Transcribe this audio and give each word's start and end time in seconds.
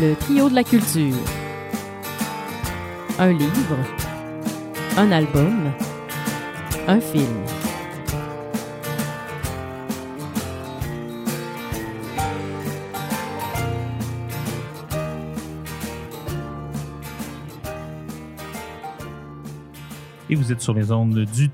Le 0.00 0.14
trio 0.14 0.48
de 0.48 0.54
la 0.54 0.64
culture. 0.64 1.14
Un 3.18 3.32
livre. 3.34 3.76
Un 4.96 5.12
album. 5.12 5.72
Un 6.88 7.00
film. 7.00 7.26
Et 20.30 20.34
vous 20.34 20.50
êtes 20.50 20.62
sur 20.62 20.72
les 20.72 20.90
ondes 20.92 21.26
du 21.26 21.50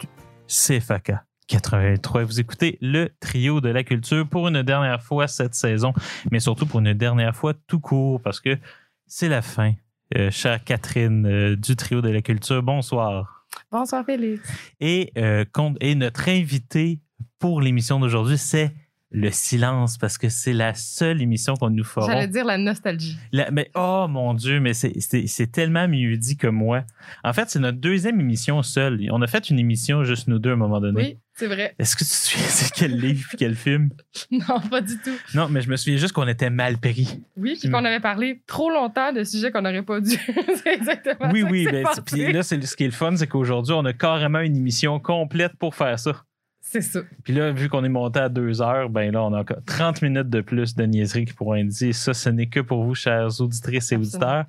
CFAK 0.47 1.15
83. 1.48 2.24
Vous 2.24 2.41
écoutez 2.41 2.78
le 2.80 3.10
trio 3.20 3.60
de 3.60 3.68
la 3.68 3.84
culture 3.84 4.28
pour 4.28 4.48
une 4.48 4.62
dernière 4.62 5.02
fois 5.02 5.28
cette 5.28 5.55
saison, 5.55 5.92
mais 6.30 6.41
surtout 6.41 6.66
pour 6.66 6.80
une 6.80 6.92
dernière 6.92 7.34
fois 7.34 7.55
tout 7.66 7.80
court 7.80 8.20
parce 8.20 8.41
que 8.41 8.59
c'est 9.06 9.28
la 9.28 9.42
fin. 9.42 9.72
Euh, 10.16 10.30
chère 10.30 10.62
Catherine 10.62 11.27
euh, 11.27 11.56
du 11.56 11.74
trio 11.74 12.00
de 12.00 12.10
la 12.10 12.22
culture, 12.22 12.62
bonsoir. 12.62 13.46
Bonsoir 13.72 14.05
Félix. 14.05 14.48
Et, 14.80 15.12
euh, 15.19 15.45
et 15.80 15.95
notre 15.95 16.28
invité 16.28 17.00
pour 17.38 17.60
l'émission 17.60 17.98
d'aujourd'hui, 17.98 18.38
c'est 18.38 18.72
le 19.12 19.30
silence 19.30 19.98
parce 19.98 20.19
que 20.19 20.28
c'est 20.28 20.52
la 20.52 20.74
seule 20.74 21.23
émission 21.23 21.55
qu'on 21.55 21.70
nous 21.70 21.84
fera. 21.84 22.06
J'allais 22.06 22.27
dire 22.28 22.45
la 22.45 22.59
nostalgie. 22.59 23.16
La- 23.33 23.51
mais 23.52 23.70
oh 23.74 24.06
mon 24.09 24.34
Dieu, 24.34 24.59
mais 24.60 24.74
c'est- 24.74 25.52
tellement 25.52 25.87
mieux 25.88 26.16
dit 26.16 26.37
que 26.37 26.48
moi. 26.48 26.84
En 27.23 27.33
fait, 27.33 27.48
c'est 27.48 27.61
notre 27.61 27.78
deuxième 27.78 28.20
émission 28.20 28.62
seule. 28.62 29.00
On 29.12 29.23
a 29.23 29.27
fait 29.28 29.48
une 29.48 29.59
émission 29.61 30.02
juste 30.05 30.27
nous 30.28 30.38
deux 30.41 30.50
à 30.50 30.52
un 30.55 30.56
moment 30.56 30.80
donné. 30.80 31.00
Oui, 31.00 31.19
c'est 31.34 31.47
vrai. 31.47 31.74
Est-ce 31.78 31.95
que 31.95 32.02
tu 32.02 32.11
te 32.11 32.14
souviens 32.14 32.47
c'est 32.48 32.72
quel 32.75 32.98
livre 33.00 33.28
et 33.33 33.36
quel 33.36 33.55
film? 33.55 33.91
Non, 34.33 34.61
pas 34.69 34.81
du 34.81 34.98
tout. 34.98 35.14
Non, 35.34 35.48
mais 35.48 35.61
je 35.61 35.70
me 35.70 35.77
souviens 35.77 35.98
juste 35.98 36.12
qu'on 36.12 36.27
était 36.27 36.50
mal 36.50 36.78
pris. 36.78 37.22
Oui, 37.36 37.56
puis 37.61 37.70
qu'on 37.70 37.84
avait 37.84 38.00
parlé 38.00 38.42
trop 38.47 38.70
longtemps 38.70 39.12
de 39.12 39.22
sujets 39.22 39.53
qu'on 39.53 39.62
n'aurait 39.62 39.83
pas 39.84 40.00
dû. 40.00 40.11
c'est 40.64 40.75
exactement 40.75 41.31
oui, 41.33 41.42
ça 41.42 41.48
oui. 41.48 41.69
c'est- 41.94 42.05
puis 42.05 42.33
là, 42.33 42.42
c'est, 42.42 42.61
ce 42.66 42.75
qui 42.77 42.83
est 42.83 42.88
le 42.88 42.92
fun, 42.92 43.14
c'est 43.16 43.28
qu'aujourd'hui, 43.28 43.72
on 43.75 43.84
a 43.84 43.92
carrément 43.92 44.41
une 44.41 44.56
émission 44.56 44.98
complète 44.98 45.53
pour 45.59 45.75
faire 45.77 45.98
ça. 45.98 46.22
C'est 46.69 46.81
ça. 46.81 47.00
Puis 47.22 47.33
là, 47.33 47.53
vu 47.53 47.69
qu'on 47.69 47.84
est 47.84 47.89
monté 47.89 48.19
à 48.19 48.28
deux 48.28 48.61
heures, 48.61 48.91
ben 48.91 49.12
là, 49.12 49.22
on 49.22 49.33
a 49.33 49.39
encore 49.39 49.62
30 49.67 50.03
minutes 50.03 50.28
de 50.28 50.41
plus 50.41 50.75
de 50.75 50.84
niaiserie 50.84 51.25
qui 51.25 51.33
pourront 51.33 51.55
être 51.55 51.69
dit. 51.69 51.92
Ça, 51.92 52.12
ce 52.12 52.28
n'est 52.28 52.48
que 52.48 52.59
pour 52.59 52.83
vous, 52.83 52.97
chers 52.97 53.41
auditrices 53.41 53.92
et 53.92 53.95
Absolument. 53.95 54.41
auditeurs. 54.41 54.45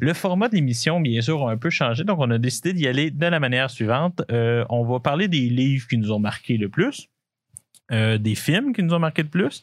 Le 0.00 0.14
format 0.14 0.48
de 0.48 0.54
l'émission, 0.54 0.98
bien 0.98 1.20
sûr, 1.20 1.46
a 1.46 1.52
un 1.52 1.58
peu 1.58 1.68
changé. 1.68 2.04
Donc, 2.04 2.20
on 2.20 2.30
a 2.30 2.38
décidé 2.38 2.72
d'y 2.72 2.88
aller 2.88 3.10
de 3.10 3.26
la 3.26 3.38
manière 3.38 3.68
suivante. 3.68 4.22
Euh, 4.30 4.64
on 4.70 4.82
va 4.82 4.98
parler 4.98 5.28
des 5.28 5.50
livres 5.50 5.86
qui 5.86 5.98
nous 5.98 6.10
ont 6.10 6.18
marqué 6.18 6.56
le 6.56 6.70
plus, 6.70 7.10
euh, 7.92 8.16
des 8.16 8.34
films 8.34 8.72
qui 8.72 8.82
nous 8.82 8.94
ont 8.94 8.98
marqué 8.98 9.22
le 9.22 9.28
plus, 9.28 9.62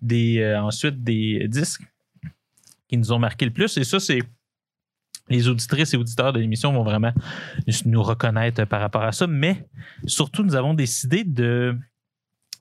des, 0.00 0.38
euh, 0.38 0.58
ensuite 0.58 1.04
des 1.04 1.48
disques 1.48 1.82
qui 2.88 2.96
nous 2.96 3.12
ont 3.12 3.18
marqué 3.18 3.44
le 3.44 3.52
plus. 3.52 3.76
Et 3.76 3.84
ça, 3.84 4.00
c'est 4.00 4.20
les 5.28 5.48
auditrices 5.48 5.94
et 5.94 5.96
auditeurs 5.96 6.32
de 6.32 6.40
l'émission 6.40 6.72
vont 6.72 6.84
vraiment 6.84 7.12
nous 7.86 8.02
reconnaître 8.02 8.64
par 8.64 8.80
rapport 8.80 9.02
à 9.02 9.12
ça. 9.12 9.26
Mais 9.26 9.66
surtout, 10.06 10.42
nous 10.42 10.54
avons 10.54 10.74
décidé 10.74 11.24
de 11.24 11.76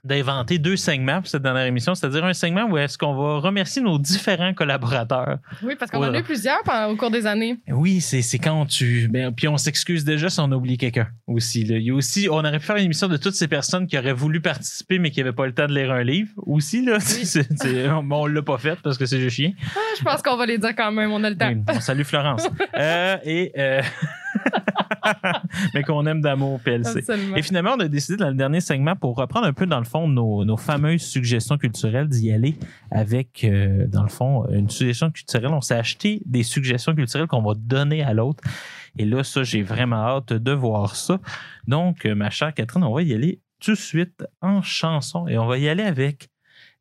d'inventer 0.03 0.57
deux 0.57 0.77
segments 0.77 1.19
pour 1.21 1.27
cette 1.27 1.44
dernière 1.44 1.66
émission, 1.66 1.94
c'est-à-dire 1.94 2.25
un 2.25 2.33
segment 2.33 2.63
où 2.63 2.77
est-ce 2.77 2.97
qu'on 2.97 3.13
va 3.16 3.38
remercier 3.39 3.81
nos 3.81 3.99
différents 3.99 4.53
collaborateurs. 4.53 5.38
Oui, 5.61 5.75
parce 5.77 5.91
qu'on 5.91 5.99
en 6.03 6.13
a 6.13 6.19
eu 6.19 6.23
plusieurs 6.23 6.61
pendant- 6.63 6.89
au 6.91 6.95
cours 6.95 7.11
des 7.11 7.27
années. 7.27 7.57
Oui, 7.69 8.02
c'est 8.02 8.22
c'est 8.23 8.39
quand 8.39 8.66
tu... 8.66 9.07
Ben, 9.09 9.31
puis 9.31 9.47
on 9.47 9.57
s'excuse 9.57 10.03
déjà 10.03 10.29
si 10.29 10.39
on 10.39 10.52
a 10.52 10.55
oublié 10.55 10.77
quelqu'un 10.77 11.07
aussi. 11.27 11.63
là. 11.66 11.77
Il 11.77 11.83
y 11.83 11.91
a 11.91 11.94
aussi... 11.94 12.27
On 12.31 12.39
aurait 12.39 12.57
pu 12.59 12.66
faire 12.66 12.77
une 12.77 12.85
émission 12.85 13.07
de 13.07 13.17
toutes 13.17 13.35
ces 13.35 13.47
personnes 13.47 13.85
qui 13.85 13.97
auraient 13.97 14.11
voulu 14.13 14.41
participer 14.41 14.97
mais 14.97 15.11
qui 15.11 15.19
n'avaient 15.19 15.33
pas 15.35 15.45
le 15.45 15.53
temps 15.53 15.67
de 15.67 15.73
lire 15.75 15.91
un 15.91 16.03
livre 16.03 16.31
aussi. 16.38 16.83
Là. 16.83 16.99
C'est- 16.99 17.88
bon, 17.88 18.23
on 18.23 18.25
l'a 18.25 18.41
pas 18.41 18.57
fait 18.57 18.79
parce 18.81 18.97
que 18.97 19.06
c'est 19.06 19.19
juste 19.19 19.35
chien. 19.35 19.51
Ah, 19.75 19.79
je 19.97 20.03
pense 20.03 20.22
qu'on 20.23 20.35
va 20.38 20.45
les 20.47 20.57
dire 20.57 20.75
quand 20.75 20.91
même, 20.91 21.11
on 21.11 21.23
a 21.23 21.29
le 21.29 21.38
temps. 21.38 21.50
Oui, 21.50 21.56
bon, 21.56 21.79
salut 21.79 22.03
Florence. 22.03 22.47
Euh, 22.78 23.17
et... 23.23 23.51
euh, 23.57 23.81
mais 25.73 25.84
qu'on 25.84 26.06
aime 26.06 26.22
d'amour 26.22 26.59
PLC. 26.59 27.00
Absolument. 27.00 27.35
Et 27.35 27.41
finalement, 27.41 27.73
on 27.75 27.79
a 27.79 27.88
décidé 27.88 28.17
dans 28.17 28.29
le 28.29 28.35
dernier 28.35 28.62
segment, 28.62 28.95
pour 28.95 29.16
reprendre 29.16 29.45
un 29.45 29.53
peu 29.53 29.66
dans 29.66 29.79
le 29.79 29.85
fond 29.85 30.07
nos, 30.07 30.45
nos 30.45 30.57
fameuses 30.57 31.01
suggestions 31.01 31.57
culturelles, 31.57 32.07
d'y 32.07 32.31
aller 32.31 32.56
avec, 32.91 33.44
euh, 33.44 33.88
dans 33.88 34.03
le 34.03 34.09
fond, 34.09 34.47
une 34.50 34.69
suggestion 34.69 35.11
culturelle. 35.11 35.51
On 35.51 35.61
s'est 35.61 35.75
acheté 35.75 36.22
des 36.25 36.44
suggestions 36.44 36.95
culturelles 36.95 37.28
qu'on 37.28 37.41
va 37.41 37.53
donner 37.56 38.03
à 38.03 38.13
l'autre. 38.13 38.44
Et 38.97 39.06
là, 39.06 39.23
ça, 39.23 39.44
j'ai 39.44 39.61
vraiment 39.61 39.97
hâte 39.97 40.34
de 40.34 40.51
voir 40.51 40.95
ça. 40.95 41.19
Donc, 41.67 42.06
euh, 42.06 42.16
ma 42.16 42.29
chère 42.29 42.53
Catherine, 42.53 42.84
on 42.84 42.94
va 42.94 43.01
y 43.01 43.13
aller 43.13 43.40
tout 43.59 43.72
de 43.72 43.78
suite 43.78 44.23
en 44.41 44.61
chanson. 44.61 45.28
Et 45.28 45.38
on 45.38 45.45
va 45.45 45.57
y 45.57 45.69
aller 45.69 45.84
avec 45.84 46.29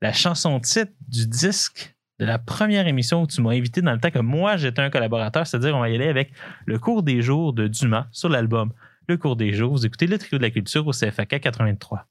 la 0.02 0.12
chanson 0.12 0.58
titre 0.60 0.92
du 1.08 1.26
disque 1.26 1.94
de 2.20 2.26
la 2.26 2.38
première 2.38 2.86
émission 2.86 3.22
où 3.22 3.26
tu 3.26 3.40
m'as 3.40 3.52
invité 3.52 3.80
dans 3.80 3.92
le 3.92 3.98
temps 3.98 4.10
que 4.10 4.18
moi, 4.18 4.58
j'étais 4.58 4.82
un 4.82 4.90
collaborateur. 4.90 5.46
C'est-à-dire, 5.46 5.74
on 5.74 5.80
va 5.80 5.88
y 5.88 5.94
aller 5.94 6.08
avec 6.08 6.32
Le 6.66 6.78
cours 6.78 7.02
des 7.02 7.22
jours 7.22 7.54
de 7.54 7.66
Dumas 7.66 8.06
sur 8.12 8.28
l'album 8.28 8.72
le 9.08 9.16
cours 9.16 9.36
des 9.36 9.52
jours. 9.52 9.72
Vous 9.72 9.84
écoutez 9.84 10.06
le 10.06 10.18
trio 10.18 10.38
de 10.38 10.42
la 10.42 10.50
culture 10.50 10.86
au 10.86 10.92
CFAK 10.92 11.40
83. 11.40 12.06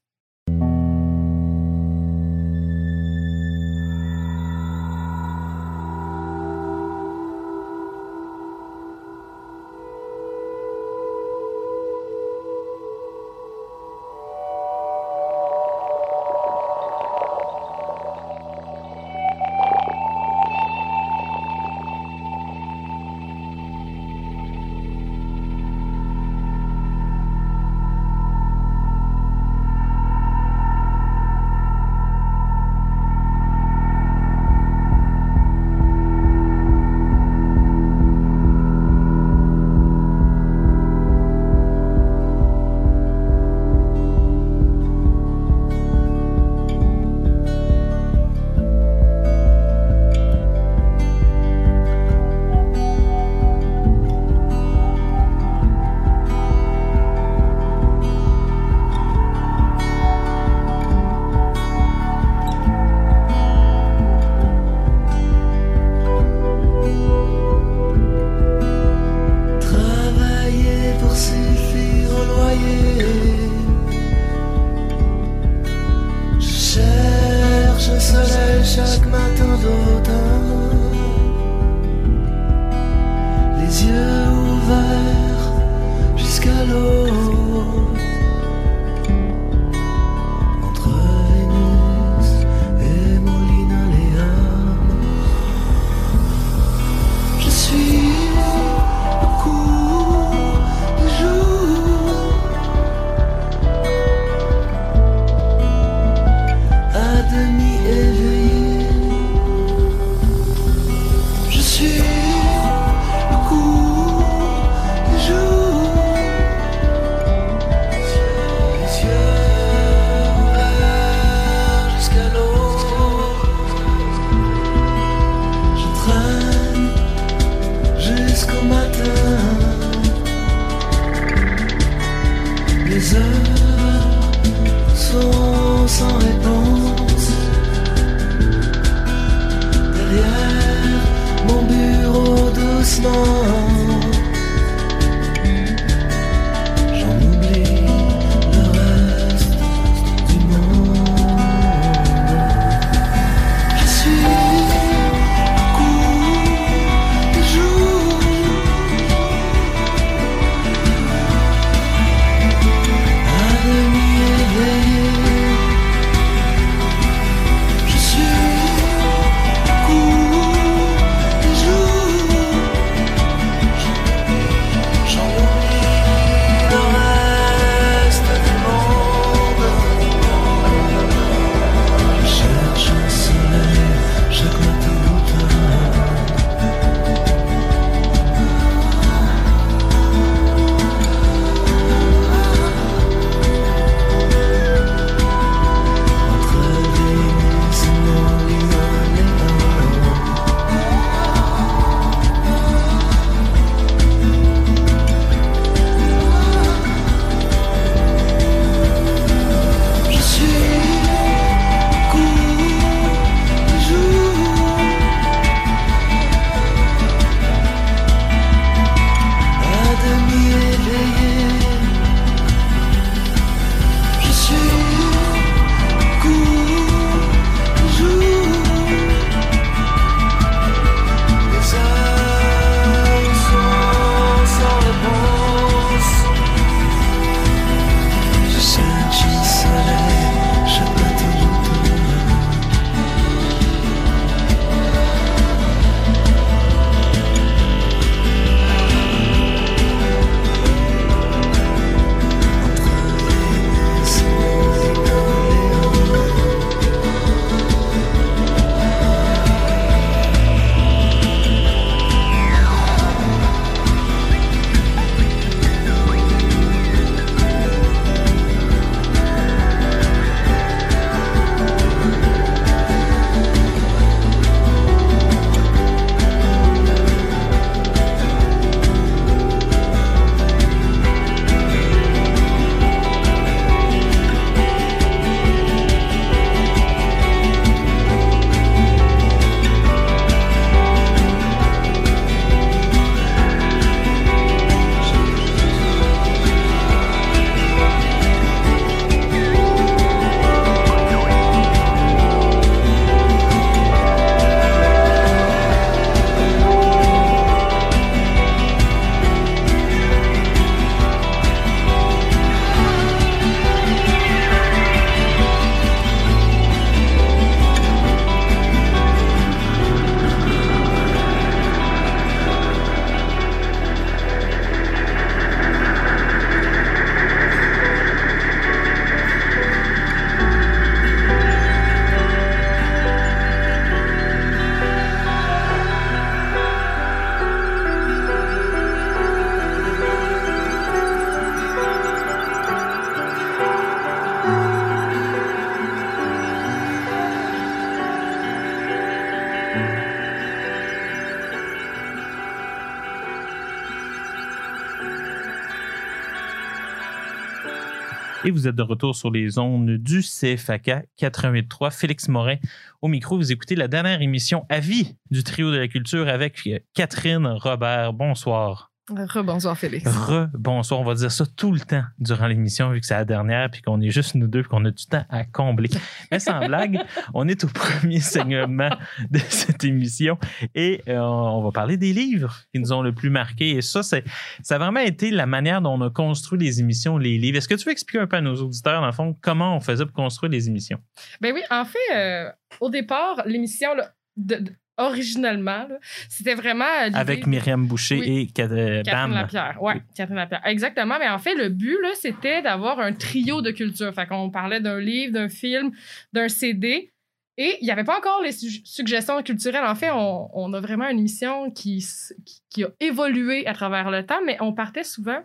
Vous 358.50 358.66
êtes 358.66 358.74
de 358.74 358.82
retour 358.82 359.14
sur 359.14 359.30
les 359.30 359.58
ondes 359.58 359.90
du 359.90 360.20
CFAK 360.20 361.06
88.3. 361.18 361.90
Félix 361.90 362.28
Morin 362.28 362.56
au 363.00 363.08
micro. 363.08 363.36
Vous 363.36 363.52
écoutez 363.52 363.76
la 363.76 363.88
dernière 363.88 364.22
émission 364.22 364.66
à 364.68 364.80
vie 364.80 365.16
du 365.30 365.44
trio 365.44 365.70
de 365.70 365.76
la 365.76 365.88
culture 365.88 366.28
avec 366.28 366.66
euh, 366.66 366.78
Catherine 366.94 367.46
Robert. 367.46 368.12
Bonsoir. 368.12 368.89
Rebonsoir, 369.10 369.76
Félix. 369.76 370.06
Re-bonsoir. 370.06 371.00
On 371.00 371.04
va 371.04 371.14
dire 371.14 371.30
ça 371.32 371.44
tout 371.46 371.72
le 371.72 371.80
temps 371.80 372.02
durant 372.18 372.46
l'émission, 372.46 372.90
vu 372.90 373.00
que 373.00 373.06
c'est 373.06 373.14
la 373.14 373.24
dernière, 373.24 373.70
puis 373.70 373.82
qu'on 373.82 374.00
est 374.00 374.10
juste 374.10 374.34
nous 374.34 374.46
deux, 374.46 374.60
puis 374.62 374.68
qu'on 374.70 374.84
a 374.84 374.90
du 374.90 375.06
temps 375.06 375.24
à 375.28 375.44
combler. 375.44 375.90
Mais 376.30 376.38
sans 376.38 376.66
blague, 376.66 377.00
on 377.34 377.48
est 377.48 377.64
au 377.64 377.68
premier 377.68 378.20
segment 378.20 378.90
de 379.30 379.38
cette 379.38 379.84
émission 379.84 380.38
et 380.74 381.02
euh, 381.08 381.18
on 381.18 381.62
va 381.62 381.70
parler 381.72 381.96
des 381.96 382.12
livres 382.12 382.56
qui 382.72 382.80
nous 382.80 382.92
ont 382.92 383.02
le 383.02 383.12
plus 383.12 383.30
marqué. 383.30 383.70
Et 383.76 383.82
ça, 383.82 384.02
c'est, 384.02 384.24
ça 384.62 384.76
a 384.76 384.78
vraiment 384.78 385.00
été 385.00 385.30
la 385.30 385.46
manière 385.46 385.80
dont 385.82 385.94
on 385.94 386.02
a 386.02 386.10
construit 386.10 386.58
les 386.58 386.80
émissions, 386.80 387.18
les 387.18 387.38
livres. 387.38 387.58
Est-ce 387.58 387.68
que 387.68 387.74
tu 387.74 387.84
veux 387.86 387.92
expliquer 387.92 388.22
un 388.22 388.26
peu 388.26 388.36
à 388.36 388.40
nos 388.40 388.56
auditeurs, 388.56 389.00
dans 389.00 389.06
le 389.06 389.12
fond, 389.12 389.36
comment 389.40 389.76
on 389.76 389.80
faisait 389.80 390.04
pour 390.06 390.14
construire 390.14 390.50
les 390.52 390.68
émissions? 390.68 390.98
Ben 391.40 391.52
oui, 391.54 391.62
en 391.70 391.84
fait, 391.84 391.98
euh, 392.14 392.50
au 392.80 392.90
départ, 392.90 393.42
l'émission, 393.46 393.88
de- 394.36 394.54
de- 394.56 394.72
originalement, 395.00 395.86
c'était 396.28 396.54
vraiment. 396.54 396.84
euh, 396.84 397.10
Avec 397.14 397.46
Myriam 397.46 397.86
Boucher 397.86 398.18
Oui. 398.18 398.50
et 398.56 398.62
euh, 398.62 399.02
Catherine 399.02 399.30
Bam. 399.30 399.34
Lapierre. 399.34 399.78
Oui. 399.80 399.94
Catherine 400.14 400.36
Lapierre. 400.36 400.62
Exactement. 400.66 401.16
Mais 401.18 401.28
en 401.28 401.38
fait, 401.38 401.54
le 401.54 401.68
but, 401.68 401.98
c'était 402.14 402.62
d'avoir 402.62 403.00
un 403.00 403.12
trio 403.12 403.62
de 403.62 403.70
culture. 403.70 404.12
Fait 404.14 404.26
qu'on 404.26 404.50
parlait 404.50 404.80
d'un 404.80 405.00
livre, 405.00 405.32
d'un 405.32 405.48
film, 405.48 405.90
d'un 406.32 406.48
CD. 406.48 407.10
Et 407.58 407.76
il 407.80 407.84
n'y 407.84 407.90
avait 407.90 408.04
pas 408.04 408.16
encore 408.16 408.40
les 408.42 408.52
su- 408.52 408.80
suggestions 408.84 409.42
culturelles. 409.42 409.84
En 409.84 409.94
fait, 409.94 410.10
on, 410.10 410.48
on 410.54 410.72
a 410.72 410.80
vraiment 410.80 411.08
une 411.10 411.18
émission 411.18 411.70
qui, 411.70 412.02
qui, 412.46 412.62
qui 412.70 412.84
a 412.84 412.88
évolué 413.00 413.66
à 413.66 413.74
travers 413.74 414.10
le 414.10 414.24
temps, 414.24 414.40
mais 414.46 414.56
on 414.60 414.72
partait 414.72 415.04
souvent, 415.04 415.40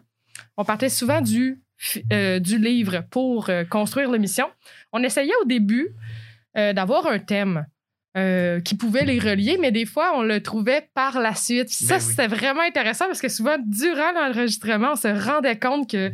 on 0.55 0.63
partait 0.63 0.87
souvent 0.87 1.19
du, 1.19 1.61
euh, 2.13 2.39
du 2.39 2.57
livre 2.57 3.03
pour 3.11 3.49
euh, 3.49 3.65
construire 3.65 4.09
l'émission. 4.11 4.45
On 4.93 5.03
essayait 5.03 5.33
au 5.41 5.45
début 5.45 5.89
euh, 6.57 6.71
d'avoir 6.71 7.05
un 7.07 7.19
thème. 7.19 7.65
Euh, 8.17 8.61
qui 8.61 8.75
pouvait 8.75 9.03
les 9.03 9.19
relier, 9.19 9.57
mais 9.59 9.71
des 9.71 9.85
fois, 9.85 10.13
on 10.15 10.23
le 10.23 10.41
trouvait 10.41 10.87
par 10.93 11.19
la 11.19 11.35
suite. 11.35 11.69
Ça, 11.69 11.95
Ben 11.97 12.01
oui. 12.01 12.07
c'était 12.09 12.27
vraiment 12.27 12.61
intéressant 12.61 13.05
parce 13.07 13.19
que 13.21 13.27
souvent, 13.29 13.57
durant 13.65 14.11
l'enregistrement, 14.13 14.91
on 14.93 14.95
se 14.95 15.07
rendait 15.07 15.57
compte 15.59 15.89
que, 15.89 16.11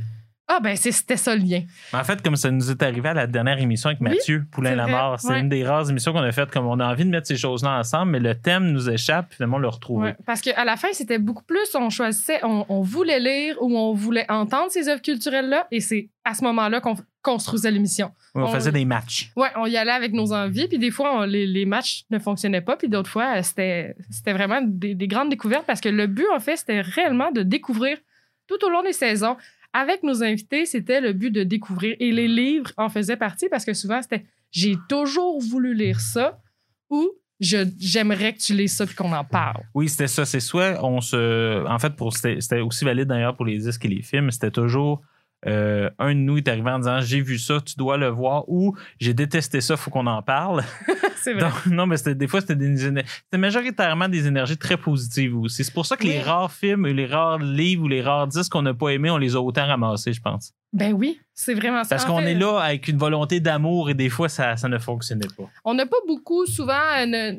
ah, 0.54 0.60
ben, 0.60 0.76
c'était 0.76 1.18
ça 1.18 1.36
le 1.36 1.42
lien. 1.44 1.62
En 1.94 2.04
fait, 2.04 2.22
comme 2.22 2.36
ça 2.36 2.52
nous 2.52 2.70
est 2.72 2.82
arrivé 2.84 3.10
à 3.10 3.14
la 3.14 3.28
dernière 3.28 3.60
émission 3.60 3.90
avec 3.90 4.02
Oui, 4.02 4.10
Mathieu 4.10 4.44
c'est 4.46 4.52
Poulain-Lamar, 4.52 5.20
c'est 5.20 5.30
ouais. 5.30 5.40
une 5.40 5.50
des 5.50 5.66
rares 5.66 5.90
émissions 5.90 6.12
qu'on 6.14 6.20
a 6.20 6.32
faites 6.32 6.52
comme 6.52 6.66
on 6.68 6.80
a 6.80 6.86
envie 6.92 7.06
de 7.06 7.10
mettre 7.10 7.28
ces 7.28 7.38
choses-là 7.38 7.80
ensemble, 7.80 8.12
mais 8.12 8.20
le 8.20 8.36
thème 8.36 8.72
nous 8.72 8.90
échappe, 8.90 9.34
finalement, 9.34 9.58
on 9.58 9.60
le 9.62 9.68
retrouve. 9.68 10.04
Ouais, 10.04 10.16
parce 10.26 10.42
qu'à 10.42 10.64
la 10.66 10.76
fin, 10.78 10.90
c'était 10.94 11.20
beaucoup 11.20 11.44
plus, 11.44 11.74
on 11.76 11.90
choisissait, 11.90 12.40
on, 12.44 12.66
on 12.70 12.82
voulait 12.82 13.20
lire 13.20 13.56
ou 13.62 13.76
on 13.78 13.94
voulait 13.94 14.26
entendre 14.30 14.72
ces 14.72 14.88
œuvres 14.90 15.02
culturelles-là, 15.02 15.68
et 15.72 15.80
c'est 15.80 16.10
à 16.26 16.34
ce 16.34 16.44
moment-là 16.44 16.82
qu'on 16.82 16.96
construisait 17.24 17.70
l'émission. 17.72 18.12
on, 18.34 18.44
On- 18.44 18.48
faisait 18.48 18.72
des 18.72 18.86
matchs. 18.86 19.32
Ouais, 19.36 19.50
on 19.56 19.66
y 19.68 19.78
allait 19.78 19.92
avec 19.92 20.12
nos 20.14 20.34
envies, 20.34 20.68
puis 20.68 20.80
des 20.80 20.92
fois, 20.92 21.20
on- 21.22 21.26
les, 21.26 21.46
les 21.46 21.66
matchs 21.66 22.04
ne 22.10 22.18
fonctionnaient 22.20 22.62
pas, 22.62 22.78
puis 22.78 22.90
d'autres 22.90 23.10
fois, 23.10 23.38
euh, 23.38 23.42
c'était 23.44 23.96
c'était 24.10 24.34
vraiment 24.34 24.60
des, 24.64 24.96
des 24.96 25.08
grandes 25.08 25.30
découvertes, 25.30 25.66
parce 25.66 25.82
que 25.82 25.90
le 25.90 26.08
but, 26.08 26.26
en 26.36 26.40
fait, 26.40 26.58
c'était 26.58 26.82
réellement 26.82 27.32
de 27.32 27.44
découvrir 27.44 27.98
tout 28.48 28.58
au 28.66 28.70
long 28.70 28.82
des 28.84 28.94
saisons. 28.94 29.38
Avec 29.74 30.04
nos 30.04 30.22
invités, 30.24 30.66
c'était 30.66 31.00
le 31.02 31.14
but 31.14 31.32
de 31.32 31.44
découvrir, 31.44 31.96
et 32.00 32.12
les 32.12 32.28
livres 32.28 32.72
en 32.78 32.90
faisaient 32.90 33.18
partie, 33.18 33.48
parce 33.50 33.64
que 33.66 33.74
souvent, 33.74 34.02
c'était 34.02 34.26
«j'ai 34.52 34.76
toujours 34.90 35.40
voulu 35.42 35.74
lire 35.74 36.00
ça» 36.02 36.40
ou 36.90 37.10
«je- 37.40 37.70
j'aimerais 37.80 38.34
que 38.34 38.40
tu 38.40 38.54
lises 38.54 38.76
ça, 38.76 38.86
puis 38.86 38.96
qu'on 38.96 39.14
en 39.14 39.24
parle». 39.24 39.64
Oui, 39.74 39.88
c'était 39.88 40.08
ça. 40.08 40.26
C'est 40.26 40.42
soit 40.42 40.84
on 40.84 41.00
se. 41.00 41.66
En 41.68 41.80
fait, 41.80 41.94
c'était 42.40 42.60
aussi 42.60 42.84
valide 42.84 43.08
d'ailleurs 43.08 43.36
pour 43.36 43.46
les 43.46 43.58
disques 43.58 43.86
et 43.86 43.88
les 43.88 44.02
films. 44.02 44.30
C'était 44.30 44.52
toujours 44.52 45.02
euh, 45.48 45.90
un 45.98 46.14
de 46.14 46.20
nous 46.20 46.38
est 46.38 46.48
arrivé 46.48 46.70
en 46.70 46.80
disant 46.80 47.02
j'ai 47.02 47.22
vu 47.22 47.40
ça, 47.40 47.60
tu 47.62 47.76
dois 47.76 47.98
le 47.98 48.08
voir 48.08 48.48
ou 48.48 48.76
j'ai 49.00 49.14
détesté 49.14 49.62
ça, 49.62 49.78
faut 49.78 49.90
qu'on 49.90 50.08
en 50.08 50.22
parle. 50.22 50.64
C'est 51.16 51.34
vrai. 51.34 51.44
Donc, 51.44 51.66
non, 51.68 51.86
mais 51.86 51.98
des 52.16 52.28
fois 52.28 52.42
c'était 52.42 53.38
majoritairement 53.38 54.10
des 54.10 54.28
énergies 54.28 54.58
très 54.58 54.78
positives 54.78 55.38
aussi. 55.38 55.64
C'est 55.64 55.74
pour 55.74 55.86
ça 55.86 55.98
que 55.98 56.04
les 56.04 56.22
rares 56.22 56.52
films, 56.52 56.88
les 56.88 57.06
rares 57.06 57.40
livres 57.40 57.84
ou 57.84 57.88
les 57.88 58.02
rares 58.02 58.28
disques 58.28 58.52
qu'on 58.52 58.62
n'a 58.62 58.74
pas 58.74 58.90
aimés, 58.90 59.10
on 59.10 59.18
les 59.18 59.36
a 59.36 59.40
autant 59.40 59.66
ramassés, 59.66 60.14
je 60.14 60.22
pense. 60.22 60.54
Ben 60.74 60.94
oui, 60.94 61.20
c'est 61.34 61.54
vraiment 61.54 61.84
ça. 61.84 61.90
Parce 61.96 62.06
qu'on 62.06 62.22
est 62.22 62.34
là 62.34 62.60
avec 62.60 62.88
une 62.88 62.98
volonté 62.98 63.42
d'amour 63.42 63.90
et 63.90 63.94
des 63.94 64.10
fois 64.10 64.30
ça, 64.30 64.56
ça 64.56 64.70
ne 64.70 64.78
fonctionnait 64.78 65.28
pas. 65.38 65.50
On 65.66 65.74
n'a 65.74 65.86
pas 65.86 65.98
beaucoup, 66.08 66.46
souvent, 66.46 66.80
euh, 66.98 67.34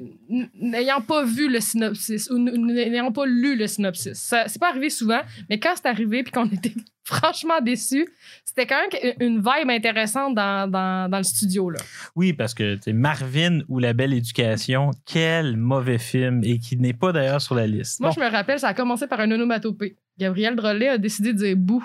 n'ayant 0.60 1.00
pas 1.00 1.24
vu 1.24 1.48
le 1.50 1.60
synopsis 1.60 2.28
ou 2.30 2.36
n'ayant 2.38 3.10
pas 3.10 3.24
lu 3.24 3.56
le 3.56 3.66
synopsis. 3.66 4.14
Ça- 4.18 4.48
C'est 4.48 4.58
pas 4.60 4.68
arrivé 4.68 4.90
souvent, 4.90 5.20
mais 5.48 5.58
quand 5.58 5.72
c'est 5.76 5.86
arrivé 5.88 6.22
puis 6.22 6.30
qu'on 6.32 6.44
était 6.52 6.74
franchement 7.04 7.60
déçus, 7.62 8.06
c'était 8.44 8.66
quand 8.66 8.76
même 8.82 9.14
une 9.20 9.38
vibe 9.38 9.70
intéressante 9.70 10.34
dans, 10.34 10.70
dans, 10.70 11.10
dans 11.10 11.16
le 11.18 11.24
studio. 11.24 11.70
Là. 11.70 11.78
Oui, 12.14 12.34
parce 12.34 12.52
que 12.52 12.78
Marvin 12.90 13.60
ou 13.68 13.78
La 13.78 13.94
Belle 13.94 14.12
Éducation, 14.12 14.90
quel 15.06 15.56
mauvais 15.56 15.98
film 15.98 16.42
et 16.44 16.58
qui 16.58 16.76
n'est 16.76 16.92
pas 16.92 17.12
d'ailleurs 17.12 17.40
sur 17.40 17.54
la 17.54 17.66
liste. 17.66 17.98
Moi, 18.00 18.10
Bon. 18.10 18.14
je 18.16 18.20
me 18.20 18.30
rappelle, 18.30 18.60
ça 18.60 18.68
a 18.68 18.74
commencé 18.74 19.06
par 19.06 19.20
un 19.20 19.30
onomatopée. 19.30 19.96
Gabriel 20.18 20.54
Drolet 20.54 20.88
a 20.90 20.98
décidé 20.98 21.32
de 21.32 21.38
dire 21.38 21.56
bouh 21.56 21.82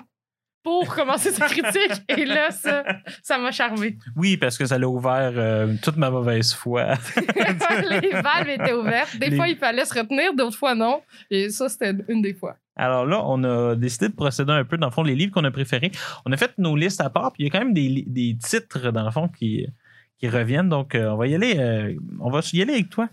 pour 0.68 0.94
commencer 0.94 1.32
sa 1.32 1.48
critique. 1.48 2.04
Et 2.10 2.26
là, 2.26 2.52
ça 2.52 2.84
ça 3.24 3.38
m'a 3.38 3.52
charmé. 3.52 3.98
Oui, 4.16 4.36
parce 4.38 4.58
que 4.58 4.66
ça 4.66 4.78
l'a 4.78 4.88
ouvert 4.90 5.32
euh, 5.36 5.74
toute 5.82 5.96
ma 5.98 6.10
mauvaise 6.10 6.54
foi. 6.54 6.96
Les 8.02 8.12
valves 8.12 8.50
étaient 8.50 8.74
ouvertes. 8.74 9.18
Des 9.18 9.30
Les- 9.30 9.36
fois, 9.38 9.48
il 9.48 9.58
fallait 9.58 9.86
se 9.86 9.94
retenir, 9.98 10.34
d'autres 10.34 10.58
fois, 10.58 10.76
non. 10.76 11.02
Et 11.32 11.50
ça, 11.50 11.70
c'était 11.70 11.94
une 12.10 12.22
des 12.22 12.34
fois. 12.34 12.56
Alors 12.76 13.06
là, 13.06 13.22
on 13.26 13.44
a 13.44 13.76
décidé 13.76 14.10
de 14.10 14.14
procéder 14.14 14.52
un 14.52 14.64
peu, 14.66 14.78
dans 14.78 14.88
le 14.88 14.92
fond, 14.94 15.04
les 15.04 15.16
livres 15.16 15.32
qu'on 15.34 15.44
a 15.46 15.52
préférés. 15.52 15.92
On 16.26 16.32
a 16.32 16.38
fait 16.38 16.52
nos 16.58 16.76
listes 16.76 17.02
à 17.02 17.10
part, 17.10 17.32
puis 17.32 17.44
il 17.44 17.48
y 17.48 17.50
a 17.50 17.52
quand 17.52 17.64
même 17.66 17.74
des, 17.74 18.04
des 18.06 18.38
titres, 18.38 18.92
dans 18.92 19.04
le 19.06 19.12
fond, 19.12 19.30
qui, 19.30 19.66
qui 20.20 20.28
reviennent. 20.30 20.70
Donc, 20.70 20.94
euh, 20.96 21.10
on 21.10 21.18
va 21.18 21.28
y 21.28 21.34
aller. 21.36 21.56
euh, 21.58 21.96
on 22.20 22.30
va 22.30 22.42
y 22.54 22.62
aller 22.62 22.74
avec 22.74 22.90
toi. 22.90 23.10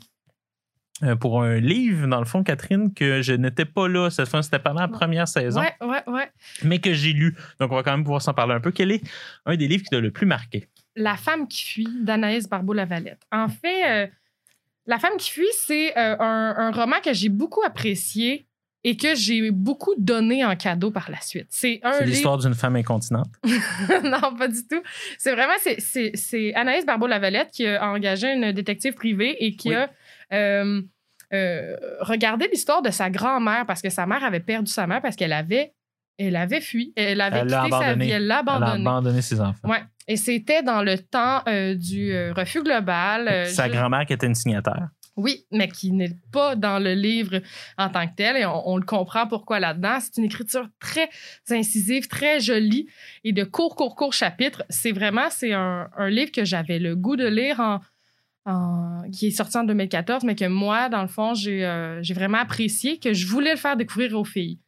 Euh, 1.02 1.16
pour 1.16 1.42
un 1.42 1.56
livre, 1.58 2.06
dans 2.06 2.20
le 2.20 2.24
fond, 2.24 2.44
Catherine, 2.44 2.94
que 2.94 3.20
je 3.20 3.32
n'étais 3.32 3.64
pas 3.64 3.88
là 3.88 4.10
cette 4.10 4.28
fois, 4.28 4.42
c'était 4.44 4.60
pendant 4.60 4.80
la 4.82 4.88
première 4.88 5.26
saison, 5.26 5.60
Ouais, 5.60 5.74
ouais, 5.80 6.02
ouais. 6.06 6.30
mais 6.62 6.78
que 6.78 6.92
j'ai 6.94 7.12
lu. 7.12 7.34
Donc, 7.58 7.72
on 7.72 7.74
va 7.74 7.82
quand 7.82 7.90
même 7.90 8.04
pouvoir 8.04 8.22
s'en 8.22 8.32
parler 8.32 8.54
un 8.54 8.60
peu. 8.60 8.70
Quel 8.70 8.92
est 8.92 9.02
un 9.44 9.56
des 9.56 9.66
livres 9.66 9.82
qui 9.82 9.90
t'a 9.90 9.98
le 10.00 10.12
plus 10.12 10.26
marqué? 10.26 10.68
La 10.94 11.16
femme 11.16 11.48
qui 11.48 11.64
fuit 11.64 11.88
d'Anaïs 12.02 12.48
Barbeau-Lavalette. 12.48 13.20
En 13.32 13.48
fait, 13.48 14.04
euh, 14.04 14.06
La 14.86 14.98
femme 15.00 15.16
qui 15.18 15.30
fuit, 15.32 15.48
c'est 15.66 15.98
euh, 15.98 16.16
un, 16.20 16.54
un 16.58 16.70
roman 16.70 16.96
que 17.04 17.12
j'ai 17.12 17.28
beaucoup 17.30 17.62
apprécié 17.64 18.46
et 18.86 18.96
que 18.98 19.14
j'ai 19.14 19.50
beaucoup 19.50 19.94
donné 19.96 20.44
en 20.44 20.54
cadeau 20.56 20.90
par 20.90 21.10
la 21.10 21.18
suite. 21.22 21.46
C'est 21.48 21.80
un 21.82 21.92
C'est 21.94 21.98
livre. 22.00 22.10
l'histoire 22.10 22.38
d'une 22.38 22.54
femme 22.54 22.76
incontinente. 22.76 23.28
non, 24.04 24.36
pas 24.36 24.46
du 24.46 24.64
tout. 24.70 24.82
C'est 25.18 25.32
vraiment 25.32 25.54
c'est- 25.58 26.54
Anaïs 26.54 26.84
Barbeau-Lavalette 26.86 27.50
qui 27.50 27.66
a 27.66 27.82
engagé 27.90 28.32
une 28.34 28.52
détective 28.52 28.92
privée 28.94 29.42
et 29.44 29.56
qui 29.56 29.70
Oui. 29.70 29.74
a 29.76 29.90
euh, 30.33 30.83
euh, 31.33 31.76
regardé 32.00 32.49
l'histoire 32.52 32.83
de 32.83 32.90
sa 32.90 33.11
grand-mère 33.11 33.66
parce 33.66 33.83
que 33.83 33.90
sa 33.90 34.07
mère 34.07 34.23
avait 34.25 34.40
perdu 34.40 34.71
sa 34.71 34.87
mère 34.87 35.00
parce 35.02 35.16
qu'elle 35.16 35.33
avait 35.33 35.73
elle 36.16 36.37
avait 36.37 36.61
fui, 36.61 36.93
elle 36.95 37.21
avait 37.21 37.38
Elle 37.40 37.47
quitté 37.49 37.71
sa 37.71 37.76
abandonné. 37.78 38.04
vie, 38.04 38.11
elle 38.12 38.26
l'a 38.28 38.40
Elle 38.47 38.62
a 38.62 38.71
abandonné 38.73 39.21
ses 39.21 39.40
enfants. 39.40 39.69
Ouais. 39.69 39.83
Et 40.07 40.16
c'était 40.16 40.62
dans 40.62 40.83
le 40.83 40.97
temps 40.99 41.43
euh, 41.49 41.75
du 41.75 42.12
euh, 42.12 42.33
refus 42.35 42.62
global. 42.62 43.26
euh, 43.26 43.47
Sa 43.47 43.69
grand-mère 43.69 44.07
qui 44.07 44.12
était 44.12 44.26
une 44.28 44.35
signataire. 44.37 44.90
oui, 45.16 45.45
mais 45.50 45.66
qui 45.66 45.90
n'est 45.90 46.14
pas 46.33 46.54
dans 46.54 46.78
le 46.78 46.95
livre 46.95 47.40
en 47.78 47.88
tant 47.88 48.07
que 48.07 48.14
tel. 48.14 48.37
Et 48.37 48.45
on, 48.47 48.69
on 48.69 48.76
le 48.76 48.85
comprend 48.85 49.26
pourquoi 49.26 49.59
là-dedans. 49.59 49.99
C'est 50.00 50.19
une 50.19 50.25
écriture 50.26 50.69
très 50.78 51.09
incisive, 51.50 52.07
très 52.07 52.38
jolie 52.38 52.87
et 53.25 53.33
de 53.33 53.43
courts, 53.43 53.75
courts, 53.75 53.97
courts 53.97 54.12
chapitres. 54.12 54.62
C'est 54.69 54.93
vraiment, 54.93 55.31
c'est 55.31 55.52
un, 55.52 55.88
un 55.97 56.11
livre 56.11 56.31
que 56.31 56.45
j'avais 56.45 56.78
le 56.78 56.95
goût 56.95 57.16
de 57.16 57.26
lire 57.26 57.59
en, 57.59 57.81
qui 59.12 59.28
est 59.28 59.30
sorti 59.30 59.56
en 59.56 59.64
2014, 59.64 60.24
mais 60.24 60.34
que 60.34 60.46
moi, 60.46 60.88
dans 60.88 61.02
le 61.02 61.08
fond, 61.08 61.34
j'ai 61.34 61.64
euh, 61.64 62.02
vraiment 62.14 62.38
apprécié, 62.38 62.98
que 62.98 63.12
je 63.12 63.26
voulais 63.26 63.52
le 63.52 63.58
faire 63.58 63.76
découvrir 63.76 64.18
aux 64.18 64.24
filles. 64.24 64.58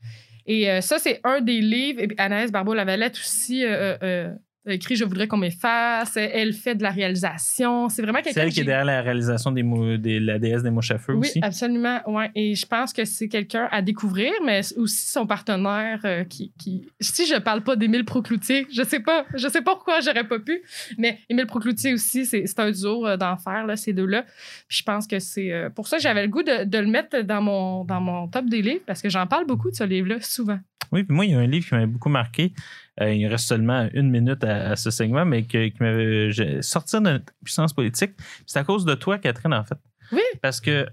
Et 0.47 0.71
euh, 0.71 0.81
ça, 0.81 0.99
c'est 0.99 1.21
un 1.25 1.41
des 1.41 1.61
livres. 1.61 2.01
Et 2.01 2.07
puis 2.07 2.17
Anaïs 2.19 2.53
Barbeau-Lavalette 2.53 3.19
aussi 3.19 3.65
euh, 3.65 3.97
euh, 4.03 4.29
a 4.29 4.37
écrit 4.67 4.97
Je 4.97 5.05
voudrais 5.05 5.27
qu'on 5.29 5.37
m'efface. 5.37 6.17
Elle 6.17 6.53
fait 6.53 6.75
de 6.75 6.83
la 6.83 6.91
réalisation. 6.91 7.89
C'est 7.89 8.03
vraiment 8.03 8.19
C'est 8.23 8.31
quelqu'un 8.33 8.43
elle 8.43 8.49
que 8.49 8.55
qui 8.55 8.61
est 8.61 8.65
derrière 8.65 8.85
la 8.85 9.03
réalisation 9.03 9.53
des, 9.53 9.63
mou- 9.63 9.97
des- 9.97 10.21
la 10.21 10.39
déesse 10.39 10.63
des 10.63 10.71
mouches 10.71 10.91
à 10.91 10.99
feu 10.99 11.15
oui, 11.15 11.29
aussi. 11.29 11.39
absolument. 11.43 12.01
Ouais. 12.07 12.31
Et 12.35 12.55
je 12.55 12.67
pense 12.67 12.93
que 12.93 13.05
c'est 13.05 13.29
quelqu'un 13.29 13.69
à 13.71 13.83
découvrir, 13.83 14.33
mais 14.45 14.61
aussi 14.77 15.09
son 15.09 15.27
partenaire 15.27 16.01
euh, 16.05 16.25
qui, 16.25 16.53
qui. 16.59 16.89
Si 17.01 17.27
je 17.27 17.37
parle 17.39 17.63
pas 17.63 17.77
d'Émile 17.77 18.05
Procloutier, 18.05 18.67
je 18.73 18.83
sais 18.83 19.01
pas. 19.01 19.25
Je 19.35 19.49
sais 19.49 19.63
pas 19.63 19.75
pourquoi 19.75 20.01
j'aurais 20.01 20.27
pas 20.27 20.39
pu. 20.39 20.63
Mais 20.99 21.19
Émile 21.29 21.47
Procloutier 21.47 21.95
aussi, 21.95 22.27
c'est 22.27 22.47
c'est 22.47 22.61
un 22.61 22.71
duo 22.71 23.07
euh, 23.07 23.17
d'enfer, 23.17 23.67
là, 23.67 23.77
ces 23.77 23.93
deux-là. 23.93 24.23
Puis 24.69 24.79
je 24.79 24.83
pense 24.83 25.07
que 25.07 25.19
c'est 25.19 25.53
euh, 25.53 25.71
pour 25.71 25.89
ça 25.89 25.97
que 25.97 26.03
j'avais 26.03 26.23
le 26.23 26.29
goût 26.29 26.43
de, 26.43 26.65
de 26.65 26.79
le 26.79 26.87
mettre 26.87 27.21
dans 27.23 27.41
mon, 27.43 27.85
dans 27.85 28.01
mon 28.01 28.29
top 28.29 28.47
des 28.47 28.63
livres, 28.63 28.83
parce 28.87 29.03
que 29.03 29.09
j'en 29.09 29.27
parle 29.27 29.47
beaucoup 29.47 29.71
de 29.71 29.77
ce 29.77 29.85
livre-là, 29.85 30.17
souvent. 30.21 30.59
Oui, 30.93 31.03
puis 31.03 31.15
moi, 31.15 31.25
il 31.25 31.33
y 31.33 31.35
a 31.35 31.39
un 31.39 31.47
livre 31.47 31.67
qui 31.67 31.75
m'avait 31.75 31.87
beaucoup 31.87 32.09
marqué. 32.09 32.53
Euh, 33.01 33.13
il 33.13 33.27
reste 33.27 33.47
seulement 33.47 33.89
une 33.93 34.11
minute 34.11 34.43
à, 34.45 34.71
à 34.71 34.77
ce 34.77 34.91
segment, 34.91 35.25
mais 35.25 35.43
que- 35.43 35.69
qui 35.69 35.77
m'avait 35.83 36.63
sorti 36.63 36.97
de 36.97 37.03
notre 37.03 37.27
puissance 37.45 37.73
politique. 37.73 38.13
C'est 38.47 38.59
à 38.59 38.65
cause 38.65 38.85
de 38.85 38.95
toi, 38.95 39.19
Catherine, 39.19 39.53
en 39.55 39.65
fait. 39.65 39.79
Oui. 40.13 40.23
Parce 40.41 40.61
que 40.61 40.87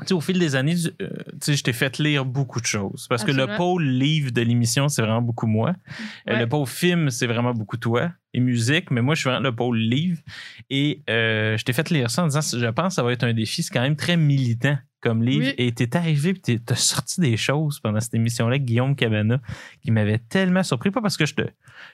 tu 0.00 0.06
sais, 0.08 0.14
au 0.14 0.20
fil 0.20 0.38
des 0.38 0.54
années, 0.54 0.76
euh, 1.02 1.08
je 1.46 1.62
t'ai 1.62 1.72
fait 1.72 1.98
lire 1.98 2.24
beaucoup 2.24 2.60
de 2.60 2.66
choses. 2.66 3.06
Parce 3.08 3.24
que 3.24 3.32
le 3.32 3.56
pôle 3.56 3.84
livre 3.84 4.30
de 4.30 4.42
l'émission, 4.42 4.88
c'est 4.88 5.02
vraiment 5.02 5.22
beaucoup 5.22 5.46
moi. 5.46 5.74
Euh. 6.28 6.38
Le 6.38 6.48
pôle 6.48 6.66
film, 6.66 7.10
c'est 7.10 7.26
vraiment 7.26 7.52
beaucoup 7.52 7.76
toi. 7.76 8.12
Et 8.34 8.40
musique, 8.40 8.90
mais 8.90 9.00
moi, 9.00 9.14
je 9.14 9.20
suis 9.20 9.30
vraiment 9.30 9.42
le 9.42 9.54
pôle 9.54 9.78
livre. 9.78 10.20
Et 10.70 11.02
euh, 11.10 11.56
je 11.56 11.64
t'ai 11.64 11.72
fait 11.72 11.90
lire 11.90 12.10
ça 12.10 12.22
en 12.22 12.26
disant, 12.26 12.40
je 12.40 12.66
pense 12.66 12.88
que 12.88 12.94
ça 12.94 13.02
va 13.02 13.12
être 13.12 13.24
un 13.24 13.32
défi. 13.32 13.62
C'est 13.62 13.72
quand 13.72 13.80
même 13.80 13.96
très 13.96 14.16
militant 14.16 14.76
comme 15.00 15.22
livre. 15.22 15.46
Oui. 15.46 15.54
Et 15.58 15.72
t'es 15.72 15.96
arrivé, 15.96 16.34
puis 16.34 16.60
t'as 16.60 16.74
sorti 16.74 17.20
des 17.20 17.36
choses 17.36 17.80
pendant 17.80 18.00
cette 18.00 18.14
émission-là, 18.14 18.58
Guillaume 18.58 18.96
Cabana, 18.96 19.40
qui 19.82 19.90
m'avait 19.90 20.18
tellement 20.18 20.62
surpris. 20.62 20.90
Pas 20.90 21.00
parce 21.00 21.16
que 21.16 21.26
je 21.26 21.34
te, 21.34 21.42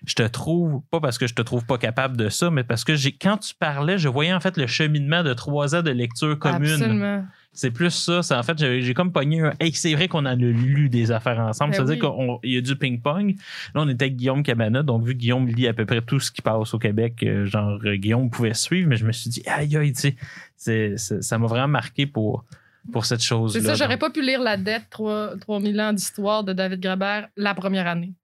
je 0.06 0.14
te 0.14 0.22
trouve, 0.22 0.82
pas 0.90 1.00
parce 1.00 1.18
que 1.18 1.26
je 1.26 1.34
te 1.34 1.42
trouve 1.42 1.64
pas 1.66 1.78
capable 1.78 2.16
de 2.16 2.28
ça, 2.28 2.50
mais 2.50 2.64
parce 2.64 2.84
que 2.84 2.96
j'ai, 2.96 3.12
quand 3.12 3.38
tu 3.38 3.54
parlais, 3.54 3.98
je 3.98 4.08
voyais 4.08 4.32
en 4.32 4.40
fait 4.40 4.56
le 4.56 4.66
cheminement 4.66 5.22
de 5.22 5.34
trois 5.34 5.74
ans 5.74 5.82
de 5.82 5.90
lecture 5.90 6.38
commune. 6.38 6.72
Absolument. 6.72 7.24
C'est 7.54 7.70
plus 7.70 7.90
ça. 7.90 8.22
C'est 8.22 8.34
en 8.34 8.42
fait, 8.42 8.58
j'ai 8.58 8.94
comme 8.94 9.12
pogné 9.12 9.40
un. 9.40 9.52
Hey, 9.60 9.72
c'est 9.72 9.94
vrai 9.94 10.08
qu'on 10.08 10.20
en 10.20 10.26
a 10.26 10.34
lu 10.34 10.88
des 10.88 11.12
affaires 11.12 11.38
ensemble. 11.38 11.70
Ben 11.70 11.76
ça 11.76 11.82
veut 11.84 11.92
oui. 11.92 12.00
dire 12.00 12.38
qu'il 12.42 12.52
y 12.52 12.58
a 12.58 12.60
du 12.60 12.76
ping-pong. 12.76 13.36
Là, 13.74 13.82
on 13.82 13.88
était 13.88 14.06
avec 14.06 14.16
Guillaume 14.16 14.42
Cabana. 14.42 14.82
Donc, 14.82 15.04
vu 15.04 15.12
que 15.14 15.18
Guillaume 15.18 15.46
lit 15.46 15.68
à 15.68 15.72
peu 15.72 15.86
près 15.86 16.02
tout 16.02 16.18
ce 16.18 16.32
qui 16.32 16.42
passe 16.42 16.74
au 16.74 16.78
Québec, 16.78 17.22
euh, 17.22 17.46
genre, 17.46 17.78
euh, 17.84 17.94
Guillaume 17.94 18.28
pouvait 18.28 18.54
suivre, 18.54 18.88
mais 18.88 18.96
je 18.96 19.06
me 19.06 19.12
suis 19.12 19.30
dit, 19.30 19.42
aïe, 19.46 19.76
aïe, 19.76 19.92
tu 19.92 20.16
sais, 20.56 20.96
ça 20.96 21.38
m'a 21.38 21.46
vraiment 21.46 21.68
marqué 21.68 22.06
pour, 22.06 22.44
pour 22.92 23.04
cette 23.06 23.22
chose-là. 23.22 23.60
C'est 23.60 23.66
ça, 23.66 23.74
j'aurais 23.74 23.98
pas 23.98 24.10
pu 24.10 24.20
lire 24.20 24.42
La 24.42 24.56
dette, 24.56 24.84
3 24.90 25.36
3000 25.38 25.80
ans 25.80 25.92
d'histoire 25.92 26.42
de 26.42 26.52
David 26.52 26.80
Grabert 26.80 27.28
la 27.36 27.54
première 27.54 27.86
année. 27.86 28.14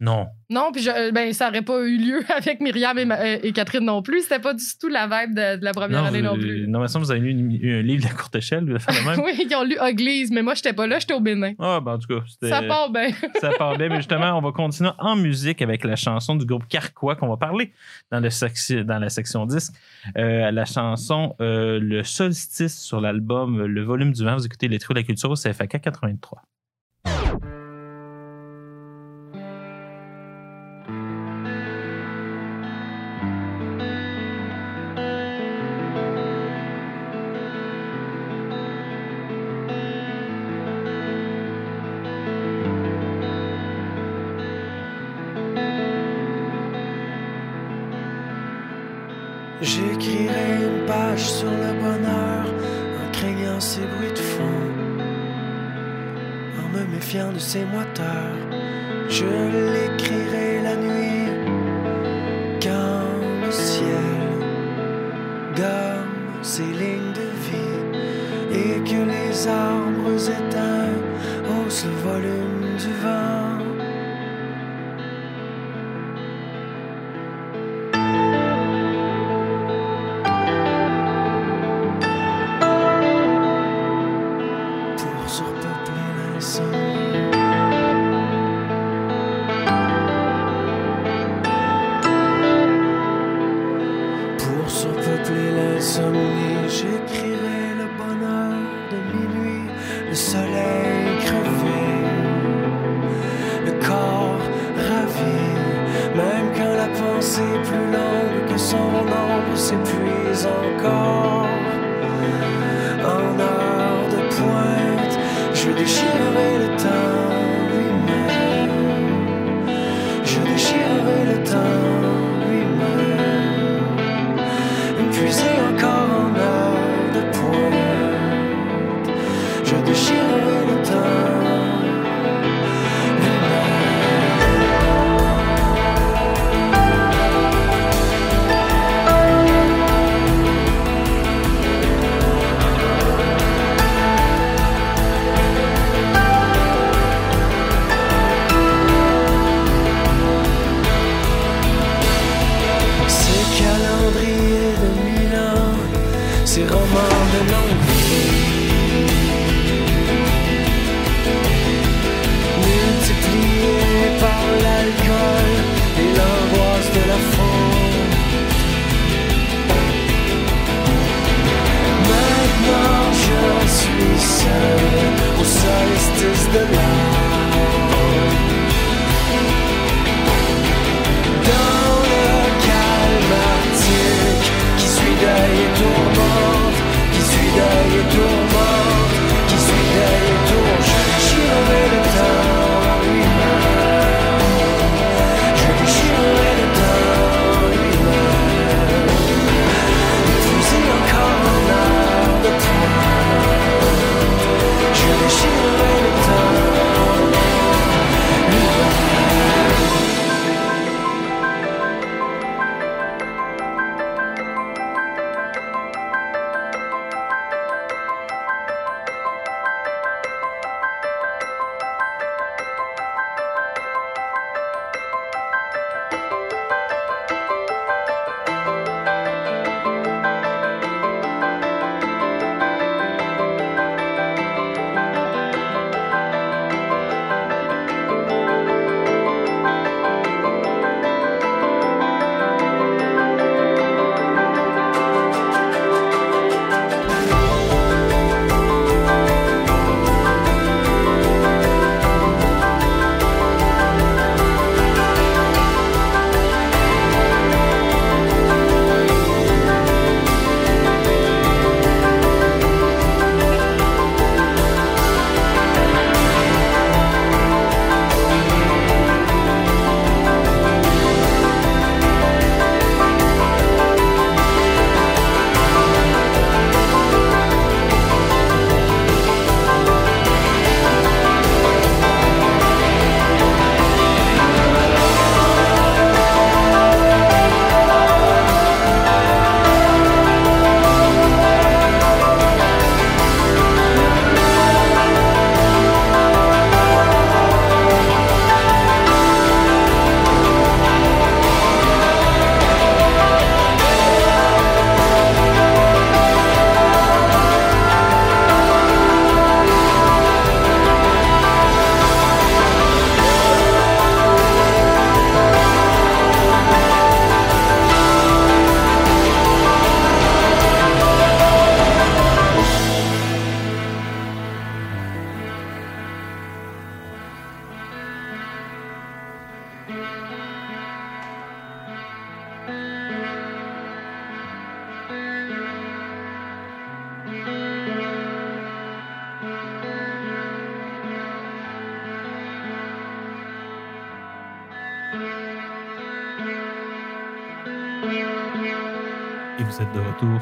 Non. 0.00 0.28
Non, 0.48 0.70
puis 0.72 0.80
je- 0.80 1.10
ben, 1.10 1.32
ça 1.32 1.48
aurait 1.48 1.62
pas 1.62 1.80
eu 1.80 1.98
lieu 1.98 2.20
avec 2.36 2.60
Myriam 2.60 2.96
et, 2.98 3.04
ma- 3.04 3.18
euh, 3.18 3.38
et 3.42 3.50
Catherine 3.52 3.84
non 3.84 4.00
plus. 4.00 4.22
C'était 4.22 4.38
pas 4.38 4.54
du 4.54 4.62
tout 4.80 4.86
la 4.88 5.06
vibe 5.08 5.34
de, 5.34 5.56
de 5.58 5.64
la 5.64 5.72
première 5.72 6.04
année 6.04 6.22
non 6.22 6.34
plus. 6.38 6.68
Non, 6.68 6.80
mais 6.80 6.86
ça, 6.88 7.00
vous 7.00 7.10
avez 7.10 7.18
lu 7.20 7.30
une- 7.30 7.78
un 7.78 7.82
livre 7.82 8.04
de 8.04 8.08
la 8.08 8.14
courte 8.14 8.36
échelle, 8.36 8.62
vous 8.64 8.70
avez 8.70 8.78
fait 8.78 8.92
le 8.92 9.04
même. 9.04 9.20
oui, 9.24 9.32
ils 9.44 9.54
ont 9.56 9.64
lu 9.64 9.76
Uglies, 9.82 10.28
mais 10.30 10.42
moi, 10.42 10.54
j'étais 10.54 10.72
pas 10.72 10.86
là, 10.86 11.00
j'étais 11.00 11.14
au 11.14 11.20
Bénin. 11.20 11.52
Ah, 11.58 11.80
ben, 11.84 11.94
en 11.94 11.98
tout 11.98 12.06
cas, 12.06 12.24
c'était. 12.28 12.48
Ça 12.48 12.62
part 12.62 12.90
bien. 12.90 13.08
ça 13.40 13.50
part 13.58 13.76
bien. 13.76 13.88
Mais 13.88 13.96
justement, 13.96 14.38
on 14.38 14.40
va 14.40 14.52
continuer 14.52 14.90
en 15.00 15.16
musique 15.16 15.60
avec 15.62 15.82
la 15.82 15.96
chanson 15.96 16.36
du 16.36 16.46
groupe 16.46 16.68
Carquois 16.68 17.16
qu'on 17.16 17.28
va 17.28 17.36
parler 17.36 17.72
dans, 18.12 18.20
le 18.20 18.28
sexi- 18.30 18.84
dans 18.84 19.00
la 19.00 19.08
section 19.08 19.46
disque. 19.46 19.72
Euh, 20.16 20.52
la 20.52 20.64
chanson 20.64 21.34
euh, 21.40 21.80
Le 21.80 22.04
Solstice 22.04 22.80
sur 22.80 23.00
l'album 23.00 23.64
Le 23.66 23.82
Volume 23.82 24.12
du 24.12 24.24
Vent. 24.24 24.36
Vous 24.36 24.46
écoutez 24.46 24.68
les 24.68 24.78
trucs 24.78 24.94
de 24.96 25.00
la 25.00 25.06
culture, 25.06 25.36
c'est 25.36 25.52
FAK 25.52 25.80
83. 25.80 26.40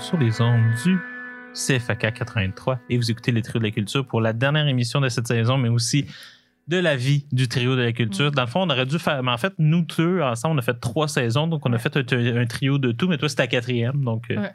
Sur 0.07 0.19
les 0.19 0.41
ondes 0.41 0.63
du 0.85 0.99
CFAK 1.53 2.15
83 2.15 2.79
et 2.91 2.97
vous 2.97 3.11
écoutez 3.11 3.33
les 3.33 3.43
Trios 3.43 3.59
de 3.59 3.65
la 3.65 3.73
Culture 3.73 4.07
pour 4.07 4.21
la 4.21 4.33
dernière 4.33 4.69
émission 4.69 5.01
de 5.01 5.09
cette 5.09 5.27
saison, 5.27 5.59
mais 5.59 5.69
aussi 5.69 6.07
de 6.69 6.77
la 6.77 6.95
vie 6.95 7.27
du 7.33 7.49
Trio 7.49 7.75
de 7.75 7.83
la 7.83 7.91
Culture. 7.93 8.31
Mm. 8.31 8.35
Dans 8.37 8.43
le 8.43 8.49
fond, 8.49 8.61
on 8.63 8.71
aurait 8.71 8.87
dû 8.87 9.01
faire. 9.01 9.21
Mais 9.25 9.33
en 9.33 9.37
fait, 9.37 9.53
nous 9.59 9.83
deux, 9.83 10.21
ensemble, 10.21 10.55
on 10.55 10.59
a 10.59 10.63
fait 10.63 10.79
trois 10.79 11.09
saisons, 11.09 11.49
donc 11.49 11.67
on 11.67 11.73
a 11.73 11.79
fait 11.79 11.97
un, 11.97 12.37
un 12.37 12.47
trio 12.47 12.79
de 12.79 12.93
tout, 12.93 13.09
mais 13.09 13.19
toi, 13.19 13.29
c'est 13.29 13.35
ta 13.37 13.49
quatrième. 13.49 14.05
Donc, 14.05 14.31
euh. 14.31 14.47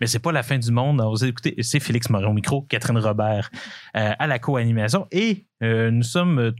Mais 0.00 0.06
c'est 0.06 0.20
pas 0.20 0.30
la 0.30 0.44
fin 0.44 0.58
du 0.58 0.70
monde. 0.70 1.00
Alors, 1.00 1.12
vous 1.12 1.24
écoutez, 1.24 1.54
c'est 1.60 1.80
Félix 1.80 2.08
Morin 2.08 2.28
au 2.28 2.32
micro, 2.32 2.62
Catherine 2.62 2.98
Robert 2.98 3.50
euh, 3.96 4.12
à 4.16 4.26
la 4.28 4.38
co-animation. 4.38 5.08
Et 5.10 5.46
euh, 5.64 5.90
nous 5.90 6.04
sommes 6.04 6.52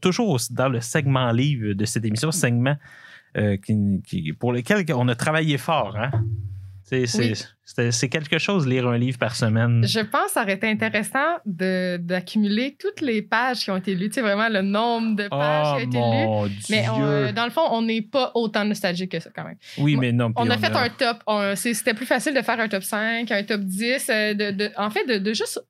toujours 0.00 0.30
aussi 0.30 0.54
dans 0.54 0.70
le 0.70 0.80
segment 0.80 1.30
livre 1.30 1.74
de 1.74 1.84
cette 1.84 2.06
émission, 2.06 2.30
segment 2.32 2.76
qui, 3.62 4.02
qui- 4.06 4.32
pour 4.32 4.52
lequel 4.52 4.84
on 4.94 5.08
a 5.08 5.14
travaillé 5.14 5.58
fort. 5.58 5.96
Hein? 5.96 6.10
C'est, 6.90 7.04
Oui. 7.18 8.08
quelque 8.10 8.38
chose, 8.38 8.66
lire 8.66 8.88
un 8.88 8.96
livre 8.96 9.18
par 9.18 9.36
semaine. 9.36 9.84
Je 9.86 10.00
pense 10.00 10.26
que 10.26 10.30
ça 10.32 10.42
aurait 10.42 10.54
été 10.54 10.66
intéressant 10.68 11.36
d'accumuler 11.44 12.76
toutes 12.78 13.00
les 13.00 13.20
pages 13.22 13.60
qui 13.60 13.70
ont 13.70 13.76
été 13.76 13.94
lues. 13.94 14.08
Tu 14.08 14.14
sais, 14.14 14.20
vraiment 14.22 14.48
le 14.48 14.62
nombre 14.62 15.16
de 15.16 15.28
pages 15.28 15.82
Oh 15.84 15.90
qui 15.90 15.96
ont 15.98 16.46
été 16.46 16.50
lues. 16.50 16.56
Dieu! 16.66 16.76
Mais 16.76 16.88
on, 16.88 17.02
euh, 17.02 17.32
dans 17.32 17.44
le 17.44 17.50
fond, 17.50 17.62
on 17.70 17.82
n'est 17.82 18.02
pas 18.02 18.32
autant 18.34 18.64
nostalgique 18.64 19.12
que 19.12 19.20
ça 19.20 19.30
quand 19.34 19.44
même. 19.44 19.56
oui, 19.78 19.96
mais 19.96 20.12
non. 20.12 20.32
On 20.36 20.48
a 20.48 20.56
fait 20.58 20.74
un 20.74 20.88
top. 20.88 21.18
C'était 21.56 21.94
plus 21.94 22.06
facile 22.06 22.34
de 22.34 22.42
faire 22.42 22.58
un 22.60 22.68
top 22.68 22.82
5, 22.82 23.30
un 23.30 23.42
top 23.44 23.60
10. 23.60 24.08
euh, 24.10 24.34
de, 24.34 24.50
de- 24.50 24.70
en 24.76 24.90
fait, 24.90 25.04
de, 25.06 25.18
de 25.18 25.32
juste 25.34 25.60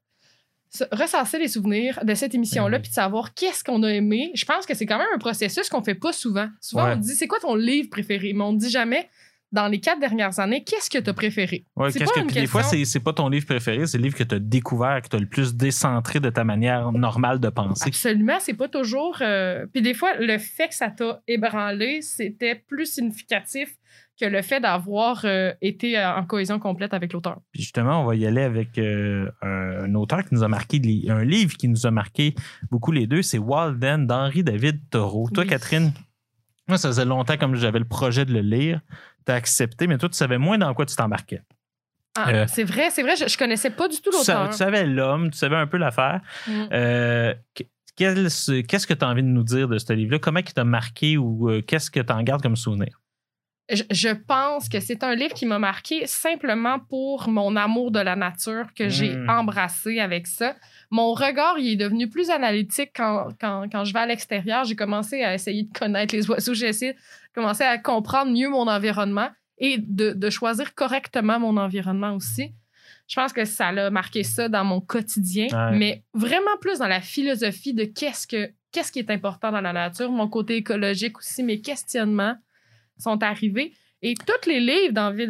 se- 0.71 0.85
recenser 0.93 1.39
les 1.39 1.49
souvenirs 1.49 1.99
de 2.05 2.15
cette 2.15 2.35
émission-là 2.35 2.77
oui. 2.77 2.83
puis 2.83 2.91
de 2.91 2.95
savoir 2.95 3.35
qu'est-ce 3.35 3.65
qu'on 3.65 3.83
a 3.83 3.89
aimé. 3.93 4.31
Je 4.35 4.45
pense 4.45 4.67
que 4.67 4.75
c'est 4.75 4.87
quand 4.87 4.99
même 4.99 5.09
un 5.15 5.19
processus 5.19 5.69
qu'on 5.69 5.83
fait 5.83 5.95
pas 5.95 6.13
souvent. 6.13 6.49
Souvent, 6.61 6.85
Ouais. 6.87 6.93
on 6.95 6.97
dit 6.97 7.15
c'est 7.15 7.27
quoi 7.27 7.39
ton 7.41 7.55
livre 7.55 7.89
préféré, 7.91 8.33
mais 8.35 8.45
on 8.45 8.53
ne 8.53 8.59
dit 8.59 8.71
jamais 8.71 9.09
dans 9.53 9.69
les 9.69 9.81
quatre 9.81 10.01
dernières 10.01 10.39
années 10.41 10.65
qu'est-ce 10.65 10.91
que 10.91 10.99
tu 10.99 11.11
as 11.11 11.15
préféré? 11.15 11.65
Ouais, 11.77 11.91
c'est 11.91 12.05
pas 12.05 12.11
que, 12.13 12.21
une 12.21 12.27
puis 12.27 12.37
des 12.37 12.47
fois, 12.47 12.63
question- 12.63 12.85
c'est, 12.85 13.01
pas 13.01 13.13
ton 13.13 13.29
livre 13.29 13.47
préféré, 13.47 13.87
c'est 13.87 13.99
le 13.99 14.05
livre 14.05 14.17
que 14.17 14.25
tu 14.25 14.35
as 14.35 14.39
découvert, 14.39 15.01
que 15.03 15.09
tu 15.09 15.17
as 15.17 15.21
le 15.21 15.27
plus 15.27 15.55
décentré 15.55 16.21
de 16.21 16.31
ta 16.31 16.45
manière 16.45 16.93
normale 16.93 17.41
de 17.41 17.49
penser. 17.49 17.89
Absolument, 17.89 18.39
c'est 18.41 18.55
pas 18.55 18.69
toujours. 18.69 19.19
euh, 19.21 19.67
Puis 19.73 19.83
des 19.83 19.95
fois, 19.95 20.15
le 20.19 20.39
fait 20.39 20.69
que 20.69 20.75
ça 20.75 20.91
t'a 20.91 21.21
ébranlé, 21.27 22.03
c'était 22.03 22.55
plus 22.55 22.87
significatif 22.87 23.71
que 24.21 24.27
le 24.27 24.43
fait 24.43 24.61
d'avoir 24.61 25.25
euh, 25.25 25.53
été 25.63 25.97
euh, 25.97 26.13
en 26.17 26.25
cohésion 26.25 26.59
complète 26.59 26.93
avec 26.93 27.13
l'auteur. 27.13 27.41
Puis 27.53 27.63
justement, 27.63 28.03
on 28.03 28.05
va 28.05 28.17
y 28.17 28.27
aller 28.27 28.43
avec 28.43 28.77
euh, 28.79 29.31
un, 29.43 29.95
auteur 29.95 30.25
qui 30.25 30.35
nous 30.35 30.43
a 30.43 30.49
marqué, 30.49 30.81
un 31.09 31.25
livre 31.25 31.57
qui 31.57 31.69
nous 31.69 31.87
a 31.87 31.91
marqué 31.91 32.35
beaucoup 32.71 32.91
les 32.91 33.07
deux, 33.07 33.23
c'est 33.23 33.39
Walden 33.39 34.07
d'Henri 34.07 34.43
David 34.43 34.81
Thoreau. 34.91 35.31
Toi. 35.31 35.45
Catherine, 35.45 35.93
moi, 36.69 36.79
ça 36.79 36.89
faisait 36.89 37.05
longtemps 37.05 37.37
comme 37.37 37.55
j'avais 37.57 37.79
le 37.79 37.85
projet 37.85 38.25
de 38.25 38.33
le 38.33 38.41
lire. 38.41 38.81
Tu 39.27 39.33
as 39.33 39.35
accepté, 39.37 39.87
mais 39.87 39.99
toi, 39.99 40.09
tu 40.09 40.17
savais 40.17 40.39
moins 40.39 40.59
dans 40.59 40.73
quoi 40.75 40.87
tu 40.87 40.95
t'embarquais. 40.97 41.43
Ah, 42.17 42.31
Euh, 42.31 42.47
c'est 42.49 42.65
vrai, 42.65 42.91
c'est 42.91 43.03
vrai, 43.03 43.17
je, 43.17 43.29
je 43.29 43.39
connaissais 43.39 43.71
pas 43.71 43.89
du 43.89 43.97
tout 44.01 44.11
l'auteur. 44.11 44.49
tu 44.51 44.57
savais 44.57 44.85
l'homme, 44.87 45.31
tu 45.31 45.39
savais 45.39 45.57
un 45.57 45.67
peu 45.67 45.77
l'affaire. 45.77 46.21
Mm. 46.47 46.65
Euh, 46.73 47.35
Qu'est-ce 47.97 48.87
que 48.87 48.95
tu 48.95 49.05
as 49.05 49.09
envie 49.09 49.23
de 49.25 49.29
nous 49.29 49.43
dire 49.43 49.67
de 49.67 49.77
ce 49.79 49.93
livre-là? 49.93 50.21
Comment 50.21 50.39
il 50.39 50.53
t'a 50.53 50.63
marqué 50.65 51.17
ou 51.19 51.51
euh, 51.51 51.63
qu'est-ce 51.63 51.91
que 51.91 51.99
tu 51.99 52.13
en 52.13 52.23
gardes 52.23 52.43
comme 52.43 52.55
souvenir? 52.55 53.01
Je, 53.71 53.83
je 53.91 54.09
pense 54.09 54.69
que 54.69 54.81
c'est 54.81 55.03
un 55.05 55.15
livre 55.15 55.35
qui 55.35 55.45
m'a 55.45 55.59
marqué 55.59 56.07
simplement 56.07 56.79
pour 56.79 57.29
mon 57.29 57.55
amour 57.55 57.91
de 57.91 58.01
la 58.01 58.17
nature 58.17 58.67
que 58.75 58.89
j'ai 58.89 59.15
Mm. 59.15 59.29
embrassé 59.29 60.01
avec 60.01 60.27
ça. 60.27 60.57
Mon 60.91 61.13
regard, 61.13 61.59
il 61.59 61.73
est 61.73 61.77
devenu 61.77 62.09
plus 62.09 62.31
analytique 62.31 62.93
quand, 62.97 63.29
quand, 63.41 63.67
quand 63.71 63.85
je 63.85 63.93
vais 63.93 63.99
à 64.01 64.07
l'extérieur. 64.07 64.65
J'ai 64.65 64.77
commencé 64.77 65.23
à 65.23 65.35
essayer 65.35 65.65
de 65.65 65.79
connaître 65.79 66.15
les 66.15 66.31
oiseaux. 66.31 66.55
J'ai 66.55 66.69
essayé 66.69 66.93
de 66.95 66.99
commencer 67.35 67.65
à 67.65 67.77
comprendre 67.77 68.33
mieux 68.33 68.49
mon 68.49 68.67
environnement 68.69 69.29
et 69.59 69.77
de, 69.79 70.13
de 70.13 70.31
choisir 70.31 70.75
correctement 70.75 71.39
mon 71.39 71.57
environnement 71.59 72.15
aussi. 72.15 72.55
Je 73.07 73.17
pense 73.17 73.33
que 73.33 73.45
ça 73.45 73.73
l'a 73.73 73.91
marqué 73.91 74.23
ça 74.23 74.49
dans 74.49 74.65
mon 74.65 74.81
quotidien, 74.81 75.47
Ouais. 75.53 75.77
mais 75.77 76.05
vraiment 76.15 76.57
plus 76.61 76.79
dans 76.79 76.89
la 76.89 77.01
philosophie 77.01 77.75
de 77.75 77.85
qu'est-ce 77.85 78.27
que 78.27 78.51
qu'est-ce 78.71 78.93
qui 78.93 78.99
est 78.99 79.11
important 79.11 79.51
dans 79.51 79.63
la 79.63 79.73
nature, 79.73 80.11
mon 80.13 80.29
côté 80.29 80.57
écologique 80.57 81.19
aussi, 81.19 81.43
mes 81.43 81.61
questionnements 81.61 82.37
sont 82.99 83.23
arrivés. 83.23 83.73
Et 84.03 84.15
tous 84.15 84.49
les 84.49 84.61
livres 84.61 84.93
d'Henri 84.93 85.27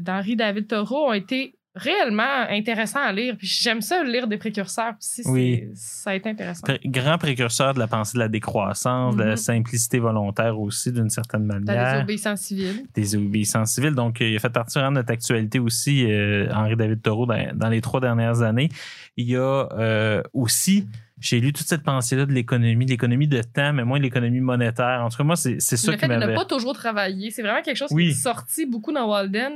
d'Henri 0.00 0.36
David 0.36 0.66
Thoreau 0.68 1.08
ont 1.08 1.12
été 1.12 1.54
réellement 1.76 2.46
intéressants 2.50 3.02
à 3.02 3.12
lire. 3.12 3.34
Puis 3.36 3.48
j'aime 3.48 3.80
ça 3.80 4.04
lire 4.04 4.28
des 4.28 4.36
précurseurs 4.36 4.94
aussi. 4.96 5.22
Oui. 5.26 5.64
Ça 5.74 6.10
a 6.10 6.14
été 6.14 6.30
intéressant. 6.30 6.62
Pré- 6.62 6.80
Grand 6.84 7.18
précurseur 7.18 7.74
de 7.74 7.80
la 7.80 7.88
pensée 7.88 8.14
de 8.14 8.20
la 8.20 8.28
décroissance, 8.28 9.16
de 9.16 9.22
la 9.24 9.30
Mhm. 9.30 9.36
simplicité 9.36 9.98
volontaire 9.98 10.58
aussi, 10.60 10.92
d'une 10.92 11.10
certaine 11.10 11.44
manière. 11.44 12.00
obéissances 12.02 12.42
civiles. 12.42 12.84
des 12.94 13.16
obéissances 13.16 13.72
civiles. 13.72 13.94
Donc, 13.94 14.20
euh, 14.22 14.28
il 14.28 14.36
a 14.36 14.38
fait 14.38 14.50
partie 14.50 14.78
vraiment 14.78 14.92
de 14.92 14.96
notre 14.98 15.12
actualité 15.12 15.58
aussi, 15.58 16.06
euh, 16.08 16.48
Henri-David 16.52 17.02
Thoreau, 17.02 17.26
dans, 17.26 17.50
dans 17.56 17.68
les 17.68 17.80
trois 17.80 18.00
dernières 18.00 18.40
années. 18.42 18.68
Il 19.16 19.28
y 19.28 19.36
a 19.36 19.68
euh, 19.76 20.22
aussi, 20.32 20.86
j'ai 21.20 21.40
lu 21.40 21.52
toute 21.52 21.66
cette 21.66 21.82
pensée-là 21.84 22.26
de 22.26 22.32
l'économie, 22.32 22.86
de 22.86 22.90
l'économie 22.90 23.28
de 23.28 23.40
temps, 23.42 23.72
mais 23.72 23.84
moins 23.84 23.98
de 23.98 24.02
l'économie 24.04 24.40
monétaire. 24.40 25.02
En 25.04 25.08
tout 25.08 25.16
cas, 25.16 25.24
moi, 25.24 25.36
c'est 25.36 25.60
c'est 25.60 25.76
ça 25.76 25.92
le 25.92 25.96
qui 25.96 26.00
fait 26.00 26.08
de 26.08 26.14
ne 26.14 26.18
m'avait... 26.18 26.34
pas 26.34 26.44
toujours 26.44 26.74
travailler, 26.74 27.30
c'est 27.30 27.42
vraiment 27.42 27.62
quelque 27.62 27.76
chose 27.76 27.90
Oui. 27.92 28.06
qui 28.06 28.10
est 28.10 28.14
sorti 28.14 28.66
beaucoup 28.66 28.92
dans 28.92 29.08
Walden. 29.08 29.52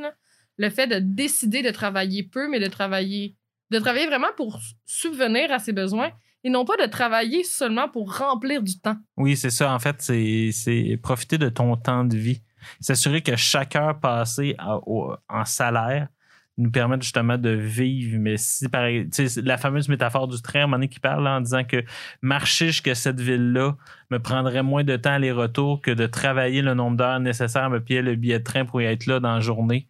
Le 0.57 0.71
fait 0.71 0.87
de 0.87 0.99
décider 0.99 1.63
de 1.63 1.71
travailler 1.71 2.23
peu, 2.23 2.49
mais 2.49 2.61
de 2.61 2.67
travailler, 2.67 3.37
de 3.71 3.79
travailler 3.79 4.07
vraiment 4.07 4.29
pour 4.37 4.61
subvenir 4.87 5.53
à 5.53 5.59
ses 5.59 5.73
besoins 5.73 6.11
et 6.45 6.51
non 6.51 6.65
pas 6.65 6.77
de 6.77 6.87
travailler 6.91 7.43
seulement 7.45 7.89
pour 7.89 8.17
remplir 8.17 8.63
du 8.63 8.79
temps. 8.81 8.97
Oui, 9.17 9.37
c'est 9.37 9.51
ça. 9.51 9.73
En 9.73 9.79
fait, 9.79 9.97
c'est 10.01 10.51
c'est 10.53 10.99
profiter 11.03 11.39
de 11.39 11.49
ton 11.49 11.77
temps 11.77 12.05
de 12.05 12.17
vie. 12.17 12.43
S'assurer 12.81 13.23
que 13.23 13.37
chaque 13.37 13.77
heure 13.77 13.99
passée 14.01 14.55
à- 14.59 14.79
au- 14.87 15.15
en 15.29 15.45
salaire 15.45 16.09
nous 16.59 16.71
permette 16.71 17.03
justement 17.03 17.39
de 17.39 17.51
vivre. 17.51 18.19
Mais 18.21 18.37
si, 18.37 18.69
par 18.69 18.87
tu 18.89 19.09
sais, 19.13 19.29
c'est 19.29 19.43
la 19.43 19.57
fameuse 19.57 19.89
métaphore 19.89 20.29
du 20.29 20.43
train, 20.43 20.61
à 20.61 20.63
un 20.65 20.67
moment 20.67 20.77
donné, 20.77 20.89
qui 20.89 21.01
parle 21.01 21.25
là, 21.25 21.37
en 21.37 21.41
disant 21.41 21.65
que 21.65 21.83
marcher 22.21 22.67
jusqu'à 22.67 22.95
cette 22.95 23.21
ville-là 23.21 23.77
me 24.11 24.19
prendrait 24.19 24.63
moins 24.63 24.85
de 24.85 24.97
temps 24.97 25.13
aller-retour 25.13 25.81
que 25.81 25.91
de 25.91 26.07
travailler 26.07 26.61
le 26.61 26.75
nombre 26.75 26.97
d'heures 26.97 27.21
nécessaires 27.21 27.65
à 27.65 27.69
me 27.69 27.81
payer 27.81 28.03
le 28.03 28.17
billet 28.17 28.41
de 28.41 28.45
train 28.45 28.65
pour 28.65 28.83
y 28.83 28.85
être 28.85 29.07
là 29.07 29.21
dans 29.21 29.35
la 29.35 29.41
journée. 29.41 29.87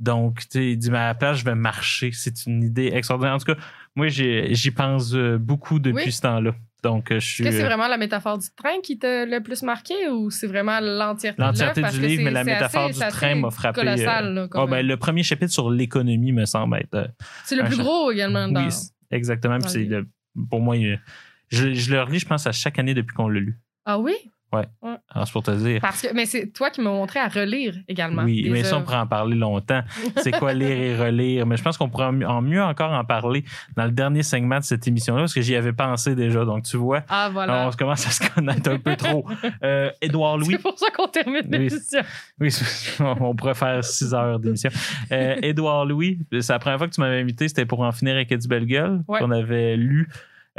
Donc, 0.00 0.40
tu 0.40 0.46
sais, 0.50 0.70
il 0.72 0.76
dit, 0.78 0.90
mais 0.90 0.98
à 0.98 1.06
la 1.08 1.14
place, 1.14 1.38
je 1.38 1.44
vais 1.44 1.54
marcher. 1.54 2.10
C'est 2.12 2.46
une 2.46 2.62
idée 2.64 2.90
extraordinaire. 2.92 3.34
En 3.34 3.38
tout 3.38 3.54
cas, 3.54 3.60
moi, 3.94 4.08
j'y 4.08 4.70
pense 4.70 5.14
euh, 5.14 5.38
beaucoup 5.38 5.78
depuis 5.78 6.04
Oui. 6.06 6.12
ce 6.12 6.20
temps-là. 6.22 6.52
Donc, 6.82 7.10
euh, 7.12 7.20
je 7.20 7.26
suis. 7.26 7.44
Est-ce 7.44 7.50
que 7.50 7.56
c'est 7.58 7.64
euh, 7.64 7.68
vraiment 7.68 7.86
la 7.88 7.96
métaphore 7.96 8.38
du 8.38 8.48
train 8.56 8.80
qui 8.82 8.98
t'a 8.98 9.24
le 9.24 9.40
plus 9.40 9.62
marqué 9.62 10.08
ou 10.08 10.30
c'est 10.30 10.46
vraiment 10.48 10.80
l'entièreté 10.80 11.40
de 11.40 11.46
L'entièreté 11.46 11.80
l'œuvre? 11.80 11.92
Parce 11.92 12.00
du 12.00 12.06
livre, 12.08 12.22
mais 12.24 12.30
la 12.32 12.44
métaphore 12.44 12.84
assez- 12.86 12.92
du 13.04 13.08
train 13.10 13.34
m'a 13.36 13.50
frappé. 13.50 13.80
colossal, 13.80 14.34
là, 14.34 14.48
comme, 14.48 14.70
ben, 14.70 14.84
le 14.86 14.96
premier 14.96 15.22
chapitre 15.22 15.52
sur 15.52 15.70
l'économie 15.70 16.32
me 16.32 16.44
semble 16.44 16.76
être. 16.78 17.10
c'est 17.44 17.54
le 17.56 17.64
plus 17.64 17.76
gros 17.78 18.10
également. 18.10 18.48
Dans... 18.48 18.66
oui, 18.66 18.72
exactement. 19.10 19.54
Puis 19.58 19.62
dans 19.64 19.68
c'est 19.68 19.84
le 19.84 20.00
le- 20.34 20.46
pour 20.50 20.60
moi, 20.60 20.76
je, 21.50 21.74
je 21.74 21.92
le 21.92 22.02
relis, 22.02 22.18
je 22.20 22.26
pense, 22.26 22.46
à 22.46 22.52
chaque 22.52 22.78
année 22.78 22.94
depuis 22.94 23.14
qu'on 23.14 23.28
l'a 23.28 23.40
lu. 23.40 23.58
Ah 23.84 23.98
oui? 23.98 24.14
Alors, 24.52 25.26
c'est 25.26 25.32
pour 25.32 25.42
te 25.42 25.50
dire. 25.52 25.80
Parce 25.80 26.02
que, 26.02 26.14
mais 26.14 26.26
c'est 26.26 26.48
toi 26.52 26.70
qui 26.70 26.80
m'as 26.82 26.90
montré 26.90 27.18
à 27.20 27.28
relire 27.28 27.74
également. 27.88 28.22
Oui, 28.22 28.48
mais 28.50 28.62
ça, 28.64 28.76
on 28.76 28.82
pourrait 28.82 28.96
en 28.98 29.06
parler 29.06 29.34
longtemps. 29.36 29.82
C'est 30.16 30.32
quoi 30.32 30.52
lire 30.52 30.68
et 30.70 30.96
relire? 30.96 31.46
Mais 31.46 31.56
je 31.56 31.62
pense 31.62 31.78
qu'on 31.78 31.88
pourrait 31.88 32.06
en 32.06 32.12
mieux, 32.12 32.28
en 32.28 32.42
mieux 32.42 32.62
encore 32.62 32.92
en 32.92 33.04
parler 33.04 33.44
dans 33.76 33.84
le 33.84 33.90
dernier 33.92 34.22
segment 34.22 34.58
de 34.58 34.64
cette 34.64 34.86
émission-là, 34.86 35.22
parce 35.22 35.34
que 35.34 35.40
j'y 35.40 35.56
avais 35.56 35.72
pensé 35.72 36.14
déjà. 36.14 36.44
Donc, 36.44 36.64
tu 36.64 36.76
vois, 36.76 37.02
Ah 37.08 37.30
voilà. 37.32 37.68
on 37.68 37.70
commence 37.72 38.06
à 38.06 38.10
se 38.10 38.28
connaître 38.30 38.70
un 38.70 38.78
peu 38.78 38.94
trop. 38.96 39.24
Euh, 39.62 39.90
Édouard 40.00 40.36
Louis. 40.38 40.52
C'est 40.52 40.62
pour 40.62 40.78
ça 40.78 40.86
qu'on 40.94 41.08
termine 41.08 41.42
l'émission. 41.48 42.00
Oui, 42.40 42.50
on 43.00 43.34
pourrait 43.34 43.54
faire 43.54 43.82
six 43.82 44.12
heures 44.12 44.38
d'émission. 44.38 44.70
Euh, 45.12 45.36
Édouard 45.42 45.86
Louis, 45.86 46.18
c'est 46.40 46.52
la 46.52 46.58
première 46.58 46.78
fois 46.78 46.88
que 46.88 46.94
tu 46.94 47.00
m'avais 47.00 47.20
invité, 47.20 47.48
c'était 47.48 47.64
pour 47.66 47.80
en 47.80 47.92
finir 47.92 48.14
avec 48.16 48.28
du 48.36 48.48
belle 48.48 48.66
gueule, 48.66 49.02
Ouais. 49.08 49.18
qu'on 49.18 49.30
avait 49.30 49.76
lu. 49.76 50.08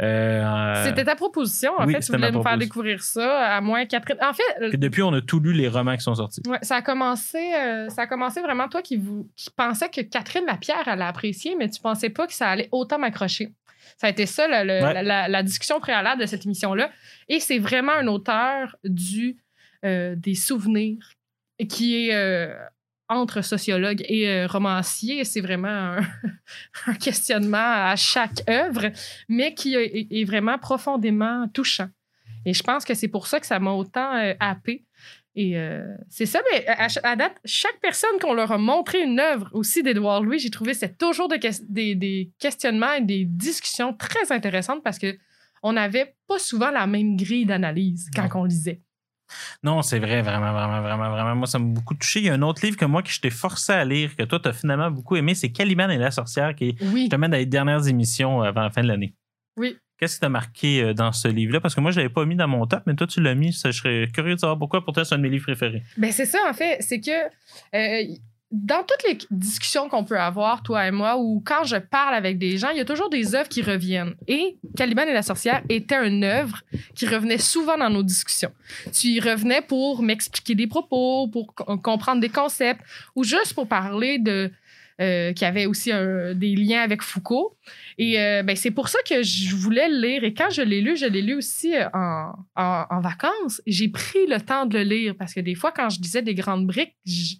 Euh, 0.02 0.84
C'était 0.84 1.04
ta 1.04 1.14
proposition, 1.14 1.72
en 1.78 1.86
oui, 1.86 1.94
fait. 1.94 2.00
Tu 2.00 2.12
voulais 2.12 2.30
nous 2.32 2.42
faire 2.42 2.58
découvrir 2.58 3.02
ça, 3.02 3.46
à 3.56 3.60
moins 3.60 3.86
Catherine. 3.86 4.18
En 4.22 4.32
fait, 4.32 4.70
que 4.70 4.76
depuis, 4.76 5.02
on 5.02 5.12
a 5.12 5.20
tout 5.20 5.38
lu 5.40 5.52
les 5.52 5.68
romans 5.68 5.94
qui 5.96 6.02
sont 6.02 6.14
sortis. 6.16 6.42
Ouais, 6.46 6.58
ça 6.62 6.76
a 6.76 6.82
commencé, 6.82 7.54
euh, 7.54 7.88
ça 7.90 8.02
a 8.02 8.06
commencé 8.06 8.40
vraiment 8.40 8.68
toi 8.68 8.82
qui, 8.82 8.96
vous, 8.96 9.30
qui 9.36 9.50
pensais 9.50 9.88
que 9.88 10.00
Catherine 10.00 10.44
Lapierre 10.46 10.86
allait 10.88 11.04
apprécier, 11.04 11.54
mais 11.56 11.68
tu 11.70 11.80
pensais 11.80 12.10
pas 12.10 12.26
que 12.26 12.32
ça 12.32 12.48
allait 12.48 12.68
autant 12.72 12.98
m'accrocher. 12.98 13.52
Ça 13.98 14.08
a 14.08 14.10
été 14.10 14.26
ça 14.26 14.48
le- 14.48 14.66
le- 14.66 14.84
Ouais. 14.84 14.94
la, 14.94 15.02
la- 15.02 15.28
la 15.28 15.42
discussion 15.42 15.78
préalable 15.78 16.20
de 16.20 16.26
cette 16.26 16.44
émission-là. 16.44 16.90
Et 17.28 17.38
c'est 17.38 17.58
vraiment 17.58 17.92
un 17.92 18.06
auteur 18.08 18.76
du 18.82 19.36
euh, 19.84 20.14
des 20.16 20.34
souvenirs 20.34 21.12
qui 21.68 22.08
est 22.08 22.14
euh, 22.14 22.52
entre 23.08 23.42
sociologue 23.42 24.02
et 24.08 24.28
euh, 24.28 24.46
romancier. 24.46 25.24
C'est 25.24 25.40
vraiment 25.40 25.68
un, 25.68 26.00
un 26.86 26.94
questionnement 26.94 27.58
à 27.90 27.96
chaque 27.96 28.42
œuvre, 28.48 28.90
mais 29.28 29.54
qui 29.54 29.74
est, 29.74 30.06
est 30.10 30.24
vraiment 30.24 30.58
profondément 30.58 31.46
touchant. 31.48 31.88
Et 32.46 32.54
je 32.54 32.62
pense 32.62 32.84
que 32.84 32.94
c'est 32.94 33.08
pour 33.08 33.26
ça 33.26 33.40
que 33.40 33.46
ça 33.46 33.58
m'a 33.58 33.72
autant 33.72 34.14
euh, 34.16 34.34
happé. 34.40 34.84
Et 35.36 35.58
euh, 35.58 35.84
c'est 36.08 36.26
ça, 36.26 36.40
mais 36.52 36.64
à, 36.68 36.86
à 37.02 37.16
date, 37.16 37.36
chaque 37.44 37.80
personne 37.80 38.18
qu'on 38.20 38.34
leur 38.34 38.52
a 38.52 38.58
montré 38.58 39.02
une 39.02 39.18
œuvre 39.18 39.48
aussi 39.52 39.82
d'Édouard 39.82 40.22
Louis, 40.22 40.38
j'ai 40.38 40.50
trouvé 40.50 40.74
c'est 40.74 40.96
toujours 40.96 41.28
des, 41.28 41.40
ques- 41.40 41.64
des, 41.68 41.96
des 41.96 42.30
questionnements 42.38 42.92
et 42.92 43.00
des 43.00 43.24
discussions 43.24 43.92
très 43.94 44.30
intéressantes 44.30 44.84
parce 44.84 44.98
que 44.98 45.16
on 45.64 45.72
n'avait 45.72 46.14
pas 46.28 46.38
souvent 46.38 46.70
la 46.70 46.86
même 46.86 47.16
grille 47.16 47.46
d'analyse 47.46 48.08
quand 48.14 48.32
Non. 48.34 48.42
on 48.42 48.44
lisait. 48.44 48.80
Non, 49.62 49.82
c'est 49.82 49.98
vrai, 49.98 50.22
vraiment, 50.22 50.52
vraiment, 50.52 50.80
vraiment, 50.82 51.10
vraiment. 51.10 51.34
Moi, 51.34 51.46
ça 51.46 51.58
m'a 51.58 51.66
beaucoup 51.66 51.94
touché. 51.94 52.20
Il 52.20 52.26
y 52.26 52.28
a 52.28 52.34
un 52.34 52.42
autre 52.42 52.64
livre 52.64 52.76
que 52.76 52.84
moi, 52.84 53.02
que 53.02 53.10
je 53.10 53.20
t'ai 53.20 53.30
forcé 53.30 53.72
à 53.72 53.84
lire, 53.84 54.14
que 54.16 54.22
toi, 54.24 54.38
tu 54.38 54.48
as 54.48 54.52
finalement 54.52 54.90
beaucoup 54.90 55.16
aimé, 55.16 55.34
c'est 55.34 55.50
Caliban 55.50 55.88
et 55.88 55.98
la 55.98 56.10
sorcière, 56.10 56.54
qui 56.54 56.68
est 56.70 56.82
Oui. 56.82 57.02
justement 57.02 57.28
dans 57.28 57.36
les 57.36 57.46
dernières 57.46 57.86
émissions 57.88 58.42
avant 58.42 58.62
la 58.62 58.70
fin 58.70 58.82
de 58.82 58.88
l'année. 58.88 59.14
Oui. 59.56 59.76
Qu'est-ce 59.98 60.14
qui 60.16 60.20
t'a 60.20 60.28
marqué 60.28 60.82
euh, 60.82 60.92
dans 60.94 61.12
ce 61.12 61.28
livre-là? 61.28 61.60
Parce 61.60 61.74
que 61.74 61.80
moi, 61.80 61.90
je 61.92 61.96
l'avais 61.98 62.08
pas 62.12 62.24
mis 62.26 62.34
dans 62.34 62.48
mon 62.48 62.66
top, 62.66 62.82
mais 62.86 62.94
toi, 62.94 63.06
tu 63.06 63.20
l'as 63.22 63.34
mis. 63.36 63.52
Ça, 63.52 63.70
je 63.70 63.78
serais 63.80 64.08
curieux 64.12 64.34
de 64.34 64.40
savoir 64.40 64.58
pourquoi. 64.58 64.84
Pour 64.84 64.92
toi, 64.92 65.04
c'est 65.04 65.14
un 65.14 65.18
de 65.18 65.22
mes 65.22 65.30
livres 65.30 65.44
préférés. 65.46 65.82
Ben 65.96 66.10
c'est 66.10 66.26
ça, 66.26 66.38
en 66.48 66.52
fait. 66.52 66.78
C'est 66.80 67.00
que 67.00 67.10
euh, 67.12 68.14
dans 68.54 68.82
toutes 68.84 69.02
les 69.08 69.18
discussions 69.30 69.88
qu'on 69.88 70.04
peut 70.04 70.18
avoir, 70.18 70.62
toi 70.62 70.86
et 70.86 70.90
moi, 70.90 71.16
ou 71.18 71.42
quand 71.44 71.64
je 71.64 71.76
parle 71.76 72.14
avec 72.14 72.38
des 72.38 72.56
gens, 72.56 72.70
il 72.70 72.78
y 72.78 72.80
a 72.80 72.84
toujours 72.84 73.10
des 73.10 73.34
œuvres 73.34 73.48
qui 73.48 73.62
reviennent. 73.62 74.14
Et 74.28 74.56
Caliban 74.76 75.02
et 75.02 75.12
la 75.12 75.22
sorcière 75.22 75.62
était 75.68 76.06
une 76.06 76.22
œuvre 76.22 76.62
qui 76.94 77.06
revenait 77.06 77.38
souvent 77.38 77.76
dans 77.76 77.90
nos 77.90 78.02
discussions. 78.02 78.52
Tu 78.92 79.08
y 79.08 79.20
revenais 79.20 79.60
pour 79.60 80.02
m'expliquer 80.02 80.54
des 80.54 80.68
propos, 80.68 81.28
pour 81.28 81.54
co- 81.54 81.76
comprendre 81.78 82.20
des 82.20 82.28
concepts, 82.28 82.80
ou 83.16 83.24
juste 83.24 83.54
pour 83.54 83.66
parler 83.66 84.18
de... 84.18 84.50
euh, 85.00 85.32
qui 85.32 85.44
avait 85.44 85.66
aussi 85.66 85.90
des 86.34 86.54
liens 86.54 86.82
avec 86.82 87.02
Foucault. 87.02 87.56
Et 87.98 88.20
euh, 88.20 88.42
ben, 88.44 88.54
c'est 88.54 88.70
pour 88.70 88.88
ça 88.88 88.98
que 89.08 89.22
je 89.22 89.54
voulais 89.56 89.88
le 89.88 90.00
lire. 90.00 90.24
Et 90.24 90.34
quand 90.34 90.50
je 90.50 90.62
l'ai 90.62 90.80
lu, 90.80 90.96
je 90.96 91.06
l'ai 91.06 91.22
lu 91.22 91.34
aussi 91.34 91.74
euh, 91.74 91.88
en, 91.92 92.32
en, 92.54 92.84
en 92.88 93.00
vacances. 93.00 93.60
J'ai 93.66 93.88
pris 93.88 94.26
le 94.28 94.40
temps 94.40 94.66
de 94.66 94.78
le 94.78 94.84
lire 94.84 95.14
parce 95.18 95.34
que 95.34 95.40
des 95.40 95.56
fois, 95.56 95.72
quand 95.72 95.90
je 95.90 96.00
disais 96.00 96.22
des 96.22 96.34
grandes 96.34 96.66
briques, 96.66 96.94
je, 97.04 97.34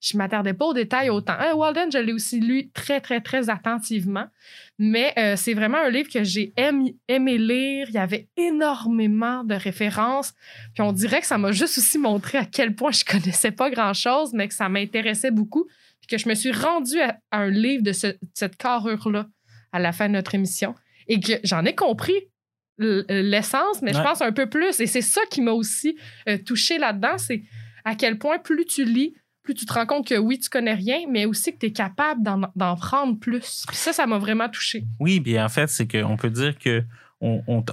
je 0.00 0.16
m'attardais 0.18 0.52
pas 0.54 0.66
aux 0.66 0.74
détails 0.74 1.10
autant. 1.10 1.34
Euh, 1.40 1.54
Walden, 1.54 1.90
je 1.90 1.98
l'ai 1.98 2.12
aussi 2.12 2.38
lu 2.40 2.70
très, 2.72 3.00
très, 3.00 3.20
très 3.20 3.48
attentivement. 3.50 4.26
Mais 4.78 5.12
euh, 5.18 5.36
c'est 5.36 5.54
vraiment 5.54 5.78
un 5.78 5.88
livre 5.88 6.08
que 6.12 6.22
j'ai 6.22 6.52
aimé, 6.56 6.96
aimé 7.08 7.38
lire. 7.38 7.86
Il 7.88 7.94
y 7.94 7.98
avait 7.98 8.28
énormément 8.36 9.42
de 9.44 9.54
références. 9.54 10.34
Puis 10.74 10.82
on 10.82 10.92
dirait 10.92 11.20
que 11.20 11.26
ça 11.26 11.38
m'a 11.38 11.52
juste 11.52 11.78
aussi 11.78 11.98
montré 11.98 12.38
à 12.38 12.44
quel 12.44 12.74
point 12.74 12.90
je 12.92 13.04
connaissais 13.04 13.52
pas 13.52 13.70
grand-chose, 13.70 14.32
mais 14.34 14.48
que 14.48 14.54
ça 14.54 14.68
m'intéressait 14.68 15.30
beaucoup. 15.30 15.66
Puis 16.00 16.08
que 16.08 16.18
je 16.18 16.28
me 16.28 16.34
suis 16.34 16.52
rendue 16.52 17.00
à, 17.00 17.18
à 17.30 17.38
un 17.38 17.50
livre 17.50 17.82
de 17.82 17.92
ce- 17.92 18.16
cette 18.34 18.56
carrure-là 18.56 19.26
à 19.72 19.78
la 19.78 19.92
fin 19.92 20.08
de 20.08 20.12
notre 20.14 20.34
émission. 20.34 20.74
Et 21.08 21.20
que 21.20 21.32
j'en 21.42 21.64
ai 21.64 21.74
compris 21.74 22.14
l- 22.78 23.04
l'essence, 23.08 23.80
mais 23.82 23.92
je 23.92 23.98
pense 24.02 24.20
un 24.22 24.32
peu 24.32 24.48
plus. 24.48 24.78
Et 24.80 24.86
c'est 24.86 25.00
ça 25.00 25.22
qui 25.30 25.40
m'a 25.40 25.52
aussi 25.52 25.96
euh, 26.28 26.36
touché 26.38 26.78
là-dedans, 26.78 27.16
c'est 27.18 27.42
à 27.84 27.94
quel 27.94 28.18
point 28.18 28.38
plus 28.38 28.64
tu 28.66 28.84
lis, 28.84 29.14
plus 29.46 29.54
tu 29.54 29.64
te 29.64 29.72
rends 29.72 29.86
compte 29.86 30.06
que 30.06 30.18
oui, 30.18 30.38
tu 30.38 30.50
connais 30.50 30.74
rien, 30.74 30.98
mais 31.08 31.24
aussi 31.24 31.54
que 31.54 31.58
tu 31.58 31.66
es 31.66 31.72
capable 31.72 32.22
d'en, 32.22 32.76
prendre 32.76 33.18
plus. 33.18 33.64
Ça, 33.72 33.92
ça 33.92 34.06
m'a 34.06 34.18
vraiment 34.18 34.48
touché. 34.48 34.84
Oui, 35.00 35.20
puis 35.20 35.40
en 35.40 35.48
fait, 35.48 35.68
c'est 35.68 35.90
qu'on 35.90 36.16
peut 36.16 36.30
dire 36.30 36.58
que 36.58 36.84
on, 37.20 37.42
on, 37.48 37.64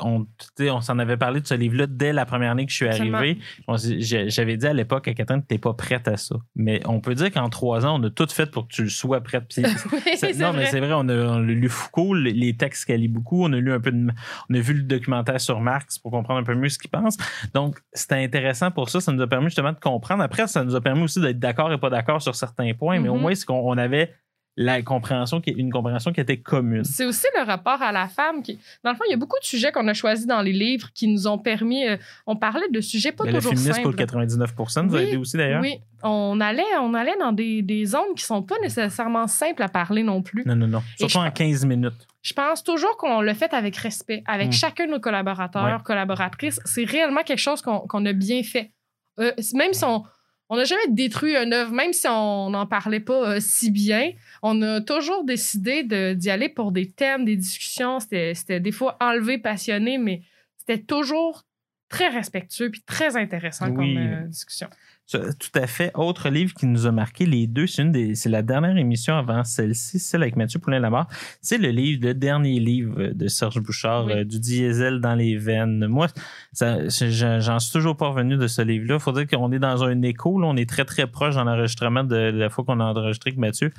on, 0.59 0.81
s'en 0.81 0.99
avait 0.99 1.17
parlé 1.17 1.41
de 1.41 1.45
ce 1.47 1.53
livre-là 1.53 1.85
dès 1.87 2.13
la 2.13 2.25
première 2.25 2.51
année 2.51 2.65
que 2.65 2.71
je 2.71 2.77
suis 2.77 2.87
arrivé. 2.87 3.37
J'avais 3.67 4.57
dit 4.57 4.67
à 4.67 4.73
l'époque 4.73 5.07
à 5.07 5.13
Catherine 5.13 5.41
que 5.41 5.47
tu 5.47 5.53
n'es 5.55 5.59
pas 5.59 5.73
prête 5.73 6.07
à 6.07 6.17
ça. 6.17 6.35
Mais 6.55 6.81
on 6.87 7.01
peut 7.01 7.15
dire 7.15 7.31
qu'en 7.31 7.49
trois 7.49 7.85
ans, 7.85 7.99
on 7.99 8.03
a 8.05 8.09
tout 8.09 8.27
fait 8.29 8.49
pour 8.49 8.67
que 8.67 8.73
tu 8.73 8.83
le 8.83 8.89
sois 8.89 9.21
prête. 9.21 9.43
Puis 9.49 9.63
oui, 9.91 10.37
non, 10.37 10.53
mais 10.53 10.59
vrai. 10.61 10.65
c'est 10.67 10.79
vrai, 10.79 10.93
on 10.93 11.07
a, 11.09 11.13
on 11.15 11.33
a 11.35 11.41
lu 11.41 11.69
Foucault, 11.69 12.13
les- 12.13 12.31
les 12.33 12.55
textes 12.55 12.85
qu'elle 12.85 13.01
lit 13.01 13.07
beaucoup, 13.07 13.43
on 13.43 13.51
a 13.53 13.57
lu 13.57 13.71
un 13.73 13.79
peu 13.79 13.91
de, 13.91 14.07
on 14.49 14.53
a 14.55 14.59
vu 14.59 14.73
le 14.73 14.83
documentaire 14.83 15.39
sur 15.41 15.59
Marx 15.59 15.99
pour 15.99 16.11
comprendre 16.11 16.39
un 16.39 16.43
peu 16.43 16.55
mieux 16.55 16.69
ce 16.69 16.77
qu'il 16.79 16.89
pense. 16.89 17.17
Donc, 17.53 17.79
c'était 17.93 18.23
intéressant 18.23 18.71
pour 18.71 18.89
ça. 18.89 19.01
Ça 19.01 19.11
nous 19.11 19.21
a 19.21 19.27
permis 19.27 19.47
justement 19.47 19.71
de 19.73 19.79
comprendre. 19.79 20.23
Après, 20.23 20.47
ça 20.47 20.63
nous 20.63 20.75
a 20.75 20.81
permis 20.81 21.03
aussi 21.03 21.19
d'être 21.19 21.39
d'accord 21.39 21.71
et 21.73 21.77
pas 21.77 21.89
d'accord 21.89 22.21
sur 22.21 22.35
certains 22.35 22.73
points, 22.73 22.99
mais 22.99 23.09
au 23.09 23.15
Mhm. 23.15 23.21
moins, 23.21 23.35
c'est 23.35 23.45
qu'on 23.45 23.59
on 23.59 23.77
avait 23.77 24.13
la 24.55 24.81
compréhension 24.83 25.41
qui, 25.41 25.49
une 25.51 25.71
compréhension 25.71 26.13
qui 26.13 26.21
était 26.21 26.37
commune. 26.37 26.83
C'est 26.83 27.05
aussi 27.05 27.25
le 27.35 27.43
rapport 27.43 27.81
à 27.81 27.91
la 27.91 28.07
femme. 28.07 28.43
Qui... 28.43 28.59
Dans 28.83 28.91
le 28.91 28.95
fond, 28.95 29.03
il 29.07 29.11
y 29.11 29.13
a 29.13 29.17
beaucoup 29.17 29.39
de 29.39 29.45
sujets 29.45 29.71
qu'on 29.71 29.87
a 29.87 29.93
choisis 29.95 30.27
dans 30.27 30.41
les 30.41 30.53
livres 30.53 30.89
qui 30.93 31.07
nous 31.07 31.25
ont 31.27 31.39
permis. 31.39 31.87
euh, 31.87 31.97
on 32.27 32.35
parlait 32.35 32.69
de 32.69 32.79
sujets 32.81 33.11
pas 33.11 33.23
Mais 33.23 33.31
le 33.31 33.37
toujours 33.39 33.51
féminisme 33.53 33.69
pour 33.81 33.91
simples. 33.91 33.97
le 33.97 34.05
99 34.05 34.53
nous 34.57 34.95
a 34.95 34.97
Oui, 34.99 35.03
aidé 35.07 35.17
aussi 35.17 35.37
d'ailleurs. 35.37 35.61
Oui, 35.61 35.79
on 36.03 36.39
allait, 36.39 36.63
on 36.79 36.93
allait 36.93 37.17
dans 37.19 37.31
des, 37.31 37.61
des 37.63 37.85
zones 37.85 38.13
qui 38.15 38.23
sont 38.23 38.43
pas 38.43 38.59
nécessairement 38.61 39.25
simples 39.27 39.63
à 39.63 39.69
parler 39.69 40.03
non 40.03 40.21
plus. 40.21 40.43
Non, 40.45 40.55
non, 40.55 40.67
non. 40.67 40.83
Surtout 40.99 41.17
en 41.17 41.31
15 41.31 41.65
minutes. 41.65 42.07
Je 42.21 42.33
pense 42.33 42.63
toujours 42.63 42.95
qu'on 42.97 43.21
le 43.21 43.33
fait 43.33 43.53
avec 43.53 43.75
respect, 43.77 44.23
avec 44.27 44.49
Mm. 44.49 44.51
chacun 44.53 44.85
de 44.85 44.91
nos 44.91 44.99
collaborateurs, 44.99 45.63
Ouais. 45.65 45.83
collaboratrices. 45.83 46.59
C'est 46.63 46.83
réellement 46.85 47.23
quelque 47.23 47.39
chose 47.39 47.61
qu'on 47.61 47.79
qu'on 47.79 48.05
a 48.05 48.13
bien 48.13 48.43
fait. 48.43 48.71
Euh, 49.19 49.31
même 49.55 49.73
si 49.73 49.83
on 49.83 50.03
on 50.49 50.57
n'a 50.57 50.65
jamais 50.65 50.87
détruit 50.89 51.35
une 51.35 51.53
œuvre, 51.53 51.71
même 51.71 51.93
si 51.93 52.07
on 52.07 52.49
n'en 52.49 52.65
parlait 52.65 52.99
pas 52.99 53.35
euh, 53.35 53.39
si 53.39 53.71
bien, 53.71 54.11
on 54.41 54.61
a 54.61 54.81
toujours 54.81 55.23
décidé 55.23 55.83
d'y 56.15 56.29
aller 56.29 56.49
pour 56.49 56.71
des 56.71 56.89
thèmes, 56.91 57.25
des 57.25 57.35
discussions. 57.35 57.99
C'était 57.99 58.33
c'était 58.35 58.59
des 58.59 58.71
fois 58.71 58.97
enlevé, 58.99 59.37
passionné, 59.37 59.97
mais 59.97 60.21
c'était 60.57 60.81
toujours 60.83 61.43
très 61.89 62.09
respectueux 62.09 62.69
puis 62.71 62.81
très 62.81 63.15
intéressant 63.17 63.67
Oui. 63.69 63.75
comme 63.75 63.97
euh, 63.97 64.27
discussion. 64.27 64.67
Ça, 65.05 65.19
Tout 65.33 65.59
à 65.59 65.67
fait. 65.67 65.91
Autre 65.95 66.29
livre 66.29 66.53
qui 66.53 66.65
nous 66.65 66.87
a 66.87 66.91
marqué 66.91 67.25
les 67.25 67.45
deux, 67.45 67.67
c'est 67.67 67.81
une 67.81 67.91
des, 67.91 68.15
c'est 68.15 68.29
la 68.29 68.41
dernière 68.41 68.77
émission 68.77 69.15
avant 69.17 69.43
celle-ci, 69.43 69.99
celle 69.99 70.23
avec 70.23 70.35
Mathieu 70.37 70.59
Poulain-Lamar. 70.59 71.07
C'est 71.41 71.57
le 71.57 71.69
livre, 71.69 72.05
le 72.07 72.13
dernier 72.13 72.59
livre 72.59 73.07
de 73.13 73.27
Serge 73.27 73.59
Bouchard, 73.59 74.05
Oui. 74.05 74.13
euh, 74.13 74.23
du 74.23 74.39
diesel 74.39 75.01
dans 75.01 75.13
les 75.15 75.35
veines. 75.37 75.85
Moi, 75.87 76.07
ça, 76.53 76.87
j'en 76.87 77.59
suis 77.59 77.71
toujours 77.73 77.97
pas 77.97 78.07
revenu 78.07 78.37
de 78.37 78.47
ce 78.47 78.61
livre-là. 78.61 78.97
Faut 78.97 79.11
dire 79.11 79.27
qu'on 79.27 79.51
est 79.51 79.59
dans 79.59 79.83
un 79.83 80.01
écho. 80.03 80.39
Là, 80.39 80.47
on 80.47 80.55
est 80.55 80.69
très 80.69 80.85
très 80.85 81.05
proche 81.05 81.35
dans 81.35 81.43
l'enregistrement 81.43 82.03
de 82.05 82.15
la 82.15 82.49
fois 82.49 82.63
qu'on 82.63 82.79
a 82.79 82.85
enregistré 82.85 83.31
avec 83.31 83.39
Mathieu. 83.39 83.71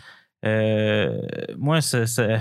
Euh, 0.45 1.21
moi, 1.57 1.81
c'est 1.81 2.07
c'est- 2.07 2.39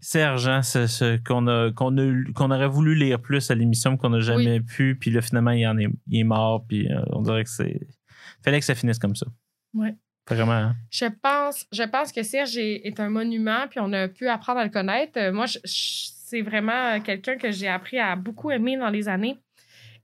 Serge, 0.00 0.48
hein, 0.48 0.62
ce 0.62 1.18
qu'on 1.18 1.46
a 1.46 1.70
qu'on 1.72 1.96
a 1.98 2.32
qu'on 2.34 2.50
aurait 2.50 2.68
voulu 2.68 2.94
lire 2.94 3.20
plus 3.20 3.50
à 3.50 3.54
l'émission 3.54 3.96
qu'on 3.96 4.10
n'a 4.10 4.20
jamais 4.20 4.60
pu. 4.60 4.96
Puis 4.98 5.10
là, 5.10 5.20
finalement, 5.20 5.50
il 5.50 5.66
en 5.66 5.76
est, 5.78 5.88
il 6.08 6.20
est 6.20 6.24
mort. 6.24 6.64
Puis 6.66 6.90
euh, 6.90 7.00
on 7.10 7.22
dirait 7.22 7.44
que 7.44 7.50
c'est 7.50 7.80
fallait 8.42 8.58
que 8.60 8.64
ça 8.64 8.74
finisse 8.74 8.98
comme 8.98 9.14
ça. 9.16 9.26
Ouais. 9.74 9.94
Vraiment. 10.28 10.52
hein. 10.52 10.76
Je 10.90 11.06
pense, 11.22 11.66
je 11.72 11.82
pense 11.82 12.12
que 12.12 12.22
Serge 12.22 12.56
est, 12.56 12.86
est 12.86 13.00
un 13.00 13.10
monument, 13.10 13.66
puis 13.68 13.80
on 13.82 13.92
a 13.92 14.06
pu 14.08 14.28
apprendre 14.28 14.60
à 14.60 14.64
le 14.64 14.70
connaître. 14.70 15.18
Euh, 15.18 15.32
moi, 15.32 15.46
je- 15.46 15.58
je- 15.64 16.08
c'est 16.24 16.42
vraiment 16.42 17.00
quelqu'un 17.00 17.36
que 17.36 17.50
j'ai 17.50 17.66
appris 17.66 17.98
à 17.98 18.14
beaucoup 18.14 18.50
aimer 18.52 18.76
dans 18.76 18.90
les 18.90 19.08
années. 19.08 19.38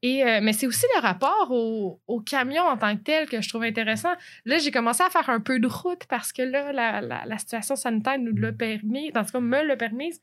Et, 0.02 0.24
euh, 0.24 0.40
mais 0.42 0.52
c'est 0.52 0.66
aussi 0.66 0.84
le 0.94 1.00
rapport 1.00 1.48
au, 1.50 2.00
au 2.06 2.20
camion 2.20 2.62
en 2.62 2.76
tant 2.76 2.96
que 2.96 3.02
tel 3.02 3.28
que 3.28 3.40
je 3.40 3.48
trouve 3.48 3.62
intéressant. 3.64 4.12
Là, 4.44 4.58
j'ai 4.58 4.70
commencé 4.70 5.02
à 5.02 5.10
faire 5.10 5.28
un 5.30 5.40
peu 5.40 5.58
de 5.58 5.66
route 5.66 6.04
parce 6.08 6.32
que 6.32 6.42
là, 6.42 6.72
la, 6.72 7.00
la- 7.00 7.24
la 7.26 7.38
situation 7.38 7.76
sanitaire 7.76 8.18
nous 8.18 8.36
l'a 8.36 8.52
permis, 8.52 9.10
en 9.16 9.24
tout 9.24 9.32
cas, 9.32 9.40
me 9.40 9.62
l'a 9.62 9.76
permise. 9.76 10.20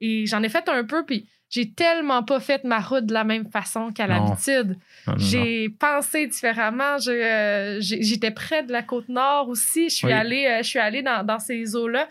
Et 0.00 0.26
j'en 0.26 0.42
ai 0.42 0.48
fait 0.48 0.68
un 0.68 0.84
peu, 0.84 1.04
puis 1.04 1.26
j'ai 1.50 1.70
tellement 1.70 2.22
pas 2.24 2.40
fait 2.40 2.64
ma 2.64 2.80
route 2.80 3.06
de 3.06 3.12
la 3.14 3.24
même 3.24 3.48
façon 3.50 3.92
qu'à 3.92 4.06
l'habitude. 4.06 4.76
J'ai 5.16 5.68
pensé 5.68 6.26
différemment. 6.26 6.96
Euh, 7.06 7.76
J'étais 7.80 8.30
près 8.32 8.62
de 8.64 8.72
la 8.72 8.82
côte 8.82 9.08
nord 9.08 9.48
aussi. 9.48 9.88
Je 9.88 9.94
suis 9.94 10.06
Oui. 10.08 10.12
allée, 10.12 10.46
euh, 10.46 10.58
je 10.62 10.68
suis 10.68 10.78
allée 10.80 11.02
dans, 11.02 11.24
dans 11.24 11.38
ces 11.38 11.76
eaux-là. 11.76 12.08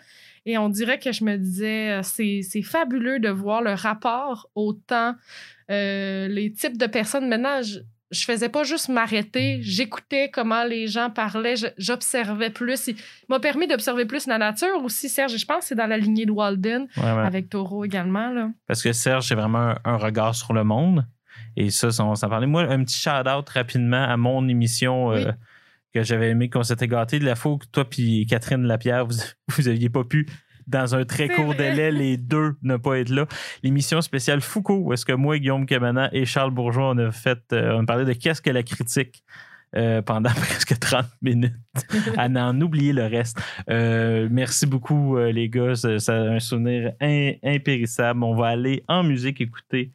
Et 0.47 0.57
on 0.59 0.69
dirait 0.69 0.99
que 0.99 1.11
je 1.11 1.23
me 1.23 1.37
disais, 1.37 1.99
c'est 2.03 2.61
fabuleux 2.61 3.19
de 3.19 3.29
voir 3.29 3.61
le 3.63 3.73
rapport 3.73 4.47
au 4.53 4.73
temps, 4.73 5.15
euh, 5.71 6.27
les 6.27 6.51
types 6.51 6.77
de 6.77 6.85
personnes. 6.85 7.27
Maintenant, 7.27 7.61
je, 7.61 7.79
je 8.11 8.23
faisais 8.23 8.49
pas 8.49 8.63
juste 8.63 8.89
m'arrêter, 8.89 9.59
j'écoutais 9.61 10.29
comment 10.29 10.63
les 10.63 10.87
gens 10.87 11.09
parlaient, 11.09 11.55
j'observais 11.77 12.49
plus. 12.49 12.87
Il 12.87 12.95
m'a 13.29 13.39
permis 13.39 13.67
d'observer 13.67 14.05
plus 14.05 14.27
la 14.27 14.37
nature 14.37 14.83
aussi, 14.83 15.09
Serge. 15.09 15.37
Je 15.37 15.45
pense 15.45 15.59
que 15.59 15.65
c'est 15.65 15.75
dans 15.75 15.87
la 15.87 15.97
lignée 15.97 16.25
de 16.25 16.31
Walden, 16.31 16.87
avec 16.97 17.49
Taureau 17.49 17.83
également. 17.85 18.29
Là. 18.29 18.51
Parce 18.67 18.81
que 18.81 18.93
Serge, 18.93 19.27
c'est 19.27 19.35
vraiment 19.35 19.69
un, 19.69 19.77
un 19.85 19.97
regard 19.97 20.35
sur 20.35 20.53
le 20.53 20.63
monde. 20.63 21.05
Et 21.57 21.69
ça, 21.69 21.87
on 22.03 22.15
s'en 22.15 22.29
parlait. 22.29 22.47
Moi, 22.47 22.63
un 22.63 22.83
petit 22.83 22.99
shout-out 22.99 23.47
rapidement 23.49 24.03
à 24.03 24.17
mon 24.17 24.47
émission 24.47 25.11
euh, 25.11 25.31
que 25.93 26.03
j'avais 26.03 26.29
aimé 26.29 26.49
qu'on 26.49 26.63
s'était 26.63 26.87
gâté. 26.87 27.19
De 27.19 27.25
la 27.25 27.35
fois 27.35 27.57
que 27.57 27.65
toi 27.71 27.89
puis 27.89 28.25
Catherine 28.27 28.63
Lapierre, 28.65 29.05
vous, 29.05 29.15
vous 29.49 29.67
aviez 29.67 29.89
pas 29.89 30.03
pu, 30.03 30.27
dans 30.67 30.95
un 30.95 31.05
très 31.05 31.27
court 31.29 31.47
vrai. 31.53 31.57
délai, 31.71 31.91
les 31.91 32.17
deux 32.17 32.55
ne 32.63 32.77
pas 32.77 32.99
être 32.99 33.09
là. 33.09 33.25
L'émission 33.63 34.01
spéciale 34.01 34.41
Foucault, 34.41 34.77
où 34.83 34.93
est-ce 34.93 35.05
que 35.05 35.13
moi, 35.13 35.37
Guillaume 35.37 35.65
Cabana 35.65 36.09
et 36.13 36.25
Charles 36.25 36.51
Bourgeois, 36.51 36.91
on 36.91 36.97
a 36.97 37.11
fait, 37.11 37.39
euh, 37.53 37.73
on 37.77 37.83
a 37.83 37.85
parlé 37.85 38.05
de 38.05 38.13
qu'est-ce 38.13 38.41
que 38.41 38.49
la 38.49 38.63
critique. 38.63 39.23
euh, 39.75 40.01
pendant 40.01 40.29
presque 40.35 40.79
30 40.79 41.05
minutes 41.21 41.53
à 42.17 42.29
n'en 42.29 42.59
oublier 42.61 42.93
le 42.93 43.07
reste. 43.07 43.41
Euh, 43.69 44.29
merci 44.31 44.65
beaucoup, 44.67 45.17
euh, 45.17 45.31
les 45.33 45.49
gars. 45.49 45.75
C'est 45.75 45.99
c'est 45.99 46.13
un 46.13 46.39
souvenir 46.39 46.93
in- 47.01 47.33
impérissable. 47.43 48.23
On 48.23 48.35
va 48.35 48.47
aller 48.47 48.83
en 48.87 49.03
musique 49.03 49.41
écouter 49.41 49.91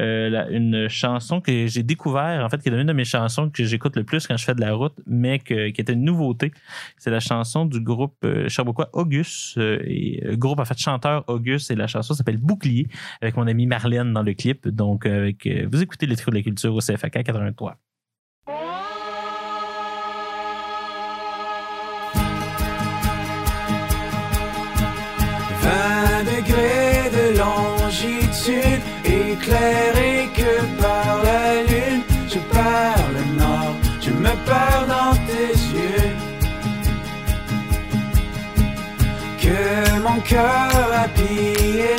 euh, 0.00 0.46
une 0.50 0.88
chanson 0.88 1.40
que 1.40 1.66
j'ai 1.66 1.82
découvert, 1.82 2.44
en 2.44 2.48
fait, 2.48 2.60
qui 2.62 2.68
est 2.68 2.72
une 2.72 2.86
de 2.86 2.92
mes 2.92 3.04
chansons 3.04 3.50
que 3.50 3.64
j'écoute 3.64 3.96
le 3.96 4.04
plus 4.04 4.26
quand 4.26 4.36
je 4.36 4.44
fais 4.44 4.54
de 4.54 4.60
la 4.60 4.74
route, 4.74 4.94
mais 5.06 5.38
que- 5.38 5.70
qui 5.70 5.80
était 5.80 5.92
une 5.92 6.04
nouveauté. 6.04 6.52
C'est 6.98 7.10
la 7.10 7.20
chanson 7.20 7.64
du 7.66 7.80
groupe 7.80 8.16
euh, 8.24 8.48
Sherbrookeois 8.48 8.90
Auguste. 8.92 9.58
euh, 9.58 9.78
et, 9.86 10.22
euh, 10.26 10.36
groupe, 10.36 10.58
en 10.60 10.64
fait, 10.64 10.78
chanteur 10.78 11.24
Auguste. 11.28 11.70
Et 11.70 11.74
la 11.76 11.86
chanson 11.86 12.14
s'appelle 12.14 12.38
Bouclier, 12.38 12.86
avec 13.20 13.36
mon 13.36 13.46
amie 13.46 13.66
Marlène 13.66 14.12
dans 14.12 14.22
le 14.22 14.34
clip. 14.34 14.68
Donc, 14.68 15.06
euh, 15.06 15.18
avec, 15.22 15.46
euh, 15.46 15.66
vous 15.70 15.82
écoutez 15.82 16.06
les 16.06 16.16
trucs 16.16 16.30
de 16.32 16.38
la 16.38 16.42
culture 16.42 16.74
au 16.74 16.80
CFAK 16.80 17.22
83. 17.24 17.76
éclairé 29.44 30.28
que 30.34 30.82
par 30.82 31.22
la 31.22 31.62
lune. 31.62 32.02
Je 32.28 32.38
pars 32.52 33.08
le 33.12 33.38
nord, 33.38 33.74
tu 34.00 34.10
me 34.10 34.34
pars 34.46 34.86
dans 34.88 35.14
tes 35.26 35.52
yeux. 35.76 36.12
Que 39.38 40.00
mon 40.00 40.20
cœur 40.20 40.90
a 41.02 41.08
pillé 41.08 41.96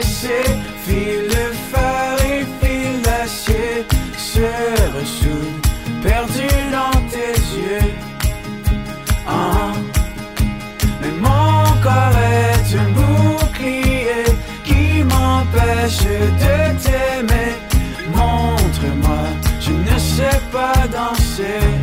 m'empêche 15.86 16.04
de 16.04 16.84
t'aimer. 16.84 17.56
Montre-moi, 18.14 19.28
je 19.60 19.72
ne 19.72 20.00
sais 20.00 20.40
pas 20.52 20.88
danser. 20.88 21.75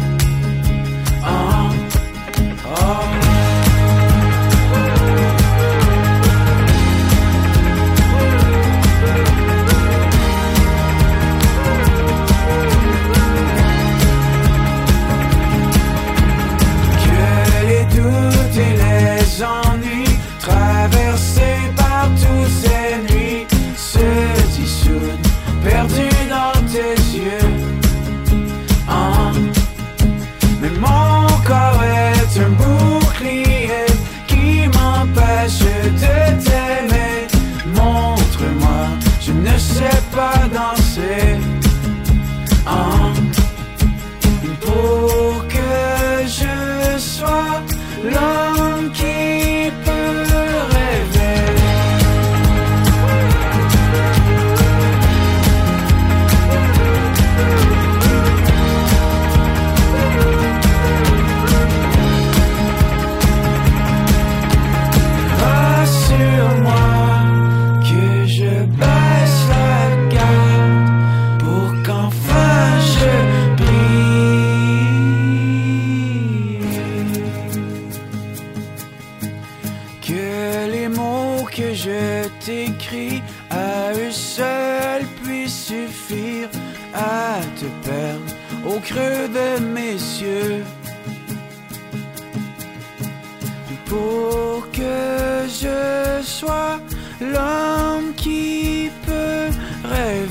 Pour 93.86 94.70
que 94.70 95.46
je 95.48 96.22
sois 96.22 96.80
l'homme 97.20 98.14
qui 98.16 98.90
peut 99.04 99.50
rêver. 99.84 100.21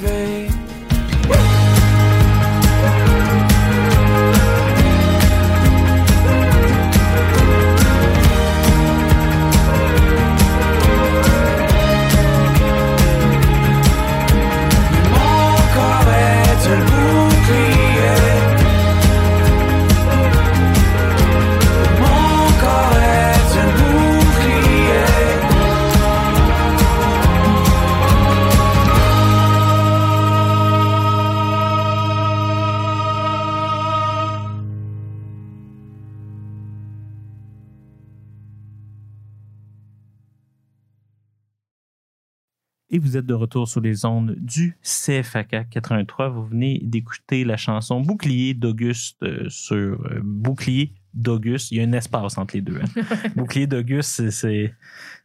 Et 42.94 43.00
vous 43.00 43.16
êtes 43.16 43.26
de 43.26 43.34
retour 43.34 43.70
sur 43.70 43.80
les 43.80 44.04
ondes 44.04 44.36
du 44.38 44.78
CFAK 44.84 45.70
83. 45.70 46.28
Vous 46.28 46.46
venez 46.46 46.82
d'écouter 46.84 47.46
la 47.46 47.56
chanson 47.56 48.02
Bouclier 48.02 48.54
d'Auguste 48.54 49.24
euh, 49.24 49.48
sur 49.48 50.06
euh, 50.06 50.20
Bouclier 50.22 50.94
d'Auguste. 51.14 51.72
Il 51.72 51.78
y 51.78 51.82
a 51.82 51.84
un 51.88 51.94
espace 51.94 52.38
entre 52.38 52.56
les 52.56 52.62
deux. 52.62 52.80
hein. 52.82 53.02
Bouclier 53.36 53.68
d'Auguste, 53.68 54.30
c'est- 54.30 54.74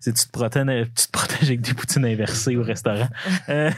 tu 0.02 0.12
te 0.12 0.30
protèges, 0.30 0.86
tu 0.94 1.06
te 1.06 1.10
protèges 1.12 1.44
avec 1.48 1.60
des 1.62 1.72
poutines 1.74 2.04
inversées 2.04 2.56
au 2.56 2.62
restaurant. 2.62 3.08
Euh, 3.48 3.70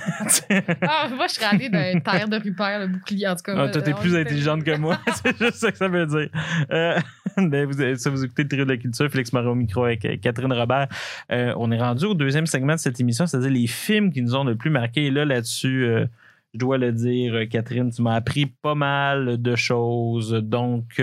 Ah, 0.82 1.08
moi, 1.14 1.26
je 1.28 1.34
serais 1.34 1.46
allée 1.46 1.68
d'un 1.68 2.00
terre 2.00 2.28
de 2.28 2.36
Rupert, 2.36 2.80
le 2.80 2.86
bouclier, 2.88 3.28
en 3.28 3.36
tout 3.36 3.42
cas. 3.42 3.54
Ah, 3.56 3.68
toi, 3.68 3.82
t'es 3.82 3.92
On 3.92 3.96
plus 3.98 4.16
intelligente 4.16 4.64
que 4.64 4.76
moi. 4.76 4.98
c'est 5.22 5.36
juste 5.38 5.54
ça 5.56 5.70
que 5.72 5.78
ça 5.78 5.88
veut 5.88 6.06
dire. 6.06 6.28
Euh, 6.72 6.98
ben, 7.36 7.66
vous, 7.66 7.96
ça, 7.96 8.10
vous 8.10 8.24
écoutez 8.24 8.42
le 8.44 8.48
trio 8.48 8.64
de 8.64 8.70
la 8.70 8.76
culture, 8.76 9.10
Félix 9.10 9.32
Moreau 9.32 9.50
au 9.50 9.54
micro 9.54 9.84
avec 9.84 10.04
euh, 10.04 10.16
Catherine 10.16 10.52
Robert. 10.52 10.88
Euh, 11.30 11.52
on 11.56 11.70
est 11.70 11.78
rendu 11.78 12.06
au 12.06 12.14
deuxième 12.14 12.46
segment 12.46 12.74
de 12.74 12.80
cette 12.80 12.98
émission, 13.00 13.26
c'est-à-dire 13.26 13.50
les 13.50 13.66
films 13.66 14.12
qui 14.12 14.22
nous 14.22 14.34
ont 14.34 14.44
le 14.44 14.56
plus 14.56 14.70
marqué. 14.70 15.06
Et 15.06 15.10
là, 15.10 15.24
là-dessus, 15.24 15.84
euh, 15.84 16.06
je 16.54 16.58
dois 16.58 16.78
le 16.78 16.92
dire, 16.92 17.34
euh, 17.34 17.46
Catherine, 17.46 17.90
tu 17.90 18.02
m'as 18.02 18.14
appris 18.14 18.46
pas 18.46 18.74
mal 18.74 19.40
de 19.40 19.56
choses. 19.56 20.32
Donc, 20.32 21.00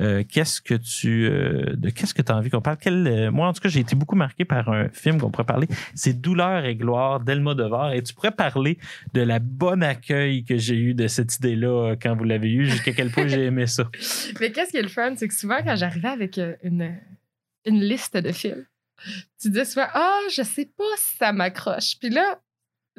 euh, 0.00 0.22
qu'est-ce 0.28 0.60
que 0.60 0.74
tu 0.74 1.26
euh, 1.26 1.74
qu'est-ce 1.94 2.14
que 2.14 2.22
tu 2.22 2.32
as 2.32 2.36
envie 2.36 2.50
qu'on 2.50 2.60
parle? 2.60 2.78
Euh, 2.86 3.30
moi 3.30 3.48
en 3.48 3.52
tout 3.52 3.60
cas 3.60 3.68
j'ai 3.68 3.80
été 3.80 3.96
beaucoup 3.96 4.16
marqué 4.16 4.44
par 4.44 4.68
un 4.68 4.88
film 4.90 5.20
qu'on 5.20 5.30
pourrait 5.30 5.46
parler 5.46 5.68
c'est 5.94 6.20
Douleur 6.20 6.64
et 6.64 6.76
gloire 6.76 7.20
d'Elma 7.20 7.54
Devar 7.54 7.92
et 7.92 8.02
tu 8.02 8.14
pourrais 8.14 8.30
parler 8.30 8.78
de 9.14 9.20
la 9.20 9.38
bonne 9.38 9.82
accueil 9.82 10.44
que 10.44 10.56
j'ai 10.56 10.76
eu 10.76 10.94
de 10.94 11.06
cette 11.06 11.36
idée-là 11.36 11.90
euh, 11.90 11.96
quand 12.00 12.16
vous 12.16 12.24
l'avez 12.24 12.50
eu, 12.50 12.66
jusqu'à 12.66 12.92
quel 12.92 13.10
point 13.10 13.26
j'ai 13.26 13.44
aimé 13.44 13.66
ça. 13.66 13.88
Mais 14.40 14.52
qu'est-ce 14.52 14.70
qui 14.70 14.76
est 14.76 14.82
le 14.82 14.88
fun, 14.88 15.14
c'est 15.16 15.28
que 15.28 15.34
souvent, 15.34 15.58
quand 15.64 15.76
j'arrivais 15.76 16.08
avec 16.08 16.40
une, 16.62 16.96
une 17.64 17.80
liste 17.80 18.16
de 18.16 18.32
films, 18.32 18.64
tu 19.40 19.48
disais 19.50 19.64
souvent 19.64 19.86
Ah, 19.92 20.20
je 20.34 20.42
sais 20.42 20.70
pas 20.76 20.84
si 20.96 21.16
ça 21.16 21.32
m'accroche. 21.32 21.98
Puis 22.00 22.10
là, 22.10 22.40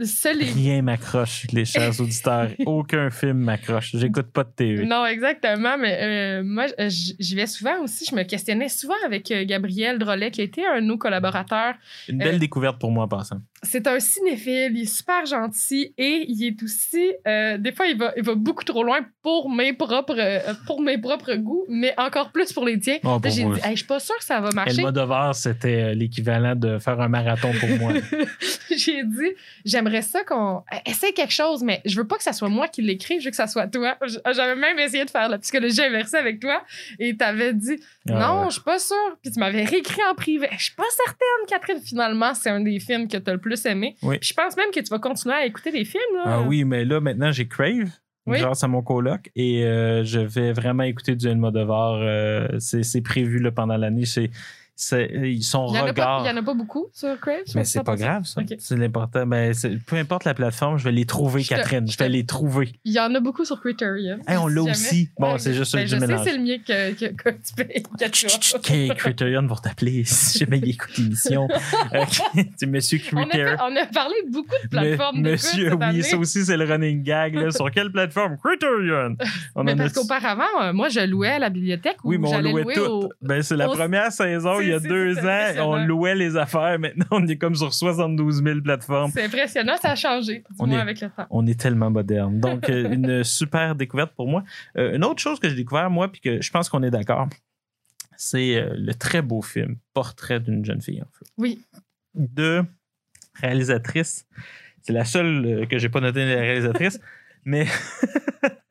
seul 0.05 0.37
les. 0.37 0.45
Rien 0.51 0.81
m'accroche, 0.81 1.45
les 1.51 1.65
chers 1.65 1.99
auditeurs. 2.01 2.49
Aucun 2.65 3.09
film 3.09 3.37
m'accroche. 3.37 3.91
J'écoute 3.95 4.27
pas 4.31 4.43
de 4.43 4.49
TV. 4.55 4.85
Non, 4.85 5.05
exactement. 5.05 5.77
Mais 5.77 5.99
euh, 6.01 6.43
moi, 6.43 6.65
euh, 6.79 6.89
j'y 6.89 7.35
vais 7.35 7.47
souvent 7.47 7.81
aussi. 7.83 8.05
Je 8.09 8.15
me 8.15 8.23
questionnais 8.23 8.69
souvent 8.69 8.93
avec 9.05 9.31
euh, 9.31 9.45
Gabriel 9.45 9.99
Drolet, 9.99 10.31
qui 10.31 10.41
été 10.41 10.65
un 10.65 10.81
de 10.81 10.85
nos 10.87 10.97
collaborateurs. 10.97 11.75
Une 12.07 12.17
belle 12.19 12.35
Euh, 12.35 12.39
découverte 12.39 12.79
pour 12.79 12.91
moi 12.91 13.05
en 13.05 13.07
passant. 13.07 13.39
C'est 13.63 13.87
un 13.87 13.99
cinéphile, 13.99 14.71
il 14.75 14.83
est 14.83 14.85
super 14.85 15.25
gentil 15.25 15.93
et 15.97 16.25
il 16.27 16.43
est 16.45 16.63
aussi. 16.63 17.11
euh, 17.27 17.57
des 17.57 17.71
fois, 17.73 17.87
il 17.87 17.97
va, 17.97 18.13
il 18.15 18.23
va 18.23 18.35
beaucoup 18.35 18.63
trop 18.63 18.83
loin 18.83 18.99
pour 19.21 19.49
mes 19.49 19.73
propres, 19.73 20.15
euh, 20.17 20.39
pour 20.65 20.81
mes 20.81 20.97
propres 20.97 21.33
goûts, 21.35 21.65
mais 21.67 21.93
encore 21.97 22.31
plus 22.31 22.53
pour 22.53 22.65
les 22.65 22.79
tiens. 22.79 22.97
Oh, 23.03 23.19
Là, 23.23 23.29
j'ai 23.29 23.43
dit, 23.43 23.59
Hey, 23.63 23.71
je 23.71 23.77
suis 23.79 23.85
pas 23.87 23.99
sûre 23.99 24.17
que 24.17 24.23
ça 24.23 24.39
va 24.39 24.51
marcher. 24.51 24.79
Elma 24.79 24.91
Devar, 24.91 25.35
c'était 25.35 25.81
euh, 25.83 25.93
l'équivalent 25.93 26.55
de 26.55 26.77
faire 26.79 26.99
un 27.01 27.09
marathon 27.09 27.51
pour 27.59 27.69
moi. 27.79 27.93
j'ai 28.71 29.03
dit, 29.03 29.29
j'aimerais 29.65 30.01
ça 30.03 30.23
qu'on 30.23 30.63
essaie 30.85 31.11
quelque 31.13 31.33
chose, 31.33 31.63
mais 31.63 31.81
je 31.85 31.95
veux 31.97 32.07
pas 32.07 32.17
que 32.17 32.23
ça 32.23 32.33
soit 32.33 32.49
moi 32.49 32.67
qui 32.67 32.81
l'écrive, 32.81 33.19
je 33.19 33.25
veux 33.25 33.31
que 33.31 33.35
ça 33.35 33.47
soit 33.47 33.67
toi. 33.67 33.97
J- 34.05 34.17
J'avais 34.33 34.55
même 34.55 34.79
essayé 34.79 35.03
de 35.05 35.09
faire 35.09 35.27
la 35.29 35.37
psychologie 35.37 35.81
inversée 35.81 36.17
avec 36.17 36.39
toi 36.39 36.63
et 36.99 37.15
t'avais 37.17 37.53
dit, 37.53 37.79
Ah, 38.09 38.13
non, 38.13 38.45
je 38.49 38.53
suis 38.53 38.63
pas 38.63 38.79
sûre. 38.79 38.95
Puis 39.21 39.31
tu 39.31 39.39
m'avais 39.39 39.65
réécrit 39.65 40.01
en 40.09 40.15
privé. 40.15 40.47
Je 40.57 40.63
suis 40.65 40.75
pas 40.75 40.83
certaine, 41.05 41.47
Catherine. 41.47 41.81
Finalement, 41.83 42.33
c'est 42.33 42.49
un 42.49 42.61
des 42.61 42.79
films 42.79 43.07
que 43.07 43.17
tu 43.17 43.29
as 43.29 43.33
le 43.33 43.39
plus 43.39 43.48
aimé. 43.65 43.95
Oui. 44.01 44.17
Puis 44.19 44.29
je 44.29 44.33
pense 44.33 44.55
même 44.57 44.71
que 44.73 44.79
tu 44.79 44.89
vas 44.89 44.99
continuer 44.99 45.35
à 45.35 45.45
écouter 45.45 45.71
des 45.71 45.85
films. 45.85 46.15
Là. 46.15 46.23
Ah 46.25 46.41
oui, 46.41 46.63
mais 46.63 46.85
là, 46.85 46.99
maintenant, 46.99 47.31
j'ai 47.31 47.47
Crave. 47.47 47.89
Oui. 48.25 48.39
Grâce 48.39 48.63
à 48.63 48.67
mon 48.67 48.81
coloc. 48.83 49.31
Et 49.35 49.63
euh, 49.63 50.03
je 50.03 50.19
vais 50.19 50.51
vraiment 50.51 50.83
écouter 50.83 51.15
du 51.15 51.27
Elma 51.27 51.51
Devar. 51.51 51.99
Euh, 52.01 52.47
c'est 52.59 52.83
c'est 52.83 53.01
prévu 53.01 53.39
là, 53.39 53.51
pendant 53.51 53.77
l'année. 53.77 54.05
C'est- 54.81 55.11
c'est 55.13 55.41
son 55.41 55.67
Il 55.67 55.75
y, 55.75 55.79
en 55.79 55.81
a 55.87 55.93
pas, 55.93 56.15
regard. 56.15 56.21
il 56.23 56.27
y 56.29 56.31
en 56.31 56.37
a 56.37 56.41
pas 56.41 56.53
beaucoup 56.53 56.87
sur 56.93 57.19
Crave. 57.19 57.41
Mais 57.53 57.65
c'est 57.65 57.83
pas 57.83 57.97
grave, 57.97 58.23
ça. 58.23 58.39
Ok. 58.39 58.55
C'est 58.59 58.77
l'important. 58.77 59.25
Ben, 59.27 59.53
c'est- 59.53 59.75
peu 59.85 59.97
importe 59.97 60.23
la 60.23 60.33
plateforme, 60.33 60.77
je 60.77 60.85
vais 60.85 60.93
les 60.93 61.05
trouver, 61.05 61.41
Je 61.41 61.49
te- 61.49 61.55
Catherine. 61.55 61.85
Je 61.85 61.91
je 61.91 61.97
te- 61.97 62.03
vais 62.03 62.09
les 62.09 62.25
trouver. 62.25 62.71
Il 62.85 62.93
y 62.93 62.99
en 63.01 63.13
a 63.13 63.19
beaucoup 63.19 63.43
sur 63.43 63.59
Criterion. 63.59 64.19
Hey, 64.25 64.37
on 64.37 64.47
Si 64.47 64.55
l'a 64.55 64.61
aussi. 64.63 65.09
Bon, 65.19 65.33
Ouais, 65.33 65.39
c'est 65.39 65.53
juste 65.53 65.73
ben, 65.75 65.81
que 65.81 65.87
je 65.87 65.95
je 65.95 65.99
sais, 65.99 66.07
mélange. 66.07 66.25
c'est 66.25 66.37
le 66.37 66.43
mien 66.43 66.57
que, 66.65 66.93
que, 66.93 67.05
que 67.13 67.29
tu 67.29 67.53
payes. 67.55 67.83
que 68.63 68.93
Criterion 68.93 69.47
pour 69.47 69.59
t'appeler 69.61 70.03
si 70.05 70.39
jamais 70.39 70.59
il 70.59 70.69
écoute 70.69 70.97
l'émission. 70.97 71.47
Ok, 71.93 72.21
C'est 72.57 72.65
Monsieur 72.67 72.99
Criterion. 72.99 73.57
on 73.61 73.75
a 73.75 73.85
parlé 73.87 74.15
de 74.27 74.31
beaucoup 74.31 74.55
de 74.63 74.69
plateformes 74.69 75.17
Me- 75.21 75.31
Monsieur, 75.31 75.69
cette 75.71 75.79
oui, 75.79 75.83
année. 75.85 76.01
ça 76.03 76.17
aussi, 76.17 76.45
c'est 76.45 76.55
le 76.57 76.63
running 76.65 77.03
gag. 77.03 77.35
là. 77.35 77.51
Sur 77.51 77.69
quelle 77.71 77.91
plateforme? 77.91 78.37
Criterion. 78.41 79.15
On 79.55 79.63
Mais 79.63 79.73
en 79.73 79.77
parce 79.77 79.93
qu'auparavant, 79.93 80.43
euh, 80.61 80.71
moi, 80.73 80.87
je 80.89 81.01
louais 81.01 81.29
à 81.31 81.39
la 81.39 81.49
bibliothèque 81.49 81.97
Oui, 82.03 82.15
ou 82.17 82.21
mais 82.21 82.29
on 82.33 82.41
louait 82.41 82.73
tout. 82.73 83.09
Ben, 83.21 83.41
c'est 83.41 83.57
la 83.57 83.67
première 83.67 84.11
saison, 84.11 84.59
il 84.69 84.71
y 84.71 84.75
a 84.75 84.79
deux 84.79 85.17
ans, 85.19 85.69
on 85.71 85.85
louait 85.85 86.15
les 86.15 86.37
affaires. 86.37 86.77
Maintenant, 86.79 87.05
on 87.11 87.27
est 87.27 87.37
comme 87.37 87.55
sur 87.55 87.73
72 87.73 88.43
000 88.43 88.61
plateformes. 88.61 89.11
C'est 89.11 89.23
impressionnant, 89.25 89.75
ça 89.81 89.91
a 89.91 89.95
changé, 89.95 90.43
On 90.59 90.69
est- 90.71 90.77
avec 90.77 91.01
le 91.01 91.09
temps. 91.09 91.25
On 91.29 91.45
est 91.47 91.59
tellement 91.59 91.89
moderne. 91.89 92.39
Donc, 92.39 92.69
euh, 92.69 92.89
une 92.93 93.23
super 93.23 93.75
découverte 93.75 94.13
pour 94.15 94.27
moi. 94.27 94.43
Euh, 94.77 94.95
une 94.95 95.03
autre 95.03 95.21
chose 95.21 95.39
que 95.39 95.49
j'ai 95.49 95.55
découvert, 95.55 95.89
moi, 95.89 96.11
puis 96.11 96.21
que 96.21 96.41
je 96.41 96.51
pense 96.51 96.69
qu'on 96.69 96.83
est 96.83 96.91
d'accord, 96.91 97.27
c'est 98.17 98.55
euh, 98.55 98.73
le 98.77 98.93
très 98.93 99.21
beau 99.21 99.41
film 99.41 99.77
Portrait 99.93 100.39
d'une 100.39 100.63
jeune 100.65 100.81
fille 100.81 101.01
en 101.01 101.07
feu. 101.11 101.25
Oui. 101.37 101.61
De 102.15 102.63
réalisatrice. 103.35 104.25
C'est 104.81 104.93
la 104.93 105.05
seule 105.05 105.67
que 105.69 105.77
j'ai 105.77 105.89
pas 105.89 105.99
notée 106.01 106.25
la 106.25 106.41
réalisatrice, 106.41 106.99
mais 107.45 107.65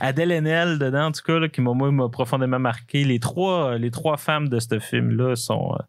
Adèle 0.00 0.32
Haenel 0.32 0.78
dedans, 0.78 1.06
en 1.06 1.12
tout 1.12 1.22
cas, 1.24 1.38
là, 1.38 1.48
qui 1.48 1.60
m'a, 1.60 1.72
profondément 2.08 2.58
marqué. 2.58 3.04
Les 3.04 3.18
trois, 3.20 3.76
les 3.78 3.90
trois 3.90 4.16
femmes 4.16 4.48
de 4.48 4.58
ce 4.60 4.78
film-là 4.78 5.36
sont. 5.36 5.74
euh, 5.74 5.82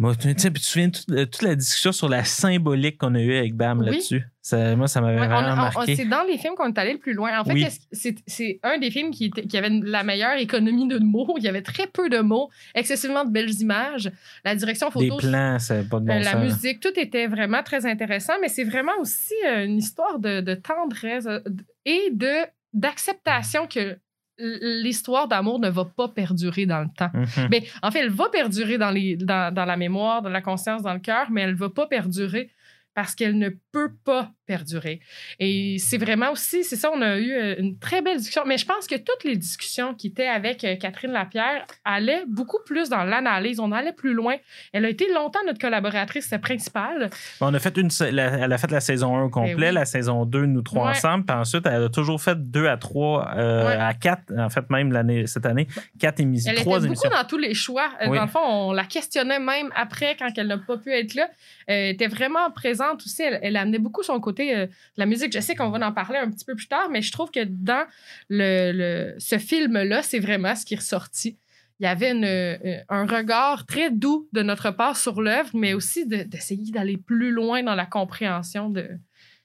moi, 0.00 0.14
tu 0.14 0.32
te 0.32 0.60
souviens 0.60 0.90
toute, 0.90 1.10
euh, 1.10 1.24
toute 1.26 1.42
la 1.42 1.56
discussion 1.56 1.90
sur 1.90 2.08
la 2.08 2.22
symbolique 2.22 2.98
qu'on 2.98 3.16
a 3.16 3.20
eue 3.20 3.34
avec 3.36 3.56
Bam 3.56 3.80
Oui. 3.80 3.86
là-dessus? 3.86 4.22
Ça, 4.42 4.76
moi, 4.76 4.86
ça 4.86 5.00
m'avait 5.00 5.18
Ouais, 5.18 5.26
vraiment 5.26 5.52
on- 5.54 5.56
marqué. 5.56 5.96
c'est 5.96 6.04
dans 6.04 6.22
les 6.22 6.38
films 6.38 6.54
qu'on 6.54 6.68
est 6.68 6.78
allé 6.78 6.92
le 6.92 6.98
plus 7.00 7.14
loin. 7.14 7.36
En 7.40 7.44
fait, 7.44 7.52
Oui. 7.54 7.66
c'est 7.90 8.14
c'est 8.26 8.60
un 8.62 8.78
des 8.78 8.92
films 8.92 9.10
qui, 9.10 9.24
était- 9.26 9.42
qui 9.46 9.58
avait 9.58 9.70
la 9.70 10.04
meilleure 10.04 10.38
économie 10.38 10.86
de 10.86 10.98
mots. 11.00 11.34
Il 11.38 11.42
y 11.42 11.48
avait 11.48 11.62
très 11.62 11.88
peu 11.88 12.08
de 12.08 12.20
mots, 12.20 12.48
excessivement 12.76 13.24
de 13.24 13.30
belles 13.32 13.52
images. 13.60 14.10
La 14.44 14.54
direction 14.54 14.90
photo, 14.92 15.16
plans, 15.16 15.58
ça 15.58 15.78
n'a 15.78 15.82
pas 15.82 15.98
de 15.98 16.04
bon 16.06 16.12
euh, 16.12 16.20
la 16.22 16.36
musique, 16.36 16.78
tout 16.78 16.96
était 16.96 17.26
vraiment 17.26 17.64
très 17.64 17.84
intéressant, 17.84 18.34
mais 18.40 18.48
c'est 18.48 18.64
vraiment 18.64 18.96
aussi 19.00 19.34
euh, 19.46 19.64
une 19.64 19.78
histoire 19.78 20.20
de, 20.20 20.40
de 20.42 20.54
tendresse 20.54 21.26
euh, 21.26 21.40
et 21.88 22.10
de 22.12 22.46
d'acceptation 22.74 23.66
que 23.66 23.98
l'histoire 24.38 25.26
d'amour 25.26 25.58
ne 25.58 25.70
va 25.70 25.84
pas 25.86 26.08
perdurer 26.08 26.66
dans 26.66 26.80
le 26.80 26.88
temps. 26.96 27.10
Mhm. 27.14 27.48
Mais 27.50 27.64
en 27.82 27.90
fait, 27.90 28.00
elle 28.00 28.10
va 28.10 28.28
perdurer 28.28 28.78
dans, 28.78 28.90
les, 28.90 29.16
dans, 29.16 29.52
dans 29.52 29.64
la 29.64 29.76
mémoire, 29.76 30.22
dans 30.22 30.28
la 30.28 30.42
conscience, 30.42 30.82
dans 30.82 30.92
le 30.92 31.00
cœur, 31.00 31.30
mais 31.30 31.40
elle 31.40 31.52
ne 31.52 31.56
va 31.56 31.70
pas 31.70 31.86
perdurer 31.86 32.52
parce 32.94 33.14
qu'elle 33.14 33.38
ne 33.38 33.48
peut 33.72 33.94
pas 34.04 34.30
perdurer. 34.48 34.98
Et 35.38 35.76
c'est 35.78 35.98
vraiment 35.98 36.32
aussi, 36.32 36.64
c'est 36.64 36.74
ça, 36.76 36.90
on 36.92 37.02
a 37.02 37.18
eu 37.18 37.30
euh, 37.32 37.54
une 37.58 37.78
très 37.78 38.00
belle 38.02 38.16
discussion. 38.16 38.42
Mais 38.46 38.56
je 38.58 38.64
pense 38.66 38.86
que 38.86 38.96
toutes 38.96 39.22
les 39.24 39.36
discussions 39.36 39.94
qui 39.94 40.06
étaient 40.08 40.26
avec 40.26 40.64
euh, 40.64 40.74
Catherine 40.76 41.12
Lapierre 41.12 41.66
allaient 41.84 42.24
beaucoup 42.26 42.58
plus 42.66 42.88
dans 42.88 43.04
l'analyse. 43.04 43.60
On 43.60 43.70
allait 43.72 43.92
plus 43.92 44.14
loin. 44.14 44.36
Elle 44.72 44.86
a 44.86 44.88
été 44.88 45.06
longtemps 45.12 45.38
notre 45.46 45.60
collaboratrice 45.60 46.32
principale. 46.42 47.10
On 47.42 47.52
a 47.52 47.58
fait 47.58 47.76
une, 47.76 47.90
la- 48.10 48.38
elle 48.38 48.52
a 48.52 48.58
fait 48.58 48.70
la 48.70 48.80
saison 48.80 49.14
1 49.16 49.22
au 49.24 49.28
complet, 49.30 49.54
Ben 49.54 49.68
oui. 49.68 49.74
la 49.74 49.84
saison 49.84 50.24
2, 50.24 50.46
nous 50.46 50.62
trois 50.62 50.86
Ouais. 50.86 50.90
ensemble. 50.92 51.26
Puis 51.26 51.36
ensuite, 51.36 51.66
elle 51.66 51.84
a 51.84 51.88
toujours 51.90 52.20
fait 52.22 52.38
2 52.50 52.66
à 52.68 52.78
3, 52.78 53.30
euh, 53.36 53.66
Ouais. 53.66 53.74
à 53.74 53.92
4, 53.92 54.32
en 54.38 54.48
fait, 54.48 54.68
même 54.70 54.92
l'année, 54.92 55.26
cette 55.26 55.44
année, 55.44 55.68
4 56.00 56.20
émissions, 56.20 56.50
Elle 56.52 56.58
3 56.58 56.78
était 56.78 56.86
émissions. 56.86 57.10
beaucoup 57.10 57.22
dans 57.22 57.28
tous 57.28 57.38
les 57.38 57.52
choix. 57.54 57.90
Oui. 58.06 58.16
Dans 58.16 58.22
le 58.24 58.28
fond, 58.30 58.40
on 58.42 58.72
la 58.72 58.84
questionnait 58.84 59.38
même 59.40 59.70
après, 59.76 60.16
quand 60.18 60.28
elle 60.38 60.46
n'a 60.46 60.56
pas 60.58 60.78
pu 60.78 60.90
être 60.92 61.14
là. 61.14 61.28
Elle 61.66 61.90
était 61.90 62.06
vraiment 62.06 62.50
présente 62.50 63.02
aussi. 63.04 63.22
Elle, 63.22 63.38
elle 63.42 63.56
amenait 63.56 63.78
beaucoup 63.78 64.02
son 64.02 64.18
côté 64.20 64.37
euh, 64.40 64.66
de 64.66 64.72
la 64.96 65.06
musique. 65.06 65.32
Je 65.32 65.40
sais 65.40 65.54
qu'on 65.54 65.70
va 65.70 65.86
en 65.86 65.92
parler 65.92 66.18
un 66.18 66.30
petit 66.30 66.44
peu 66.44 66.54
plus 66.54 66.68
tard, 66.68 66.88
mais 66.90 67.02
je 67.02 67.12
trouve 67.12 67.30
que 67.30 67.44
dans 67.44 67.86
le, 68.28 69.14
ce 69.18 69.38
film-là, 69.38 70.02
c'est 70.02 70.18
vraiment 70.18 70.54
ce 70.54 70.64
qui 70.64 70.74
est 70.74 70.78
ressorti. 70.78 71.38
Il 71.80 71.84
y 71.84 71.86
avait 71.86 72.12
euh, 72.12 72.78
un 72.88 73.06
regard 73.06 73.64
très 73.64 73.90
doux 73.90 74.28
de 74.32 74.42
notre 74.42 74.70
part 74.72 74.96
sur 74.96 75.22
l'œuvre, 75.22 75.50
mais 75.54 75.74
aussi 75.74 76.06
de- 76.06 76.24
d'essayer 76.24 76.72
d'aller 76.72 76.96
plus 76.96 77.30
loin 77.30 77.62
dans 77.62 77.76
la 77.76 77.86
compréhension 77.86 78.68
de. 78.68 78.88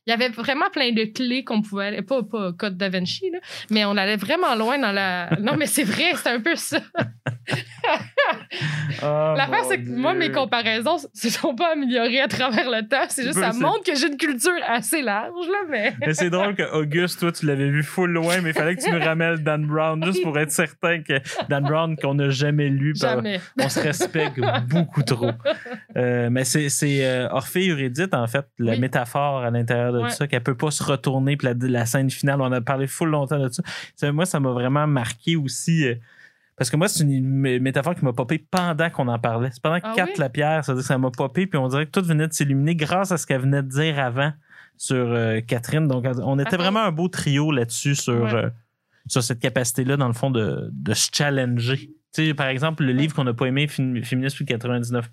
Il 0.05 0.11
y 0.11 0.13
avait 0.13 0.29
vraiment 0.29 0.69
plein 0.71 0.91
de 0.91 1.05
clés 1.05 1.43
qu'on 1.43 1.61
pouvait 1.61 1.85
aller. 1.87 2.01
Pas, 2.01 2.23
pas 2.23 2.51
Code 2.53 2.77
Da 2.77 2.89
Vinci, 2.89 3.29
là, 3.31 3.39
mais 3.71 3.85
on 3.85 3.95
allait 3.95 4.17
vraiment 4.17 4.53
loin 4.55 4.77
dans 4.77 4.91
la. 4.91 5.29
Non, 5.39 5.55
mais 5.57 5.65
c'est 5.65 5.83
vrai, 5.85 6.11
c'est 6.15 6.29
un 6.29 6.41
peu 6.41 6.55
ça. 6.55 6.79
Oh, 9.01 9.33
L'affaire, 9.35 9.65
c'est 9.67 9.81
que 9.81 9.89
moi, 9.89 10.13
mes 10.13 10.31
comparaisons 10.31 10.97
se 11.13 11.29
sont 11.29 11.55
pas 11.55 11.73
améliorées 11.73 12.21
à 12.21 12.27
travers 12.27 12.69
le 12.69 12.87
temps. 12.87 13.03
C'est 13.09 13.23
juste, 13.23 13.39
ça 13.39 13.51
montre 13.53 13.83
que 13.83 13.95
j'ai 13.95 14.07
une 14.07 14.17
culture 14.17 14.51
assez 14.67 15.01
large, 15.01 15.47
là, 15.47 15.57
mais. 15.69 15.93
Mais 15.99 16.13
c'est 16.13 16.29
drôle 16.29 16.55
que 16.55 16.63
Auguste, 16.73 17.19
toi, 17.19 17.31
tu 17.31 17.45
l'avais 17.45 17.69
vu 17.69 17.83
full 17.83 18.11
loin, 18.11 18.39
mais 18.41 18.51
il 18.51 18.53
fallait 18.53 18.75
que 18.75 18.81
tu 18.83 18.91
nous 18.91 18.99
ramènes 19.03 19.35
Dan 19.37 19.65
Brown, 19.65 20.03
juste 20.05 20.23
pour 20.23 20.37
être 20.39 20.51
certain 20.51 21.01
que 21.01 21.19
Dan 21.49 21.63
Brown, 21.63 21.97
qu'on 21.97 22.13
n'a 22.13 22.29
jamais 22.29 22.69
lu, 22.69 22.93
par- 22.99 23.15
Jamais. 23.15 23.41
on 23.59 23.67
se 23.67 23.79
respecte 23.81 24.39
beaucoup 24.69 25.03
trop. 25.03 25.31
Euh, 25.97 26.29
mais 26.31 26.43
c'est, 26.45 26.69
c'est 26.69 27.05
euh, 27.05 27.27
Orphée 27.31 27.67
Eurydice, 27.69 28.07
en 28.13 28.27
fait, 28.27 28.45
la 28.59 28.73
Oui. 28.73 28.79
métaphore 28.79 29.43
à 29.43 29.49
l'intérieur 29.51 29.92
de 29.93 29.99
Ouais. 30.03 30.09
ça, 30.09 30.27
qu'elle 30.27 30.43
peut 30.43 30.57
pas 30.57 30.71
se 30.71 30.83
retourner. 30.83 31.37
Puis 31.37 31.47
la, 31.47 31.53
la 31.67 31.85
scène 31.85 32.09
finale, 32.09 32.41
on 32.41 32.51
a 32.51 32.59
parlé 32.61 32.87
full 32.87 33.09
longtemps 33.09 33.39
de 33.39 33.49
ça. 33.95 34.11
Moi, 34.11 34.25
ça 34.25 34.39
m'a 34.39 34.51
vraiment 34.51 34.85
marqué 34.87 35.35
aussi. 35.37 35.87
euh, 35.87 35.95
parce 36.57 36.69
que 36.69 36.75
moi, 36.77 36.87
c'est 36.87 37.03
une 37.03 37.41
mé- 37.41 37.59
métaphore 37.59 37.95
qui 37.95 38.03
m'a 38.05 38.13
popé 38.13 38.37
pendant 38.37 38.89
qu'on 38.89 39.07
en 39.07 39.17
parlait. 39.19 39.49
C'est 39.51 39.61
pendant 39.61 39.79
que 39.79 39.85
Ah 39.87 39.93
Kat 39.95 40.05
oui? 40.05 40.13
Lapierre, 40.19 40.63
ça, 40.65 40.73
veut 40.73 40.77
dire 40.79 40.83
que 40.83 40.87
ça 40.87 40.97
m'a 40.97 41.09
popé, 41.09 41.47
puis 41.47 41.57
on 41.57 41.67
dirait 41.67 41.85
que 41.87 41.91
tout 41.91 42.05
venait 42.05 42.27
de 42.27 42.33
s'illuminer 42.33 42.75
grâce 42.75 43.11
à 43.11 43.17
ce 43.17 43.25
qu'elle 43.25 43.41
venait 43.41 43.63
de 43.63 43.69
dire 43.69 43.97
avant 43.99 44.33
sur 44.77 44.95
euh, 44.95 45.39
Catherine. 45.41 45.87
Donc, 45.87 46.05
on 46.23 46.37
était 46.39 46.49
Ah, 46.53 46.57
vraiment 46.57 46.81
un 46.81 46.91
beau 46.91 47.07
trio 47.07 47.51
là-dessus 47.51 47.95
sur, 47.95 48.21
Ouais. 48.23 48.33
euh, 48.35 48.49
sur 49.07 49.23
cette 49.23 49.39
capacité-là, 49.39 49.97
dans 49.97 50.07
le 50.07 50.13
fond, 50.13 50.29
de, 50.31 50.69
de 50.71 50.93
se 50.93 51.09
challenger. 51.13 51.89
Tu 52.15 52.27
sais, 52.27 52.33
par 52.35 52.47
exemple, 52.47 52.83
le 52.83 52.91
livre 52.93 53.15
qu'on 53.15 53.23
n'a 53.23 53.33
pas 53.33 53.47
aimé, 53.47 53.65
Fém- 53.65 54.03
Féministe 54.05 54.35
plus 54.35 54.45
de 54.45 54.49
99 54.51 55.09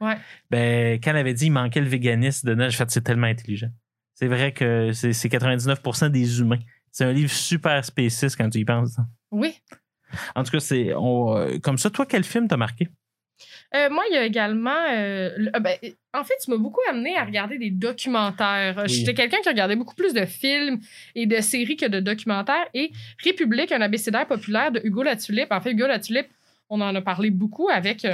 Ouais. 0.00 0.16
ben, 0.50 0.98
quand 1.02 1.10
elle 1.10 1.16
avait 1.18 1.34
dit 1.34 1.46
il 1.46 1.50
manquait 1.52 1.80
le 1.82 1.86
véganisme 1.88 2.48
dedans, 2.48 2.70
j'ai 2.70 2.76
fait 2.78 2.90
c'est 2.90 3.02
tellement 3.02 3.26
intelligent. 3.26 3.68
C'est 4.20 4.26
vrai 4.26 4.52
que 4.52 4.92
c'est 4.92 5.12
c'est 5.12 5.28
99% 5.28 6.08
des 6.10 6.40
humains. 6.40 6.58
C'est 6.90 7.04
un 7.04 7.12
livre 7.12 7.30
super 7.30 7.84
spéciste 7.84 8.36
quand 8.36 8.50
tu 8.50 8.58
y 8.58 8.64
penses. 8.64 8.96
Oui. 9.30 9.54
En 10.34 10.42
tout 10.42 10.50
cas, 10.50 10.58
c'est 10.60 10.92
euh, 10.92 11.58
comme 11.60 11.78
ça. 11.78 11.88
Toi, 11.90 12.04
quel 12.04 12.24
film 12.24 12.48
t'a 12.48 12.56
marqué? 12.56 12.88
Euh, 13.76 13.88
moi, 13.90 14.02
il 14.10 14.14
y 14.14 14.16
a 14.16 14.24
également. 14.24 14.74
euh, 14.90 15.30
le- 15.36 15.60
ben, 15.60 15.76
en 16.14 16.24
fait, 16.24 16.34
tu 16.42 16.50
m'as 16.50 16.56
beaucoup 16.56 16.80
amené 16.90 17.16
à 17.16 17.24
regarder 17.24 17.58
des 17.58 17.70
documentaires. 17.70 18.82
Oui. 18.82 18.88
J'étais 18.92 19.14
quelqu'un 19.14 19.36
qui 19.40 19.50
regardait 19.50 19.76
beaucoup 19.76 19.94
plus 19.94 20.14
de 20.14 20.24
films 20.24 20.80
et 21.14 21.26
de 21.26 21.40
séries 21.40 21.76
que 21.76 21.86
de 21.86 22.00
documentaires. 22.00 22.66
Et 22.74 22.90
République, 23.22 23.70
un 23.70 23.82
abécédaire 23.82 24.26
populaire 24.26 24.72
de 24.72 24.80
Hugo 24.82 25.04
Latulippe. 25.04 25.52
En 25.52 25.60
fait, 25.60 25.70
Hugo 25.72 25.86
Latulippe, 25.86 26.28
on 26.70 26.80
en 26.80 26.92
a 26.92 27.02
parlé 27.02 27.30
beaucoup 27.30 27.68
avec 27.68 28.04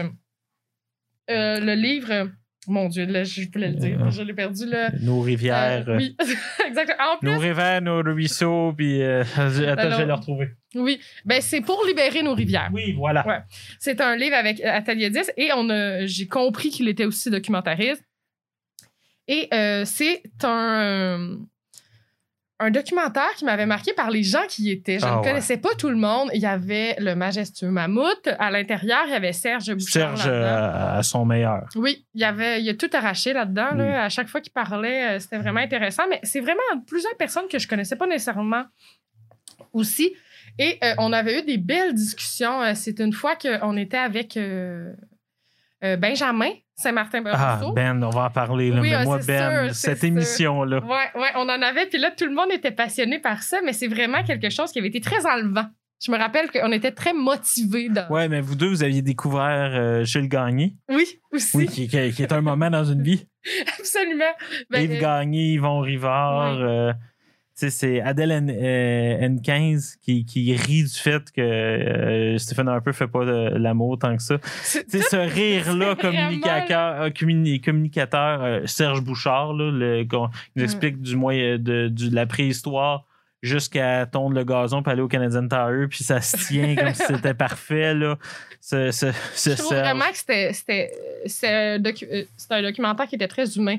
le 1.28 1.74
livre. 1.74 2.28
Mon 2.66 2.88
Dieu, 2.88 3.04
là, 3.06 3.24
je 3.24 3.42
voulais 3.52 3.68
le 3.68 3.74
dire. 3.76 4.02
Euh, 4.02 4.10
Je 4.10 4.22
l'ai 4.22 4.32
perdu, 4.34 4.66
là. 4.66 4.90
Nos 5.00 5.20
rivières. 5.20 5.88
Euh, 5.88 5.96
oui, 5.98 6.16
exactement. 6.66 7.14
En 7.14 7.18
plus, 7.18 7.30
Nos 7.30 7.38
rivières, 7.38 7.82
nos 7.82 8.02
ruisseaux, 8.02 8.72
puis. 8.72 9.02
euh, 9.02 9.22
attends, 9.36 9.50
je 9.50 9.96
vais 9.98 10.06
le 10.06 10.14
retrouver. 10.14 10.48
oui, 10.74 11.00
ben, 11.24 11.40
c'est 11.40 11.60
pour 11.60 11.84
libérer 11.86 12.22
nos 12.22 12.34
rivières. 12.34 12.70
Oui, 12.72 12.92
voilà. 12.92 13.26
Ouais. 13.26 13.40
C'est 13.78 14.00
un 14.00 14.16
livre 14.16 14.36
avec 14.36 14.60
Atelier 14.62 15.10
10 15.10 15.32
et 15.36 15.50
on 15.54 15.68
a, 15.70 16.06
j'ai 16.06 16.26
compris 16.26 16.70
qu'il 16.70 16.88
était 16.88 17.04
aussi 17.04 17.30
documentariste. 17.30 18.02
Et 19.26 19.48
euh, 19.54 19.84
c'est 19.86 20.22
un, 20.42 21.38
un 22.64 22.70
documentaire 22.70 23.30
qui 23.36 23.44
m'avait 23.44 23.66
marqué 23.66 23.92
par 23.92 24.10
les 24.10 24.22
gens 24.22 24.46
qui 24.48 24.64
y 24.64 24.70
étaient. 24.70 24.98
Je 24.98 25.04
Ah 25.06 25.12
ne 25.12 25.16
ouais. 25.18 25.22
connaissais 25.28 25.56
pas 25.58 25.74
tout 25.76 25.88
le 25.90 25.96
monde. 25.96 26.30
Il 26.34 26.40
y 26.40 26.46
avait 26.46 26.96
le 26.98 27.14
majestueux 27.14 27.68
Mammouth. 27.68 28.28
À 28.38 28.50
l'intérieur, 28.50 29.02
il 29.06 29.12
y 29.12 29.14
avait 29.14 29.32
Serge 29.32 29.72
Bouchard. 29.74 30.16
Serge 30.18 30.28
euh, 30.32 30.98
à 30.98 31.02
son 31.02 31.24
meilleur. 31.24 31.68
Oui, 31.76 32.06
il 32.14 32.20
y 32.20 32.24
avait, 32.24 32.62
il 32.62 32.68
a 32.68 32.74
tout 32.74 32.90
arraché 32.92 33.32
là-dedans. 33.32 33.68
Oui. 33.72 33.78
là. 33.78 34.04
À 34.04 34.08
chaque 34.08 34.28
fois 34.28 34.40
qu'il 34.40 34.52
parlait, 34.52 35.16
euh, 35.16 35.18
c'était 35.18 35.38
vraiment 35.38 35.60
intéressant. 35.60 36.04
Mais 36.08 36.20
c'est 36.22 36.40
vraiment 36.40 36.60
plusieurs 36.86 37.16
personnes 37.16 37.48
que 37.50 37.58
je 37.58 37.68
connaissais 37.68 37.96
pas 37.96 38.06
nécessairement 38.06 38.64
aussi. 39.72 40.14
Et 40.58 40.78
euh, 40.84 40.94
on 40.98 41.12
avait 41.12 41.40
eu 41.40 41.42
des 41.42 41.58
belles 41.58 41.94
discussions. 41.94 42.60
C'est 42.74 43.00
une 43.00 43.12
fois 43.12 43.36
qu'on 43.36 43.76
était 43.76 43.96
avec 43.98 44.36
euh, 44.36 44.92
Benjamin 45.82 46.50
Saint-Martin 46.77 47.22
Ah. 47.27 47.61
Ben, 47.75 48.03
on 48.03 48.11
va 48.11 48.25
en 48.25 48.31
parler. 48.31 48.70
Là, 48.70 48.81
Oui, 48.81 48.91
mais 48.91 49.05
moi, 49.05 49.20
c'est 49.20 49.27
Ben, 49.29 49.66
sûr, 49.66 49.75
cette 49.75 50.05
émission-là. 50.05 50.81
Ouais, 50.85 51.31
on 51.37 51.49
en 51.49 51.62
avait. 51.62 51.87
Puis 51.87 51.99
là, 51.99 52.11
tout 52.11 52.25
le 52.27 52.35
monde 52.35 52.51
était 52.53 52.72
passionné 52.72 53.18
par 53.20 53.43
ça, 53.43 53.59
mais 53.64 53.72
c'est 53.72 53.87
vraiment 53.89 54.22
quelque 54.25 54.51
chose 54.51 54.72
qui 54.72 54.81
avait 54.81 54.89
été 54.89 55.01
très 55.01 55.25
enlevant. 55.27 55.66
Je 56.05 56.11
me 56.11 56.18
rappelle 56.18 56.51
qu'on 56.51 56.72
était 56.72 56.91
très 56.91 57.12
motivés. 57.14 57.89
Dans... 57.89 58.07
Ouais, 58.09 58.29
mais 58.29 58.41
vous 58.41 58.57
deux, 58.57 58.68
vous 58.68 58.83
aviez 58.83 59.01
découvert 59.01 59.70
euh, 59.75 60.05
Gilles 60.05 60.29
Gagné. 60.29 60.75
Oui, 60.91 61.07
aussi. 61.33 61.57
Oui, 61.57 61.66
qui, 61.66 61.85
est 61.97 62.33
un 62.33 62.41
moment 62.41 62.68
dans 62.68 62.85
une 62.85 63.03
vie. 63.03 63.27
Absolument. 63.79 64.33
Ben, 64.70 64.83
Yves 64.83 64.93
euh, 64.97 65.01
Gagné, 65.01 65.53
Yvon 65.53 65.81
Rivard. 65.81 66.57
Oui. 66.57 66.62
euh, 66.62 66.93
c'est 67.57 68.00
Adèle 68.00 68.32
N, 68.32 68.50
euh, 68.50 69.28
N15 69.28 69.94
qui, 70.02 70.24
qui 70.24 70.55
rit 70.57 70.82
du 70.82 70.88
fait 70.88 71.30
que 71.30 71.40
euh, 71.40 72.36
Stephen 72.38 72.68
Harper 72.68 72.92
fait 72.92 73.07
pas 73.07 73.24
de 73.24 73.57
l'amour 73.57 73.98
tant 73.98 74.16
que 74.16 74.22
ça. 74.22 74.38
C'est- 74.62 74.84
ce 74.90 75.16
rire-là, 75.16 75.94
communicateur, 75.94 77.02
euh, 77.02 77.11
communi- 77.11 77.61
communicateur 77.61 78.42
euh, 78.42 78.61
Serge 78.66 79.02
Bouchard, 79.02 79.52
là, 79.52 79.70
le, 79.70 80.05
qu'on 80.05 80.28
nous 80.57 80.64
explique 80.64 81.00
du 81.00 81.14
moyen 81.16 81.59
de, 81.59 81.92
la 82.12 82.26
préhistoire 82.26 83.05
jusqu'à 83.42 84.07
tondre 84.07 84.34
le 84.34 84.42
gazon 84.44 84.82
puis 84.82 84.90
aller 84.90 85.02
au 85.02 85.09
Canadian 85.09 85.46
Tire, 85.46 85.86
puis 85.90 86.02
ça 86.02 86.20
se 86.22 86.36
tient 86.48 86.74
comme 86.74 86.94
si 86.94 87.02
c'était 87.07 87.34
parfait. 87.48 87.94
Là. 87.94 88.16
Ce, 88.61 88.90
ce, 88.90 89.12
ce 89.34 89.50
Je 89.50 89.57
trouve 89.57 89.68
Serge. 89.68 89.80
vraiment 89.86 90.11
que 90.11 90.16
c'était, 90.16 90.52
c'était, 90.55 90.92
c'est 91.26 91.48
un, 91.74 91.78
docu- 91.78 92.09
euh, 92.11 92.24
c'était 92.36 92.55
un 92.55 92.62
documentaire 92.62 93.07
qui 93.07 93.14
était 93.16 93.28
très 93.28 93.57
humain. 93.57 93.76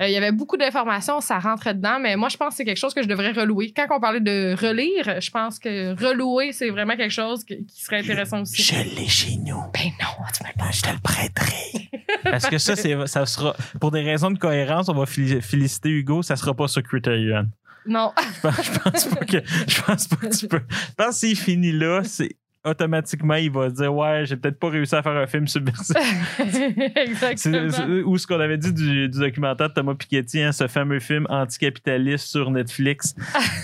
Euh, 0.00 0.08
il 0.08 0.12
y 0.12 0.16
avait 0.16 0.32
beaucoup 0.32 0.56
d'informations, 0.56 1.20
ça 1.20 1.38
rentrait 1.38 1.74
dedans, 1.74 1.98
mais 2.00 2.16
moi, 2.16 2.28
je 2.30 2.36
pense 2.36 2.50
que 2.50 2.54
c'est 2.56 2.64
quelque 2.64 2.78
chose 2.78 2.94
que 2.94 3.02
je 3.02 3.08
devrais 3.08 3.32
relouer. 3.32 3.72
Quand 3.76 3.86
on 3.90 4.00
parlait 4.00 4.20
de 4.20 4.54
relire, 4.58 5.20
je 5.20 5.30
pense 5.30 5.58
que 5.58 5.92
relouer, 6.02 6.52
c'est 6.52 6.70
vraiment 6.70 6.96
quelque 6.96 7.12
chose 7.12 7.44
que- 7.44 7.54
qui 7.54 7.82
serait 7.84 7.98
intéressant 8.00 8.40
aussi. 8.42 8.62
Je 8.62 8.74
l'ai 8.96 9.06
chez 9.08 9.36
nous. 9.36 9.60
Ben 9.74 9.90
non, 10.00 10.24
tu 10.34 10.42
m'as 10.42 10.52
pas. 10.64 10.70
Je 10.72 10.80
te 10.82 10.88
le 10.90 10.98
prêterai. 11.02 11.90
Parce 12.24 12.46
que 12.46 12.58
ça, 12.58 12.74
c'est, 12.76 12.96
ça 13.06 13.26
sera, 13.26 13.54
pour 13.80 13.90
des 13.90 14.00
raisons 14.02 14.30
de 14.30 14.38
cohérence, 14.38 14.88
on 14.88 14.94
va 14.94 15.04
féli- 15.04 15.40
féliciter 15.42 15.90
Hugo, 15.90 16.22
ça 16.22 16.36
sera 16.36 16.54
pas 16.54 16.68
sur 16.68 16.82
Criterion. 16.82 17.46
Non. 17.84 18.12
Je 18.16 18.40
pense, 18.48 18.64
je 18.64 18.78
pense 18.78 19.04
pas 19.06 19.24
que, 19.24 19.42
je 19.68 19.82
pense 19.82 20.08
pas 20.08 20.16
que 20.16 20.36
tu 20.36 20.46
peux. 20.48 20.60
Je 20.70 20.94
pense 20.96 21.06
que 21.08 21.14
s'il 21.14 21.36
finit 21.36 21.72
là, 21.72 22.02
c'est, 22.04 22.36
automatiquement, 22.64 23.34
il 23.34 23.50
va 23.50 23.70
se 23.70 23.74
dire, 23.74 23.94
ouais, 23.94 24.24
j'ai 24.24 24.36
peut-être 24.36 24.58
pas 24.58 24.68
réussi 24.68 24.94
à 24.94 25.02
faire 25.02 25.16
un 25.16 25.26
film 25.26 25.46
subversif. 25.46 25.96
Exactement. 26.96 27.68
ou 28.06 28.16
ce 28.18 28.26
qu'on 28.26 28.40
avait 28.40 28.58
dit 28.58 28.72
du, 28.72 29.08
du 29.08 29.18
documentaire 29.18 29.68
de 29.68 29.74
Thomas 29.74 29.94
Piketty, 29.94 30.42
hein, 30.42 30.52
ce 30.52 30.68
fameux 30.68 31.00
film 31.00 31.26
anticapitaliste 31.28 32.26
sur 32.26 32.50
Netflix 32.50 33.14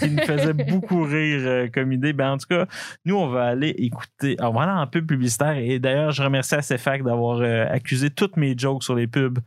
qui 0.00 0.10
nous 0.10 0.22
faisait 0.22 0.52
beaucoup 0.68 1.02
rire 1.02 1.40
euh, 1.42 1.68
comme 1.72 1.92
idée. 1.92 2.12
Ben, 2.12 2.32
en 2.32 2.38
tout 2.38 2.48
cas, 2.48 2.66
nous, 3.04 3.16
on 3.16 3.28
va 3.28 3.46
aller 3.46 3.70
écouter. 3.78 4.36
Alors, 4.38 4.52
voilà 4.52 4.80
en 4.80 4.86
pub 4.86 5.06
publicitaire. 5.06 5.56
Et 5.56 5.78
d'ailleurs, 5.78 6.10
je 6.10 6.22
remercie 6.22 6.54
à 6.54 6.62
CFAC 6.62 7.04
d'avoir 7.04 7.40
euh, 7.40 7.66
accusé 7.70 8.10
toutes 8.10 8.36
mes 8.36 8.56
jokes 8.56 8.82
sur 8.82 8.94
les 8.94 9.06
pubs. 9.06 9.38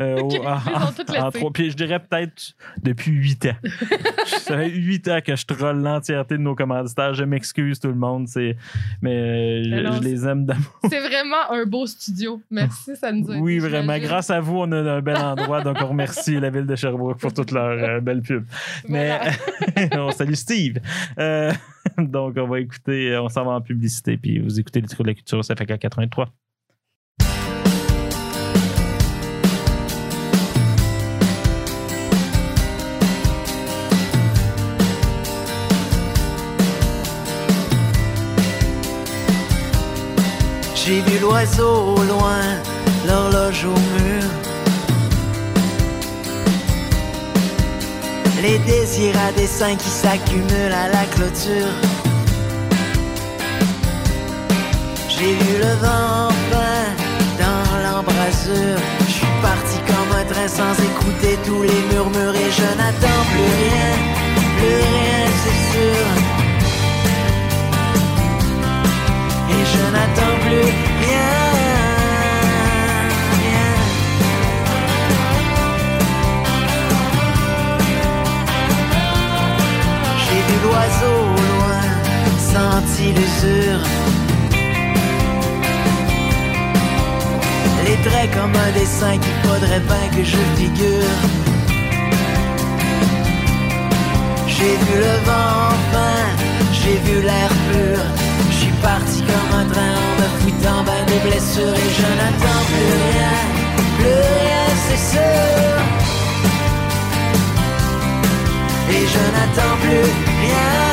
Euh, 0.00 0.20
en 1.18 1.30
trois 1.30 1.52
pieds. 1.52 1.70
Je 1.70 1.76
dirais 1.76 1.98
peut-être 1.98 2.54
depuis 2.82 3.10
huit 3.12 3.46
ans. 3.46 3.56
ça 4.26 4.56
fait 4.56 4.68
huit 4.68 5.08
ans 5.08 5.18
que 5.24 5.34
je 5.34 5.44
troll 5.44 5.80
l'entièreté 5.80 6.36
de 6.36 6.42
nos 6.42 6.54
commanditaires. 6.54 7.14
Je 7.14 7.24
m'excuse 7.24 7.80
tout 7.80 7.88
le 7.88 7.94
monde. 7.94 8.28
C'est, 8.28 8.56
mais 9.02 9.14
euh, 9.14 9.62
je, 9.64 9.70
Mais 9.70 9.82
non, 9.82 9.92
je 9.92 10.02
les 10.02 10.26
aime 10.26 10.44
d'amour. 10.44 10.80
C'est 10.88 11.00
vraiment 11.00 11.50
un 11.50 11.64
beau 11.64 11.86
studio. 11.86 12.40
Merci, 12.50 12.96
ça 12.96 13.12
nous 13.12 13.30
a 13.30 13.36
Oui, 13.36 13.58
vraiment. 13.58 13.98
Grâce 13.98 14.30
à 14.30 14.40
vous, 14.40 14.58
on 14.58 14.72
a 14.72 14.76
un 14.76 15.00
bel 15.00 15.16
endroit. 15.16 15.62
donc, 15.62 15.78
on 15.80 15.88
remercie 15.88 16.38
la 16.38 16.50
ville 16.50 16.66
de 16.66 16.76
Sherbrooke 16.76 17.18
pour 17.18 17.32
toute 17.32 17.50
leur 17.50 17.66
euh, 17.70 18.00
belle 18.00 18.22
pub. 18.22 18.44
Mais 18.88 19.08
Voilà. 19.08 19.96
on 20.06 20.10
salue 20.12 20.34
Steve. 20.34 20.78
Euh, 21.18 21.52
donc, 21.98 22.36
on 22.36 22.46
va 22.46 22.60
écouter, 22.60 23.16
on 23.18 23.28
s'en 23.28 23.44
va 23.44 23.52
en 23.52 23.60
publicité, 23.60 24.16
puis 24.16 24.38
vous 24.38 24.60
écoutez 24.60 24.80
les 24.80 24.88
trucs 24.88 25.02
de 25.02 25.08
la 25.08 25.14
culture, 25.14 25.44
ça 25.44 25.56
fait 25.56 25.66
qu'à 25.66 25.78
83. 25.78 26.28
J'ai 40.88 41.02
vu 41.02 41.18
l'oiseau 41.18 41.96
au 41.96 42.02
loin, 42.02 42.40
l'horloge 43.06 43.66
au 43.66 43.78
mur. 43.96 44.24
Les 48.40 48.58
désirs 48.60 49.18
à 49.28 49.30
dessein 49.32 49.76
qui 49.76 49.90
s'accumulent 49.90 50.78
à 50.84 50.88
la 50.88 51.04
clôture. 51.14 51.74
J'ai 55.10 55.34
vu 55.34 55.58
le 55.58 55.72
vent 55.84 56.28
peint 56.50 56.90
dans 57.42 57.70
l'embrasure. 57.84 58.80
Je 59.08 59.12
suis 59.12 59.34
parti 59.42 59.76
comme 59.88 60.10
un 60.18 60.24
train 60.24 60.48
sans 60.48 60.72
écouter 60.72 61.38
tous 61.44 61.64
les 61.64 61.82
murmures 61.92 62.34
et 62.34 62.50
je 62.50 62.68
n'attends 62.78 63.24
plus 63.32 63.50
rien, 63.60 63.90
plus 64.56 64.76
rien, 64.88 65.20
c'est 65.42 65.60
sûr. 65.70 66.06
Et 69.50 69.62
je 69.72 69.82
n'attends 69.92 70.37
J'ai 70.48 70.54
vu 80.48 80.56
l'oiseau 80.64 81.16
au 81.24 81.40
loin, 81.50 81.82
senti 82.52 83.06
l'usure. 83.12 83.82
Les 87.84 87.96
traits 88.08 88.30
comme 88.32 88.54
un 88.54 88.72
dessin 88.72 89.14
qu'il 89.18 89.36
faudrait 89.44 89.80
bien 89.80 90.06
que 90.16 90.24
je 90.24 90.40
figure. 90.56 91.18
J'ai 94.46 94.76
vu 94.84 94.96
le 94.98 95.14
vent 95.26 95.72
fin, 95.92 96.22
j'ai 96.72 96.96
vu 97.04 97.20
l'air 97.22 97.50
pur. 97.70 98.00
Parti 98.82 99.20
comme 99.22 99.60
un 99.60 99.64
train 99.72 99.94
en 100.02 100.12
me 100.20 100.28
foutant 100.40 100.82
ben 100.84 101.04
des 101.06 101.20
blessures 101.28 101.74
et 101.74 101.90
je 101.98 102.08
n'attends 102.18 102.62
plus 102.70 102.92
rien, 103.08 103.34
plus 103.98 104.20
rien 104.32 104.64
c'est 104.86 105.02
sûr. 105.12 105.78
Et 108.90 109.04
je 109.12 109.22
n'attends 109.34 109.76
plus 109.82 110.00
rien. 110.00 110.87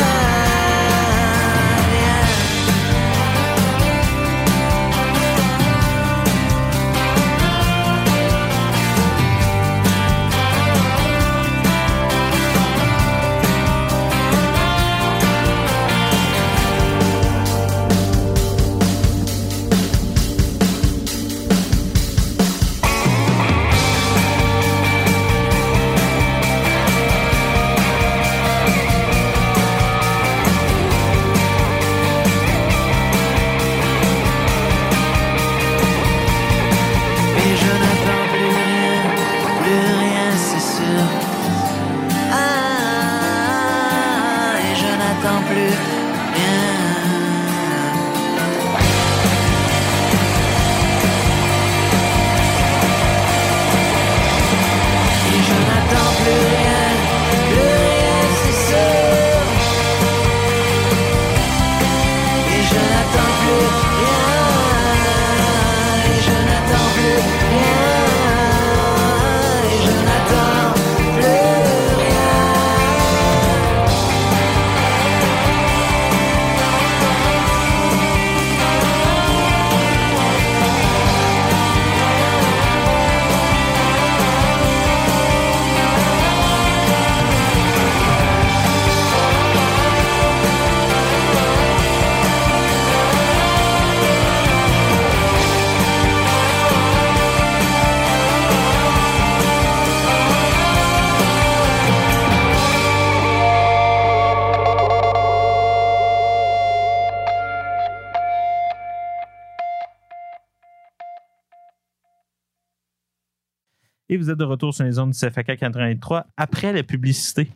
Vous 114.26 114.32
êtes 114.32 114.40
de 114.40 114.44
retour 114.44 114.74
sur 114.74 114.84
les 114.84 114.94
zones 114.94 115.12
du 115.12 115.18
CFAK 115.18 115.56
83 115.56 116.26
après 116.36 116.74
la 116.74 116.82
publicité. 116.82 117.52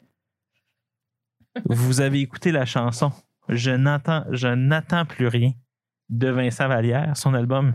vous 1.65 1.99
avez 1.99 2.19
écouté 2.21 2.51
la 2.51 2.65
chanson 2.65 3.11
Je 3.47 3.71
je 4.31 4.47
n'attends 4.47 5.05
plus 5.05 5.27
rien 5.27 5.53
de 6.09 6.29
Vincent 6.29 6.67
Vallière, 6.67 7.17
son 7.17 7.33
album 7.33 7.73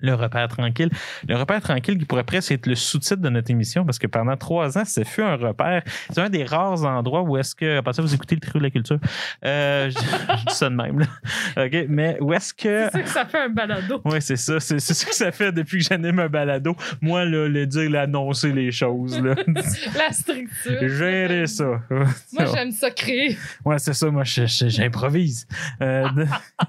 Le 0.00 0.14
repère 0.14 0.48
tranquille. 0.48 0.90
Le 1.28 1.36
repère 1.36 1.60
tranquille 1.60 1.98
qui 1.98 2.04
pourrait 2.04 2.24
presque 2.24 2.52
être 2.52 2.66
le 2.66 2.74
sous-titre 2.74 3.20
de 3.20 3.28
notre 3.28 3.50
émission 3.50 3.84
parce 3.84 3.98
que 3.98 4.06
pendant 4.06 4.36
trois 4.36 4.78
ans, 4.78 4.84
ce 4.84 5.04
fut 5.04 5.22
un 5.22 5.36
repère. 5.36 5.82
C'est 6.10 6.20
un 6.20 6.30
des 6.30 6.44
rares 6.44 6.84
endroits 6.84 7.22
où 7.22 7.36
est-ce 7.36 7.54
que, 7.54 7.78
après 7.78 7.92
ça, 7.92 8.02
vous 8.02 8.14
écoutez 8.14 8.34
le 8.34 8.40
trio 8.40 8.58
de 8.58 8.64
la 8.64 8.70
culture. 8.70 8.98
Euh, 9.44 9.90
je, 9.90 9.98
je 9.98 10.46
dis 10.46 10.54
ça 10.54 10.68
de 10.70 10.74
même, 10.74 11.00
là. 11.00 11.06
OK, 11.64 11.86
mais 11.88 12.16
où 12.20 12.32
est-ce 12.32 12.54
que. 12.54 12.88
C'est 12.92 12.98
ça 12.98 13.02
que 13.02 13.08
ça 13.08 13.24
fait 13.24 13.38
un 13.38 13.48
balado. 13.48 14.00
Oui, 14.04 14.20
c'est 14.20 14.36
ça. 14.36 14.60
C'est 14.60 14.78
ça 14.78 15.06
que 15.06 15.14
ça 15.14 15.32
fait 15.32 15.52
depuis 15.52 15.78
que 15.78 15.84
j'anime 15.84 16.18
un 16.18 16.28
balado. 16.28 16.76
Moi, 17.00 17.24
là, 17.24 17.48
le 17.48 17.66
dire, 17.66 17.90
l'annoncer 17.90 18.52
les 18.52 18.70
choses, 18.70 19.20
là. 19.20 19.34
La 19.96 20.12
structure. 20.12 20.88
Gérer 20.88 21.46
ça. 21.46 21.80
Moi, 21.90 22.44
j'aime 22.54 22.72
ça 22.72 22.90
créer. 22.90 23.36
Ouais, 23.64 23.78
c'est 23.78 23.94
ça. 23.94 24.10
Moi, 24.10 24.24
j'improvise. 24.24 25.46
Euh, 25.82 26.06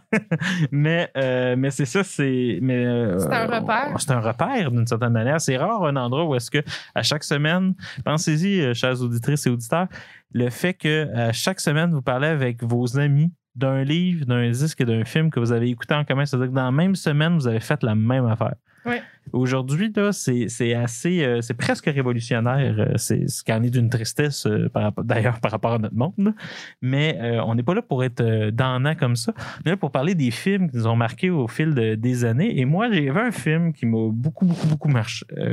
mais 0.71 1.09
euh, 1.17 1.55
mais 1.57 1.71
c'est 1.71 1.85
ça, 1.85 2.03
c'est. 2.03 2.59
mais, 2.61 2.85
C'est 3.19 3.33
un 3.33 3.45
repère. 3.45 3.95
C'est 3.99 4.11
un 4.11 4.19
repère 4.19 4.71
d'une 4.71 4.87
certaine 4.87 5.13
manière. 5.13 5.39
C'est 5.41 5.57
rare 5.57 5.85
un 5.85 5.95
endroit 5.95 6.25
où 6.25 6.35
est-ce 6.35 6.51
que 6.51 6.63
à 6.95 7.03
chaque 7.03 7.23
semaine, 7.23 7.73
pensez-y, 8.05 8.61
euh, 8.61 8.73
chers 8.73 9.01
auditrices 9.01 9.45
et 9.45 9.49
auditeurs, 9.49 9.87
le 10.33 10.49
fait 10.49 10.73
que 10.73 11.13
à 11.15 11.31
chaque 11.31 11.59
semaine 11.59 11.91
vous 11.91 12.01
parlez 12.01 12.27
avec 12.27 12.63
vos 12.63 12.97
amis 12.97 13.31
d'un 13.55 13.83
livre, 13.83 14.25
d'un 14.25 14.49
disque 14.49 14.81
et 14.81 14.85
d'un 14.85 15.03
film 15.03 15.29
que 15.29 15.39
vous 15.39 15.51
avez 15.51 15.69
écouté 15.69 15.93
en 15.93 16.05
commun, 16.05 16.25
c'est-à-dire 16.25 16.49
que 16.49 16.55
dans 16.55 16.65
la 16.65 16.71
même 16.71 16.95
semaine, 16.95 17.35
vous 17.35 17.47
avez 17.47 17.59
fait 17.59 17.81
la 17.83 17.95
même 17.95 18.25
affaire. 18.25 18.55
Ouais. 18.85 19.01
Aujourd'hui, 19.33 19.91
là, 19.95 20.11
c'est 20.11 20.73
assez, 20.73 21.23
euh, 21.23 21.41
c'est 21.41 21.53
presque 21.53 21.85
révolutionnaire. 21.85 22.75
Euh, 22.79 22.93
C'est 22.97 23.27
ce 23.27 23.43
qui 23.43 23.53
en 23.53 23.61
est 23.61 23.69
d'une 23.69 23.89
tristesse, 23.89 24.45
euh, 24.47 24.69
d'ailleurs, 25.03 25.39
par 25.39 25.51
rapport 25.51 25.73
à 25.73 25.77
notre 25.77 25.95
monde. 25.95 26.33
Mais 26.81 27.17
euh, 27.21 27.41
on 27.43 27.55
n'est 27.55 27.63
pas 27.63 27.75
là 27.75 27.81
pour 27.81 28.03
être 28.03 28.21
euh, 28.21 28.51
damnant 28.51 28.95
comme 28.95 29.15
ça. 29.15 29.33
On 29.37 29.67
est 29.67 29.71
là 29.71 29.77
pour 29.77 29.91
parler 29.91 30.15
des 30.15 30.31
films 30.31 30.69
qui 30.71 30.77
nous 30.77 30.87
ont 30.87 30.95
marqués 30.95 31.29
au 31.29 31.47
fil 31.47 31.75
de- 31.75 31.95
des 31.95 32.25
années. 32.25 32.59
Et 32.59 32.65
moi, 32.65 32.91
j'ai 32.91 33.11
vu 33.11 33.19
un 33.19 33.31
film 33.31 33.73
qui 33.73 33.85
m'a 33.85 34.09
beaucoup, 34.11 34.45
beaucoup, 34.45 34.67
beaucoup 34.67 34.89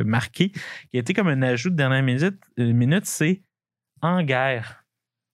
marqué, 0.05 0.51
qui 0.51 0.97
a 0.97 1.01
été 1.01 1.13
comme 1.13 1.29
un 1.29 1.43
ajout 1.43 1.71
de 1.71 1.77
dernière 1.77 2.03
minute, 2.03 2.39
minute 2.57 3.05
c'est 3.07 3.43
En 4.03 4.23
guerre. 4.23 4.85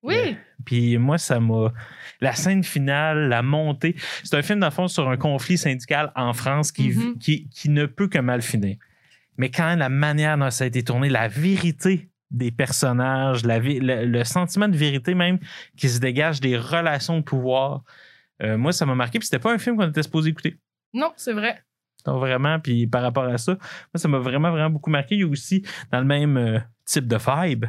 Oui. 0.02 0.36
Puis 0.64 0.98
moi, 0.98 1.18
ça 1.18 1.40
m'a. 1.40 1.72
La 2.20 2.34
scène 2.34 2.62
finale, 2.64 3.28
la 3.28 3.42
montée. 3.42 3.96
C'est 4.24 4.36
un 4.36 4.42
film, 4.42 4.60
dans 4.60 4.68
le 4.68 4.72
fond, 4.72 4.88
sur 4.88 5.08
un 5.08 5.16
conflit 5.16 5.58
syndical 5.58 6.12
en 6.14 6.32
France 6.32 6.70
qui, 6.72 6.90
Mhm. 6.90 7.18
qui, 7.18 7.48
qui 7.48 7.68
ne 7.68 7.86
peut 7.86 8.08
que 8.08 8.18
mal 8.18 8.42
finir. 8.42 8.76
Mais 9.38 9.50
quand 9.50 9.64
même, 9.66 9.78
la 9.78 9.88
manière 9.88 10.38
dont 10.38 10.50
ça 10.50 10.64
a 10.64 10.66
été 10.66 10.82
tourné, 10.84 11.08
la 11.08 11.26
vérité 11.28 12.10
des 12.30 12.50
personnages, 12.50 13.44
la 13.44 13.58
le, 13.58 14.04
le 14.06 14.24
sentiment 14.24 14.68
de 14.68 14.76
vérité 14.76 15.14
même 15.14 15.38
qui 15.76 15.88
se 15.88 15.98
dégage 16.00 16.40
des 16.40 16.56
relations 16.56 17.18
de 17.18 17.22
pouvoir, 17.22 17.82
euh, 18.42 18.56
moi, 18.56 18.72
ça 18.72 18.86
m'a 18.86 18.94
marqué. 18.94 19.18
Puis 19.18 19.26
c'était 19.26 19.38
pas 19.38 19.52
un 19.52 19.58
film 19.58 19.76
qu'on 19.76 19.88
était 19.88 20.02
supposé 20.02 20.30
écouter. 20.30 20.56
Non, 20.94 21.12
c'est 21.16 21.32
vrai. 21.32 21.62
Donc, 22.04 22.18
vraiment, 22.18 22.58
puis 22.58 22.86
par 22.86 23.02
rapport 23.02 23.24
à 23.24 23.38
ça, 23.38 23.52
moi, 23.52 23.60
ça 23.96 24.08
m'a 24.08 24.18
vraiment, 24.18 24.50
vraiment 24.50 24.70
beaucoup 24.70 24.90
marqué. 24.90 25.14
Il 25.14 25.20
y 25.20 25.24
a 25.24 25.26
aussi, 25.28 25.62
dans 25.92 26.00
le 26.00 26.04
même 26.06 26.36
euh, 26.36 26.58
type 26.84 27.06
de 27.06 27.16
vibe, 27.16 27.66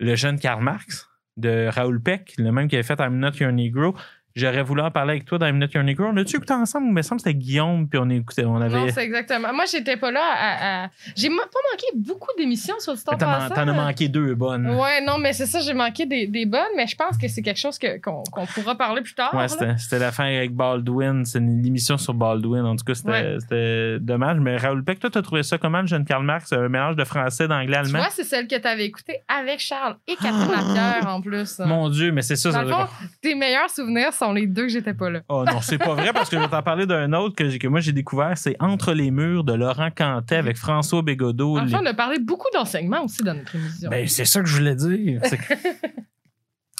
le 0.00 0.14
jeune 0.16 0.38
Karl 0.38 0.62
Marx 0.62 1.08
de 1.36 1.68
Raoul 1.68 2.00
Peck, 2.00 2.34
le 2.38 2.52
même 2.52 2.68
qui 2.68 2.76
avait 2.76 2.82
fait 2.82 2.98
I'm 2.98 3.18
Not 3.18 3.32
Your 3.40 3.52
Negro. 3.52 3.94
J'aurais 4.36 4.62
voulu 4.62 4.82
en 4.82 4.90
parler 4.90 5.12
avec 5.12 5.24
toi 5.24 5.38
dans 5.38 5.46
I'm 5.46 5.58
Not 5.58 5.68
Your 5.74 5.82
Negro. 5.82 6.04
On 6.04 6.16
a-tu 6.18 6.36
écouté 6.36 6.52
ensemble? 6.52 6.88
Il 6.88 6.92
me 6.92 7.00
semble 7.02 7.22
que 7.22 7.28
c'était 7.30 7.38
Guillaume, 7.38 7.88
puis 7.88 7.98
on 7.98 8.08
écoutait, 8.10 8.44
on 8.44 8.58
Non, 8.58 8.86
c'est 8.92 9.02
exactement. 9.04 9.52
Moi, 9.54 9.64
j'étais 9.64 9.96
pas 9.96 10.10
là 10.10 10.20
à. 10.22 10.84
à- 10.84 10.90
J'ai 11.16 11.28
pas 11.28 11.34
manqué 11.34 11.86
beaucoup 11.94 12.28
d'émissions 12.36 12.78
sur 12.78 12.92
le 12.92 12.98
temps 12.98 13.16
T'en 13.16 13.68
as 13.68 13.72
manqué 13.72 14.08
deux 14.08 14.34
bonnes. 14.34 14.68
Ouais, 14.70 15.00
non, 15.04 15.16
mais 15.18 15.32
c'est 15.32 15.46
ça, 15.46 15.60
j'ai 15.60 15.72
manqué 15.74 16.04
des, 16.06 16.26
des 16.26 16.44
bonnes, 16.44 16.60
mais 16.76 16.86
je 16.86 16.94
pense 16.96 17.16
que 17.16 17.28
c'est 17.28 17.40
quelque 17.42 17.58
chose 17.58 17.78
que- 17.78 17.98
qu'on 18.00 18.22
qu'on 18.30 18.44
pourra 18.46 18.74
parler 18.76 19.00
plus 19.02 19.14
tard. 19.14 19.32
Ouais, 19.34 19.48
c'était 19.48 19.76
c'était 19.78 19.98
la 19.98 20.12
fin 20.12 20.24
avec 20.24 20.52
Baldwin. 20.54 21.24
C'est 21.24 21.38
une 21.38 21.64
émission 21.64 21.96
sur 21.96 22.12
Baldwin. 22.14 22.64
En 22.64 22.76
tout 22.76 22.84
cas, 22.84 22.94
c'était 22.94 23.10
Ouais. 23.10 23.98
dommage. 24.00 24.38
Mais 24.38 24.56
Raoul 24.58 24.84
Peck, 24.84 24.98
toi, 25.00 25.08
t'as 25.10 25.22
trouvé 25.22 25.42
ça 25.42 25.56
comment, 25.58 25.80
le 25.80 25.86
jeune 25.86 26.04
Karl 26.04 26.24
Marx? 26.24 26.52
Un 26.52 26.68
mélange 26.68 26.96
de 26.96 27.04
français, 27.04 27.48
d'anglais, 27.48 27.76
allemand? 27.78 27.98
vois, 28.00 28.10
c'est 28.10 28.24
celle 28.24 28.46
que 28.46 28.56
tu 28.56 28.68
avais 28.68 28.84
écoutée 28.84 29.20
avec 29.28 29.60
Charles 29.60 29.96
et 30.06 30.14
Catherine 30.16 30.50
Lapierre 30.50 31.06
en 31.08 31.20
plus. 31.22 31.58
Mon 31.60 31.88
Dieu, 31.88 32.12
mais 32.12 32.22
c'est 32.22 32.36
ça. 32.36 32.50
Dans 32.50 32.54
ça 32.56 32.62
le 32.64 32.70
fond, 32.70 32.86
tes 33.22 33.34
meilleurs 33.34 33.70
souvenirs 33.70 34.12
sont 34.12 34.25
les 34.32 34.46
deux 34.46 34.62
que 34.64 34.68
j'étais 34.68 34.94
pas 34.94 35.10
là. 35.10 35.22
Oh 35.28 35.44
non, 35.46 35.60
c'est 35.60 35.78
pas 35.78 35.94
vrai 35.94 36.12
parce 36.12 36.28
que 36.30 36.36
je 36.36 36.42
vais 36.42 36.48
t'en 36.48 36.62
parler 36.62 36.86
d'un 36.86 37.12
autre 37.12 37.34
que, 37.34 37.56
que 37.56 37.68
moi 37.68 37.80
j'ai 37.80 37.92
découvert, 37.92 38.36
c'est 38.36 38.56
Entre 38.60 38.92
les 38.92 39.10
murs 39.10 39.44
de 39.44 39.52
Laurent 39.54 39.90
Cantet 39.90 40.36
avec 40.36 40.56
François 40.56 41.02
Bégodeau. 41.02 41.58
Les- 41.60 41.74
on 41.74 41.84
a 41.86 41.94
parlé 41.94 42.18
beaucoup 42.18 42.48
d'enseignement 42.54 43.04
aussi 43.04 43.22
dans 43.22 43.34
notre 43.34 43.54
émission. 43.56 43.90
Ben, 43.90 44.06
c'est 44.08 44.24
ça 44.24 44.40
que 44.40 44.46
je 44.46 44.56
voulais 44.56 44.74
dire. 44.76 45.20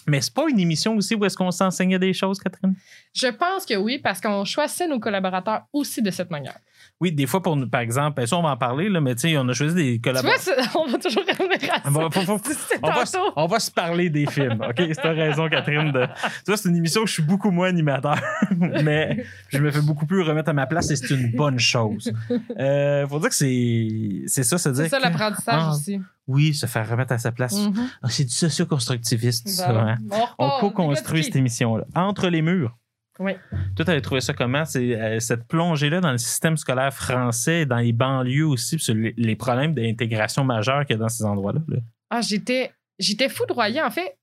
Mais 0.09 0.21
c'est 0.21 0.33
pas 0.35 0.45
une 0.49 0.61
émission 0.61 0.95
aussi 0.97 1.17
où 1.17 1.25
est-ce 1.25 1.37
qu'on 1.37 1.51
s'enseignait 1.51 1.99
des 1.99 2.13
choses, 2.13 2.39
Catherine? 2.39 2.77
Je 3.13 3.27
pense 3.27 3.67
que 3.67 3.75
oui, 3.75 3.99
parce 3.99 4.21
qu'on 4.21 4.45
choisissait 4.45 4.87
nos 4.87 5.01
collaborateurs 5.01 5.63
aussi 5.73 6.01
de 6.01 6.13
cette 6.13 6.31
manière. 6.31 6.59
Oui, 6.99 7.13
des 7.13 7.27
fois, 7.27 7.43
pour 7.43 7.59
par 7.71 7.83
exemple, 7.83 8.17
ben, 8.17 8.27
ça, 8.27 8.39
on 8.39 8.43
va 8.43 8.51
en 8.53 8.57
parler, 8.57 8.89
là, 8.89 9.03
mais 9.03 9.15
tu 9.15 9.29
sais, 9.29 9.37
on 9.37 9.47
a 9.49 9.53
choisi 9.53 9.75
des 9.75 10.01
Tu 10.01 10.11
vois, 10.11 10.23
collaborateurs. 10.23 10.41
c'est- 10.65 10.79
on 10.79 10.87
va 10.87 10.97
toujours 10.99 11.23
revenir 11.29 11.71
à 11.75 11.77
ça. 11.77 11.83
On 11.85 11.91
va, 11.91 12.07
on 12.07 13.05
se- 13.05 13.13
tantôt. 13.13 13.33
on 13.37 13.47
va 13.47 13.61
se 13.61 13.71
parler 13.71 14.09
des 14.09 14.25
films, 14.25 14.63
OK? 14.67 14.77
C'est 14.79 14.95
ta 15.03 15.11
raison, 15.11 15.47
Catherine. 15.51 15.93
De... 15.93 16.07
Tu 16.07 16.43
vois, 16.47 16.57
c'est 16.57 16.71
une 16.71 16.77
émission 16.77 17.03
où 17.03 17.07
je 17.07 17.13
suis 17.13 17.23
beaucoup 17.23 17.51
moins 17.51 17.69
animateur, 17.69 18.19
mais 18.83 19.25
je 19.51 19.59
me 19.59 19.71
fais 19.71 19.83
beaucoup 19.83 20.07
plus 20.07 20.23
remettre 20.23 20.49
à 20.49 20.53
ma 20.55 20.67
place 20.67 20.91
et 20.91 20.97
c'est 20.97 21.15
une 21.15 21.33
bonne 21.33 21.59
chose. 21.59 22.11
Euh, 22.59 23.07
faut 23.07 23.19
dire 23.21 23.29
que 23.29 23.35
c'est 23.35 24.43
ça, 24.43 24.57
c'est 24.57 24.73
dire 24.73 24.85
C'est 24.85 24.89
ça 24.89 24.99
l'apprentissage 24.99 25.63
Ah, 25.67 25.71
aussi. 25.73 26.01
Oui, 26.27 26.55
se 26.55 26.65
faire 26.65 26.89
remettre 26.89 27.13
à 27.13 27.19
sa 27.19 27.31
place. 27.31 27.59
Mhm. 27.59 27.89
Ah, 28.03 28.09
c'est 28.09 28.25
du 28.25 28.31
socio-constructiviste, 28.33 29.49
ça. 29.49 29.71
Hein? 29.71 29.97
On, 30.39 30.49
co-construit 30.61 31.25
cette 31.25 31.37
émission-là. 31.37 31.85
Entre 31.95 32.29
les 32.29 32.41
murs. 32.43 32.75
Oui. 33.19 33.33
Toi, 33.75 33.85
tu 33.85 33.91
avais 33.91 34.01
trouvé 34.01 34.21
ça 34.21 34.33
comment? 34.35 34.65
C'est 34.65 34.95
euh, 35.01 35.21
cette 35.21 35.47
plongée-là 35.49 36.01
dans 36.01 36.13
le 36.13 36.19
système 36.19 36.57
scolaire 36.57 36.93
français, 36.93 37.65
dans 37.67 37.79
les 37.79 37.93
banlieues 37.93 38.47
aussi, 38.47 38.77
puis 38.77 38.85
sur 38.85 38.95
les, 38.95 39.15
les 39.17 39.37
problèmes 39.37 39.75
d'intégration 39.75 40.45
majeurs 40.45 40.85
qu'il 40.85 40.97
y 40.97 40.99
a 40.99 41.03
dans 41.03 41.09
ces 41.09 41.25
endroits-là. 41.25 41.61
là? 41.69 41.79
Ah, 42.11 42.21
j'étais, 42.21 42.73
j'étais 42.99 43.29
foudroyée. 43.29 43.81
En 43.83 43.91
fait, 43.91 44.17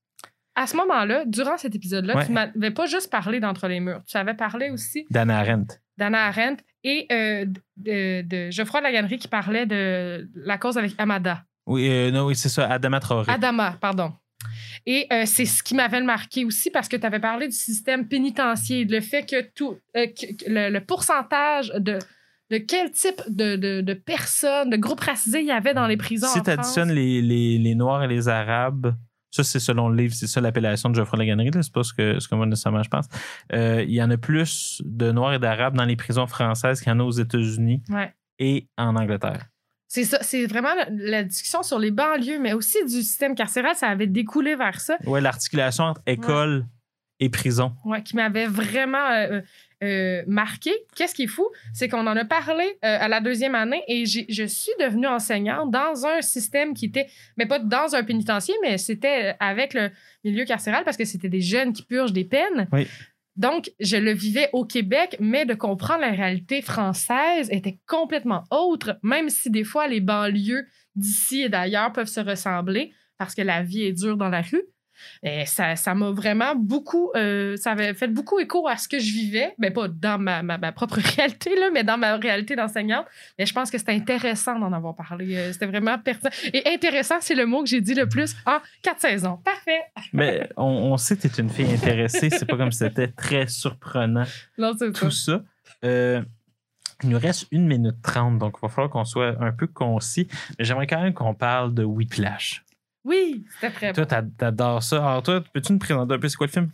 à 0.54 0.66
ce 0.68 0.76
moment-là, 0.76 1.24
durant 1.26 1.56
cet 1.56 1.74
épisode-là, 1.74 2.16
Ouais. 2.16 2.26
tu 2.26 2.32
m'avais 2.32 2.70
pas 2.70 2.86
juste 2.86 3.10
parlé 3.10 3.40
d'Entre 3.40 3.66
les 3.66 3.80
murs. 3.80 4.02
Tu 4.06 4.16
avais 4.16 4.34
parlé 4.34 4.70
aussi 4.70 5.04
d'Anna 5.10 5.38
Arendt. 5.40 5.80
d'Anna 5.98 6.26
Arendt 6.26 6.62
et 6.84 7.06
euh, 7.10 7.46
de, 7.76 8.22
de 8.22 8.50
Geoffroy 8.52 8.80
Laganerie 8.80 9.18
qui 9.18 9.26
parlait 9.28 9.66
de 9.66 10.28
la 10.34 10.56
cause 10.58 10.78
avec 10.78 10.92
Amada. 10.98 11.42
Oui, 11.66 11.88
euh, 11.90 12.10
non, 12.10 12.26
oui, 12.26 12.36
c'est 12.36 12.48
ça, 12.50 12.70
Adama 12.70 13.00
Traoré. 13.00 13.32
Adama, 13.32 13.72
pardon. 13.80 14.12
Et 14.86 15.06
euh, 15.12 15.22
c'est 15.26 15.46
ce 15.46 15.62
qui 15.62 15.74
m'avait 15.74 16.02
marqué 16.02 16.44
aussi 16.44 16.70
parce 16.70 16.88
que 16.88 16.96
tu 16.96 17.06
avais 17.06 17.20
parlé 17.20 17.46
du 17.48 17.54
système 17.56 18.06
pénitentiaire, 18.06 18.86
le 18.88 19.00
fait 19.00 19.24
que 19.28 19.42
tout 19.54 19.78
euh, 19.96 20.06
que- 20.06 20.48
le, 20.50 20.70
le 20.70 20.80
pourcentage 20.84 21.72
de, 21.78 21.98
de 22.50 22.58
quel 22.58 22.90
type 22.90 23.22
de, 23.28 23.56
de, 23.56 23.80
de 23.80 23.94
personnes, 23.94 24.68
de 24.70 24.76
groupes 24.76 25.00
racisés 25.00 25.40
il 25.40 25.46
y 25.46 25.50
avait 25.52 25.72
dans 25.74 25.86
les 25.86 25.96
prisons. 25.96 26.26
si 26.28 26.42
tu 26.42 26.50
additionnes 26.50 26.92
les, 26.92 27.22
les, 27.22 27.56
les 27.58 27.74
Noirs 27.74 28.02
et 28.04 28.08
les 28.08 28.28
Arabes, 28.28 28.94
ça, 29.30 29.42
c'est 29.42 29.58
selon 29.58 29.88
le 29.88 29.96
livre, 29.96 30.14
c'est 30.14 30.26
ça 30.28 30.40
l'appellation 30.40 30.90
de 30.90 30.94
Geoffroy 30.94 31.18
Laganerie, 31.18 31.50
c'est 31.60 31.72
pas 31.72 31.82
ce 31.82 31.92
que, 31.94 32.20
ce 32.20 32.28
que 32.28 32.34
moi 32.36 32.44
nécessairement 32.46 32.82
je 32.82 32.88
pense. 32.90 33.06
Euh, 33.54 33.82
il 33.88 33.94
y 33.94 34.02
en 34.02 34.10
a 34.10 34.16
plus 34.18 34.80
de 34.84 35.10
Noirs 35.12 35.32
et 35.34 35.38
d'Arabes 35.38 35.76
dans 35.76 35.84
les 35.86 35.96
prisons 35.96 36.26
françaises 36.26 36.80
qu'il 36.80 36.90
y 36.90 36.92
en 36.92 37.00
a 37.00 37.04
aux 37.04 37.10
États-Unis 37.10 37.82
Ouais. 37.88 38.12
et 38.38 38.68
en 38.76 38.94
Angleterre. 38.96 39.46
C'est 39.94 40.02
ça, 40.02 40.18
c'est 40.22 40.46
vraiment 40.46 40.74
la, 40.90 41.22
discussion 41.22 41.62
sur 41.62 41.78
les 41.78 41.92
banlieues, 41.92 42.40
mais 42.40 42.52
aussi 42.52 42.84
du 42.84 43.00
système 43.00 43.36
carcéral, 43.36 43.76
ça 43.76 43.86
avait 43.86 44.08
découlé 44.08 44.56
vers 44.56 44.80
ça, 44.80 44.98
Ouais, 45.06 45.20
l'articulation 45.20 45.84
entre 45.84 46.02
école 46.04 46.66
et 47.20 47.28
prison. 47.28 47.76
ouais, 47.84 48.02
qui 48.02 48.16
m'avait 48.16 48.46
vraiment 48.46 49.08
euh, 49.12 49.40
euh, 49.84 50.24
marqué. 50.26 50.72
Qu'est-ce 50.96 51.14
qui 51.14 51.22
est 51.22 51.28
fou, 51.28 51.46
c'est 51.72 51.88
qu'on 51.88 52.08
en 52.08 52.16
a 52.16 52.24
parlé 52.24 52.64
euh, 52.64 52.98
à 53.00 53.06
la 53.06 53.20
deuxième 53.20 53.54
année 53.54 53.84
et 53.86 54.04
je 54.04 54.46
suis 54.46 54.72
devenue 54.80 55.06
enseignante 55.06 55.70
dans 55.70 56.04
un 56.04 56.22
système 56.22 56.74
qui 56.74 56.86
était, 56.86 57.06
mais 57.36 57.46
pas 57.46 57.60
dans 57.60 57.94
un 57.94 58.02
pénitencier, 58.02 58.56
mais 58.62 58.78
c'était 58.78 59.36
avec 59.38 59.74
le 59.74 59.92
milieu 60.24 60.44
carcéral 60.44 60.82
parce 60.82 60.96
que 60.96 61.04
c'était 61.04 61.28
des 61.28 61.40
jeunes 61.40 61.72
qui 61.72 61.84
purgent 61.84 62.12
des 62.12 62.24
peines. 62.24 62.66
Oui. 62.72 62.88
Donc, 63.36 63.70
je 63.80 63.96
le 63.96 64.12
vivais 64.12 64.48
au 64.52 64.64
Québec, 64.64 65.16
mais 65.18 65.44
de 65.44 65.54
comprendre 65.54 66.02
la 66.02 66.12
réalité 66.12 66.62
française 66.62 67.48
était 67.50 67.80
complètement 67.86 68.44
autre, 68.50 68.98
même 69.02 69.28
si 69.28 69.50
des 69.50 69.64
fois 69.64 69.88
les 69.88 70.00
banlieues 70.00 70.66
d'ici 70.94 71.42
et 71.42 71.48
d'ailleurs 71.48 71.92
peuvent 71.92 72.06
se 72.06 72.20
ressembler 72.20 72.92
parce 73.18 73.34
que 73.34 73.42
la 73.42 73.62
vie 73.62 73.82
est 73.82 73.92
dure 73.92 74.16
dans 74.16 74.28
la 74.28 74.42
rue. 74.42 74.62
Et 75.22 75.46
ça 75.46 75.76
ça 75.76 75.94
m'a 75.94 76.10
vraiment 76.10 76.54
beaucoup, 76.54 77.10
euh, 77.16 77.56
ça 77.56 77.72
avait 77.72 77.94
fait 77.94 78.08
beaucoup 78.08 78.38
écho 78.38 78.66
à 78.68 78.76
ce 78.76 78.88
que 78.88 78.98
je 78.98 79.12
vivais, 79.12 79.54
mais 79.58 79.70
pas 79.70 79.88
dans 79.88 80.18
ma, 80.18 80.42
ma, 80.42 80.58
ma 80.58 80.72
propre 80.72 80.98
réalité, 81.16 81.54
là, 81.58 81.70
mais 81.72 81.84
dans 81.84 81.98
ma 81.98 82.16
réalité 82.16 82.56
d'enseignante. 82.56 83.06
Mais 83.38 83.46
je 83.46 83.52
pense 83.52 83.70
que 83.70 83.78
c'était 83.78 83.92
intéressant 83.92 84.58
d'en 84.58 84.72
avoir 84.72 84.94
parlé. 84.94 85.36
Euh, 85.36 85.52
C'était 85.52 85.66
vraiment 85.66 85.98
pertinent. 85.98 86.30
Et 86.52 86.62
intéressant, 86.68 87.16
c'est 87.20 87.34
le 87.34 87.46
mot 87.46 87.62
que 87.62 87.68
j'ai 87.68 87.80
dit 87.80 87.94
le 87.94 88.08
plus 88.08 88.34
en 88.46 88.58
quatre 88.82 89.00
saisons. 89.00 89.38
Parfait. 89.44 89.80
Mais 90.12 90.48
on, 90.56 90.64
on 90.64 90.96
sait 90.96 91.16
que 91.16 91.22
tu 91.22 91.28
es 91.28 91.42
une 91.42 91.50
fille 91.50 91.72
intéressée. 91.72 92.30
C'est 92.30 92.46
pas 92.46 92.56
comme 92.56 92.72
si 92.72 92.78
c'était 92.78 93.08
très 93.08 93.46
surprenant 93.48 94.24
Non, 94.58 94.72
c'est 94.78 94.94
ça. 94.94 95.00
tout 95.00 95.10
ça. 95.10 95.42
Euh, 95.84 96.22
il 97.02 97.10
nous 97.10 97.18
reste 97.18 97.46
une 97.50 97.66
minute 97.66 98.00
trente, 98.02 98.38
donc 98.38 98.54
il 98.56 98.60
va 98.62 98.68
falloir 98.68 98.90
qu'on 98.90 99.04
soit 99.04 99.34
un 99.40 99.52
peu 99.52 99.66
concis. 99.66 100.26
Mais 100.58 100.64
j'aimerais 100.64 100.86
quand 100.86 101.02
même 101.02 101.12
qu'on 101.12 101.34
parle 101.34 101.74
de 101.74 101.84
Whiplash. 101.84 102.63
Oui, 103.04 103.44
c'était 103.54 103.70
très 103.72 103.86
bon. 103.88 103.92
Toi, 103.94 104.06
t'a- 104.06 104.22
t'adores 104.22 104.82
ça. 104.82 104.96
Alors, 104.96 105.22
toi, 105.22 105.42
peux-tu 105.52 105.72
nous 105.72 105.78
présenter 105.78 106.14
un 106.14 106.18
peu 106.18 106.28
c'est 106.28 106.36
quoi 106.36 106.46
le 106.46 106.52
film? 106.52 106.70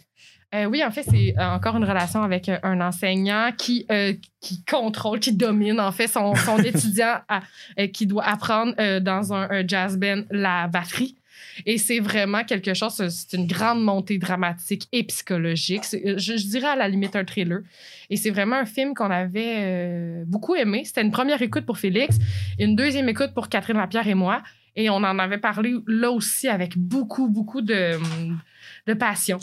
Euh, 0.54 0.64
oui, 0.64 0.82
en 0.84 0.90
fait, 0.90 1.04
c'est 1.04 1.34
euh, 1.38 1.48
encore 1.54 1.76
une 1.76 1.84
relation 1.84 2.22
avec 2.24 2.48
euh, 2.48 2.58
un 2.64 2.80
enseignant 2.80 3.50
qui, 3.56 3.86
euh, 3.92 4.12
qui 4.40 4.64
contrôle, 4.64 5.20
qui 5.20 5.32
domine, 5.32 5.78
en 5.80 5.92
fait, 5.92 6.08
son, 6.08 6.34
son 6.34 6.58
étudiant 6.64 7.18
à- 7.28 7.40
euh, 7.78 7.86
qui 7.86 8.06
doit 8.06 8.24
apprendre 8.24 8.74
dans 9.00 9.32
un, 9.32 9.48
un 9.50 9.66
jazz 9.66 9.96
band 9.96 10.22
la 10.30 10.66
batterie. 10.66 11.16
Et 11.66 11.78
c'est 11.78 12.00
vraiment 12.00 12.42
quelque 12.44 12.74
chose, 12.74 12.94
c'est- 13.08 13.36
une 13.36 13.46
grande 13.46 13.82
montée 13.84 14.18
dramatique 14.18 14.88
et 14.92 15.04
psychologique. 15.04 15.82
Je, 15.92 16.16
je 16.36 16.46
dirais 16.48 16.68
à 16.68 16.76
la 16.76 16.88
limite 16.88 17.14
un 17.14 17.24
thriller. 17.24 17.60
Et 18.08 18.16
c'est 18.16 18.30
vraiment 18.30 18.56
un 18.56 18.66
film 18.66 18.94
qu'on 18.94 19.10
avait 19.10 20.24
beaucoup 20.26 20.56
aimé. 20.56 20.82
C'était 20.84 21.02
une 21.02 21.12
première 21.12 21.40
écoute 21.42 21.64
pour 21.64 21.78
Félix, 21.78 22.18
une 22.58 22.74
deuxième 22.74 23.08
écoute 23.08 23.34
pour 23.34 23.48
Catherine 23.48 23.76
Lapierre 23.76 24.08
et 24.08 24.14
moi. 24.14 24.42
Et 24.76 24.88
on 24.90 24.96
en 24.96 25.18
avait 25.18 25.38
parlé 25.38 25.74
là 25.86 26.10
aussi 26.10 26.48
avec 26.48 26.76
beaucoup, 26.78 27.28
beaucoup 27.28 27.60
de, 27.62 27.98
de 28.86 28.94
passion 28.94 29.38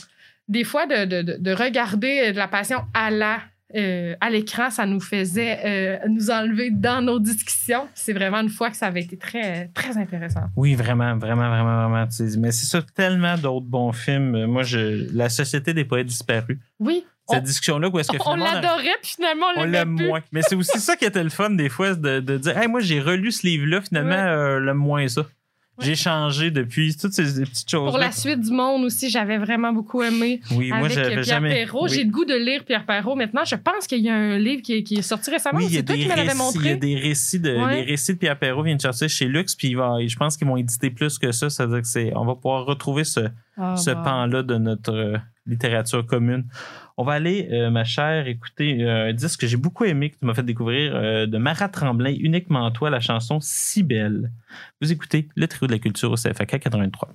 des 0.50 0.64
fois, 0.64 0.86
de, 0.86 1.04
de- 1.06 1.22
de- 1.24 1.38
de 1.38 1.52
regarder 1.52 2.32
de 2.32 2.38
la 2.38 2.48
passion 2.48 2.80
à 2.94 3.12
la 3.12 3.40
euh, 3.76 4.16
à 4.22 4.30
l'écran, 4.30 4.70
ça 4.70 4.86
nous 4.86 5.02
faisait 5.02 5.60
euh, 5.66 5.98
nous 6.08 6.32
enlever 6.32 6.72
dans 6.72 7.02
nos 7.02 7.20
discussions. 7.20 7.90
C'est 7.94 8.14
vraiment 8.14 8.40
une 8.40 8.48
fois 8.48 8.70
que 8.70 8.78
ça 8.78 8.86
avait 8.88 9.02
été 9.02 9.18
très, 9.18 9.68
très 9.74 9.98
intéressant. 9.98 10.44
Oui, 10.56 10.74
vraiment, 10.74 11.18
vraiment, 11.18 11.50
vraiment, 11.50 11.90
vraiment. 11.90 12.08
Mais 12.40 12.52
c'est 12.54 12.66
ça, 12.66 12.82
tellement 12.96 13.36
d'autres 13.38 13.66
bons 13.66 13.92
films. 13.92 14.36
Euh, 14.36 14.48
Moi, 14.48 14.64
je, 14.64 15.14
La 15.14 15.28
Société 15.28 15.74
des 15.74 15.84
poètes 15.84 16.08
disparus. 16.08 16.58
Oui, 16.80 17.06
Cette 17.30 17.40
on, 17.40 17.44
discussion-là, 17.44 17.90
où 17.90 18.00
est-ce 18.00 18.12
que 18.12 18.18
finalement, 18.24 18.46
on 18.50 18.54
l'adorait, 18.54 18.96
puis 19.02 19.12
finalement, 19.16 19.46
on 19.58 19.64
l'aime 19.66 19.90
moins. 19.90 20.22
Mais 20.32 20.42
c'est 20.48 20.56
aussi 20.56 20.80
ça 20.80 20.96
qui 20.96 21.06
était 21.06 21.24
le 21.24 21.30
fun 21.30 21.50
des 21.52 21.70
fois, 21.70 21.94
de, 21.94 22.20
de 22.22 22.38
dire 22.38 22.58
Hey, 22.58 22.68
moi, 22.68 22.80
j'ai 22.80 23.00
relu 23.02 23.32
ce 23.32 23.46
livre-là, 23.46 23.82
finalement, 23.82 24.12
Ouais. 24.16 24.22
euh, 24.22 24.60
l'aime 24.60 24.78
moins 24.78 25.08
ça. 25.08 25.22
Ouais. 25.80 25.86
J'ai 25.86 25.96
changé 25.96 26.50
depuis 26.50 26.96
toutes 26.98 27.14
ces, 27.14 27.24
petites 27.44 27.70
choses. 27.70 27.92
Pour 27.92 28.00
la 28.00 28.12
suite 28.12 28.40
du 28.40 28.50
monde 28.50 28.84
aussi, 28.84 29.12
j'avais 29.12 29.38
vraiment 29.38 29.72
beaucoup 29.72 30.02
aimé. 30.02 30.42
Oui, 30.56 30.70
moi, 30.70 30.88
avec 30.88 30.94
Pierre 30.94 31.22
jamais. 31.24 31.50
Perrault. 31.66 31.84
oui. 31.84 31.90
J'ai 31.94 32.04
le 32.04 32.10
goût 32.10 32.26
de 32.26 32.34
lire 32.34 32.64
Pierre 32.66 32.84
Perrault 32.84 33.16
maintenant. 33.16 33.46
Je 33.46 33.54
pense 33.58 33.86
qu'il 33.86 34.00
y 34.00 34.10
a 34.10 34.16
un 34.16 34.40
livre 34.40 34.64
qui 34.64 34.74
est, 34.78 34.82
qui 34.82 34.96
est 34.96 35.02
sorti 35.04 35.30
récemment. 35.30 35.60
Oui, 35.60 35.68
il 35.70 35.76
y 35.76 35.78
a 35.78 35.84
des 35.84 35.94
qui 35.94 36.08
récits, 36.12 36.22
il 36.30 36.34
y 36.34 36.36
montré. 36.36 36.72
a 36.72 36.76
des 36.78 36.96
récits 36.96 37.40
de, 37.40 37.56
Ouais. 37.64 37.76
les 37.76 37.92
récits 37.92 38.14
de 38.16 38.18
Pierre 38.18 38.40
Perrault 38.40 38.64
viennent 38.64 38.78
de 38.78 38.82
sortir 38.82 39.08
chez 39.08 39.26
Lux, 39.26 39.54
puis 39.54 39.68
il 39.68 39.78
va, 39.78 39.98
je 40.04 40.16
pense 40.16 40.36
qu'ils 40.36 40.48
vont 40.48 40.58
éditer 40.58 40.90
plus 40.90 41.20
que 41.20 41.32
ça. 41.32 41.52
Ça 41.52 41.68
veut 41.68 41.74
dire 41.74 41.82
que 41.84 41.88
c'est, 41.88 42.12
on 42.16 42.26
va 42.26 42.34
pouvoir 42.34 42.66
retrouver 42.66 43.04
ce, 43.04 43.20
Ah, 43.56 43.76
ce 43.76 43.92
bah. 43.92 44.02
pan-là 44.04 44.42
de 44.42 44.56
notre 44.56 44.94
euh, 44.96 45.18
littérature 45.46 46.04
commune. 46.08 46.46
On 47.00 47.04
va 47.04 47.14
aller, 47.14 47.48
euh, 47.52 47.70
ma 47.70 47.84
chère, 47.84 48.28
écouter 48.28 48.84
euh, 48.84 49.10
un 49.10 49.14
disque 49.14 49.42
que 49.42 49.48
j'ai 49.48 49.58
beaucoup 49.58 49.86
aimé, 49.86 50.10
que 50.10 50.18
tu 50.18 50.26
m'as 50.26 50.34
fait 50.34 50.42
découvrir, 50.42 50.96
euh, 50.96 51.28
de 51.28 51.38
Marat 51.38 51.70
Tremblay, 51.70 52.16
uniquement 52.16 52.70
toi, 52.72 52.90
la 52.90 53.00
chanson 53.00 53.40
Si 53.40 53.84
belle. 53.84 54.32
Vous 54.82 54.92
écoutez 54.92 55.30
le 55.36 55.48
trio 55.48 55.68
de 55.68 55.74
la 55.74 55.80
culture 55.80 56.12
au 56.12 56.16
CFAK 56.16 56.60
83. 56.60 57.10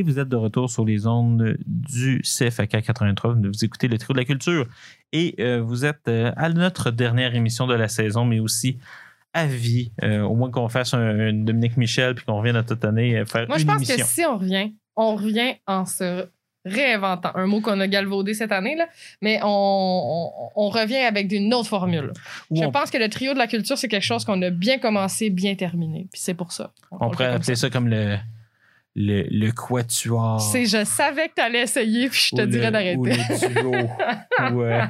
Et 0.00 0.02
vous 0.02 0.18
êtes 0.18 0.30
de 0.30 0.36
retour 0.36 0.70
sur 0.70 0.86
les 0.86 1.06
ondes 1.06 1.58
du 1.66 2.22
CFAK 2.22 2.82
83. 2.82 3.34
Vous 3.34 3.64
écoutez 3.66 3.86
le 3.86 3.98
trio 3.98 4.14
de 4.14 4.18
la 4.18 4.24
culture. 4.24 4.66
Et 5.12 5.34
euh, 5.40 5.60
vous 5.60 5.84
êtes 5.84 6.08
euh, 6.08 6.32
à 6.38 6.48
notre 6.48 6.90
dernière 6.90 7.34
émission 7.34 7.66
de 7.66 7.74
la 7.74 7.86
saison, 7.86 8.24
mais 8.24 8.40
aussi 8.40 8.78
à 9.34 9.44
vie. 9.44 9.92
Euh, 10.02 10.22
au 10.22 10.34
moins 10.36 10.50
qu'on 10.50 10.70
fasse 10.70 10.94
un, 10.94 11.00
un 11.00 11.32
Dominique 11.34 11.76
Michel 11.76 12.14
puis 12.14 12.24
qu'on 12.24 12.38
revienne 12.38 12.56
à 12.56 12.62
toute 12.62 12.82
année 12.82 13.22
faire 13.26 13.46
Moi, 13.46 13.58
je 13.58 13.64
une 13.64 13.68
pense 13.68 13.90
émission. 13.90 14.06
que 14.06 14.10
si 14.10 14.24
on 14.24 14.38
revient, 14.38 14.72
on 14.96 15.16
revient 15.16 15.56
en 15.66 15.84
se 15.84 16.26
réinventant, 16.64 17.32
un 17.34 17.46
mot 17.46 17.60
qu'on 17.60 17.78
a 17.78 17.86
galvaudé 17.86 18.32
cette 18.32 18.52
année, 18.52 18.76
là, 18.76 18.88
mais 19.20 19.38
on, 19.42 19.48
on, 19.48 20.50
on 20.56 20.68
revient 20.70 20.96
avec 20.96 21.30
une 21.30 21.52
autre 21.52 21.68
formule. 21.68 22.12
Je 22.50 22.64
on, 22.64 22.72
pense 22.72 22.90
que 22.90 22.96
le 22.96 23.10
trio 23.10 23.34
de 23.34 23.38
la 23.38 23.48
culture, 23.48 23.76
c'est 23.76 23.88
quelque 23.88 24.02
chose 24.04 24.24
qu'on 24.24 24.40
a 24.40 24.48
bien 24.48 24.78
commencé, 24.78 25.28
bien 25.28 25.56
terminé. 25.56 26.08
Puis 26.10 26.22
c'est 26.22 26.34
pour 26.34 26.52
ça. 26.52 26.72
on 26.90 27.10
pourrait 27.10 27.26
appeler 27.26 27.54
ça 27.54 27.68
comme 27.68 27.88
le, 27.88 28.16
le, 28.96 29.22
le 29.30 29.52
quatuor. 29.52 30.40
C'est, 30.40 30.66
je 30.66 30.84
savais 30.84 31.28
que 31.28 31.34
tu 31.36 31.42
allais 31.42 31.62
essayer, 31.62 32.08
puis 32.08 32.30
je 32.30 32.36
te 32.36 32.42
dirais 32.42 32.66
le- 32.66 32.72
d'arrêter. 32.72 32.98
Ou 32.98 33.04
le 33.04 33.60
duo. 33.60 33.72
ou, 34.52 34.62
euh, 34.62 34.82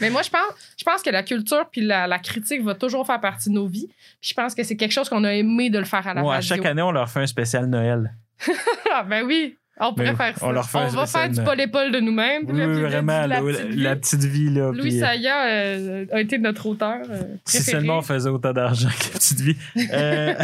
Mais 0.00 0.10
moi, 0.10 0.22
je 0.22 0.30
pense, 0.30 0.40
je 0.76 0.84
pense 0.84 1.02
que 1.02 1.10
la 1.10 1.22
culture 1.22 1.68
puis 1.70 1.80
la, 1.80 2.06
la 2.06 2.18
critique 2.18 2.62
va 2.62 2.74
toujours 2.74 3.06
faire 3.06 3.20
partie 3.20 3.48
de 3.50 3.54
nos 3.54 3.66
vies. 3.68 3.88
Puis 4.20 4.30
je 4.30 4.34
pense 4.34 4.54
que 4.54 4.62
c'est 4.64 4.76
quelque 4.76 4.92
chose 4.92 5.08
qu'on 5.08 5.24
a 5.24 5.32
aimé 5.32 5.70
de 5.70 5.78
le 5.78 5.84
faire 5.84 6.06
à 6.06 6.14
la 6.14 6.22
ouais, 6.22 6.28
à 6.28 6.32
radio. 6.34 6.48
chaque 6.56 6.66
année, 6.66 6.82
on 6.82 6.90
leur 6.92 7.08
fait 7.08 7.20
un 7.20 7.26
spécial 7.26 7.66
Noël. 7.66 8.12
Ah, 8.92 9.04
ben 9.04 9.24
oui, 9.24 9.56
on 9.80 9.94
pourrait 9.94 10.10
Ben, 10.12 10.16
faire 10.16 10.38
ça. 10.38 10.46
on 10.46 10.50
leur 10.52 10.68
fait 10.68 10.78
un 10.78 10.88
va 10.88 11.06
faire 11.06 11.28
du. 11.30 11.42
Paul-Épaule 11.42 11.92
de 11.92 12.00
nous-mêmes. 12.00 12.44
Oui, 12.48 12.80
vraiment, 12.82 13.26
la, 13.26 13.26
la, 13.26 13.40
petite 13.40 13.66
vie. 13.68 13.82
la 13.82 13.96
petite 13.96 14.24
vie. 14.24 14.50
Là, 14.50 14.70
Louis 14.72 14.80
puis, 14.80 14.96
euh, 14.96 15.00
Saya 15.06 15.46
euh, 15.48 16.06
a 16.12 16.20
été 16.20 16.38
notre 16.38 16.66
auteur. 16.66 16.98
euh, 17.08 17.22
Si 17.44 17.62
seulement 17.62 17.98
on 17.98 18.02
faisait 18.02 18.28
autant 18.30 18.52
d'argent 18.52 18.88
que 18.88 19.12
Petite 19.18 19.40
Vie. 19.40 19.56
Euh, 19.92 20.34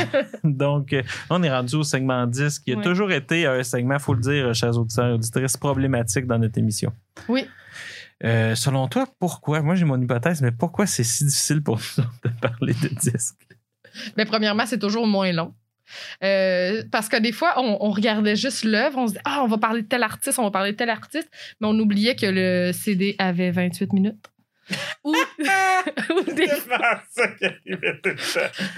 donc, 0.44 0.94
on 1.30 1.42
est 1.42 1.50
rendu 1.50 1.76
au 1.76 1.82
segment 1.82 2.26
10, 2.26 2.58
qui 2.60 2.72
a 2.72 2.76
Ouais. 2.76 2.82
toujours 2.82 3.12
été 3.12 3.46
un 3.46 3.62
segment, 3.62 3.98
faut 3.98 4.14
le 4.14 4.20
dire, 4.20 4.54
chers 4.54 4.76
auditeurs 4.78 5.08
et 5.08 5.12
auditrices, 5.12 5.56
problématique 5.56 6.26
dans 6.26 6.38
notre 6.38 6.58
émission. 6.58 6.92
Oui. 7.28 7.46
Euh, 8.24 8.54
selon 8.54 8.88
toi, 8.88 9.06
pourquoi, 9.18 9.60
moi 9.60 9.74
j'ai 9.74 9.84
mon 9.84 10.00
hypothèse, 10.00 10.40
mais 10.40 10.50
pourquoi 10.50 10.86
c'est 10.86 11.04
si 11.04 11.24
difficile 11.24 11.62
pour 11.62 11.78
nous 11.98 12.04
de 12.24 12.30
parler 12.40 12.72
de 12.82 12.88
disques? 12.88 13.36
Mais 14.16 14.24
premièrement, 14.24 14.64
c'est 14.66 14.78
toujours 14.78 15.06
moins 15.06 15.30
long. 15.32 15.54
Euh, 16.24 16.82
parce 16.90 17.08
que 17.08 17.16
des 17.16 17.32
fois, 17.32 17.54
on, 17.56 17.78
on 17.80 17.90
regardait 17.90 18.36
juste 18.36 18.64
l'œuvre, 18.64 18.98
on 18.98 19.06
se 19.06 19.12
dit 19.14 19.18
Ah, 19.24 19.42
on 19.42 19.46
va 19.46 19.58
parler 19.58 19.82
de 19.82 19.86
tel 19.88 20.02
artiste, 20.02 20.38
on 20.38 20.44
va 20.44 20.50
parler 20.50 20.72
de 20.72 20.76
tel 20.76 20.90
artiste, 20.90 21.30
mais 21.60 21.68
on 21.68 21.78
oubliait 21.78 22.16
que 22.16 22.26
le 22.26 22.72
CD 22.72 23.14
avait 23.18 23.50
28 23.50 23.92
minutes. 23.92 24.26
ou, 25.04 25.14
ou 26.10 26.22
des 26.32 26.48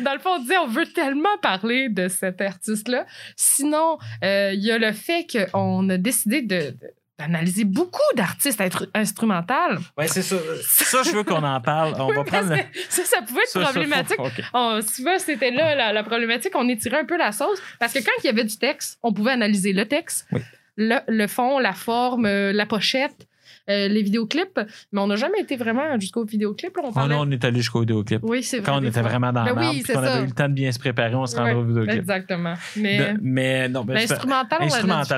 Dans 0.00 0.12
le 0.12 0.18
fond, 0.18 0.30
on 0.36 0.38
disait, 0.40 0.59
on 0.59 0.66
veut 0.66 0.86
tellement 0.86 1.36
parler 1.40 1.88
de 1.88 2.09
cet 2.09 2.40
artiste-là. 2.40 3.06
Sinon, 3.36 3.98
euh, 4.24 4.52
il 4.54 4.61
y 4.64 4.70
a 4.70 4.78
le 4.78 4.92
fait 4.92 5.26
qu'on 5.26 5.88
a 5.88 5.96
décidé 5.96 6.42
de, 6.42 6.70
de- 6.72 6.76
d'analyser 7.19 7.64
beaucoup 7.64 7.99
d'artistes 8.14 8.61
instru- 8.61 8.89
instrumentales. 8.95 9.79
Ouais, 9.97 10.07
c'est 10.07 10.23
ça. 10.23 10.37
Ça, 10.62 11.03
je 11.03 11.11
veux 11.11 11.25
qu'on 11.25 11.43
en 11.43 11.61
parle. 11.61 11.95
On 11.99 12.09
Oui, 12.09 12.16
va 12.16 12.25
prendre 12.25 12.55
ça, 12.89 13.05
ça 13.05 13.23
pouvait 13.23 13.43
être 13.43 13.49
ça, 13.49 13.64
ça, 13.64 13.71
problématique. 13.71 14.16
faut- 14.16 14.27
ok. 14.27 14.43
On- 14.55 14.81
si 14.81 15.05
c'était 15.19 15.51
là 15.51 15.75
la, 15.75 15.93
la 15.93 16.03
problématique. 16.05 16.53
On 16.55 16.69
étirait 16.69 17.01
un 17.01 17.05
peu 17.05 17.16
la 17.16 17.33
sauce. 17.33 17.61
Parce 17.81 17.93
que 17.93 17.99
quand 17.99 18.12
il 18.23 18.27
y 18.27 18.31
avait 18.31 18.45
du 18.45 18.57
texte, 18.57 18.99
on 19.03 19.12
pouvait 19.12 19.33
analyser 19.33 19.73
le 19.73 19.87
texte, 19.87 20.27
Oui. 20.33 20.41
le, 20.77 20.99
le 21.09 21.27
fond, 21.27 21.59
la 21.59 21.73
forme, 21.73 22.27
euh, 22.27 22.53
la 22.53 22.66
pochette, 22.66 23.27
euh, 23.69 23.89
les 23.89 24.03
vidéoclips. 24.03 24.61
Mais 24.93 25.01
on 25.01 25.07
n'a 25.07 25.16
jamais 25.16 25.41
été 25.41 25.57
vraiment 25.57 25.99
jusqu'au 25.99 26.25
vidéoclip. 26.25 26.77
là. 26.77 26.83
On 26.85 26.89
Oh 26.89 26.93
parlait... 26.93 27.14
non, 27.14 27.23
on 27.27 27.31
est 27.31 27.45
allé 27.45 27.59
jusqu'au 27.59 27.81
vidéoclip. 27.81 28.21
Oui, 28.23 28.43
c'est 28.43 28.59
vrai. 28.59 28.66
Quand 28.66 28.79
on 28.81 28.85
était 28.85 29.01
fois. 29.01 29.09
vraiment 29.11 29.33
dans 29.33 29.45
Ben 29.45 29.55
la 29.55 29.71
oui, 29.71 29.83
ça. 29.83 29.99
avait 30.01 30.23
eu 30.23 30.27
le 30.27 30.33
temps 30.33 30.49
de 30.49 30.55
bien 30.55 30.73
se 30.73 30.79
préparer, 30.79 31.14
on 31.14 31.27
se 31.27 31.37
rendrait 31.37 31.55
Ouais, 31.55 31.61
au 31.61 31.64
vidéoclip. 31.64 31.99
Exactement. 31.99 32.55
Mais 32.77 32.99
De- 32.99 33.19
mais 33.21 33.69
non, 33.69 33.85
ben, 33.85 33.95
on 33.95 34.01
Instrumental, 34.01 34.59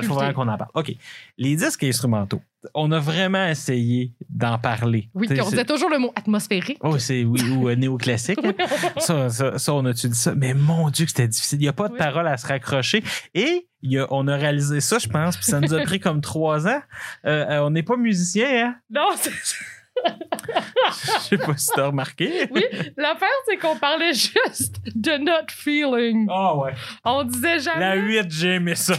il 0.03 0.07
faut 0.07 0.13
vraiment 0.15 0.33
qu'on 0.33 0.47
en 0.47 0.57
parle. 0.57 0.71
OK. 0.73 0.93
Les 1.37 1.55
disques 1.55 1.83
instrumentaux, 1.83 2.41
on 2.75 2.91
a 2.91 2.99
vraiment 2.99 3.47
essayé 3.47 4.13
d'en 4.29 4.57
parler. 4.59 5.09
Oui, 5.13 5.27
on 5.41 5.49
disait 5.49 5.65
toujours 5.65 5.89
le 5.89 5.97
mot 5.97 6.11
atmosphérique. 6.15 6.77
Oh, 6.81 6.97
c'est 6.99 7.23
oui, 7.23 7.41
ou 7.49 7.69
euh, 7.69 7.75
néoclassique. 7.75 8.39
hein. 8.43 8.53
ça, 8.97 9.29
ça, 9.29 9.57
ça, 9.57 9.73
on 9.73 9.83
a-tu 9.85 10.07
dit 10.09 10.17
ça? 10.17 10.35
Mais 10.35 10.53
mon 10.53 10.89
Dieu, 10.89 11.05
que 11.05 11.11
c'était 11.11 11.27
difficile. 11.27 11.59
Il 11.59 11.63
n'y 11.63 11.67
a 11.67 11.73
pas 11.73 11.87
de 11.87 11.93
Oui. 11.93 11.99
parole 11.99 12.27
à 12.27 12.37
se 12.37 12.45
raccrocher. 12.47 13.03
Et 13.33 13.67
il 13.81 13.91
y 13.93 13.97
a- 13.99 14.07
on 14.11 14.27
a 14.27 14.35
réalisé 14.35 14.79
ça, 14.79 14.99
je 14.99 15.07
pense, 15.07 15.37
puis 15.37 15.45
ça 15.45 15.59
nous 15.59 15.73
a 15.73 15.81
pris 15.81 15.99
comme 15.99 16.21
trois 16.21 16.67
ans. 16.67 16.81
Euh, 17.25 17.45
euh, 17.49 17.59
on 17.65 17.71
n'est 17.71 17.83
pas 17.83 17.97
musicien, 17.97 18.67
hein? 18.67 18.75
Non, 18.89 19.09
c'est- 19.15 19.31
Je 20.03 21.19
sais 21.29 21.37
pas 21.37 21.57
si 21.57 21.69
t'as 21.75 21.87
remarqué. 21.87 22.47
oui, 22.51 22.63
l'affaire, 22.97 23.27
c'est 23.47 23.57
qu'on 23.57 23.75
parlait 23.75 24.13
juste 24.13 24.77
de 24.95 25.17
notre 25.17 25.53
feeling. 25.53 26.27
Ah 26.29 26.55
ouais. 26.57 26.73
On 27.03 27.23
disait 27.23 27.59
jamais. 27.59 27.79
La 27.79 27.95
8, 27.95 28.25
j'ai 28.31 28.55
aimé 28.55 28.75
ça. 28.75 28.95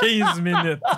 15 0.00 0.40
minutes. 0.40 0.80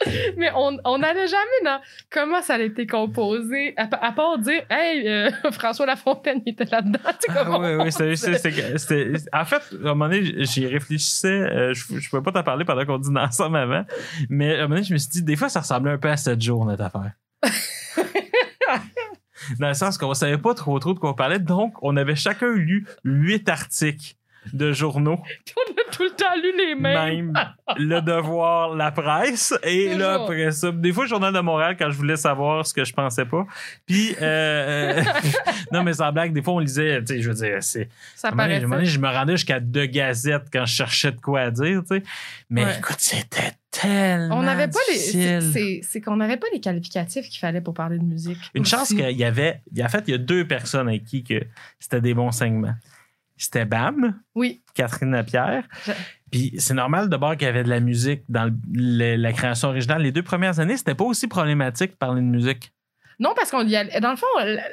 Mais 0.36 0.50
on 0.54 0.98
n'allait 0.98 1.26
jamais 1.26 1.60
dans 1.64 1.80
comment 2.10 2.40
ça 2.40 2.54
a 2.54 2.58
été 2.60 2.86
composé, 2.86 3.74
à, 3.76 3.86
pa- 3.88 3.96
à 3.96 4.12
part 4.12 4.38
dire, 4.38 4.62
hey, 4.70 5.08
euh, 5.08 5.30
François 5.52 5.86
Lafontaine 5.86 6.40
il 6.46 6.52
était 6.52 6.64
là-dedans. 6.66 7.00
Ah, 7.30 7.58
oui, 7.58 7.74
oui, 7.84 8.16
c'était- 8.16 9.12
En 9.32 9.44
fait, 9.44 9.56
à 9.56 9.76
un 9.76 9.94
moment 9.94 10.08
donné, 10.08 10.44
j'y 10.44 10.66
réfléchissais. 10.66 11.28
euh, 11.28 11.74
je 11.74 11.94
ne 11.94 12.00
pouvais 12.08 12.22
pas 12.22 12.30
t'en 12.32 12.42
parler 12.44 12.64
pendant 12.64 12.84
qu'on 12.86 12.98
dînait 12.98 13.20
ensemble 13.20 13.56
avant. 13.56 13.84
Mais 14.28 14.52
à 14.54 14.58
un 14.58 14.62
moment 14.62 14.76
donné, 14.76 14.84
je 14.84 14.92
me 14.92 14.98
suis 14.98 15.10
dit, 15.10 15.22
des 15.24 15.34
fois, 15.36 15.48
ça 15.48 15.60
ressemblait 15.60 15.92
un 15.92 15.98
peu 15.98 16.08
à 16.10 16.16
7 16.16 16.40
jours, 16.40 16.64
notre 16.64 16.84
affaire. 16.84 17.12
Dans 19.58 19.68
le 19.68 19.74
sens 19.74 19.96
qu'on 19.98 20.10
ne 20.10 20.14
savait 20.14 20.36
pas 20.38 20.52
trop 20.54 20.78
trop 20.78 20.92
de 20.94 20.98
quoi 20.98 21.10
on 21.10 21.14
parlait. 21.14 21.38
Donc, 21.38 21.74
on 21.82 21.96
avait 21.96 22.16
chacun 22.16 22.52
lu 22.52 22.86
huit 23.04 23.48
articles 23.48 24.14
de 24.52 24.72
journaux, 24.72 25.18
on 25.56 25.72
a 25.72 25.90
tout 25.92 26.02
le 26.04 26.10
temps 26.10 26.34
lu 26.36 26.52
les 26.56 26.74
mêmes. 26.74 27.32
même 27.32 27.44
Le 27.76 28.00
Devoir, 28.00 28.74
La 28.74 28.90
Presse, 28.90 29.54
et 29.62 29.94
là, 29.94 30.14
après 30.22 30.50
ça, 30.52 30.70
des 30.72 30.92
fois, 30.92 31.04
le 31.04 31.08
Journal 31.08 31.32
de 31.32 31.40
Montréal, 31.40 31.76
quand 31.78 31.90
je 31.90 31.96
voulais 31.96 32.16
savoir 32.16 32.66
ce 32.66 32.72
que 32.74 32.84
je 32.84 32.92
pensais 32.92 33.24
pas. 33.24 33.46
Puis, 33.86 34.14
euh, 34.20 35.02
non, 35.72 35.82
mais 35.82 35.94
sans 35.94 36.12
blague, 36.12 36.32
des 36.32 36.42
fois, 36.42 36.54
on 36.54 36.58
lisait, 36.60 37.00
tu 37.00 37.14
sais, 37.14 37.22
je 37.22 37.28
veux 37.28 37.34
dire, 37.34 37.56
c'est 37.62 37.88
Ça 38.14 38.30
donné, 38.30 38.60
je 38.84 38.98
me 38.98 39.08
rendais 39.08 39.36
jusqu'à 39.36 39.60
deux 39.60 39.86
gazettes 39.86 40.46
quand 40.52 40.64
je 40.66 40.74
cherchais 40.74 41.12
de 41.12 41.20
quoi 41.20 41.40
à 41.40 41.50
dire, 41.50 41.82
tu 41.88 41.96
sais. 41.96 42.02
Mais 42.50 42.64
Ouais. 42.64 42.78
écoute, 42.78 42.96
c'était 42.98 43.52
tellement 43.70 44.38
On 44.38 44.42
n'avait 44.42 44.68
pas 44.68 44.78
les. 44.90 45.80
c'est- 45.82 46.00
qu'on 46.00 46.16
n'avait 46.16 46.36
pas 46.36 46.46
les 46.52 46.60
qualificatifs 46.60 47.28
qu'il 47.28 47.38
fallait 47.38 47.60
pour 47.60 47.74
parler 47.74 47.98
de 47.98 48.04
musique. 48.04 48.38
Une 48.54 48.62
Aussi. 48.62 48.70
chance 48.70 48.88
qu'il 48.88 49.10
y 49.10 49.24
avait... 49.24 49.60
En 49.82 49.88
fait, 49.88 50.04
il 50.06 50.12
y 50.12 50.14
a 50.14 50.18
deux 50.18 50.46
personnes 50.46 50.88
avec 50.88 51.04
qui 51.04 51.22
que 51.24 51.42
c'était 51.78 52.00
des 52.00 52.14
bons 52.14 52.32
segments. 52.32 52.74
C'était 53.38 53.64
Bam, 53.64 54.20
Oui. 54.34 54.60
Catherine 54.74 55.12
Lapierre. 55.12 55.64
Je- 55.86 55.92
Puis 56.30 56.52
c'est 56.58 56.74
normal 56.74 57.08
d'abord 57.08 57.32
qu'il 57.36 57.46
y 57.46 57.50
avait 57.50 57.64
de 57.64 57.70
la 57.70 57.80
musique 57.80 58.22
dans 58.28 58.44
le- 58.44 58.52
le- 58.72 59.16
la 59.16 59.32
création 59.32 59.68
originale. 59.68 60.02
Les 60.02 60.12
deux 60.12 60.22
premières 60.22 60.60
années, 60.60 60.76
c'était 60.76 60.94
pas 60.94 61.04
aussi 61.04 61.26
problématique 61.28 61.92
de 61.92 61.96
parler 61.96 62.20
de 62.20 62.26
musique. 62.26 62.72
Non, 63.20 63.32
parce 63.34 63.50
qu'on 63.50 63.66
y 63.66 63.74
allait. 63.74 63.98
Dans 63.98 64.10
le 64.12 64.16
fond, 64.16 64.26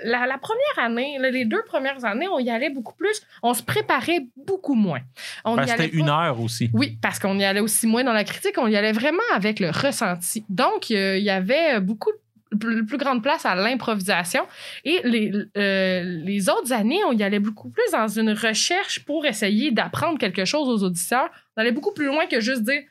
la, 0.03 0.27
la 0.27 0.37
première 0.37 0.77
année, 0.85 1.17
les 1.19 1.45
deux 1.45 1.63
premières 1.65 2.05
années, 2.05 2.27
on 2.27 2.37
y 2.37 2.51
allait 2.51 2.69
beaucoup 2.69 2.93
plus. 2.93 3.19
On 3.41 3.55
se 3.55 3.63
préparait 3.63 4.27
beaucoup 4.45 4.75
moins. 4.75 4.99
On 5.45 5.55
Ben, 5.55 5.65
c'était 5.65 5.87
une 5.89 6.09
heure 6.09 6.39
aussi. 6.39 6.69
Oui, 6.73 6.99
parce 7.01 7.17
qu'on 7.17 7.39
y 7.39 7.43
allait 7.43 7.59
aussi 7.59 7.87
moins 7.87 8.03
dans 8.03 8.13
la 8.13 8.23
critique, 8.23 8.53
on 8.59 8.67
y 8.67 8.75
allait 8.75 8.91
vraiment 8.91 9.17
avec 9.33 9.59
le 9.59 9.71
ressenti. 9.71 10.45
Donc, 10.47 10.91
euh, 10.91 11.17
il 11.17 11.23
y 11.23 11.31
avait 11.31 11.79
beaucoup 11.79 12.11
de 12.11 12.17
plus, 12.57 12.85
plus 12.85 12.97
grande 12.97 13.21
place 13.23 13.45
à 13.45 13.55
l'improvisation. 13.55 14.41
Et 14.83 15.01
les, 15.03 15.31
euh, 15.57 16.03
les 16.03 16.49
autres 16.49 16.71
années, 16.73 16.99
on 17.07 17.13
y 17.13 17.23
allait 17.23 17.39
beaucoup 17.39 17.69
plus 17.69 17.91
dans 17.91 18.07
une 18.07 18.31
recherche 18.31 19.03
pour 19.05 19.25
essayer 19.25 19.71
d'apprendre 19.71 20.17
quelque 20.17 20.45
chose 20.45 20.67
aux 20.69 20.85
auditeurs. 20.85 21.29
On 21.55 21.61
allait 21.61 21.71
beaucoup 21.71 21.93
plus 21.93 22.05
loin 22.07 22.25
que 22.27 22.39
juste 22.39 22.63
dire 22.63 22.81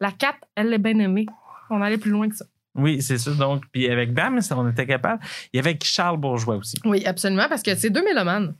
la 0.00 0.10
4, 0.12 0.36
elle 0.56 0.70
l'est 0.70 0.78
bien 0.78 0.98
aimée. 0.98 1.26
On 1.70 1.80
allait 1.82 1.98
plus 1.98 2.10
loin 2.10 2.28
que 2.28 2.36
ça. 2.36 2.44
Oui, 2.76 3.00
c'est 3.00 3.18
ça. 3.18 3.30
Donc, 3.30 3.62
puis 3.70 3.88
avec 3.88 4.12
Bam, 4.12 4.38
on 4.50 4.68
était 4.68 4.86
capable. 4.86 5.22
Il 5.52 5.56
y 5.56 5.60
avait 5.60 5.78
Charles 5.82 6.16
Bourgeois 6.18 6.56
aussi. 6.56 6.76
Oui, 6.84 7.04
absolument, 7.06 7.46
parce 7.48 7.62
que 7.62 7.74
c'est 7.76 7.90
deux 7.90 8.02
mélomanes. 8.02 8.54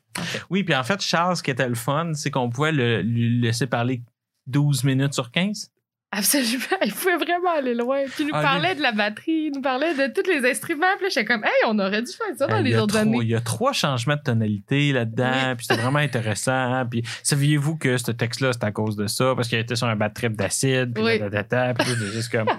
Oui, 0.51 0.63
puis 0.63 0.75
en 0.75 0.85
fait, 0.85 1.01
Charles, 1.03 1.37
ce 1.37 1.43
qui 1.43 1.51
était 1.51 1.69
le 1.69 1.75
fun, 1.75 2.13
c'est 2.15 2.31
qu'on 2.31 2.49
pouvait 2.49 2.71
le- 2.71 3.03
lui 3.03 3.41
laisser 3.41 3.67
parler 3.67 4.03
12 4.47 4.85
minutes 4.85 5.15
sur 5.15 5.31
15. 5.33 5.69
Absolument. 6.17 6.77
Il 6.85 6.93
pouvait 6.93 7.17
vraiment 7.17 7.51
aller 7.59 7.75
loin. 7.75 8.03
Puis 8.05 8.15
il 8.21 8.27
nous 8.27 8.33
Ah, 8.35 8.43
parlait 8.43 8.75
de 8.75 8.81
la 8.83 8.93
batterie, 8.93 9.47
il 9.49 9.53
nous 9.55 9.61
parlait 9.61 9.95
de 9.95 10.13
tous 10.13 10.29
les 10.31 10.49
instruments. 10.49 10.87
Puis 10.97 11.05
là, 11.07 11.09
j'étais 11.09 11.25
comme, 11.25 11.45
hey, 11.45 11.51
on 11.67 11.79
aurait 11.79 12.03
dû 12.03 12.13
faire 12.13 12.37
ça 12.37 12.47
dans 12.47 12.55
Euh, 12.57 12.59
il, 12.61 12.65
les 12.65 12.71
y 12.73 12.77
autres 12.77 12.87
trois, 12.89 13.01
années. 13.01 13.19
il 13.23 13.29
y 13.29 13.35
a 13.35 13.41
trois 13.41 13.73
changements 13.73 14.17
de 14.17 14.23
tonalité 14.23 14.93
là-dedans, 14.93 15.55
puis 15.57 15.67
c'était 15.67 15.81
vraiment 15.83 15.99
intéressant. 15.99 16.85
Puis 16.91 17.03
saviez-vous 17.23 17.77
que 17.77 17.97
ce 17.97 18.13
texte-là, 18.13 18.53
c'est 18.53 18.65
à 18.65 18.71
cause 18.73 18.97
de 18.97 19.07
ça, 19.07 19.35
parce 19.35 19.49
qu'il 19.49 19.59
était 19.59 19.77
sur 19.77 19.87
un 19.89 19.97
bad 19.97 20.15
trip 20.15 20.37
d'acide, 20.37 20.95
puis 20.95 21.03
Oui. 21.03 21.19
puis 21.19 21.29
là, 21.31 21.75
c'est 21.79 22.13
juste 22.13 22.31
comme... 22.31 22.49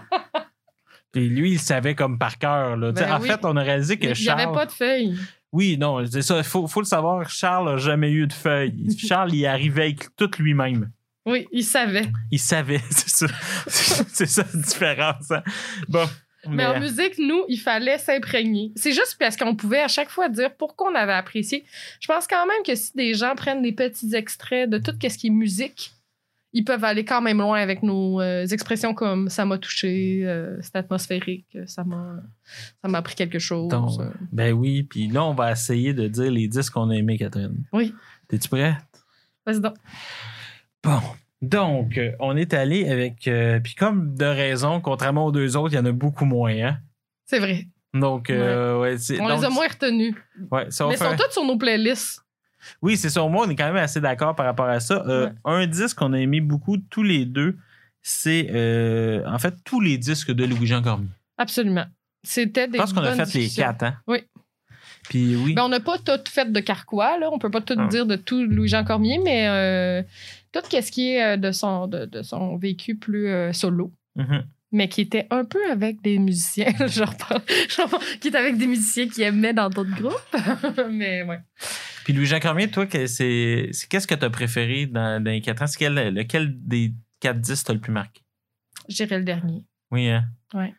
Puis 1.12 1.30
lui, 1.30 1.52
il 1.52 1.60
savait 1.60 1.96
comme 1.96 2.20
par 2.20 2.38
cœur. 2.38 2.76
là. 2.76 2.92
Ben 2.92 3.10
en 3.14 3.22
oui. 3.22 3.30
fait, 3.30 3.40
on 3.46 3.56
a 3.56 3.62
réalisé 3.62 3.98
que 3.98 4.04
Il 4.04 4.10
n'y 4.10 4.16
Charles... 4.16 4.42
avait 4.42 4.52
pas 4.54 4.66
de 4.66 4.72
feuilles. 4.74 5.18
Oui, 5.54 5.78
non, 5.80 6.06
c'est 6.06 6.22
ça. 6.22 6.40
Il 6.40 6.44
faut, 6.44 6.68
faut 6.68 6.82
le 6.82 6.86
savoir, 6.86 7.30
Charles 7.30 7.70
n'a 7.72 7.78
jamais 7.78 8.12
eu 8.12 8.28
de 8.28 8.34
feuille. 8.34 8.94
Charles, 8.98 9.34
il 9.34 9.46
arrivait 9.46 9.84
avec 9.84 10.14
tout 10.18 10.30
lui-même. 10.40 10.90
Oui, 11.26 11.48
il 11.52 11.64
savait. 11.64 12.06
Il 12.32 12.40
savait, 12.40 12.82
c'est 12.92 13.10
ça. 13.10 13.28
c'est 13.68 14.28
ça 14.28 14.46
la 14.54 14.62
différence. 14.62 15.32
hein. 15.32 15.44
Bon. 15.88 16.08
Mais, 16.48 16.64
en 16.66 16.80
musique, 16.80 17.18
nous, 17.18 17.44
il 17.48 17.58
fallait 17.58 17.98
s'imprégner. 17.98 18.72
C'est 18.76 18.92
juste 18.92 19.16
parce 19.20 19.36
qu'on 19.36 19.56
pouvait 19.56 19.82
à 19.82 19.88
chaque 19.88 20.10
fois 20.12 20.30
dire 20.30 20.56
pourquoi 20.56 20.92
on 20.92 20.96
avait 20.96 21.14
apprécié. 21.14 21.66
Je 22.00 22.08
pense 22.08 22.28
quand 22.28 22.46
même 22.46 22.62
que 22.64 22.76
si 22.76 22.92
des 22.96 23.16
gens 23.16 23.34
prennent 23.36 23.64
des 23.64 23.72
petits 23.72 24.14
extraits 24.14 24.70
de 24.70 24.78
tout 24.78 24.92
ce 25.02 25.18
qui 25.18 25.28
est 25.28 25.32
musique, 25.32 25.92
ils 26.54 26.64
peuvent 26.64 26.84
aller 26.84 27.04
quand 27.04 27.20
même 27.22 27.40
loin 27.40 27.60
avec 27.60 27.82
nos 27.82 28.22
euh, 28.22 28.46
expressions 28.46 28.94
comme 28.94 29.28
ça 29.28 29.44
m'a 29.44 29.58
touché, 29.58 30.22
euh, 30.24 30.56
c'est 30.62 30.76
atmosphérique, 30.76 31.48
euh, 31.56 31.66
ça 31.66 31.84
m'a 31.84 32.18
ça 32.82 32.88
m'a 32.90 33.00
appris 33.00 33.16
quelque 33.16 33.40
chose. 33.40 33.68
Donc, 33.68 34.00
euh. 34.00 34.10
ben 34.32 34.54
oui, 34.54 34.84
puis 34.84 35.08
là, 35.08 35.26
on 35.26 35.34
va 35.34 35.52
essayer 35.52 35.94
de 35.96 36.08
dire 36.08 36.32
les 36.32 36.48
disques 36.48 36.74
qu'on 36.74 36.92
a 36.92 36.94
aimés, 36.96 37.18
Catherine. 37.18 37.66
Oui. 37.74 37.94
T'es-tu 38.30 38.48
prêt? 38.50 38.78
Vas-y 39.48 39.60
donc. 39.60 39.76
Bon. 40.86 41.02
Donc, 41.42 41.98
euh, 41.98 42.12
on 42.20 42.38
est 42.38 42.54
allé 42.54 42.90
avec. 42.90 43.28
euh, 43.28 43.60
Puis, 43.60 43.76
comme 43.76 44.16
de 44.16 44.26
raison, 44.26 44.80
contrairement 44.82 45.26
aux 45.26 45.32
deux 45.32 45.58
autres, 45.58 45.74
il 45.74 45.78
y 45.78 45.80
en 45.80 45.86
a 45.86 45.92
beaucoup 45.92 46.26
moins. 46.26 46.52
Hein? 46.56 46.78
C'est 47.26 47.40
vrai. 47.40 47.68
Donc, 47.94 48.30
euh, 48.30 48.80
ouais. 48.80 48.96
On 49.20 49.28
donc, 49.28 49.40
les 49.40 49.46
a 49.46 49.50
moins 49.50 49.68
retenus. 49.68 50.16
ouais, 50.52 50.66
ça 50.70 50.86
Mais 50.88 50.94
ils 50.94 50.98
faire- 50.98 51.12
sont 51.12 51.18
tous 51.18 51.32
sur 51.32 51.44
nos 51.46 51.58
playlists. 51.58 52.22
Oui, 52.82 52.98
c'est. 52.98 53.16
Au 53.20 53.30
moins, 53.30 53.46
on 53.46 53.50
est 53.50 53.56
quand 53.56 53.66
même 53.68 53.76
assez 53.78 54.02
d'accord 54.02 54.36
par 54.36 54.46
rapport 54.46 54.68
à 54.68 54.80
ça. 54.80 55.04
Euh. 55.08 55.30
Un 55.44 55.68
disque 55.68 55.98
qu'on 55.98 56.14
a 56.14 56.20
aimé 56.20 56.42
beaucoup, 56.42 56.78
tous 56.78 57.04
les 57.04 57.26
deux, 57.26 57.58
c'est 58.02 58.50
en 59.28 59.38
fait 59.40 59.54
tous 59.64 59.82
les 59.82 59.98
disques 59.98 60.32
de 60.32 60.46
Louis-Jean 60.46 60.82
Cormier. 60.82 61.08
Absolument. 61.38 61.86
C'était 62.24 62.68
des 62.68 62.78
Je 62.78 62.82
pense 62.84 62.94
qu'on 62.94 63.02
a 63.04 63.14
fait 63.26 63.38
les 63.38 63.50
quatre, 63.50 63.84
hein? 63.84 63.96
Oui. 64.08 64.20
Puis 65.10 65.36
oui. 65.36 65.54
Ben, 65.54 65.64
on 65.64 65.70
n'a 65.70 65.80
pas 65.80 66.00
tout 66.00 66.20
fait 66.28 66.52
de 66.52 66.60
Carquois, 66.60 67.20
là. 67.20 67.30
On 67.32 67.38
peut 67.38 67.52
pas 67.52 67.62
tout 67.62 67.76
Ah. 67.78 67.88
dire 67.88 68.08
de 68.08 68.16
tout 68.16 68.44
Louis-Jean 68.44 68.84
Cormier, 68.84 69.20
mais 69.24 70.04
tout 70.62 70.70
ce 70.82 70.92
qui 70.92 71.12
est 71.12 71.24
euh, 71.24 71.38
de 71.38 71.52
son, 71.52 71.88
de, 71.88 72.06
de 72.06 72.22
son 72.22 72.58
vécu 72.58 72.96
plus 72.96 73.28
euh, 73.28 73.54
solo, 73.54 73.94
Mhm. 74.16 74.46
mais 74.72 74.88
qui 74.90 75.02
était 75.02 75.28
un 75.30 75.44
peu 75.46 75.60
avec 75.70 76.02
des 76.02 76.20
musiciens, 76.20 76.72
genre, 76.88 77.14
genre, 77.70 78.00
qui 78.22 78.30
était 78.30 78.38
avec 78.38 78.58
des 78.58 78.68
musiciens 78.68 79.08
qui 79.08 79.22
aimaient 79.24 79.54
dans 79.54 79.70
d'autres 79.70 79.96
groupes. 79.96 80.36
mais 80.92 81.24
ouais. 81.24 81.40
Puis 82.04 82.14
Louis-Jean 82.14 82.40
Cormier, 82.40 82.70
toi, 82.70 82.86
c'est 83.08 83.72
qu'est-ce 83.90 84.08
que 84.08 84.16
tu 84.16 84.26
as 84.26 84.30
préféré 84.30 84.86
dans, 84.86 85.24
dans 85.24 85.32
les 85.32 85.42
quatre 85.42 85.64
ans? 85.64 85.66
Quel, 85.78 86.14
lequel 86.14 86.54
des 86.62 86.94
quatre 87.20 87.40
disques 87.42 87.66
t'as 87.68 87.74
le 87.74 87.80
plus 87.80 87.92
marqué? 87.92 88.22
Je 88.88 88.96
dirais 89.04 89.18
le 89.18 89.24
dernier. 89.24 89.66
Oui, 89.92 90.08
hein? 90.10 90.26
Ouais. 90.54 90.74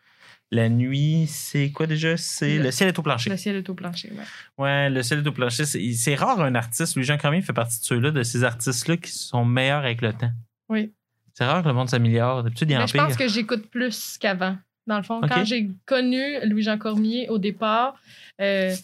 La 0.52 0.68
nuit, 0.68 1.26
c'est 1.28 1.70
quoi 1.72 1.86
déjà? 1.86 2.16
C'est 2.16 2.58
Le- 2.58 2.64
Le 2.64 2.70
ciel 2.70 2.88
est 2.88 2.98
au 2.98 3.02
plancher. 3.02 3.30
Le 3.30 3.36
ciel 3.36 3.56
est 3.56 3.68
au 3.68 3.74
plancher, 3.74 4.12
ouais. 4.12 4.24
Ouais, 4.62 4.88
Le 4.90 5.02
ciel 5.02 5.18
est 5.20 5.26
au 5.26 5.32
plancher. 5.32 5.64
C'est 5.66 6.14
rare 6.14 6.40
un 6.40 6.54
artiste. 6.54 6.94
Louis-Jean 6.94 7.18
Cormier 7.18 7.42
fait 7.42 7.52
partie 7.52 7.80
de 7.80 7.84
ceux-là, 7.84 8.10
de 8.12 8.22
ces 8.22 8.44
artistes-là 8.44 8.96
qui 8.96 9.10
sont 9.10 9.44
meilleurs 9.44 9.84
avec 9.84 10.00
le 10.02 10.12
temps. 10.12 10.30
Oui. 10.68 10.92
C'est 11.34 11.44
rare 11.44 11.62
que 11.62 11.68
le 11.68 11.74
monde 11.74 11.90
s'améliore. 11.90 12.44
D'habitude, 12.44 12.70
il 12.70 12.74
y 12.80 12.86
je 12.86 12.92
pense 12.94 13.16
que 13.16 13.28
j'écoute 13.28 13.68
plus 13.70 14.16
qu'avant. 14.18 14.56
Dans 14.86 14.96
le 14.98 15.02
fond, 15.02 15.20
quand 15.20 15.44
j'ai 15.44 15.68
connu 15.84 16.22
Louis-Jean 16.44 16.78
Cormier 16.78 17.28
au 17.28 17.38
départ, 17.38 18.00
euh, 18.40 18.74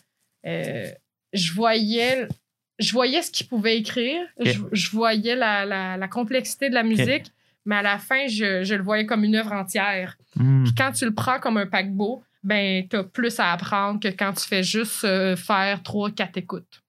euh, 0.46 0.86
je 1.32 1.52
voyais 1.52 2.26
je 2.80 2.92
voyais 2.92 3.22
ce 3.22 3.30
qu'il 3.30 3.46
pouvait 3.46 3.76
écrire, 3.78 4.20
je, 4.44 4.58
je 4.72 4.90
voyais 4.90 5.36
la, 5.36 5.64
la- 5.64 5.96
la 5.96 6.08
complexité 6.08 6.68
de 6.68 6.74
la 6.74 6.82
musique, 6.82 7.30
mais 7.64 7.76
à 7.76 7.82
la 7.82 7.98
fin, 7.98 8.26
je, 8.28 8.62
je 8.64 8.74
le 8.74 8.82
voyais 8.82 9.06
comme 9.06 9.24
une 9.24 9.36
œuvre 9.36 9.52
entière. 9.52 10.16
Hmm. 10.36 10.64
Puis 10.64 10.74
quand 10.74 10.92
tu 10.92 11.04
le 11.04 11.14
prends 11.14 11.38
comme 11.38 11.56
un 11.56 11.66
paquebot, 11.66 12.22
ben 12.42 12.84
t'as 12.88 13.04
plus 13.04 13.38
à 13.38 13.52
apprendre 13.52 14.00
que 14.00 14.08
quand 14.08 14.32
tu 14.32 14.46
fais 14.46 14.62
juste 14.62 15.04
euh, 15.04 15.36
faire 15.36 15.82
trois, 15.82 16.10
quatre 16.10 16.36
écoutes. 16.38 16.82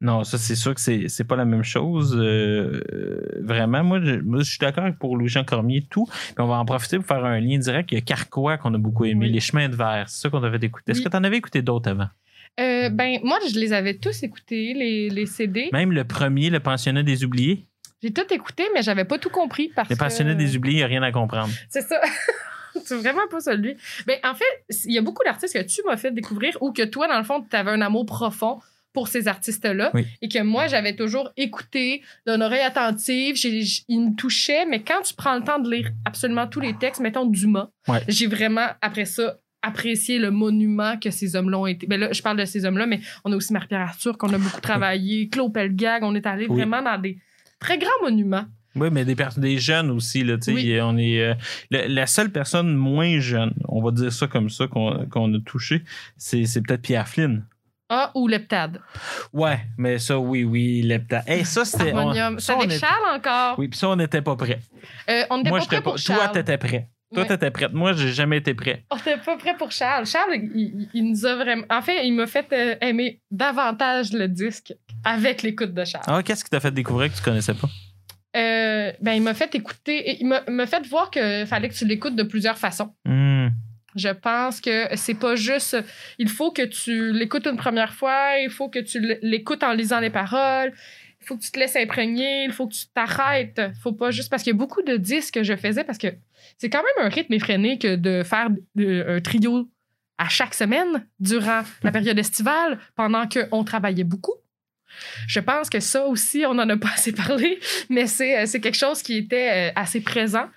Non, 0.00 0.24
ça, 0.24 0.36
c'est 0.36 0.54
sûr 0.54 0.74
que 0.74 0.80
c'est, 0.80 1.24
pas 1.24 1.34
la 1.36 1.46
même 1.46 1.64
chose. 1.64 2.14
euh, 2.14 2.82
euh, 2.92 3.40
vraiment, 3.42 3.82
moi 3.82 3.98
je, 4.02 4.16
moi, 4.20 4.40
je 4.40 4.44
suis 4.44 4.58
d'accord 4.58 4.90
pour 5.00 5.16
Louis-Jean 5.16 5.42
Cormier, 5.44 5.86
tout. 5.90 6.04
Puis 6.06 6.34
on 6.38 6.46
va 6.46 6.56
en 6.56 6.64
profiter 6.66 6.98
pour 6.98 7.06
faire 7.06 7.24
un 7.24 7.40
lien 7.40 7.58
direct. 7.58 7.90
Il 7.90 7.94
y 7.94 7.98
a 7.98 8.02
Carquois 8.02 8.58
qu'on 8.58 8.74
a 8.74 8.78
beaucoup 8.78 9.06
aimé, 9.06 9.26
Oui. 9.26 9.32
Les 9.32 9.40
Chemins 9.40 9.68
de 9.70 9.74
Verre. 9.74 10.04
C'est 10.08 10.20
ça 10.20 10.28
qu'on 10.30 10.42
avait 10.42 10.58
écouté. 10.58 10.92
Est-ce 10.92 11.00
Oui. 11.00 11.04
que 11.06 11.10
tu 11.10 11.16
en 11.16 11.24
avais 11.24 11.38
écouté 11.38 11.62
d'autres 11.62 11.90
avant? 11.90 12.08
Euh, 12.60 12.90
ben 12.90 13.18
moi, 13.24 13.38
je 13.50 13.58
les 13.58 13.72
avais 13.72 13.94
tous 13.94 14.22
écoutés, 14.22 14.74
les, 14.74 15.08
les 15.08 15.26
CD. 15.26 15.70
Même 15.72 15.92
le 15.92 16.04
premier, 16.04 16.50
Le 16.50 16.60
Pensionnat 16.60 17.02
des 17.02 17.24
Oubliés? 17.24 17.64
J'ai 18.02 18.12
tout 18.12 18.32
écouté, 18.32 18.64
mais 18.74 18.82
j'avais 18.82 19.04
pas 19.04 19.18
tout 19.18 19.30
compris 19.30 19.70
parce 19.74 19.88
Le 19.88 19.96
que... 19.96 20.00
Pensionnat 20.00 20.34
des 20.34 20.56
Oubliés, 20.56 20.74
il 20.74 20.78
n'y 20.78 20.82
a 20.84 20.86
rien 20.86 21.02
à 21.02 21.10
comprendre. 21.12 21.52
C'est 21.68 21.82
ça. 21.82 22.00
c'est 22.84 22.96
vraiment 22.96 23.26
pas 23.30 23.40
celui. 23.40 23.76
Ben, 24.06 24.18
en 24.24 24.34
fait, 24.34 24.44
il 24.84 24.92
y 24.92 24.98
a 24.98 25.02
beaucoup 25.02 25.24
d'artistes 25.24 25.54
que 25.54 25.62
tu 25.66 25.80
m'as 25.86 25.96
fait 25.96 26.12
découvrir 26.12 26.56
ou 26.60 26.72
que 26.72 26.82
toi, 26.84 27.08
dans 27.08 27.18
le 27.18 27.24
fond, 27.24 27.44
tu 27.48 27.56
avais 27.56 27.70
un 27.72 27.80
amour 27.80 28.06
profond 28.06 28.60
pour 28.92 29.08
ces 29.08 29.28
artistes-là 29.28 29.90
Oui. 29.94 30.06
et 30.22 30.28
que 30.28 30.42
moi, 30.42 30.66
j'avais 30.66 30.94
toujours 30.96 31.30
écouté 31.36 32.02
d'une 32.26 32.42
oreille 32.42 32.62
attentive. 32.62 33.36
Ils 33.88 34.00
me 34.00 34.14
touchaient, 34.16 34.64
mais 34.64 34.82
quand 34.82 35.02
tu 35.02 35.14
prends 35.14 35.34
le 35.36 35.42
temps 35.42 35.58
de 35.58 35.70
lire 35.70 35.90
absolument 36.04 36.46
tous 36.46 36.60
les 36.60 36.74
textes, 36.74 37.00
mettons 37.00 37.26
Dumas, 37.26 37.68
Ouais. 37.88 38.00
j'ai 38.08 38.26
vraiment, 38.28 38.66
après 38.80 39.04
ça, 39.04 39.38
apprécié 39.60 40.18
le 40.18 40.30
monument 40.30 40.96
que 40.98 41.10
ces 41.10 41.34
hommes-là 41.34 41.58
ont 41.58 41.66
été. 41.66 41.86
Ben 41.88 41.98
là, 41.98 42.12
je 42.12 42.22
parle 42.22 42.36
de 42.38 42.44
ces 42.44 42.64
hommes-là, 42.64 42.86
mais 42.86 43.00
on 43.24 43.32
a 43.32 43.36
aussi 43.36 43.52
Marie-Pierre 43.52 43.80
Arthur 43.80 44.16
qu'on 44.16 44.32
a 44.32 44.38
beaucoup 44.38 44.60
travaillé, 44.62 45.28
Claude 45.28 45.52
Pelgag, 45.52 46.04
on 46.04 46.14
est 46.14 46.26
allé 46.26 46.46
Oui. 46.48 46.56
vraiment 46.58 46.80
dans 46.80 46.96
des 46.96 47.18
très 47.58 47.78
grands 47.78 47.88
monuments. 48.02 48.44
Oui, 48.76 48.88
mais 48.92 49.04
des, 49.04 49.16
des 49.38 49.58
jeunes 49.58 49.90
aussi. 49.90 50.22
Là, 50.22 50.36
Oui. 50.46 50.78
on 50.80 50.96
est, 50.98 51.20
euh, 51.20 51.34
la 51.70 52.06
seule 52.06 52.30
personne 52.30 52.74
moins 52.76 53.18
jeune, 53.18 53.52
on 53.66 53.82
va 53.82 53.90
dire 53.90 54.12
ça 54.12 54.26
comme 54.28 54.50
ça, 54.50 54.66
qu'on, 54.68 54.90
a 55.34 55.38
touché, 55.44 55.82
c'est, 56.16 56.44
peut-être 56.62 56.82
Pierre 56.82 57.08
Flynn. 57.08 57.44
Ah, 57.88 58.12
ou 58.14 58.28
Leptade. 58.28 58.80
Ouais, 59.32 59.60
mais 59.78 59.98
ça, 59.98 60.18
oui, 60.18 60.44
oui, 60.44 60.82
lepta. 60.82 61.22
Hey, 61.26 61.44
ça, 61.46 61.64
c'était. 61.64 61.92
C'est 62.38 62.52
avec 62.52 62.64
était- 62.66 62.78
Charles 62.78 63.16
encore. 63.16 63.58
Oui, 63.58 63.68
puis 63.68 63.78
ça, 63.78 63.88
on 63.88 63.96
n'était 63.96 64.20
pas 64.20 64.36
prêt. 64.36 64.60
Euh, 65.08 65.22
on 65.30 65.38
n'était 65.38 65.50
pas 65.50 65.58
prêt 65.60 65.76
pas. 65.76 65.82
pour 65.82 65.94
Toi, 65.94 66.16
Charles. 66.16 66.32
t'étais 66.32 66.58
prêt. 66.58 66.88
Toi, 67.14 67.22
Ouais. 67.22 67.28
t'étais 67.28 67.50
prête. 67.50 67.72
Moi, 67.72 67.94
j'ai 67.94 68.12
jamais 68.12 68.36
été 68.36 68.52
prêt. 68.52 68.84
On 68.90 68.96
n'était 68.96 69.16
pas 69.16 69.38
prêt 69.38 69.56
pour 69.56 69.72
Charles. 69.72 70.04
Charles, 70.04 70.34
il, 70.34 70.50
il- 70.54 70.88
il 70.92 71.10
nous 71.10 71.24
a 71.24 71.36
vraiment. 71.36 71.64
En 71.70 71.80
fait, 71.80 72.06
il 72.06 72.12
m'a 72.12 72.26
fait 72.26 72.46
euh, 72.52 72.74
aimer 72.82 73.22
davantage 73.30 74.12
le 74.12 74.28
disque 74.28 74.74
avec 75.04 75.42
l'écoute 75.42 75.74
de 75.74 75.84
Charles. 75.84 76.04
Ah, 76.06 76.22
qu'est-ce 76.22 76.44
qui 76.44 76.50
t'a 76.50 76.60
fait 76.60 76.72
découvrir 76.72 77.10
que 77.10 77.16
tu 77.16 77.22
connaissais 77.22 77.54
pas? 77.54 77.68
Euh, 78.36 78.92
ben, 79.00 79.12
il 79.12 79.22
m'a 79.22 79.34
fait 79.34 79.54
écouter. 79.54 80.18
Il 80.20 80.26
m'a 80.26 80.66
fait 80.66 80.86
voir 80.86 81.10
qu'il 81.10 81.46
fallait 81.46 81.68
que 81.68 81.74
tu 81.74 81.86
l'écoutes 81.86 82.16
de 82.16 82.22
plusieurs 82.22 82.58
façons. 82.58 82.94
Hmm. 83.04 83.48
Je 83.96 84.10
pense 84.10 84.60
que 84.60 84.86
c'est 84.96 85.14
pas 85.14 85.34
juste. 85.34 85.76
Il 86.18 86.28
faut 86.28 86.52
que 86.52 86.62
tu 86.62 87.12
l'écoutes 87.12 87.46
une 87.46 87.56
première 87.56 87.94
fois, 87.94 88.38
il 88.38 88.50
faut 88.50 88.68
que 88.68 88.78
tu 88.78 89.18
l'écoutes 89.22 89.62
en 89.62 89.72
lisant 89.72 89.98
les 89.98 90.10
paroles, 90.10 90.72
il 91.20 91.26
faut 91.26 91.36
que 91.36 91.42
tu 91.42 91.50
te 91.50 91.58
laisses 91.58 91.74
imprégner, 91.74 92.44
il 92.44 92.52
faut 92.52 92.68
que 92.68 92.74
tu 92.74 92.86
t'arrêtes. 92.94 93.60
faut 93.82 93.92
pas 93.92 94.10
juste. 94.10 94.30
Parce 94.30 94.42
qu'il 94.42 94.52
y 94.52 94.56
a 94.56 94.58
beaucoup 94.58 94.82
de 94.82 94.96
disques 94.96 95.34
que 95.34 95.42
je 95.42 95.56
faisais 95.56 95.84
parce 95.84 95.98
que 95.98 96.08
c'est 96.58 96.70
quand 96.70 96.82
même 96.82 97.06
un 97.06 97.08
rythme 97.08 97.32
effréné 97.32 97.78
que 97.78 97.96
de 97.96 98.22
faire 98.22 98.48
un 98.78 99.20
trio 99.20 99.68
à 100.18 100.28
chaque 100.28 100.54
semaine 100.54 101.06
durant 101.18 101.62
la 101.82 101.92
période 101.92 102.18
estivale 102.18 102.78
pendant 102.94 103.26
qu'on 103.26 103.64
travaillait 103.64 104.04
beaucoup. 104.04 104.34
Je 105.26 105.40
pense 105.40 105.70
que 105.70 105.80
ça 105.80 106.06
aussi, 106.06 106.44
on 106.46 106.54
n'en 106.54 106.68
a 106.68 106.76
pas 106.76 106.90
assez 106.94 107.12
parlé, 107.12 107.58
mais 107.88 108.06
c'est, 108.06 108.42
euh, 108.42 108.60
quelque 108.60 108.76
chose 108.76 109.02
qui 109.02 109.16
était 109.16 109.68
euh, 109.68 109.72
assez 109.76 110.00
présent. 110.00 110.48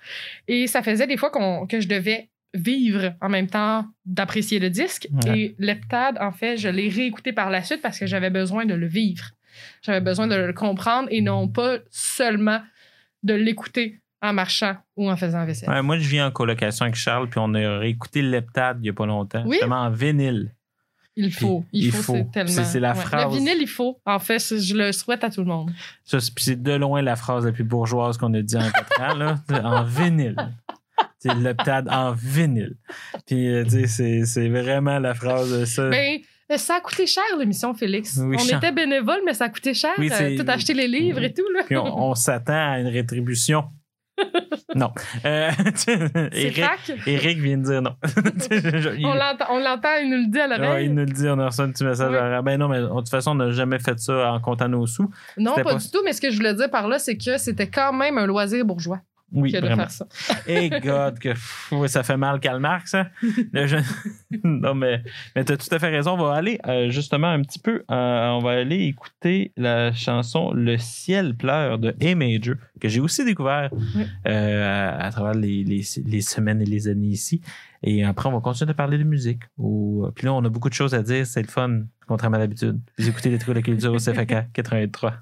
Et 0.48 0.66
ça 0.66 0.82
faisait 0.82 1.06
des 1.06 1.16
fois 1.16 1.30
que 1.68 1.80
je 1.80 1.88
devais 1.88 2.28
vivre 2.54 3.14
en 3.20 3.28
même 3.28 3.46
temps 3.46 3.86
d'apprécier 4.04 4.58
le 4.58 4.70
disque. 4.70 5.08
Ouais. 5.24 5.38
Et 5.38 5.54
Leptade, 5.58 6.18
en 6.20 6.32
fait, 6.32 6.56
je 6.56 6.68
l'ai 6.68 6.88
réécouté 6.88 7.32
par 7.32 7.50
la 7.50 7.62
suite 7.62 7.80
parce 7.80 7.98
que 7.98 8.06
j'avais 8.06 8.30
besoin 8.30 8.66
de 8.66 8.74
le 8.74 8.86
vivre. 8.86 9.30
J'avais 9.82 10.00
besoin 10.00 10.26
de 10.26 10.34
le 10.34 10.52
comprendre 10.52 11.08
et 11.10 11.20
non 11.20 11.48
pas 11.48 11.78
seulement 11.90 12.60
de 13.22 13.34
l'écouter 13.34 14.00
en 14.20 14.32
marchant 14.32 14.76
ou 14.96 15.10
en 15.10 15.16
faisant 15.16 15.44
vaisselle. 15.44 15.68
Ouais, 15.68 15.82
moi, 15.82 15.98
je 15.98 16.08
viens 16.08 16.28
en 16.28 16.30
colocation 16.30 16.84
avec 16.84 16.94
Charles, 16.94 17.28
puis 17.28 17.40
on 17.42 17.54
a 17.54 17.78
réécouté 17.78 18.22
Leptade 18.22 18.78
il 18.82 18.86
y 18.86 18.90
a 18.90 18.92
pas 18.92 19.06
longtemps. 19.06 19.42
Oui? 19.46 19.54
Justement 19.54 19.82
en 19.82 19.90
vinyle. 19.90 20.52
Il 21.16 21.32
faut. 21.32 21.64
Il, 21.72 21.84
il 21.86 21.92
faut, 21.92 22.02
faut. 22.02 22.14
c'est 22.14 22.30
tellement. 22.32 22.64
C'est- 22.64 22.80
la 22.80 22.94
phrase. 22.94 23.32
Le 23.32 23.38
vinyle, 23.38 23.58
il 23.60 23.68
faut. 23.68 24.00
En 24.06 24.18
fait, 24.18 24.38
je 24.38 24.74
le 24.74 24.92
souhaite 24.92 25.22
à 25.24 25.30
tout 25.30 25.40
le 25.42 25.46
monde. 25.46 25.70
Ça, 26.04 26.18
c'est 26.20 26.62
de 26.62 26.72
loin 26.72 27.02
la 27.02 27.16
phrase 27.16 27.44
la 27.44 27.52
plus 27.52 27.64
bourgeoise 27.64 28.16
qu'on 28.16 28.32
a 28.34 28.40
dit 28.42 28.56
en 28.56 28.70
quatre 28.70 29.00
ans, 29.00 29.14
là. 29.14 29.34
En 29.64 29.84
vinyle. 29.84 30.36
C'est 31.18 31.34
Leptade 31.34 31.88
en 31.88 32.12
vinyle. 32.12 32.76
Puis, 33.26 33.48
euh, 33.48 33.64
tu 33.64 33.86
sais, 33.86 34.24
c'est- 34.24 34.48
vraiment 34.48 34.98
la 34.98 35.14
phrase 35.14 35.52
de 35.60 35.64
ça. 35.64 35.88
Ben, 35.88 36.18
ça 36.56 36.76
a 36.76 36.80
coûté 36.80 37.06
cher, 37.06 37.22
l'émission, 37.38 37.72
Félix. 37.74 38.18
Oui, 38.22 38.36
on 38.40 38.56
était 38.56 38.72
bénévole, 38.72 39.20
mais 39.24 39.32
ça 39.34 39.44
a 39.44 39.48
coûté 39.48 39.72
cher. 39.74 39.92
Oui, 39.98 40.10
euh, 40.12 40.36
tout 40.36 40.44
acheter 40.48 40.74
les 40.74 40.88
livres 40.88 41.22
et 41.22 41.32
tout. 41.32 41.44
Là. 41.54 41.62
Puis 41.64 41.76
on, 41.76 42.10
on 42.10 42.14
s'attend 42.14 42.72
à 42.72 42.78
une 42.80 42.88
rétribution. 42.88 43.64
Non. 44.74 44.90
Euh, 45.26 45.50
Eric, 47.06 47.38
vient 47.38 47.58
de 47.58 47.62
dire 47.62 47.82
non. 47.82 47.94
Il- 48.50 49.06
On 49.06 49.14
l'entend, 49.14 49.90
il 50.02 50.08
nous 50.10 50.16
le 50.26 50.30
dit 50.30 50.40
à 50.40 50.48
Ouais, 50.48 50.58
l'oreille. 50.58 50.86
il 50.86 50.94
nous 50.94 51.04
le 51.04 51.12
dit, 51.12 51.28
on 51.28 51.38
a 51.38 51.46
reçu 51.46 51.60
un 51.60 51.70
petit 51.70 51.84
message. 51.84 52.10
Oui. 52.10 52.16
à- 52.16 52.40
Ben 52.42 52.58
non, 52.58 52.68
mais 52.68 52.80
de 52.80 52.86
toute 52.88 53.08
façon, 53.08 53.32
on 53.32 53.34
n'a 53.34 53.50
jamais 53.50 53.78
fait 53.78 53.98
ça 53.98 54.32
en 54.32 54.40
comptant 54.40 54.68
nos 54.68 54.86
sous. 54.86 55.10
non, 55.36 55.54
pas- 55.56 55.74
du 55.74 55.90
tout, 55.90 55.98
mais 56.04 56.12
ce 56.12 56.20
que 56.20 56.30
je 56.30 56.36
voulais 56.36 56.54
dire 56.54 56.70
par 56.70 56.88
là, 56.88 56.98
c'est 56.98 57.16
que 57.18 57.36
c'était 57.38 57.68
quand 57.68 57.92
même 57.92 58.16
un 58.18 58.26
loisir 58.26 58.64
bourgeois 58.64 59.00
Oui, 59.32 59.52
que 59.52 59.56
de 59.58 59.62
vraiment. 59.66 59.82
faire 59.88 59.90
ça. 59.90 60.06
Hey 60.46 60.68
God, 60.82 61.18
que 61.18 61.30
ouais, 61.74 61.88
ça 61.88 62.02
fait 62.02 62.16
mal 62.16 62.38
Karl 62.40 62.60
Marx? 62.60 62.94
Le 63.52 63.66
jeune- 63.66 63.84
non, 64.44 64.74
mais, 64.74 65.02
mais 65.34 65.44
tu 65.44 65.52
as 65.52 65.56
tout 65.56 65.74
à 65.74 65.78
fait 65.78 65.88
raison. 65.88 66.12
On 66.12 66.24
va 66.24 66.34
aller 66.34 66.58
euh, 66.66 66.90
justement 66.90 67.28
un 67.28 67.40
petit 67.42 67.58
peu, 67.58 67.82
euh, 67.90 68.28
on 68.30 68.40
va 68.40 68.52
aller 68.52 68.84
écouter 68.86 69.52
la 69.56 69.92
chanson 69.92 70.52
Le 70.52 70.76
ciel 70.78 71.34
pleure 71.34 71.78
de 71.78 71.94
A 72.02 72.14
Major, 72.14 72.56
que 72.80 72.88
j'ai 72.88 73.00
aussi 73.00 73.24
découvert 73.24 73.70
Oui. 73.72 74.04
euh, 74.28 74.96
à, 74.98 75.04
à 75.06 75.10
travers 75.10 75.34
les, 75.34 75.64
les- 75.64 75.82
les 76.04 76.20
semaines 76.20 76.60
et 76.60 76.66
les 76.66 76.88
années 76.88 77.06
ici. 77.08 77.40
Et 77.84 78.04
après, 78.04 78.28
on 78.28 78.32
va 78.32 78.40
continuer 78.40 78.68
de 78.72 78.76
parler 78.76 78.96
de 78.98 79.02
musique. 79.04 79.42
Ou- 79.58 80.06
Puis 80.14 80.26
là, 80.26 80.34
on 80.34 80.44
a 80.44 80.48
beaucoup 80.48 80.68
de 80.68 80.74
choses 80.74 80.94
à 80.94 81.02
dire. 81.02 81.26
C'est 81.26 81.42
le 81.42 81.48
fun, 81.48 81.80
contrairement 82.06 82.36
à 82.36 82.40
d'habitude. 82.40 82.78
Vous 82.98 83.08
écoutez 83.08 83.28
les 83.30 83.38
trucs 83.38 83.54
de 83.54 83.58
la 83.58 83.62
culture 83.62 83.92
au 83.92 83.96
CFAK 83.98 84.52
83. 84.52 85.14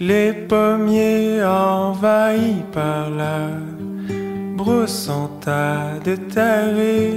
Les 0.00 0.32
pommiers 0.32 1.44
envahis 1.44 2.64
par 2.72 3.10
la 3.10 3.50
à 5.46 5.98
déterrer. 6.02 7.12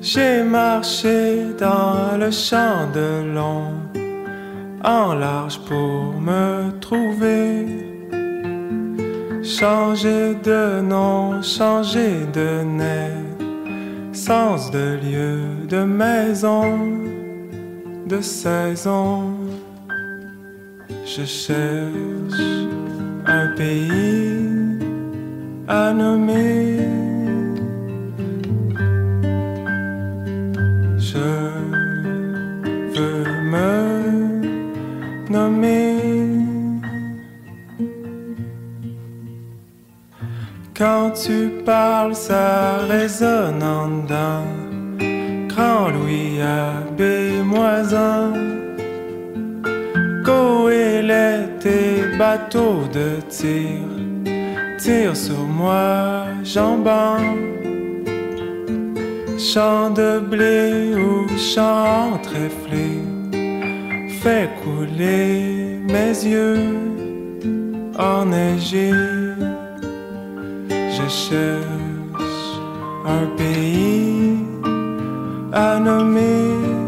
J'ai 0.00 0.42
marché 0.42 1.46
dans 1.58 2.16
le 2.18 2.30
champ 2.30 2.86
de 2.94 3.34
long, 3.34 3.72
en 4.84 5.14
large 5.14 5.58
pour 5.60 6.20
me 6.20 6.70
trouver. 6.80 7.66
Changer 9.42 10.34
de 10.42 10.80
nom, 10.80 11.42
changer 11.42 12.26
de 12.32 12.62
nez, 12.62 13.14
sens 14.12 14.70
de 14.70 14.98
lieu, 15.02 15.66
de 15.68 15.82
maison, 15.84 16.78
de 18.06 18.20
saison. 18.20 19.37
Je 21.16 21.24
cherche 21.24 22.44
un 23.24 23.46
pays 23.56 24.78
à 25.66 25.90
nommer. 25.94 26.80
Je 30.98 31.30
veux 32.94 33.24
me 33.52 33.72
nommer. 35.30 35.96
Quand 40.76 41.12
tu 41.12 41.48
parles, 41.64 42.14
ça 42.14 42.84
résonne 42.86 43.62
en 43.62 43.88
dedans. 44.02 44.44
Grand 45.48 45.88
Louis 45.88 46.38
Abbé 46.42 47.42
Moisin. 47.42 48.57
Goélette 50.28 51.64
et 51.64 52.18
bateau 52.18 52.82
de 52.92 53.08
tir. 53.30 53.80
Tire 54.78 55.16
sur 55.16 55.42
moi, 55.60 56.26
jambon. 56.44 57.16
Champ 59.38 59.88
de 59.88 60.18
blé 60.18 60.94
ou 61.06 61.26
champ 61.38 62.18
tréflé. 62.22 62.88
Fait 64.20 64.50
couler 64.62 65.80
mes 65.94 66.14
yeux 66.34 66.76
enneigés. 67.98 68.92
Je 70.96 71.06
cherche 71.08 72.48
un 73.16 73.24
pays 73.38 74.44
à 75.54 75.78
nommer. 75.78 76.87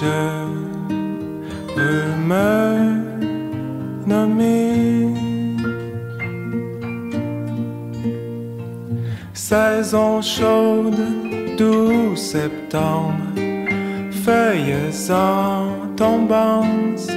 Je 0.00 0.06
veux 1.76 2.16
me 2.16 2.46
nommer. 4.06 5.08
Saison 9.34 10.22
chaude, 10.22 11.04
doux 11.58 12.16
septembre, 12.16 13.34
feuilles 14.24 15.10
en 15.10 15.66
tombance. 15.96 17.08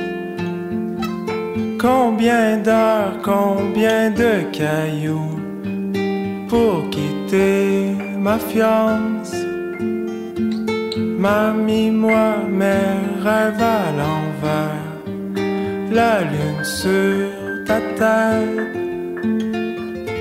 Combien 1.80 2.58
d'heures, 2.58 3.18
combien 3.24 4.12
de 4.12 4.42
cailloux 4.52 5.40
pour 6.50 6.90
quitter 6.90 7.96
ma 8.20 8.38
fiance? 8.38 9.13
Mamie, 11.24 11.90
moi, 11.90 12.36
mes 12.50 13.00
rêves 13.26 13.64
à 13.80 13.84
l'envers, 14.00 14.90
la 15.90 16.14
lune 16.32 16.66
sur 16.66 17.30
ta 17.66 17.80
tête, 18.00 19.24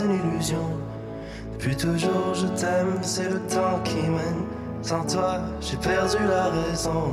Une 0.09 0.33
illusion. 0.33 0.65
Depuis 1.53 1.77
toujours 1.77 2.35
je 2.35 2.47
t'aime, 2.49 2.99
c'est 3.03 3.29
le 3.29 3.41
temps 3.41 3.81
qui 3.85 3.97
mène. 3.97 4.45
Sans 4.83 5.05
toi, 5.05 5.41
j'ai 5.61 5.77
perdu 5.77 6.17
la 6.29 6.51
raison. 6.51 7.13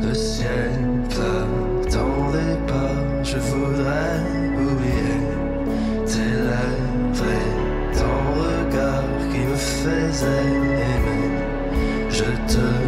Le 0.00 0.14
ciel 0.14 0.70
pleure 1.10 1.68
ton 1.90 2.30
départ, 2.30 3.24
je 3.24 3.38
voudrais 3.38 4.20
oublier 4.56 5.20
tes 6.06 6.30
lèvres 6.46 7.24
et 7.24 7.96
ton 7.98 8.18
regard 8.40 9.02
qui 9.30 9.40
me 9.40 9.56
faisait 9.56 10.46
aimer. 10.46 11.30
Je 12.10 12.24
te 12.46 12.87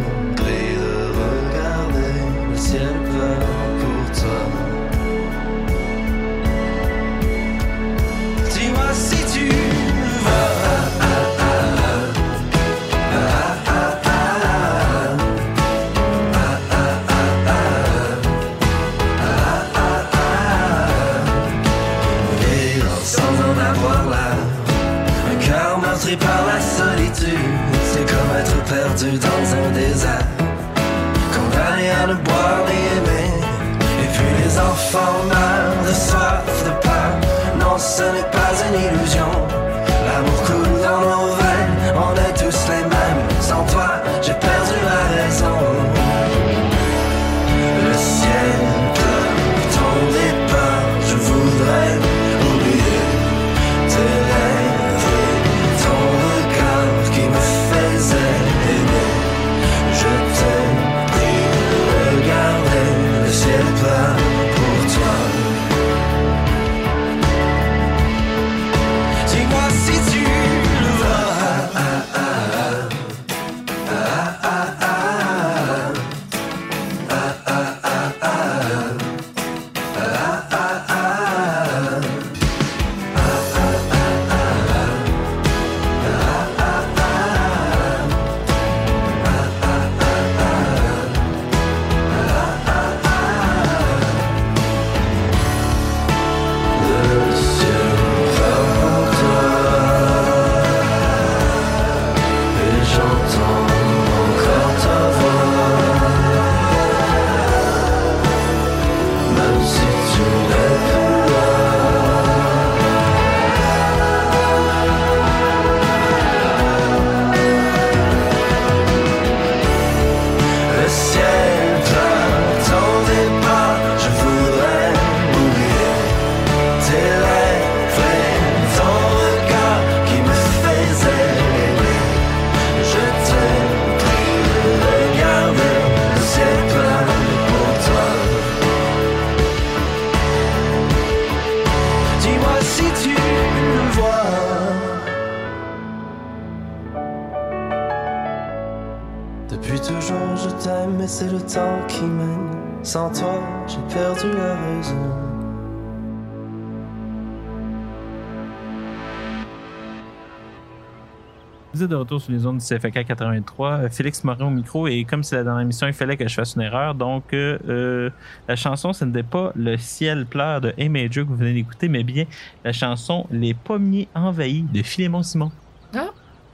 retour 162.01 162.21
sur 162.21 162.31
les 162.31 162.39
zones 162.39 162.57
du 162.57 162.65
CFK 162.65 163.05
83. 163.05 163.71
Euh, 163.71 163.89
Félix 163.89 164.23
Morin 164.23 164.45
au 164.47 164.49
micro. 164.49 164.87
Et 164.87 165.03
comme 165.05 165.23
c'est 165.23 165.35
la 165.37 165.43
dernière 165.43 165.61
émission, 165.61 165.87
il 165.87 165.93
fallait 165.93 166.17
que 166.17 166.27
je 166.27 166.33
fasse 166.33 166.55
une 166.55 166.61
erreur. 166.61 166.95
Donc, 166.95 167.33
euh, 167.33 167.57
euh, 167.67 168.09
la 168.47 168.55
chanson, 168.55 168.93
ce 168.93 169.05
n'était 169.05 169.23
pas 169.23 169.51
Le 169.55 169.77
ciel 169.77 170.25
pleure 170.25 170.61
de 170.61 170.73
A 170.79 170.89
Major 170.89 171.25
que 171.25 171.29
vous 171.29 171.35
venez 171.35 171.53
d'écouter, 171.53 171.87
mais 171.87 172.03
bien 172.03 172.25
la 172.63 172.73
chanson 172.73 173.25
Les 173.31 173.53
pommiers 173.53 174.07
envahis 174.13 174.63
de 174.63 174.83
Philémon 174.83 175.23
Simon. 175.23 175.51
Ah. 175.95 176.09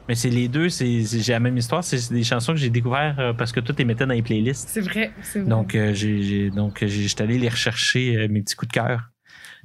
Mais 0.07 0.15
c'est 0.15 0.29
les 0.29 0.47
deux, 0.47 0.69
c'est 0.69 1.01
j'ai 1.01 1.33
la 1.33 1.39
même 1.41 1.57
histoire. 1.57 1.83
C'est 1.83 2.13
des 2.13 2.23
chansons 2.23 2.53
que 2.53 2.59
j'ai 2.59 2.69
découvertes 2.69 3.19
euh, 3.19 3.33
parce 3.33 3.51
que 3.51 3.59
tout 3.59 3.79
est 3.81 3.85
mettait 3.85 4.05
dans 4.05 4.13
les 4.13 4.21
playlists. 4.21 4.69
C'est 4.69 4.79
vrai, 4.81 5.11
c'est 5.21 5.39
vrai. 5.41 5.49
Donc, 5.49 5.75
euh, 5.75 5.93
j'ai, 5.93 6.21
j'ai- 6.23 6.49
donc 6.49 6.77
j'ai- 6.79 6.87
j'étais 7.07 7.23
allé 7.23 7.37
les 7.37 7.49
rechercher, 7.49 8.15
euh, 8.15 8.27
mes 8.29 8.41
petits 8.41 8.55
coups 8.55 8.69
de 8.69 8.73
cœur. 8.73 9.09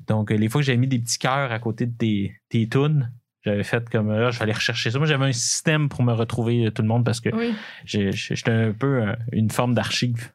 Donc, 0.08 0.30
les 0.30 0.48
fois 0.48 0.60
que 0.60 0.66
j'avais 0.66 0.78
mis 0.78 0.88
des 0.88 0.98
petits 0.98 1.18
cœurs 1.18 1.52
à 1.52 1.58
côté 1.60 1.86
de 1.86 1.92
tes, 1.96 2.34
tes 2.48 2.68
tunes, 2.68 3.12
j'avais 3.44 3.64
fait 3.64 3.88
comme 3.90 4.10
là, 4.12 4.30
je 4.30 4.38
vais 4.38 4.44
aller 4.44 4.52
rechercher 4.52 4.90
ça. 4.90 4.98
Moi, 4.98 5.06
j'avais 5.06 5.24
un 5.26 5.32
système 5.32 5.88
pour 5.88 6.02
me 6.02 6.12
retrouver 6.12 6.66
euh, 6.66 6.70
tout 6.70 6.82
le 6.82 6.88
monde 6.88 7.04
parce 7.04 7.20
que 7.20 7.28
oui. 7.34 7.54
j'étais 7.84 8.50
un 8.50 8.72
peu 8.72 9.02
euh, 9.02 9.12
une 9.32 9.50
forme 9.50 9.74
d'archive. 9.74 10.30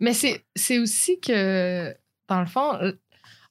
Mais 0.00 0.12
c'est 0.14 0.78
aussi 0.78 1.20
que, 1.20 1.94
dans 2.28 2.40
le 2.40 2.46
fond, 2.46 2.72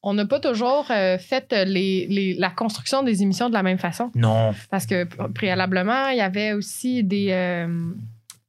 on 0.02 0.14
n'a 0.14 0.26
pas 0.26 0.40
toujours 0.40 0.88
euh, 0.92 1.18
fait 1.18 1.52
les, 1.52 2.08
les- 2.08 2.34
la 2.36 2.50
construction 2.50 3.04
des 3.04 3.22
émissions 3.22 3.50
de 3.50 3.54
la 3.54 3.64
même 3.64 3.78
façon. 3.78 4.12
Non, 4.16 4.54
Parce 4.72 4.86
que 4.86 5.04
pr- 5.04 5.32
préalablement, 5.34 6.08
il 6.08 6.18
y 6.18 6.22
avait 6.22 6.54
aussi 6.54 7.04
des. 7.04 7.32
euh, 7.32 7.92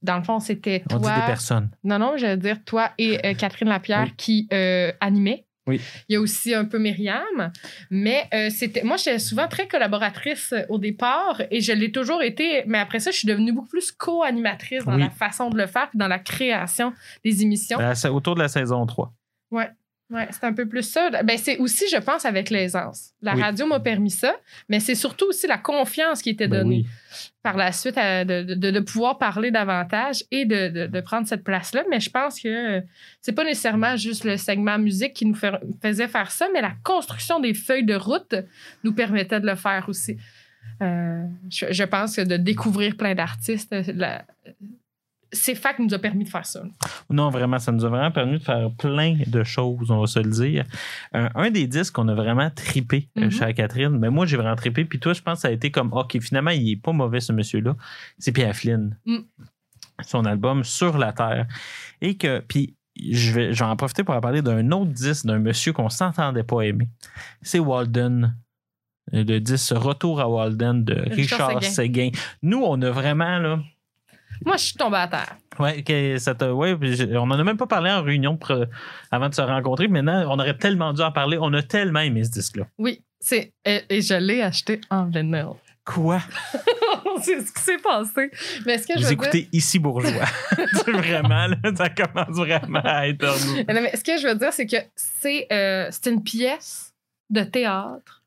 dans 0.02 0.16
le 0.16 0.22
fond, 0.22 0.38
c'était 0.40 0.82
on 0.92 0.96
dit 0.96 1.02
toi. 1.02 1.14
des 1.16 1.26
personnes. 1.26 1.68
Non, 1.84 1.98
non, 1.98 2.16
je 2.16 2.24
veux 2.26 2.36
dire 2.36 2.64
toi 2.64 2.90
et 2.96 3.18
euh, 3.26 3.34
Catherine 3.34 3.68
Lapierre 3.68 4.04
Oui. 4.06 4.14
qui 4.16 4.48
animaient. 5.00 5.44
Oui. 5.70 5.80
Il 6.08 6.12
y 6.14 6.16
a 6.16 6.20
aussi 6.20 6.54
un 6.54 6.64
peu 6.64 6.78
Myriam. 6.78 7.50
Mais 7.90 8.28
euh, 8.34 8.50
c'était. 8.50 8.82
Moi, 8.82 8.96
j'étais 8.96 9.18
souvent 9.18 9.48
très 9.48 9.66
collaboratrice 9.66 10.54
au 10.68 10.78
départ 10.78 11.40
et 11.50 11.60
je 11.60 11.72
l'ai 11.72 11.90
toujours 11.92 12.22
été. 12.22 12.62
Mais 12.66 12.78
après 12.78 13.00
ça, 13.00 13.10
je 13.10 13.16
suis 13.16 13.28
devenue 13.28 13.52
beaucoup 13.52 13.68
plus 13.68 13.90
co-animatrice 13.92 14.84
dans 14.84 14.94
Oui. 14.96 15.00
la 15.00 15.10
façon 15.10 15.48
de 15.50 15.56
le 15.56 15.66
faire 15.66 15.88
puis 15.88 15.98
dans 15.98 16.08
la 16.08 16.18
création 16.18 16.92
des 17.24 17.42
émissions. 17.42 17.78
Euh, 17.80 17.94
c'est 17.94 18.08
autour 18.08 18.34
de 18.34 18.40
la 18.40 18.48
saison 18.48 18.84
3. 18.84 19.12
Ouais, 19.50 19.68
c'est 20.30 20.44
un 20.44 20.52
peu 20.52 20.66
plus 20.66 20.82
ça. 20.82 21.08
Ben, 21.22 21.38
c'est 21.38 21.58
aussi, 21.58 21.84
je 21.90 21.96
pense, 21.98 22.24
avec 22.24 22.50
l'aisance. 22.50 23.10
La 23.22 23.34
Oui. 23.34 23.42
radio 23.42 23.66
m'a 23.66 23.78
permis 23.80 24.10
ça, 24.10 24.34
mais 24.68 24.80
c'est 24.80 24.94
surtout 24.94 25.26
aussi 25.26 25.46
la 25.46 25.58
confiance 25.58 26.20
qui 26.22 26.30
était 26.30 26.48
Ben 26.48 26.62
donnée 26.62 26.84
oui. 26.84 26.88
par 27.42 27.56
la 27.56 27.70
suite 27.72 27.96
à- 27.96 28.24
de, 28.24 28.42
de- 28.42 28.70
de 28.70 28.80
pouvoir 28.80 29.18
parler 29.18 29.50
davantage 29.50 30.24
et 30.30 30.44
de, 30.46 30.86
de- 30.86 31.00
prendre 31.00 31.26
cette 31.28 31.44
place-là. 31.44 31.84
Mais 31.90 32.00
je 32.00 32.10
pense 32.10 32.40
que 32.40 32.82
c'est 33.20 33.32
pas 33.32 33.44
nécessairement 33.44 33.96
juste 33.96 34.24
le 34.24 34.36
segment 34.36 34.78
musique 34.78 35.14
qui 35.14 35.26
nous 35.26 35.34
fait- 35.34 35.60
faisait 35.82 36.08
faire 36.08 36.30
ça, 36.30 36.48
mais 36.52 36.60
la 36.60 36.72
construction 36.82 37.38
des 37.40 37.54
feuilles 37.54 37.84
de 37.86 37.94
route 37.94 38.34
nous 38.84 38.92
permettait 38.92 39.40
de 39.40 39.46
le 39.46 39.54
faire 39.54 39.84
aussi. 39.88 40.16
Euh, 40.82 41.22
je, 41.50 41.66
je 41.70 41.84
pense 41.84 42.16
que 42.16 42.22
de 42.22 42.36
découvrir 42.36 42.96
plein 42.96 43.14
d'artistes, 43.14 43.72
euh, 43.72 44.18
c'est 45.32 45.54
FAC 45.54 45.78
nous 45.78 45.92
a 45.94 45.98
permis 45.98 46.24
de 46.24 46.28
faire 46.28 46.44
ça. 46.46 46.62
Non, 47.08 47.30
vraiment, 47.30 47.58
ça 47.58 47.70
nous 47.72 47.84
a 47.84 47.88
vraiment 47.88 48.10
permis 48.10 48.38
de 48.38 48.42
faire 48.44 48.70
plein 48.78 49.16
de 49.26 49.42
choses, 49.44 49.90
on 49.90 50.00
va 50.00 50.06
se 50.06 50.18
le 50.18 50.30
dire. 50.30 50.64
Un, 51.12 51.28
un 51.34 51.50
des 51.50 51.66
disques 51.66 51.94
qu'on 51.94 52.08
a 52.08 52.14
vraiment 52.14 52.50
trippé 52.50 53.08
euh, 53.18 53.26
Mhm. 53.26 53.30
chez 53.30 53.54
Catherine, 53.54 53.98
mais 53.98 54.10
moi 54.10 54.26
j'ai 54.26 54.36
vraiment 54.36 54.56
trippé, 54.56 54.84
puis 54.84 54.98
toi, 54.98 55.12
je 55.12 55.20
pense 55.22 55.36
que 55.36 55.40
ça 55.42 55.48
a 55.48 55.52
été 55.52 55.70
comme, 55.70 55.92
OK, 55.92 56.18
finalement, 56.20 56.50
il 56.50 56.70
est 56.72 56.76
pas 56.76 56.92
mauvais 56.92 57.20
ce 57.20 57.32
monsieur-là, 57.32 57.76
c'est 58.18 58.32
Pierre 58.32 58.54
Flynn. 58.56 58.96
Mm. 59.06 59.18
son 60.04 60.24
album 60.24 60.64
Sur 60.64 60.96
la 60.98 61.12
Terre. 61.12 61.46
Et 62.00 62.16
que, 62.16 62.40
puis, 62.40 62.74
je 62.96 63.32
vais, 63.32 63.52
je 63.52 63.62
vais 63.62 63.70
en 63.70 63.76
profiter 63.76 64.02
pour 64.02 64.14
en 64.14 64.20
parler 64.20 64.42
d'un 64.42 64.70
autre 64.72 64.90
disque 64.92 65.26
d'un 65.26 65.38
monsieur 65.38 65.72
qu'on 65.72 65.88
s'entendait 65.90 66.42
pas 66.42 66.62
aimer. 66.62 66.88
C'est 67.42 67.58
Walden. 67.58 68.34
Le 69.12 69.38
disque 69.40 69.72
Retour 69.76 70.20
à 70.20 70.28
Walden 70.28 70.84
de 70.84 70.94
Richard 71.10 71.48
Richard 71.48 71.64
Séguin. 71.64 72.10
Nous, 72.42 72.62
on 72.62 72.80
a 72.82 72.90
vraiment, 72.90 73.38
là, 73.38 73.58
Moi, 74.44 74.56
je 74.56 74.64
suis 74.64 74.74
tombée 74.74 74.96
à 74.96 75.08
terre. 75.08 75.36
Ouais, 75.58 75.82
que 75.82 76.16
ça 76.18 76.34
t'a- 76.34 76.54
ouais, 76.54 76.76
on 77.14 77.30
en 77.30 77.38
a 77.38 77.44
même 77.44 77.56
pas 77.56 77.66
parlé 77.66 77.90
en 77.90 78.02
réunion 78.02 78.38
avant 79.10 79.28
de 79.28 79.34
se 79.34 79.42
rencontrer. 79.42 79.88
Maintenant, 79.88 80.24
on 80.30 80.38
aurait 80.38 80.56
tellement 80.56 80.92
dû 80.92 81.02
en 81.02 81.12
parler. 81.12 81.38
On 81.40 81.52
a 81.52 81.62
tellement 81.62 82.00
aimé 82.00 82.24
ce 82.24 82.30
disque-là. 82.30 82.66
Oui, 82.78 83.02
c'est 83.20 83.52
et, 83.64 83.82
et 83.90 84.00
je 84.00 84.14
l'ai 84.14 84.42
acheté 84.42 84.80
en 84.90 85.04
vinyle. 85.06 85.48
Quoi? 85.84 86.20
c'est 87.22 87.40
ce 87.40 87.52
qui 87.52 87.62
s'est 87.62 87.78
passé. 87.78 88.30
Mais 88.64 88.74
est-ce 88.74 88.86
que 88.86 88.94
je 88.94 89.00
Vous 89.00 89.06
veux 89.06 89.12
écoutez 89.12 89.48
Ici 89.52 89.78
Bourgeois. 89.78 90.10
Vraiment, 90.86 91.46
là, 91.48 91.56
ça 91.76 91.88
commence 91.90 92.36
vraiment 92.36 92.80
à 92.84 93.08
être 93.08 93.22
nous. 93.46 93.54
dire... 93.56 93.64
Non, 93.68 93.80
mais 93.82 93.94
ce 93.96 94.04
que 94.04 94.18
je 94.18 94.26
veux 94.26 94.34
dire, 94.34 94.52
c'est 94.52 94.66
que 94.66 94.76
c'est 94.96 95.46
euh, 95.52 95.88
c'est 95.90 96.10
une 96.10 96.22
pièce 96.22 96.94
de 97.28 97.42
théâtre 97.42 98.19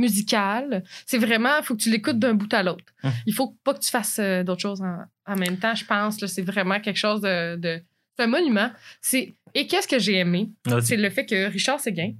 musicale. 0.00 0.82
C'est 1.06 1.18
vraiment, 1.18 1.56
il 1.58 1.64
faut 1.64 1.74
que 1.76 1.82
tu 1.82 1.90
l'écoutes 1.90 2.18
d'un 2.18 2.34
bout 2.34 2.52
à 2.52 2.62
l'autre. 2.62 2.84
Hum. 3.04 3.12
Il 3.26 3.34
faut 3.34 3.56
pas 3.64 3.74
que 3.74 3.80
tu 3.80 3.90
fasses 3.90 4.18
euh, 4.18 4.42
d'autres 4.42 4.62
choses 4.62 4.82
en, 4.82 4.98
en 5.32 5.36
même 5.36 5.56
temps, 5.58 5.74
je 5.74 5.84
pense. 5.84 6.24
C'est 6.26 6.42
vraiment 6.42 6.80
quelque 6.80 6.96
chose 6.98 7.20
de... 7.20 7.56
de- 7.56 7.82
c'est 8.16 8.24
un 8.24 8.28
monument. 8.28 8.70
C'est 9.00 9.34
Et 9.54 9.66
qu'est-ce 9.66 9.88
que 9.88 9.98
j'ai 9.98 10.16
aimé? 10.18 10.50
c'est 10.82 10.96
le 10.96 11.08
fait 11.10 11.24
que 11.26 11.46
Richard 11.50 11.80
Séguin 11.80 12.12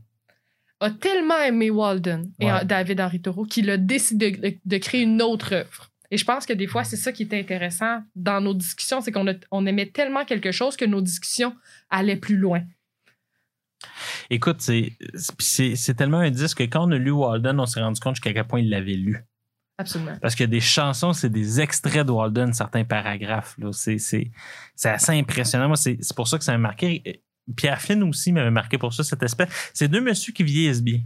a 0.81 0.91
tellement 0.91 1.39
aimé 1.43 1.69
Walden 1.71 2.31
et 2.41 2.47
Ouais. 2.47 2.65
David 2.65 3.01
Henry 3.01 3.21
Thoreau 3.21 3.45
qu'il 3.45 3.69
a 3.69 3.77
décidé 3.77 4.31
de, 4.31 4.49
de- 4.49 4.57
de 4.65 4.77
créer 4.79 5.03
une 5.03 5.21
autre 5.21 5.53
œuvre. 5.55 5.89
Et 6.13 6.17
je 6.17 6.25
pense 6.25 6.45
que 6.47 6.53
des 6.55 6.67
fois, 6.67 6.83
c'est 6.85 6.97
ça 6.97 7.13
qui 7.13 7.23
est 7.25 7.35
intéressant 7.35 8.03
dans 8.17 8.41
nos 8.41 8.55
discussions, 8.55 9.01
c'est 9.01 9.13
qu'on 9.13 9.27
on 9.53 9.67
aimait 9.67 9.87
tellement 9.91 10.25
quelque 10.25 10.51
chose 10.53 10.77
que 10.77 10.85
nos 10.85 11.01
discussions 11.03 11.55
allaient 11.91 12.17
plus 12.17 12.37
loin. 12.37 12.63
Écoute, 14.31 14.61
c'est 14.61 15.95
tellement 15.97 16.19
un 16.19 16.31
disque 16.31 16.59
que 16.59 16.63
quand 16.65 16.87
on 16.89 16.93
a 16.93 16.97
lu 16.99 17.11
Walden, 17.11 17.59
on 17.61 17.67
s'est 17.67 17.81
rendu 17.81 18.01
compte 18.01 18.17
jusqu'à 18.17 18.33
quel 18.33 18.47
point 18.47 18.61
il 18.61 18.69
l'avait 18.71 18.95
lu. 18.95 19.25
Absolument. 19.79 20.19
Parce 20.21 20.35
que 20.35 20.45
des 20.45 20.61
chansons, 20.61 21.13
c'est 21.15 21.31
des 21.31 21.61
extraits 21.61 22.07
de 22.07 22.13
Walden, 22.13 22.53
certains 22.53 22.85
paragraphes. 22.85 23.57
C'est 23.73 24.31
assez 24.85 25.13
impressionnant. 25.13 25.69
Moi, 25.69 25.77
c'est 25.77 25.99
pour 26.15 26.29
ça 26.29 26.37
que 26.39 26.45
ça 26.45 26.53
m'a 26.53 26.59
marqué. 26.59 27.23
Pierre 27.57 27.81
Flynn 27.81 28.03
aussi 28.05 28.31
m'avait 28.33 28.51
marqué 28.51 28.77
pour 28.79 28.93
ça, 28.93 29.03
cette 29.03 29.23
espèce. 29.23 29.49
C'est 29.75 29.89
deux 29.89 30.01
messieurs 30.03 30.33
qui 30.33 30.45
vieillissent 30.45 30.83
bien. 30.83 31.01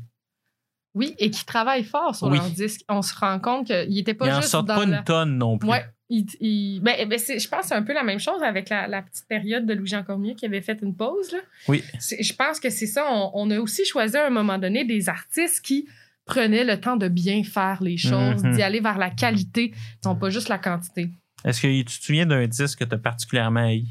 Oui, 0.94 1.14
et 1.18 1.30
qui 1.30 1.44
travaillent 1.44 1.84
fort 1.84 2.14
sur 2.14 2.26
Oui. 2.28 2.38
leur 2.38 2.50
disque. 2.50 2.82
On 2.88 3.02
se 3.02 3.14
rend 3.14 3.40
compte 3.40 3.66
qu'il 3.66 3.88
n'était 3.90 4.14
pas 4.14 4.26
Ils 4.26 4.32
en 4.32 4.40
juste 4.40 4.50
sortent 4.50 4.66
dans 4.68 4.76
pas 4.76 4.86
la- 4.86 4.98
une 4.98 5.04
tonne 5.04 5.38
non 5.38 5.58
plus. 5.58 5.68
Ouais. 5.70 5.84
Il- 6.10 6.26
il- 6.40 6.80
ben, 6.80 7.08
ben, 7.08 7.18
c'est- 7.18 7.38
je 7.38 7.48
pense 7.48 7.62
que 7.62 7.66
c'est 7.68 7.74
un 7.74 7.82
peu 7.82 7.92
la 7.94 8.02
même 8.02 8.18
chose 8.20 8.42
avec 8.42 8.68
la, 8.68 8.86
la 8.86 9.02
petite 9.02 9.26
période 9.26 9.66
de 9.66 9.74
Louis-Jean 9.74 10.02
Cormier 10.04 10.34
qui 10.34 10.46
avait 10.46 10.60
fait 10.60 10.78
une 10.82 10.94
pause. 10.94 11.32
Là. 11.32 11.38
Oui. 11.68 11.82
Je 12.00 12.32
pense 12.34 12.60
que 12.60 12.70
c'est 12.70 12.86
ça. 12.86 13.06
On, 13.10 13.30
on 13.34 13.50
a 13.50 13.58
aussi 13.58 13.84
choisi 13.84 14.16
à 14.16 14.26
un 14.26 14.30
moment 14.30 14.58
donné 14.58 14.84
des 14.84 15.08
artistes 15.08 15.60
qui 15.64 15.88
prenaient 16.26 16.64
le 16.64 16.80
temps 16.80 16.96
de 16.96 17.08
bien 17.08 17.42
faire 17.44 17.82
les 17.82 17.96
choses, 17.98 18.42
Mhm. 18.44 18.54
d'y 18.56 18.62
aller 18.62 18.80
vers 18.80 18.96
la 18.98 19.10
qualité, 19.10 19.72
non 20.04 20.14
pas 20.16 20.30
juste 20.30 20.48
la 20.48 20.58
quantité. 20.58 21.10
Est-ce 21.44 21.60
que 21.60 21.78
tu 21.82 21.84
te 21.84 22.04
souviens 22.04 22.24
d'un 22.26 22.46
disque 22.46 22.78
que 22.78 22.84
tu 22.84 22.94
as 22.94 22.98
particulièrement 22.98 23.60
haï? 23.66 23.86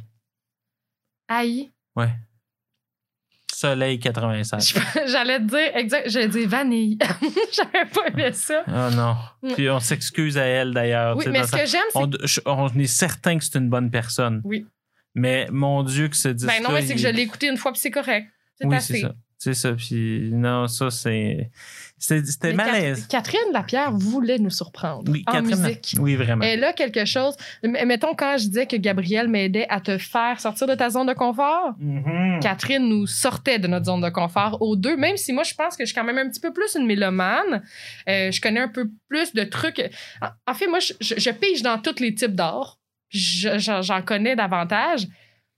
Aïe, 1.27 1.71
Ouais. 1.95 2.09
Soleil 3.53 3.99
87. 3.99 4.79
j'allais 5.07 5.39
te 5.39 5.43
dire, 5.43 5.75
exact, 5.75 6.09
j'allais 6.09 6.27
dire 6.27 6.49
vanille. 6.49 6.97
J'avais 7.53 7.85
pas 7.85 8.07
aimé 8.07 8.31
ça. 8.33 8.63
Oh 8.67 8.95
non. 8.95 9.15
Mm. 9.41 9.53
Puis 9.53 9.69
on 9.69 9.79
s'excuse 9.79 10.37
à 10.37 10.43
elle 10.43 10.73
d'ailleurs. 10.73 11.15
Oui, 11.17 11.25
mais 11.29 11.43
ce 11.43 11.49
sa- 11.49 11.59
que 11.59 11.65
j'aime, 11.65 11.81
c'est 12.25 12.41
on, 12.45 12.67
est 12.67 12.87
certain 12.87 13.37
que 13.37 13.43
c'est 13.43 13.57
une 13.57 13.69
bonne 13.69 13.91
personne. 13.91 14.41
Oui. 14.43 14.65
Mais 15.15 15.47
mon 15.51 15.83
Dieu, 15.83 16.07
que 16.07 16.15
ce 16.15 16.29
disque. 16.29 16.47
Ben 16.47 16.63
non, 16.63 16.71
mais 16.71 16.81
c'est 16.81 16.95
que 16.95 16.99
je 16.99 17.07
l'ai 17.07 17.21
écouté 17.21 17.47
une 17.47 17.57
fois 17.57 17.71
puis 17.71 17.81
c'est 17.81 17.91
correct. 17.91 18.27
C'est 18.55 18.67
Oui, 18.67 18.75
assez. 18.75 19.01
ça. 19.01 19.13
C'est 19.43 19.53
ça. 19.53 19.73
Puis 19.73 20.29
non, 20.31 20.67
ça, 20.69 20.89
c'est. 20.89 21.49
C'était 21.97 22.53
malaise. 22.53 23.07
Catherine 23.07 23.51
Lapierre 23.53 23.91
voulait 23.93 24.37
nous 24.37 24.49
surprendre 24.49 25.09
Oui, 25.11 25.23
en 25.27 25.31
Catherine- 25.33 25.61
musique. 25.61 25.95
Oui, 25.99 26.15
vraiment. 26.15 26.43
Elle 26.43 26.63
a 26.63 26.73
quelque 26.73 27.05
chose. 27.05 27.35
Mettons, 27.63 28.13
quand 28.13 28.35
je 28.37 28.47
disais 28.47 28.65
que 28.67 28.75
Gabriel 28.75 29.27
m'aidait 29.29 29.67
à 29.69 29.79
te 29.79 29.97
faire 29.97 30.39
sortir 30.39 30.67
de 30.67 30.75
ta 30.75 30.89
zone 30.89 31.07
de 31.07 31.13
confort, 31.13 31.73
Mhm. 31.79 32.39
Catherine 32.41 32.87
nous 32.87 33.07
sortait 33.07 33.57
de 33.59 33.67
notre 33.67 33.85
zone 33.85 34.01
de 34.01 34.09
confort 34.09 34.57
aux 34.61 34.75
deux, 34.75 34.97
même 34.97 35.15
si 35.17 35.31
moi, 35.33 35.43
je 35.43 35.53
pense 35.53 35.77
que 35.77 35.83
je 35.83 35.87
suis 35.87 35.95
quand 35.95 36.03
même 36.03 36.17
un 36.17 36.29
petit 36.29 36.41
peu 36.41 36.51
plus 36.53 36.75
une 36.75 36.85
mélomane. 36.85 37.63
Euh, 38.09 38.31
je 38.31 38.41
connais 38.41 38.59
un 38.61 38.67
peu 38.69 38.89
plus 39.07 39.33
de 39.33 39.43
trucs. 39.43 39.79
En, 40.21 40.27
en 40.51 40.53
fait, 40.53 40.67
moi, 40.67 40.79
je, 40.79 40.93
je- 40.99 41.15
je 41.17 41.29
pige 41.31 41.61
dans 41.61 41.77
tous 41.79 41.99
les 42.01 42.13
types 42.15 42.35
d'art. 42.35 42.79
Je- 43.09 43.59
J'en 43.59 43.81
j'en 43.81 44.01
connais 44.01 44.35
davantage. 44.35 45.07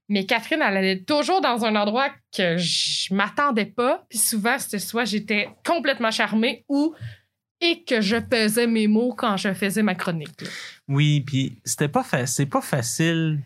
Mais 0.07 0.26
Catherine, 0.26 0.61
elle 0.61 0.77
allait 0.77 1.03
toujours 1.03 1.41
dans 1.41 1.65
un 1.65 1.76
endroit 1.76 2.10
que 2.36 2.57
je 2.57 3.14
m'attendais 3.14 3.65
pas. 3.65 4.06
Puis 4.10 4.19
souvent, 4.19 4.57
c'était 4.60 4.80
soit 4.80 5.06
j'étais 5.06 5.49
complètement 5.65 6.11
charmée 6.11 6.64
ou 6.69 6.94
et 7.61 7.84
que 7.84 8.02
je 8.02 8.18
pesais 8.18 8.68
mes 8.68 8.88
mots 8.88 9.14
quand 9.15 9.38
je 9.38 9.53
faisais 9.53 9.82
ma 9.82 9.95
chronique. 9.95 10.41
là. 10.41 10.48
Oui, 10.88 11.22
puis 11.22 11.57
c'était 11.65 11.88
pas 11.88 12.03
fa- 12.03 12.27
c'est 12.27 12.45
pas 12.45 12.61
facile 12.61 13.40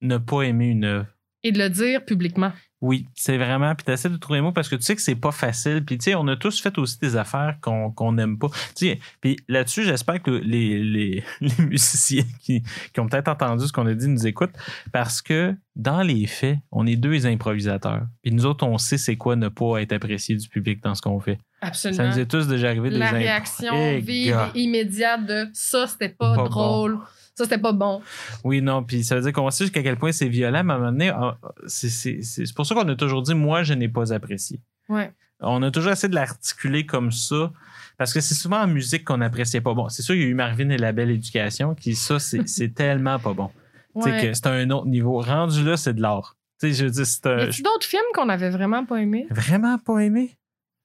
ne 0.00 0.18
pas 0.18 0.42
aimer 0.42 0.66
une 0.68 0.84
œuvre. 0.84 1.06
Et 1.42 1.50
de 1.50 1.58
le 1.58 1.68
dire 1.70 2.04
publiquement. 2.04 2.52
Oui, 2.80 3.06
c'est 3.14 3.36
vraiment. 3.38 3.74
Puis 3.74 3.84
tu 3.84 3.92
essaies 3.92 4.08
de 4.08 4.16
trouver 4.16 4.38
les 4.38 4.42
mots 4.42 4.52
parce 4.52 4.68
que 4.68 4.76
tu 4.76 4.82
sais 4.82 4.94
que 4.94 5.02
c'est 5.02 5.16
pas 5.16 5.32
facile. 5.32 5.84
Puis 5.84 5.98
tu 5.98 6.04
sais, 6.04 6.14
on 6.14 6.28
a 6.28 6.36
tous 6.36 6.60
fait 6.60 6.76
aussi 6.78 6.98
des 7.00 7.16
affaires 7.16 7.58
qu'on 7.60 8.12
n'aime 8.12 8.38
pas. 8.38 8.48
Tu 8.76 8.86
sais, 8.86 9.00
puis 9.20 9.36
là-dessus, 9.48 9.84
j'espère 9.84 10.22
que 10.22 10.30
les, 10.30 10.82
les, 10.82 11.24
les 11.40 11.64
musiciens 11.64 12.24
qui, 12.40 12.62
qui 12.92 13.00
ont 13.00 13.08
peut-être 13.08 13.28
entendu 13.28 13.66
ce 13.66 13.72
qu'on 13.72 13.86
a 13.86 13.94
dit 13.94 14.08
nous 14.08 14.26
écoutent 14.26 14.54
parce 14.92 15.22
que 15.22 15.54
dans 15.74 16.02
les 16.02 16.26
faits, 16.26 16.58
on 16.70 16.86
est 16.86 16.96
deux 16.96 17.26
improvisateurs. 17.26 18.02
Puis 18.22 18.32
nous 18.32 18.46
autres, 18.46 18.66
on 18.66 18.78
sait 18.78 18.98
c'est 18.98 19.16
quoi 19.16 19.36
ne 19.36 19.48
pas 19.48 19.78
être 19.78 19.92
apprécié 19.92 20.36
du 20.36 20.48
public 20.48 20.82
dans 20.82 20.94
ce 20.94 21.02
qu'on 21.02 21.18
fait. 21.20 21.38
Absolument. 21.60 21.96
Ça 21.96 22.08
nous 22.08 22.18
est 22.18 22.26
tous 22.26 22.46
déjà 22.46 22.68
arrivé 22.68 22.90
des 22.90 22.98
la 22.98 23.10
réaction 23.10 23.98
vive 23.98 24.36
et 24.54 24.60
immédiate 24.60 25.26
de 25.26 25.48
ça, 25.52 25.86
c'était 25.86 26.08
pas, 26.08 26.34
Pas 26.36 26.48
drôle. 26.48 26.98
Ça, 27.38 27.44
c'était 27.44 27.58
pas 27.58 27.72
bon. 27.72 28.02
Oui, 28.42 28.60
non, 28.60 28.82
puis 28.82 29.04
ça 29.04 29.14
veut 29.14 29.20
dire 29.22 29.32
qu'on 29.32 29.48
sait 29.50 29.62
jusqu'à 29.64 29.82
quel 29.82 29.96
point 29.96 30.10
c'est 30.10 30.28
violent, 30.28 30.64
mais 30.64 30.72
à 30.72 30.76
un 30.76 30.78
moment 30.80 30.90
donné, 30.90 31.08
ah, 31.10 31.38
c'est- 31.68 31.88
c'est 31.88 32.20
c'est 32.22 32.52
pour 32.52 32.66
ça 32.66 32.74
qu'on 32.74 32.88
a 32.88 32.96
toujours 32.96 33.22
dit 33.22 33.32
moi, 33.34 33.62
je 33.62 33.74
n'ai 33.74 33.88
pas 33.88 34.12
apprécié. 34.12 34.60
Ouais. 34.88 35.12
On 35.40 35.62
a 35.62 35.70
toujours 35.70 35.92
essayé 35.92 36.08
de 36.08 36.16
l'articuler 36.16 36.84
comme 36.84 37.12
ça. 37.12 37.52
Parce 37.96 38.12
que 38.12 38.20
c'est 38.20 38.34
souvent 38.34 38.60
en 38.62 38.66
musique 38.66 39.04
qu'on 39.04 39.18
n'appréciait 39.18 39.60
pas. 39.60 39.72
Bon, 39.72 39.88
c'est 39.88 40.02
sûr, 40.02 40.14
il 40.16 40.20
y 40.20 40.24
a 40.24 40.26
eu 40.26 40.34
Marvin 40.34 40.68
et 40.70 40.78
la 40.78 40.90
belle 40.92 41.10
éducation, 41.10 41.74
qui, 41.76 41.94
ça, 41.94 42.18
c'est 42.18 42.46
c'est 42.48 42.74
tellement 42.74 43.18
pas 43.20 43.32
bon. 43.34 43.50
Ouais. 43.94 44.20
que 44.20 44.32
c'est 44.34 44.46
un 44.48 44.68
autre 44.70 44.86
niveau. 44.86 45.20
Rendu 45.20 45.62
là, 45.64 45.76
c'est 45.76 45.94
de 45.94 46.02
l'art. 46.02 46.36
Tu 46.60 46.68
sais, 46.68 46.74
je 46.74 46.84
veux 46.86 46.90
dire, 46.90 47.06
c'est 47.06 47.24
Y 47.24 47.28
un. 47.28 47.38
a-tu 47.38 47.62
d'autres 47.62 47.86
films 47.86 48.02
qu'on 48.14 48.28
avait 48.28 48.50
vraiment 48.50 48.84
pas 48.84 48.96
aimés? 49.00 49.26
Vraiment 49.30 49.78
pas 49.78 49.98
aimé? 50.00 50.36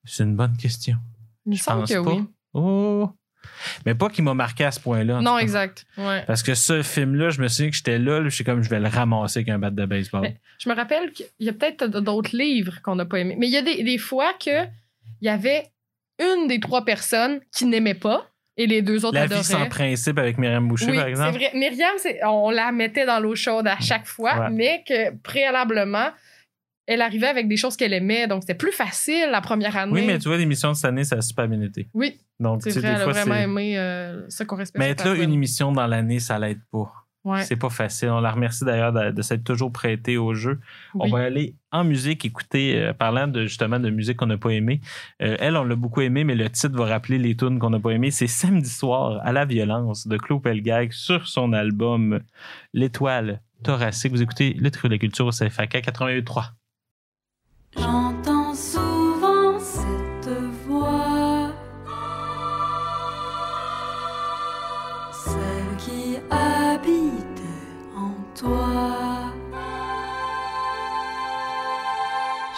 C'est 0.06 0.24
une 0.24 0.36
bonne 0.36 0.56
question. 0.58 0.98
Je 1.50 1.56
semble 1.58 1.80
pense 1.82 1.90
que 1.92 2.04
pas. 2.04 2.12
oui. 2.12 2.24
Oh! 2.54 3.10
Mais 3.86 3.96
pas 3.96 4.10
qu'il 4.10 4.24
m'a 4.24 4.34
marqué 4.34 4.64
à 4.66 4.72
ce 4.72 4.80
point-là. 4.80 5.22
Non, 5.22 5.38
exact. 5.38 5.86
Ouais. 5.98 6.24
Parce 6.28 6.44
que 6.44 6.54
ce 6.56 6.82
film-là, 6.84 7.30
je 7.30 7.42
me 7.42 7.48
souviens 7.48 7.70
que 7.70 7.76
j'étais 7.76 8.00
là, 8.00 8.22
je 8.24 8.30
suis 8.30 8.44
comme, 8.44 8.62
je 8.64 8.70
vais 8.70 8.80
le 8.80 8.88
ramasser 8.88 9.40
avec 9.40 9.50
un 9.50 9.60
bat 9.60 9.70
de 9.70 9.86
baseball. 9.86 10.22
Mais- 10.22 10.38
Je 10.60 10.70
me 10.70 10.76
rappelle 10.76 11.12
qu'il 11.12 11.26
y 11.40 11.50
a 11.50 11.54
peut-être 11.54 11.88
d'autres 11.88 12.36
livres 12.36 12.82
qu'on 12.84 12.96
n'a 12.96 13.06
pas 13.06 13.20
aimés. 13.20 13.36
Mais 13.38 13.48
il 13.48 13.54
y 13.54 13.58
a 13.58 13.62
des, 13.62 13.84
des 13.84 13.98
fois 13.98 14.34
que 14.34 14.64
il 15.22 15.26
y 15.28 15.30
avait 15.30 15.66
une 16.20 16.48
des 16.48 16.60
trois 16.60 16.86
personnes 16.86 17.40
qui 17.56 17.66
n'aimait 17.66 17.94
pas 17.96 18.28
et 18.56 18.68
les 18.68 18.82
deux 18.82 19.04
autres 19.04 19.16
La 19.16 19.26
vie 19.26 19.34
adoraient. 19.34 19.44
sans 19.44 19.66
principe 19.68 20.18
avec 20.20 20.38
Myriam 20.38 20.68
Boucher, 20.68 20.86
oui, 20.92 20.96
par 20.96 21.06
c'est 21.06 21.10
exemple. 21.10 21.38
vrai. 21.40 21.52
Myriam, 21.56 21.94
c'est- 21.98 22.20
on 22.26 22.52
la 22.52 22.72
mettait 22.72 23.06
dans 23.06 23.20
l'eau 23.20 23.36
chaude 23.36 23.68
à 23.68 23.80
chaque 23.80 24.06
fois, 24.06 24.38
Ouais. 24.42 24.50
mais 24.52 24.84
que 24.88 25.12
préalablement, 25.24 26.10
elle 26.86 27.02
arrivait 27.02 27.28
avec 27.28 27.48
des 27.48 27.58
choses 27.58 27.78
qu'elle 27.78 27.94
aimait. 27.94 28.28
Donc, 28.28 28.44
c'était 28.44 28.56
plus 28.56 28.72
facile 28.72 29.30
la 29.32 29.42
première 29.42 29.76
année. 29.78 29.94
Oui, 29.94 30.06
mais 30.06 30.20
tu 30.20 30.28
vois, 30.28 30.38
l'émission 30.38 30.72
de 30.72 30.76
cette 30.76 30.86
année, 30.86 31.04
ça 31.04 31.18
a 31.18 31.22
super 31.22 31.48
bien 31.48 31.62
été. 31.62 31.88
Oui, 31.94 32.20
Donc, 32.40 32.62
c'est 32.62 32.72
sais, 32.72 32.80
vrai, 32.80 32.90
des 32.90 32.96
elle 32.96 33.10
a 33.10 33.12
vraiment 33.12 33.36
aimé 33.36 33.78
euh, 33.78 34.30
ça 34.30 34.46
qu'on 34.46 34.58
respecte. 34.58 34.84
Mais 34.84 34.92
être 34.92 35.06
là, 35.06 35.16
une 35.16 35.32
émission 35.32 35.72
dans 35.72 35.88
l'année, 35.88 36.20
ça 36.20 36.38
l'aide 36.40 36.62
pas. 36.72 36.92
Ouais. 37.24 37.44
C'est 37.44 37.56
pas 37.56 37.70
facile. 37.70 38.10
On 38.10 38.20
la 38.20 38.32
remercie 38.32 38.66
d'ailleurs 38.66 38.92
de, 38.92 39.12
de 39.12 39.22
s'être 39.22 39.46
toujours 39.46 39.72
prêtée 39.72 40.18
au 40.18 40.34
jeu. 40.34 40.60
On 40.94 41.08
va 41.08 41.20
aller 41.20 41.56
en 41.72 41.86
musique, 41.86 42.26
écouter, 42.26 42.78
euh, 42.78 42.94
parlant 42.94 43.28
de 43.28 43.44
justement 43.44 43.80
de 43.80 43.90
musique 43.90 44.18
qu'on 44.18 44.26
n'a 44.26 44.38
pas 44.38 44.50
aimé. 44.50 44.82
Euh, 45.22 45.38
elle, 45.40 45.56
on 45.56 45.64
l'a 45.64 45.78
beaucoup 45.78 46.02
aimé, 46.02 46.26
mais 46.26 46.36
le 46.36 46.50
titre 46.50 46.76
va 46.76 46.86
rappeler 46.86 47.18
les 47.18 47.38
tunes 47.38 47.60
qu'on 47.60 47.70
n'a 47.70 47.80
pas 47.80 47.92
aimé. 47.92 48.12
C'est 48.12 48.28
Samedi 48.28 48.70
soir 48.70 49.22
à 49.24 49.32
la 49.32 49.46
violence 49.46 50.06
de 50.06 50.18
Claude 50.18 50.42
Pelgag 50.42 50.92
sur 50.92 51.26
son 51.30 51.54
album 51.54 52.20
L'étoile 52.74 53.40
thoracique. 53.64 54.12
Vous 54.12 54.22
écoutez 54.22 54.54
le 54.60 54.70
trio 54.70 54.90
de 54.90 54.96
la 54.96 55.00
culture 55.00 55.26
au 55.26 55.32
CFAK 55.32 55.76
88.3. 55.76 56.50
J'entends 57.76 58.54
souvent 58.54 59.60
cette 59.60 60.30
voix, 60.68 61.50
celle 65.12 65.78
qui 65.78 66.18
habite 66.30 67.42
en 67.96 68.14
toi. 68.40 69.34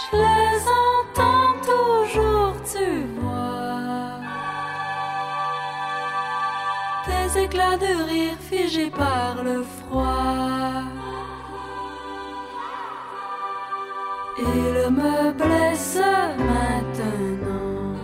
Je 0.01 0.17
les 0.17 0.61
entends 0.87 1.55
toujours, 1.63 2.53
tu 2.71 3.05
vois. 3.19 4.19
Des 7.07 7.39
éclats 7.43 7.77
de 7.77 8.03
rire 8.09 8.37
figés 8.39 8.91
par 8.91 9.43
le 9.43 9.63
froid. 9.63 10.94
Il 14.37 14.91
me 14.91 15.31
blesse 15.31 15.97
maintenant. 16.37 17.95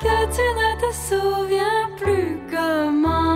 Que 0.00 0.16
tu 0.34 0.46
ne 0.60 0.70
te 0.80 0.90
souviens 0.92 1.88
plus 1.96 2.40
comment. 2.50 3.29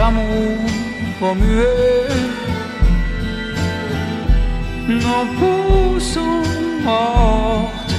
amours 0.00 0.70
remués, 1.20 2.16
nos 4.88 5.24
peaux 5.38 6.00
sont 6.00 6.42
mortes. 6.84 7.94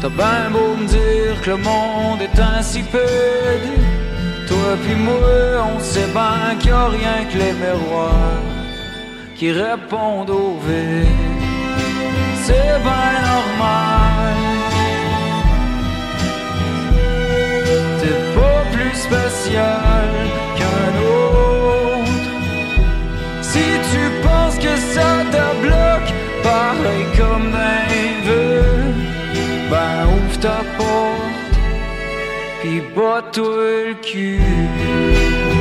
T'as 0.00 0.08
bien 0.08 0.50
beau 0.50 0.74
me 0.80 0.86
dire 0.86 1.40
que 1.42 1.50
le 1.50 1.56
monde 1.58 2.20
est 2.22 2.38
ainsi 2.40 2.82
pède, 2.82 3.68
toi 4.48 4.70
puis 4.82 4.96
moi, 4.96 5.66
on 5.74 5.80
sait 5.80 6.10
bien 6.12 6.56
qu'il 6.58 6.70
n'y 6.70 6.76
a 6.76 6.88
rien 6.88 7.18
que 7.30 7.38
les 7.38 7.52
miroirs 7.52 8.42
qui 9.36 9.50
répondent 9.50 10.30
au 10.30 10.56
V. 10.64 11.04
C'est 12.44 12.78
bien 12.86 13.12
normal. 13.32 14.11
Qu'un 19.50 20.92
autre. 21.02 22.30
Si 23.42 23.64
tu 23.90 24.02
penses 24.22 24.58
que 24.58 24.76
ça 24.76 25.24
te 25.30 25.44
bloque, 25.62 26.12
pareil 26.42 27.06
comme 27.16 27.54
un 27.54 28.26
vœu, 28.26 28.62
ben 29.70 30.06
ouvre 30.14 30.38
ta 30.40 30.62
porte, 30.76 31.56
pis 32.62 32.82
bats-toi 32.94 33.56
le 33.88 33.94
cul. 33.94 35.51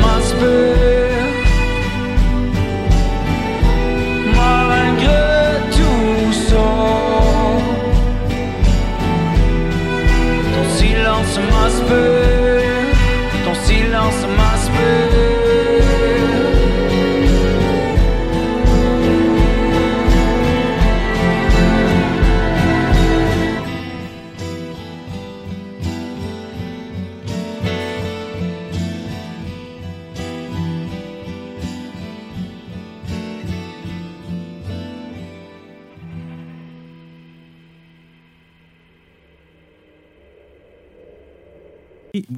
Silence 0.00 0.34
m'inspire. 0.34 0.79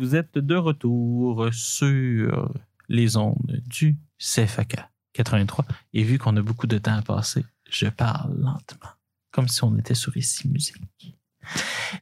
Vous 0.02 0.16
êtes 0.16 0.36
de 0.36 0.56
retour 0.56 1.48
sur 1.52 2.52
les 2.88 3.16
ondes 3.16 3.62
du 3.68 3.96
CFAK 4.18 4.76
83. 5.12 5.64
Et 5.94 6.02
vu 6.02 6.18
qu'on 6.18 6.36
a 6.36 6.42
beaucoup 6.42 6.66
de 6.66 6.76
temps 6.78 6.96
à 6.96 7.02
passer, 7.02 7.44
je 7.70 7.86
parle 7.86 8.34
lentement, 8.36 8.90
comme 9.30 9.46
si 9.46 9.62
on 9.62 9.78
était 9.78 9.94
sur 9.94 10.16
Ici 10.16 10.48
Musique. 10.48 10.82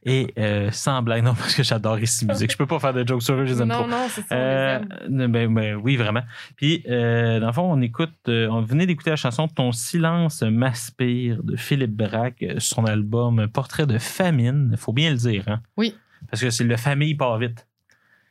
Et 0.03 0.33
euh, 0.39 0.71
sans 0.71 1.03
blague, 1.03 1.23
non, 1.23 1.35
parce 1.35 1.53
que 1.53 1.61
j'adore 1.61 1.99
Ici 1.99 2.25
Musique. 2.25 2.51
Je 2.51 2.57
peux 2.57 2.65
pas 2.65 2.79
faire 2.79 2.93
de 2.93 3.07
jokes 3.07 3.21
sur 3.21 3.35
eux, 3.35 3.45
je 3.45 3.53
les 3.53 3.61
aime 3.61 3.69
trop. 3.69 3.83
Non, 3.83 3.99
non, 3.99 4.07
c'est 4.09 4.23
ça. 4.23 4.33
Euh, 4.35 4.79
ben, 5.07 5.53
ben, 5.53 5.75
oui, 5.75 5.95
vraiment. 5.95 6.23
Puis, 6.55 6.83
euh, 6.89 7.39
dans 7.39 7.47
le 7.47 7.53
fond, 7.53 7.71
on 7.71 7.81
écoute, 7.81 8.13
euh, 8.29 8.47
on 8.49 8.61
venait 8.61 8.87
d'écouter 8.87 9.11
la 9.11 9.15
chanson 9.15 9.47
Ton 9.47 9.71
silence 9.71 10.41
m'aspire 10.41 11.43
de 11.43 11.55
Philippe 11.55 11.95
Braque, 11.95 12.45
son 12.57 12.85
album 12.85 13.47
Portrait 13.47 13.85
de 13.85 13.99
famine. 13.99 14.75
faut 14.75 14.93
bien 14.93 15.11
le 15.11 15.17
dire, 15.17 15.43
hein? 15.47 15.61
Oui. 15.77 15.95
Parce 16.31 16.41
que 16.41 16.49
c'est 16.49 16.63
le 16.63 16.77
famille 16.77 17.13
part 17.15 17.37
vite. 17.37 17.67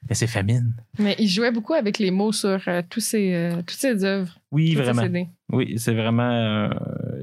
Mais 0.09 0.15
c'est 0.15 0.27
famine. 0.27 0.75
Mais 0.99 1.15
il 1.19 1.29
jouait 1.29 1.53
beaucoup 1.53 1.75
avec 1.75 1.99
les 1.99 2.11
mots 2.11 2.33
sur 2.33 2.61
euh, 2.67 2.83
tous 2.89 3.01
ses, 3.01 3.35
euh, 3.35 3.57
toutes 3.59 3.71
ses 3.79 4.05
œuvres. 4.05 4.39
Oui, 4.51 4.75
vraiment. 4.75 5.07
Oui, 5.53 5.75
c'est 5.79 5.95
vraiment 5.95 6.23
un 6.23 6.71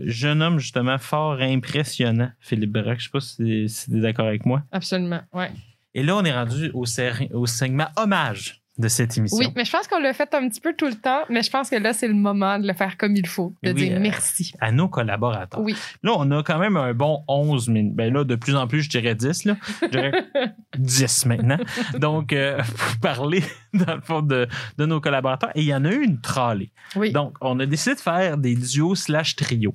jeune 0.03 0.41
homme, 0.41 0.59
justement, 0.59 0.97
fort 0.97 1.41
impressionnant, 1.41 2.31
Philippe 2.39 2.71
Braque. 2.71 2.99
Je 2.99 3.05
sais 3.05 3.11
pas 3.11 3.19
si, 3.19 3.67
si 3.67 3.91
tu 3.91 3.97
es 3.97 4.01
d'accord 4.01 4.27
avec 4.27 4.45
moi. 4.45 4.63
Absolument, 4.71 5.21
ouais. 5.33 5.51
Et 5.93 6.03
là, 6.03 6.15
on 6.15 6.23
est 6.23 6.33
rendu 6.33 6.69
au, 6.73 6.85
au 7.33 7.45
segment 7.47 7.87
hommage 7.95 8.61
de 8.77 8.87
cette 8.87 9.17
émission. 9.17 9.37
Oui, 9.37 9.47
mais 9.55 9.65
je 9.65 9.71
pense 9.71 9.87
qu'on 9.87 9.99
l'a 9.99 10.13
fait 10.13 10.33
un 10.33 10.47
petit 10.47 10.61
peu 10.61 10.73
tout 10.75 10.87
le 10.87 10.95
temps, 10.95 11.21
mais 11.29 11.41
je 11.41 11.49
pense 11.49 11.69
que 11.69 11.75
là, 11.75 11.93
c'est 11.93 12.07
le 12.07 12.13
moment 12.13 12.59
de 12.59 12.67
le 12.67 12.73
faire 12.73 12.97
comme 12.97 13.15
il 13.15 13.27
faut, 13.27 13.55
de 13.63 13.71
Oui, 13.71 13.75
dire 13.75 13.97
euh, 13.97 13.99
merci. 13.99 14.53
À 14.59 14.71
nos 14.71 14.87
collaborateurs. 14.87 15.61
Oui. 15.61 15.75
Là, 16.03 16.13
on 16.17 16.29
a 16.31 16.43
quand 16.43 16.59
même 16.59 16.77
un 16.77 16.93
bon 16.93 17.23
11 17.27 17.69
minutes. 17.69 17.95
Ben 17.95 18.13
là, 18.13 18.23
de 18.23 18.35
plus 18.35 18.55
en 18.55 18.67
plus, 18.67 18.83
je 18.83 18.89
dirais 18.89 19.15
10. 19.15 19.45
Là. 19.45 19.57
Je 19.81 19.87
dirais 19.87 20.11
10 20.77 21.25
maintenant. 21.25 21.57
Donc, 21.97 22.33
euh, 22.33 22.57
pour 22.57 22.99
parler, 23.01 23.43
dans 23.73 23.95
le 23.95 24.01
fond, 24.01 24.21
de, 24.21 24.47
de 24.77 24.85
nos 24.85 25.01
collaborateurs. 25.01 25.51
Et 25.55 25.61
il 25.61 25.67
y 25.67 25.75
en 25.75 25.85
a 25.85 25.91
eu 25.91 26.03
une 26.03 26.21
trolley. 26.21 26.71
Oui, 26.95 27.11
Donc, 27.11 27.35
on 27.41 27.59
a 27.59 27.65
décidé 27.65 27.95
de 27.95 28.01
faire 28.01 28.37
des 28.37 28.55
duos 28.55 28.95
slash 28.95 29.35
trios 29.35 29.73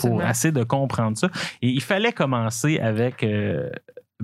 pour 0.00 0.22
essayer 0.22 0.52
de 0.52 0.64
comprendre 0.64 1.16
ça. 1.18 1.28
Et 1.60 1.68
il 1.68 1.82
fallait 1.82 2.12
commencer 2.12 2.78
avec 2.78 3.22
euh, 3.22 3.68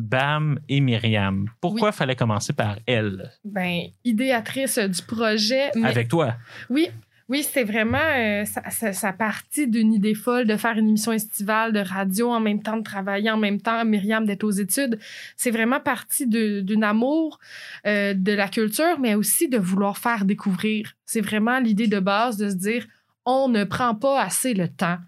Bam 0.00 0.58
et 0.68 0.80
Myriam. 0.80 1.46
Pourquoi 1.60 1.90
il 1.90 1.94
fallait 1.94 2.16
commencer 2.16 2.52
par 2.52 2.78
elle? 2.86 3.30
Ben, 3.44 3.82
idéatrice 4.04 4.78
du 4.78 5.02
projet. 5.02 5.70
Mais 5.74 5.88
Avec 5.88 6.08
toi. 6.08 6.34
Oui, 6.68 6.88
oui, 7.30 7.44
c'est 7.44 7.62
vraiment 7.62 7.98
euh, 7.98 8.44
ça, 8.44 8.68
ça, 8.70 8.92
ça 8.92 9.12
partit 9.12 9.68
d'une 9.68 9.92
idée 9.92 10.14
folle 10.14 10.48
de 10.48 10.56
faire 10.56 10.76
une 10.76 10.88
émission 10.88 11.12
estivale 11.12 11.72
de 11.72 11.78
radio 11.78 12.28
en 12.28 12.40
même 12.40 12.60
temps 12.60 12.76
de 12.76 12.82
travailler 12.82 13.30
en 13.30 13.36
même 13.36 13.60
temps, 13.60 13.84
Myriam 13.84 14.26
d'être 14.26 14.42
aux 14.42 14.50
études. 14.50 14.98
C'est 15.36 15.52
vraiment 15.52 15.78
parti 15.78 16.26
d'un 16.26 16.82
amour 16.82 17.38
euh, 17.86 18.14
de 18.14 18.32
la 18.32 18.48
culture, 18.48 18.98
mais 18.98 19.14
aussi 19.14 19.48
de 19.48 19.58
vouloir 19.58 19.96
faire 19.96 20.24
découvrir. 20.24 20.94
C'est 21.06 21.20
vraiment 21.20 21.60
l'idée 21.60 21.86
de 21.86 22.00
base 22.00 22.36
de 22.36 22.48
se 22.48 22.56
dire 22.56 22.84
on 23.24 23.48
ne 23.48 23.62
prend 23.62 23.94
pas 23.94 24.20
assez 24.20 24.52
le 24.52 24.66
temps 24.66 24.98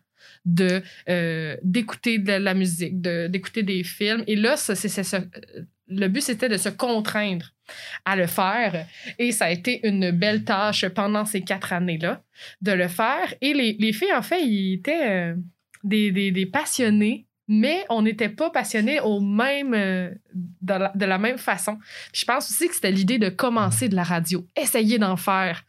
de 0.44 0.82
euh, 1.08 1.56
d'écouter 1.62 2.18
de 2.18 2.32
la 2.32 2.54
musique, 2.54 3.00
d'écouter 3.00 3.62
des 3.62 3.84
films. 3.84 4.24
Et 4.26 4.36
là, 4.36 4.56
ce- 4.56 4.72
le 5.88 6.08
but, 6.08 6.22
c'était 6.22 6.48
de 6.48 6.56
se 6.56 6.68
contraindre 6.68 7.52
à 8.04 8.16
le 8.16 8.26
faire. 8.26 8.86
Et 9.18 9.32
ça 9.32 9.46
a 9.46 9.50
été 9.50 9.86
une 9.86 10.10
belle 10.10 10.44
tâche 10.44 10.86
pendant 10.88 11.24
ces 11.24 11.42
quatre 11.42 11.72
années-là 11.72 12.22
de 12.60 12.72
le 12.72 12.88
faire. 12.88 13.34
Et 13.40 13.52
les, 13.54 13.76
les 13.78 13.92
filles, 13.92 14.12
en 14.14 14.22
fait, 14.22 14.42
ils 14.42 14.74
étaient 14.74 15.10
euh, 15.10 15.34
des, 15.84 16.10
des, 16.10 16.30
des 16.30 16.46
passionnés, 16.46 17.26
mais 17.48 17.84
on 17.90 18.02
n'était 18.02 18.28
pas 18.28 18.50
passionnés 18.50 19.00
au 19.00 19.20
même, 19.20 19.74
euh, 19.74 20.10
de, 20.34 21.04
la, 21.04 21.18
même 21.18 21.38
façon. 21.38 21.78
Je 22.14 22.24
pense 22.24 22.50
aussi 22.50 22.68
que 22.68 22.74
c'était 22.74 22.90
l'idée 22.90 23.18
de 23.18 23.28
commencer 23.28 23.88
de 23.88 23.96
la 23.96 24.04
radio, 24.04 24.46
essayer 24.56 24.98
d'en 24.98 25.16
faire. 25.16 25.64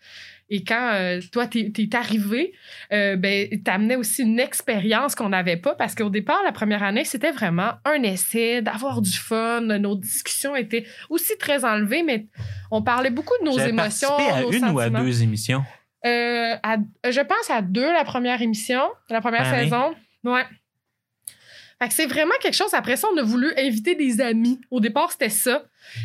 Et 0.55 0.63
quand 0.63 0.91
euh, 0.93 1.19
toi, 1.31 1.47
t'es 1.47 1.71
es 1.75 1.95
arrivé, 1.95 2.53
euh, 2.91 3.15
ben, 3.15 3.49
t'amenais 3.63 3.95
aussi 3.95 4.21
une 4.21 4.39
expérience 4.39 5.15
qu'on 5.15 5.29
n'avait 5.29 5.57
pas 5.57 5.73
parce 5.73 5.95
qu'au 5.95 6.11
départ, 6.11 6.39
la 6.45 6.51
première 6.51 6.83
année, 6.83 7.05
c'était 7.05 7.31
vraiment 7.31 7.71
un 7.85 8.03
essai, 8.03 8.61
d'avoir 8.61 9.01
du 9.01 9.17
fun. 9.17 9.61
Nos 9.61 9.95
discussions 9.95 10.55
étaient 10.55 10.85
aussi 11.09 11.35
très 11.39 11.65
enlevées, 11.65 12.03
mais 12.03 12.27
on 12.69 12.83
parlait 12.83 13.09
beaucoup 13.09 13.33
de 13.41 13.45
nos 13.45 13.57
émotions. 13.57 14.15
à 14.15 14.41
nos 14.41 14.51
une 14.51 14.69
ou 14.69 14.79
à 14.79 14.91
deux 14.91 15.23
émissions? 15.23 15.63
Euh, 16.05 16.55
à- 16.61 16.77
je 17.09 17.21
pense 17.21 17.49
à 17.49 17.63
deux 17.63 17.91
la 17.91 18.03
première 18.03 18.39
émission, 18.43 18.83
la 19.09 19.21
première 19.21 19.47
année? 19.47 19.63
saison. 19.63 19.95
Ouais. 20.23 20.43
Fait 21.83 21.89
que 21.89 21.93
c'est 21.95 22.05
vraiment 22.05 22.33
quelque 22.41 22.53
chose. 22.55 22.73
Après 22.73 22.95
ça, 22.95 23.07
on 23.13 23.17
a 23.17 23.23
voulu 23.23 23.51
inviter 23.57 23.95
des 23.95 24.21
amis. 24.21 24.59
Au 24.71 24.79
départ, 24.79 25.11
c'était 25.11 25.29
ça. 25.29 25.63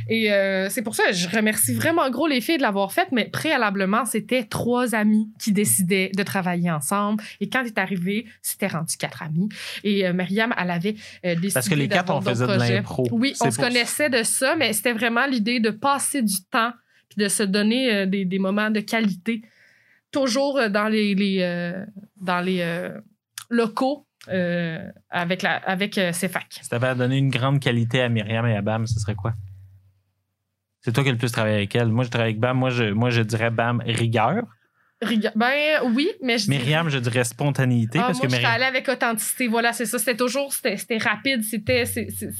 Et 0.08 0.32
euh, 0.32 0.68
c'est 0.70 0.82
pour 0.82 0.96
ça 0.96 1.04
que 1.04 1.12
je 1.12 1.28
remercie 1.28 1.72
vraiment 1.72 2.10
gros 2.10 2.26
les 2.26 2.40
filles 2.40 2.56
de 2.56 2.62
l'avoir 2.62 2.92
fait, 2.92 3.06
mais 3.12 3.26
préalablement, 3.26 4.04
c'était 4.04 4.42
trois 4.42 4.96
amis 4.96 5.28
qui 5.38 5.52
décidaient 5.52 6.10
de 6.16 6.22
travailler 6.24 6.68
ensemble. 6.70 7.22
Et 7.40 7.48
quand 7.48 7.62
est 7.64 7.78
arrivé, 7.78 8.26
c'était 8.42 8.66
rendu 8.66 8.96
quatre 8.96 9.22
amis. 9.22 9.48
Et 9.84 10.04
euh, 10.04 10.12
Myriam, 10.12 10.52
elle 10.58 10.70
avait 10.72 10.96
euh, 11.24 11.34
décidé 11.36 11.52
Parce 11.54 11.68
que 11.68 11.76
les 11.76 11.86
quatre, 11.88 12.12
on 12.12 12.20
faisait 12.20 12.44
d'autres 12.44 12.54
de 12.54 12.58
projets. 12.58 12.74
l'impro. 12.74 13.06
Oui, 13.12 13.34
on 13.40 13.50
se 13.50 13.54
pour- 13.56 13.64
connaissait 13.66 14.10
de 14.10 14.24
ça, 14.24 14.56
mais 14.56 14.72
c'était 14.72 14.92
vraiment 14.94 15.26
l'idée 15.26 15.60
de 15.60 15.70
passer 15.70 16.22
du 16.22 16.42
temps 16.50 16.72
puis 17.08 17.22
de 17.22 17.28
se 17.28 17.44
donner 17.44 17.94
euh, 17.94 18.06
des, 18.06 18.24
des 18.24 18.38
moments 18.40 18.70
de 18.70 18.80
qualité, 18.80 19.42
toujours 20.10 20.58
euh, 20.58 20.68
dans 20.68 20.88
les, 20.88 21.14
les, 21.14 21.72
dans 22.20 22.40
les 22.40 22.90
locaux 23.48 24.07
euh, 24.28 24.78
avec, 25.10 25.42
la, 25.42 25.56
avec 25.56 25.96
euh, 25.98 26.12
CFAC. 26.12 26.58
Si 26.62 26.68
t'avais 26.68 26.88
à 26.88 26.94
donner 26.94 27.16
une 27.18 27.30
grande 27.30 27.60
qualité 27.60 28.02
à 28.02 28.08
Myriam 28.08 28.44
et 28.46 28.56
à 28.56 28.62
Bam, 28.62 28.86
ce 28.86 28.98
serait 29.00 29.14
quoi? 29.14 29.34
C'est 30.80 30.92
toi 30.92 31.02
qui 31.02 31.08
as 31.10 31.12
le 31.12 31.18
plus 31.18 31.32
travaillé 31.32 31.56
avec 31.56 31.74
elle. 31.74 31.88
Moi, 31.88 32.04
je 32.04 32.10
travaille 32.10 32.30
avec 32.30 32.40
Bam. 32.40 32.56
Moi, 32.56 32.70
je, 32.70 32.84
moi, 32.84 33.10
je 33.10 33.22
dirais 33.22 33.50
Bam 33.50 33.82
rigueur. 33.84 34.44
Riga- 35.00 35.32
Ben 35.36 35.80
oui, 35.94 36.10
mais 36.22 36.38
je 36.38 36.50
Myriam, 36.50 36.88
je 36.88 36.98
dirais 36.98 37.22
spontanéité. 37.22 37.98
Ah, 38.00 38.06
parce 38.06 38.18
moi, 38.18 38.26
que 38.26 38.32
je 38.32 38.36
Myriam, 38.36 38.52
allée 38.54 38.64
avec 38.64 38.88
authenticité. 38.88 39.46
Voilà, 39.46 39.72
c'est 39.72 39.86
ça. 39.86 39.98
C'était 39.98 40.16
toujours, 40.16 40.52
c'était 40.52 40.76
c'était 40.76 40.98
rapide. 40.98 41.42
C'était, 41.44 41.84
c'est 41.84 42.08
c'est- 42.10 42.30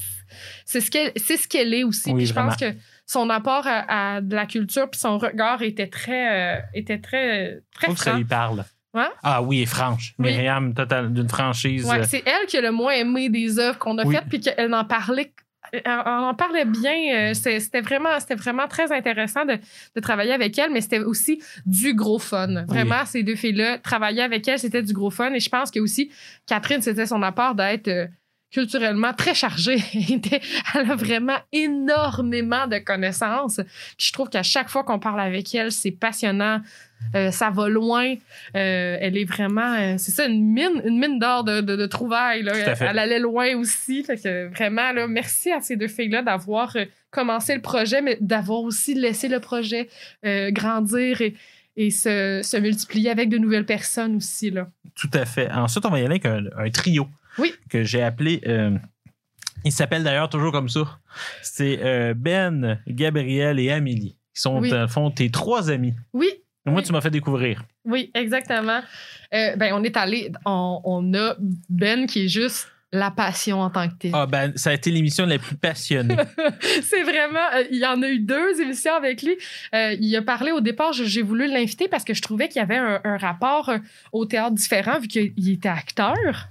c'est 0.65 0.81
ce 0.81 0.91
qu'elle, 0.91 1.11
ce 1.17 1.47
qu'elle 1.47 1.73
est 1.73 1.83
aussi. 1.85 2.09
Oui, 2.11 2.17
Puis 2.17 2.25
je 2.27 2.33
pense 2.33 2.57
que 2.57 2.73
son 3.05 3.29
apport 3.29 3.65
à, 3.65 4.15
à 4.17 4.21
de 4.21 4.35
la 4.35 4.45
culture 4.45 4.89
puis 4.89 4.99
son 4.99 5.17
regard 5.17 5.61
était 5.61 5.87
très, 5.87 6.57
euh, 6.57 6.61
était 6.73 6.99
très, 6.99 7.51
je 7.55 7.59
très 7.73 7.85
trouve 7.87 7.97
que 7.97 8.03
ça 8.03 8.17
lui 8.17 8.25
parle. 8.25 8.65
Ouais. 8.93 9.09
Ah 9.23 9.41
oui, 9.41 9.61
et 9.61 9.65
franche. 9.65 10.13
Oui. 10.17 10.31
Myriam, 10.31 10.73
total, 10.73 11.13
d'une 11.13 11.29
franchise. 11.29 11.85
Ouais, 11.85 11.99
euh, 11.99 12.05
c'est 12.07 12.23
elle 12.25 12.47
qui 12.47 12.57
a 12.57 12.61
le 12.61 12.71
moins 12.71 12.93
aimé 12.93 13.29
des 13.29 13.59
œuvres 13.59 13.77
qu'on 13.77 13.97
a 13.99 14.05
Oui. 14.05 14.15
faites, 14.15 14.25
puis 14.29 14.39
qu'elle 14.39 14.73
en 14.73 14.83
parlait. 14.85 15.31
Elle 15.71 15.83
en 15.85 16.33
parlait 16.33 16.65
bien. 16.65 17.29
euh, 17.29 17.33
C'était 17.35 17.81
vraiment, 17.81 18.19
c'était 18.19 18.33
vraiment 18.33 18.67
très 18.67 18.91
intéressant 18.91 19.45
de, 19.45 19.59
de 19.95 19.99
travailler 20.01 20.31
avec 20.31 20.57
elle, 20.57 20.71
mais 20.71 20.81
c'était 20.81 20.99
aussi 21.01 21.39
du 21.67 21.93
gros 21.93 22.17
fun. 22.17 22.65
Vraiment, 22.65 23.05
ces 23.05 23.21
deux 23.21 23.35
filles-là, 23.35 23.77
travailler 23.77 24.23
avec 24.23 24.47
elle, 24.47 24.57
c'était 24.57 24.81
du 24.81 24.93
gros 24.93 25.11
fun. 25.11 25.31
Et 25.33 25.39
je 25.39 25.49
pense 25.49 25.69
que 25.69 25.79
aussi, 25.79 26.09
Catherine, 26.47 26.81
c'était 26.81 27.05
son 27.05 27.21
apport 27.21 27.53
d'être 27.53 27.87
euh, 27.87 28.07
culturellement 28.51 29.13
très 29.13 29.33
chargée. 29.33 29.77
Elle 30.75 30.91
a 30.91 30.95
vraiment 30.95 31.37
énormément 31.51 32.67
de 32.67 32.77
connaissances. 32.79 33.57
Puis 33.97 34.07
je 34.07 34.13
trouve 34.13 34.29
qu'à 34.29 34.43
chaque 34.43 34.69
fois 34.69 34.83
qu'on 34.83 34.99
parle 34.99 35.19
avec 35.19 35.53
elle, 35.53 35.71
c'est 35.71 35.91
passionnant. 35.91 36.61
Euh, 37.15 37.31
ça 37.31 37.49
va 37.49 37.69
loin. 37.69 38.13
Euh, 38.55 38.97
elle 38.99 39.17
est 39.17 39.25
vraiment, 39.25 39.73
euh, 39.73 39.95
c'est 39.97 40.11
ça, 40.11 40.25
une 40.25 40.43
mine, 40.43 40.81
une 40.83 40.99
mine 40.99 41.17
d'or 41.17 41.43
de, 41.43 41.61
de, 41.61 41.75
de 41.75 41.85
trouvailles. 41.85 42.43
Là. 42.43 42.53
Elle 42.79 42.99
allait 42.99 43.19
loin 43.19 43.55
aussi. 43.55 44.03
Fait 44.03 44.17
que 44.17 44.47
vraiment, 44.49 44.91
là, 44.91 45.07
merci 45.07 45.51
à 45.51 45.61
ces 45.61 45.75
deux 45.75 45.87
filles-là 45.87 46.23
d'avoir 46.23 46.75
commencé 47.09 47.55
le 47.55 47.61
projet, 47.61 48.01
mais 48.01 48.17
d'avoir 48.19 48.61
aussi 48.61 48.95
laissé 48.95 49.27
le 49.27 49.39
projet 49.39 49.87
grandir 50.23 51.21
et, 51.21 51.35
et 51.77 51.89
se, 51.89 52.41
se 52.43 52.57
multiplier 52.57 53.09
avec 53.11 53.29
de 53.29 53.37
nouvelles 53.37 53.65
personnes 53.65 54.17
aussi. 54.17 54.51
Là. 54.51 54.67
Tout 54.95 55.09
à 55.13 55.25
fait. 55.25 55.49
Ensuite, 55.51 55.85
on 55.85 55.89
va 55.89 55.99
y 55.99 56.05
aller 56.05 56.19
avec 56.21 56.25
un, 56.25 56.43
un 56.57 56.69
trio 56.69 57.07
Oui. 57.39 57.53
que 57.69 57.83
j'ai 57.83 58.01
appelé. 58.03 58.41
euh, 58.47 58.77
il 59.65 59.71
s'appelle 59.71 60.03
d'ailleurs 60.03 60.29
toujours 60.29 60.51
comme 60.51 60.69
ça. 60.69 60.99
C'est 61.41 61.79
euh, 61.81 62.13
Ben, 62.15 62.79
Gabriel 62.87 63.59
et 63.59 63.71
Amélie. 63.71 64.15
Qui 64.33 64.41
sont, 64.41 64.59
Oui. 64.59 64.71
fond, 64.87 65.11
tes 65.11 65.29
trois 65.31 65.69
amis. 65.69 65.93
Oui, 66.13 66.29
Moi, 66.65 66.77
Oui. 66.77 66.83
tu 66.83 66.91
m'as 66.93 67.01
fait 67.01 67.09
découvrir. 67.09 67.63
Oui, 67.83 68.11
exactement. 68.13 68.81
Euh, 69.33 69.55
ben, 69.57 69.73
on 69.73 69.83
est 69.83 69.97
allé, 69.97 70.31
on, 70.45 70.79
on 70.83 71.13
a 71.13 71.35
Ben 71.69 72.05
qui 72.05 72.25
est 72.25 72.27
juste 72.29 72.69
la 72.91 73.11
passion 73.11 73.59
en 73.61 73.69
tant 73.69 73.87
que 73.89 73.93
tel. 73.99 74.11
Ah, 74.13 74.25
ben, 74.25 74.51
ça 74.55 74.69
a 74.71 74.73
été 74.73 74.89
l'émission 74.91 75.25
la 75.25 75.37
plus 75.39 75.55
passionnée. 75.55 76.15
C'est 76.81 77.03
vraiment, 77.03 77.39
euh, 77.55 77.63
il 77.69 77.77
y 77.79 77.85
en 77.85 78.01
a 78.01 78.07
eu 78.09 78.19
deux 78.19 78.61
émissions 78.61 78.93
avec 78.95 79.21
lui. 79.23 79.35
Euh, 79.75 79.95
il 79.99 80.15
a 80.15 80.21
parlé 80.21 80.51
au 80.51 80.59
départ, 80.61 80.93
j'ai 80.93 81.21
voulu 81.21 81.47
l'inviter 81.47 81.87
parce 81.87 82.03
que 82.03 82.13
je 82.13 82.21
trouvais 82.21 82.47
qu'il 82.47 82.57
y 82.61 82.63
avait 82.63 82.77
un, 82.77 82.99
un 83.03 83.17
rapport 83.17 83.69
euh, 83.69 83.77
au 84.11 84.25
théâtre 84.25 84.55
différent 84.55 84.99
vu 84.99 85.07
qu'il 85.07 85.49
était 85.51 85.69
acteur. 85.69 86.47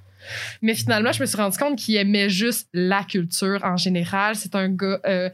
Mais 0.63 0.75
finalement, 0.75 1.13
je 1.13 1.21
me 1.21 1.27
suis 1.27 1.37
rendu 1.37 1.57
compte 1.59 1.79
qu'il 1.79 1.97
aimait 1.97 2.29
juste 2.31 2.69
la 2.73 3.03
culture 3.05 3.61
en 3.65 3.77
général. 3.77 4.35
C'est 4.37 4.55
un 4.55 4.69
gars 4.69 5.01
euh, 5.07 5.31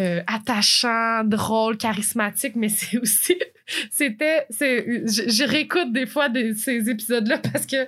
euh, 0.00 0.22
attachant, 0.26 1.24
drôle, 1.24 1.76
charismatique, 1.76 2.56
mais 2.56 2.68
c'est 2.68 2.98
aussi. 2.98 3.36
C'était. 3.90 4.46
Je, 4.50 5.28
je 5.28 5.44
réécoute 5.48 5.92
des 5.92 6.06
fois 6.06 6.28
ces 6.56 6.88
épisodes-là 6.90 7.38
parce 7.38 7.66
que. 7.66 7.86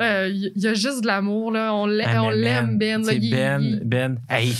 euh, 0.00 0.28
Il 0.32 0.52
y 0.56 0.66
a 0.66 0.74
juste 0.74 1.02
de 1.02 1.06
l'amour, 1.06 1.52
là. 1.52 1.74
On 1.74 1.84
Ah, 1.84 1.88
l'aime, 2.32 2.78
Ben. 2.78 3.02
là. 3.02 3.12
Ben, 3.14 3.60
il- 3.62 3.80
Ben. 3.84 4.18
Hey, 4.30 4.54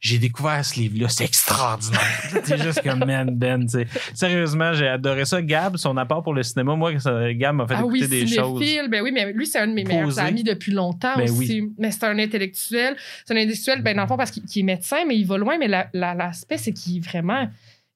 j'ai 0.00 0.18
découvert 0.18 0.64
ce 0.64 0.78
livre-là, 0.78 1.08
c'est 1.08 1.24
extraordinaire. 1.24 2.00
c'est 2.44 2.58
juste 2.62 2.82
comme 2.82 3.00
Man, 3.04 3.30
Ben. 3.36 3.62
tu 3.66 3.78
sais. 3.80 3.86
Sérieusement, 4.14 4.72
j'ai 4.72 4.86
adoré 4.88 5.24
ça. 5.24 5.42
Gab, 5.42 5.76
son 5.76 5.96
apport 5.96 6.22
pour 6.22 6.34
le 6.34 6.42
cinéma, 6.42 6.76
moi, 6.76 6.98
ça, 7.00 7.32
Gab 7.34 7.56
m'a 7.56 7.66
fait 7.66 7.74
ah 7.76 7.80
écouter 7.80 8.02
oui, 8.04 8.08
des 8.08 8.26
choses. 8.26 8.60
cinéphile. 8.62 8.88
Ben 8.90 9.02
oui, 9.02 9.10
mais 9.12 9.32
lui, 9.32 9.46
c'est 9.46 9.58
un 9.58 9.66
de 9.66 9.72
mes 9.72 9.84
meilleurs 9.84 10.18
amis 10.20 10.44
depuis 10.44 10.72
longtemps 10.72 11.16
Ben 11.16 11.28
aussi. 11.30 11.62
Mais 11.78 11.90
c'est 11.90 12.04
un 12.04 12.18
intellectuel. 12.18 12.96
C'est 13.24 13.34
un 13.34 13.36
intellectuel, 13.36 13.82
ben, 13.82 13.96
dans 13.96 14.02
le 14.02 14.08
fond, 14.08 14.16
parce 14.16 14.30
qu'il 14.30 14.44
est 14.60 14.62
médecin, 14.62 14.98
mais 15.06 15.16
il 15.16 15.26
va 15.26 15.36
loin. 15.38 15.58
Mais 15.58 15.68
la- 15.68 15.88
la- 15.92 16.14
l'aspect, 16.14 16.58
c'est 16.58 16.72
qu'il 16.72 17.02
vraiment. 17.02 17.48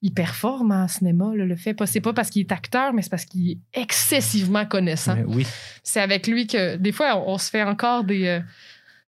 Il 0.05 0.13
performe 0.13 0.73
en 0.73 0.89
cinéma, 0.89 1.31
là, 1.33 1.45
le 1.45 1.55
fait. 1.55 1.73
Pas- 1.73 1.85
C'est 1.85 2.01
pas 2.01 2.11
parce 2.11 2.29
qu'il 2.29 2.41
est 2.41 2.51
acteur, 2.51 2.91
mais 2.91 3.01
c'est 3.01 3.09
parce 3.09 3.23
qu'il 3.23 3.51
est 3.51 3.57
excessivement 3.73 4.65
connaissant. 4.65 5.15
Mais 5.15 5.23
oui. 5.25 5.47
C'est 5.81 6.01
avec 6.01 6.27
lui 6.27 6.45
que, 6.47 6.75
des 6.75 6.91
fois, 6.91 7.15
on, 7.25 7.35
on 7.35 7.37
se 7.37 7.49
fait 7.49 7.63
encore 7.63 8.03
des, 8.03 8.27
euh, 8.27 8.39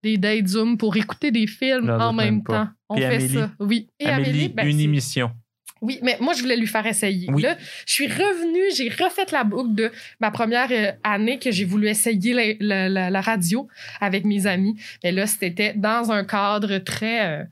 des 0.03 0.17
dates 0.17 0.47
Zoom 0.49 0.77
pour 0.77 0.95
écouter 0.95 1.31
des 1.31 1.47
films 1.47 1.89
en 1.89 2.13
même 2.13 2.43
pas. 2.43 2.69
On 2.93 2.95
Puis 2.95 3.03
fait 3.03 3.15
Amélie. 3.15 3.33
ça. 3.33 3.51
Oui. 3.59 3.87
Et 3.99 4.05
Amélie, 4.05 4.29
Amélie, 4.29 4.49
ben, 4.49 4.67
une 4.67 4.79
émission. 4.79 5.31
oui, 5.81 5.99
mais 6.01 6.17
moi, 6.21 6.33
je 6.33 6.41
voulais 6.41 6.55
lui 6.57 6.67
faire 6.67 6.85
essayer. 6.85 7.27
Oui. 7.31 7.41
Là, 7.41 7.57
je 7.85 7.93
suis 7.93 8.07
revenue, 8.07 8.61
j'ai 8.75 8.89
refait 8.89 9.25
la 9.31 9.43
boucle 9.43 9.75
de 9.75 9.91
ma 10.21 10.31
première 10.31 10.71
euh, 10.71 10.91
année 11.03 11.39
que 11.39 11.51
j'ai 11.51 11.65
voulu 11.65 11.87
essayer 11.89 12.33
la, 12.33 12.43
la- 12.59 12.89
la- 12.89 13.09
la 13.09 13.21
radio 13.21 13.67
avec 13.99 14.23
mes 14.25 14.47
amis. 14.47 14.75
Mais 15.03 15.11
là, 15.11 15.27
c'était 15.27 15.73
dans 15.75 16.11
un 16.11 16.23
cadre 16.23 16.77
très, 16.77 17.25
euh, 17.27 17.43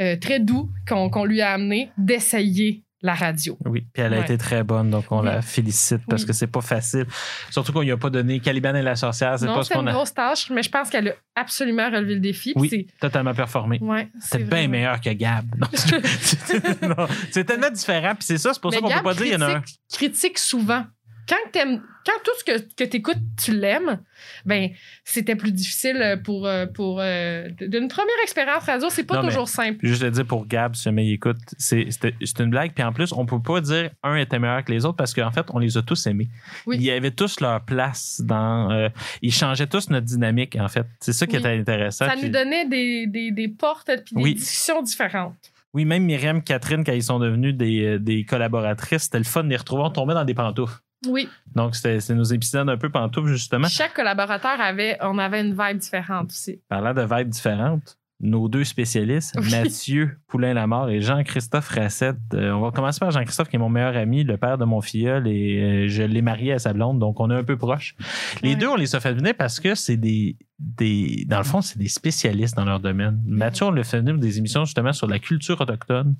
euh, 0.00 0.16
très 0.16 0.40
doux 0.40 0.68
qu'on 0.88 1.08
qu'on 1.08 1.24
lui 1.24 1.40
a 1.40 1.52
amené 1.52 1.90
d'essayer 1.96 2.82
la 3.04 3.14
radio. 3.14 3.58
Oui, 3.66 3.86
puis 3.92 4.02
elle 4.02 4.14
a 4.14 4.16
Ouais. 4.16 4.22
été 4.24 4.38
très 4.38 4.64
bonne, 4.64 4.88
donc 4.88 5.04
on 5.10 5.20
Oui. 5.20 5.26
la 5.26 5.42
félicite 5.42 6.00
parce 6.08 6.22
Oui. 6.22 6.28
que 6.28 6.32
c'est 6.32 6.46
pas 6.46 6.62
facile. 6.62 7.04
Surtout 7.50 7.70
qu'on 7.74 7.82
lui 7.82 7.90
a 7.92 7.98
pas 7.98 8.08
donné 8.08 8.40
Caliban 8.40 8.74
et 8.74 8.80
la 8.82 8.96
sorcière, 8.96 9.38
c'est 9.38 9.46
pas 9.46 9.62
ce 9.62 9.68
c'est 9.68 9.74
qu'on 9.74 9.82
une 9.82 9.88
a 9.88 9.92
grosse 9.92 10.14
tâche, 10.14 10.48
mais 10.50 10.62
je 10.62 10.70
pense 10.70 10.88
qu'elle 10.88 11.08
a 11.08 11.12
absolument 11.36 11.90
relevé 11.90 12.14
le 12.14 12.20
défi. 12.20 12.54
Oui. 12.56 12.68
c'est- 12.70 12.86
totalement 12.98 13.34
performé. 13.34 13.78
Ouais, 13.82 14.08
C'est 14.20 14.48
bien 14.48 14.68
meilleur 14.68 15.00
que 15.02 15.10
Gab. 15.10 15.44
C'est- 15.74 16.00
c'est 17.30 17.44
tellement 17.44 17.70
différent, 17.70 18.14
puis 18.14 18.24
c'est 18.24 18.38
ça, 18.38 18.54
c'est 18.54 18.60
pour 18.62 18.72
ça 18.72 18.80
qu'on 18.80 18.88
peut 18.88 19.02
pas 19.02 19.14
dire 19.14 19.26
il 19.26 19.32
y 19.32 19.36
en 19.36 19.42
a 19.42 19.56
un. 19.56 19.62
critique 19.92 20.38
souvent. 20.38 20.84
Quand, 21.28 21.36
t'aimes- 21.52 21.82
quand 22.04 22.12
tout 22.24 22.30
ce 22.38 22.44
que, 22.44 22.58
que 22.76 22.84
tu 22.88 22.96
écoutes, 22.98 23.18
tu 23.42 23.52
l'aimes, 23.56 24.00
ben 24.44 24.70
c'était 25.04 25.36
plus 25.36 25.52
difficile 25.52 26.20
pour, 26.24 26.46
euh, 26.46 26.66
pour 26.66 27.00
euh, 27.00 27.48
d'une 27.60 27.88
première 27.88 28.14
expérience 28.22 28.64
radio. 28.64 28.88
C'est 28.90 29.04
pas 29.04 29.22
Non, 29.22 29.28
toujours 29.28 29.48
simple. 29.48 29.78
Juste 29.86 30.02
le 30.02 30.10
dire 30.10 30.26
pour 30.26 30.46
Gab, 30.46 30.74
si 30.74 30.84
jamais 30.84 31.06
il 31.06 31.12
écoute, 31.14 31.36
c'est 31.58 31.88
une 32.38 32.50
blague. 32.50 32.72
Puis 32.74 32.84
en 32.84 32.92
plus, 32.92 33.12
on 33.12 33.26
peut 33.26 33.40
pas 33.40 33.60
dire 33.60 33.90
un 34.02 34.16
était 34.16 34.38
meilleur 34.38 34.64
que 34.64 34.72
les 34.72 34.84
autres 34.84 34.96
parce 34.96 35.14
qu'en 35.14 35.30
fait, 35.30 35.46
on 35.52 35.58
les 35.58 35.76
a 35.76 35.82
tous 35.82 36.06
aimés. 36.06 36.28
Oui. 36.66 36.76
Ils 36.80 36.90
avaient 36.90 37.10
tous 37.10 37.40
leur 37.40 37.60
place 37.64 38.20
dans. 38.24 38.70
euh, 38.70 38.88
ils 39.22 39.32
changeaient 39.32 39.66
tous 39.66 39.88
notre 39.90 40.06
dynamique, 40.06 40.56
en 40.60 40.68
fait. 40.68 40.86
C'est 41.00 41.12
ça 41.12 41.26
qui 41.26 41.36
Oui. 41.36 41.40
était 41.40 41.58
intéressant. 41.58 42.06
Ça 42.06 42.12
Puis- 42.12 42.24
nous 42.24 42.28
donnait 42.28 42.66
des, 42.68 43.06
des, 43.06 43.30
des 43.30 43.48
portes 43.48 43.88
et 43.88 43.96
des 43.96 44.02
Oui. 44.14 44.34
discussions 44.34 44.82
différentes. 44.82 45.34
Oui, 45.72 45.84
même 45.84 46.04
Myriam, 46.04 46.40
Catherine, 46.42 46.84
quand 46.84 46.92
ils 46.92 47.02
sont 47.02 47.18
devenus 47.18 47.52
des, 47.54 47.84
euh, 47.84 47.98
des 47.98 48.24
collaboratrices, 48.24 49.04
c'était 49.04 49.18
le 49.18 49.24
fun 49.24 49.42
de 49.42 49.48
les 49.48 49.56
retrouver. 49.56 49.82
On 49.84 49.90
tombait 49.90 50.14
dans 50.14 50.24
des 50.24 50.34
pantoufles. 50.34 50.78
Oui. 51.08 51.28
Donc, 51.54 51.74
c'était 51.76 52.00
c'était 52.00 52.14
nos 52.14 52.24
épisodes 52.24 52.68
un 52.68 52.76
peu 52.76 52.90
pantoufles, 52.90 53.28
justement. 53.28 53.68
Chaque 53.68 53.94
collaborateur 53.94 54.60
avait, 54.60 54.96
on 55.00 55.18
avait 55.18 55.40
une 55.40 55.52
vibe 55.52 55.78
différente 55.78 56.30
aussi. 56.30 56.60
Parlant 56.68 56.94
de 56.94 57.02
vibes 57.02 57.28
différentes, 57.28 57.98
nos 58.20 58.48
deux 58.48 58.64
spécialistes, 58.64 59.36
Oui. 59.38 59.50
Mathieu 59.50 60.16
Poulain-Lamar 60.28 60.88
et 60.88 61.00
Jean-Christophe 61.00 61.68
Racette. 61.68 62.16
Euh, 62.32 62.52
on 62.52 62.60
va 62.60 62.70
commencer 62.70 63.00
par 63.00 63.10
Jean-Christophe, 63.10 63.48
qui 63.48 63.56
est 63.56 63.58
mon 63.58 63.68
meilleur 63.68 63.96
ami, 63.96 64.24
le 64.24 64.36
père 64.36 64.56
de 64.56 64.64
mon 64.64 64.80
filleul, 64.80 65.26
et 65.26 65.60
euh, 65.60 65.88
je 65.88 66.02
l'ai 66.04 66.22
marié 66.22 66.52
à 66.52 66.58
sa 66.58 66.72
blonde, 66.72 66.98
donc 67.00 67.20
on 67.20 67.30
est 67.30 67.34
un 67.34 67.44
peu 67.44 67.58
proches. 67.58 67.96
Les 68.42 68.56
deux, 68.56 68.68
on 68.68 68.76
les 68.76 68.94
a 68.94 69.00
fait 69.00 69.12
venir 69.12 69.34
parce 69.36 69.60
que 69.60 69.74
c'est 69.74 69.96
des, 69.96 70.36
des. 70.58 71.24
Dans 71.28 71.38
le 71.38 71.44
fond, 71.44 71.60
c'est 71.60 71.78
des 71.78 71.88
spécialistes 71.88 72.56
dans 72.56 72.64
leur 72.64 72.80
domaine. 72.80 73.20
Mathieu, 73.26 73.66
on 73.66 73.70
le 73.72 73.82
fait 73.82 73.98
venir 73.98 74.14
pour 74.14 74.22
des 74.22 74.38
émissions 74.38 74.64
justement 74.64 74.92
sur 74.92 75.08
la 75.08 75.18
culture 75.18 75.60
autochtone 75.60 76.14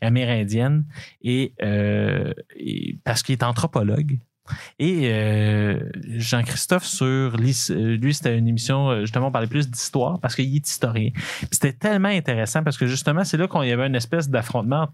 amérindienne, 0.00 0.84
et, 1.22 1.52
euh, 1.62 2.32
et 2.56 2.96
parce 3.04 3.22
qu'il 3.22 3.32
est 3.34 3.42
anthropologue. 3.42 4.18
Et 4.78 5.10
euh, 5.12 5.78
Jean-Christophe 6.16 6.84
sur 6.84 7.06
euh, 7.06 7.30
lui, 7.36 8.14
c'était 8.14 8.36
une 8.36 8.48
émission, 8.48 8.90
euh, 8.90 9.00
justement, 9.02 9.28
on 9.28 9.32
parlait 9.32 9.46
plus 9.46 9.68
d'histoire 9.70 10.18
parce 10.20 10.34
qu'il 10.34 10.54
est 10.54 10.66
historien. 10.68 11.10
C'était 11.50 11.72
tellement 11.72 12.08
intéressant 12.08 12.62
parce 12.62 12.78
que 12.78 12.86
justement, 12.86 13.24
c'est 13.24 13.36
là 13.36 13.46
qu'on 13.46 13.62
y 13.62 13.72
avait 13.72 13.86
une 13.86 13.94
espèce 13.96 14.28
d'affrontement 14.28 14.88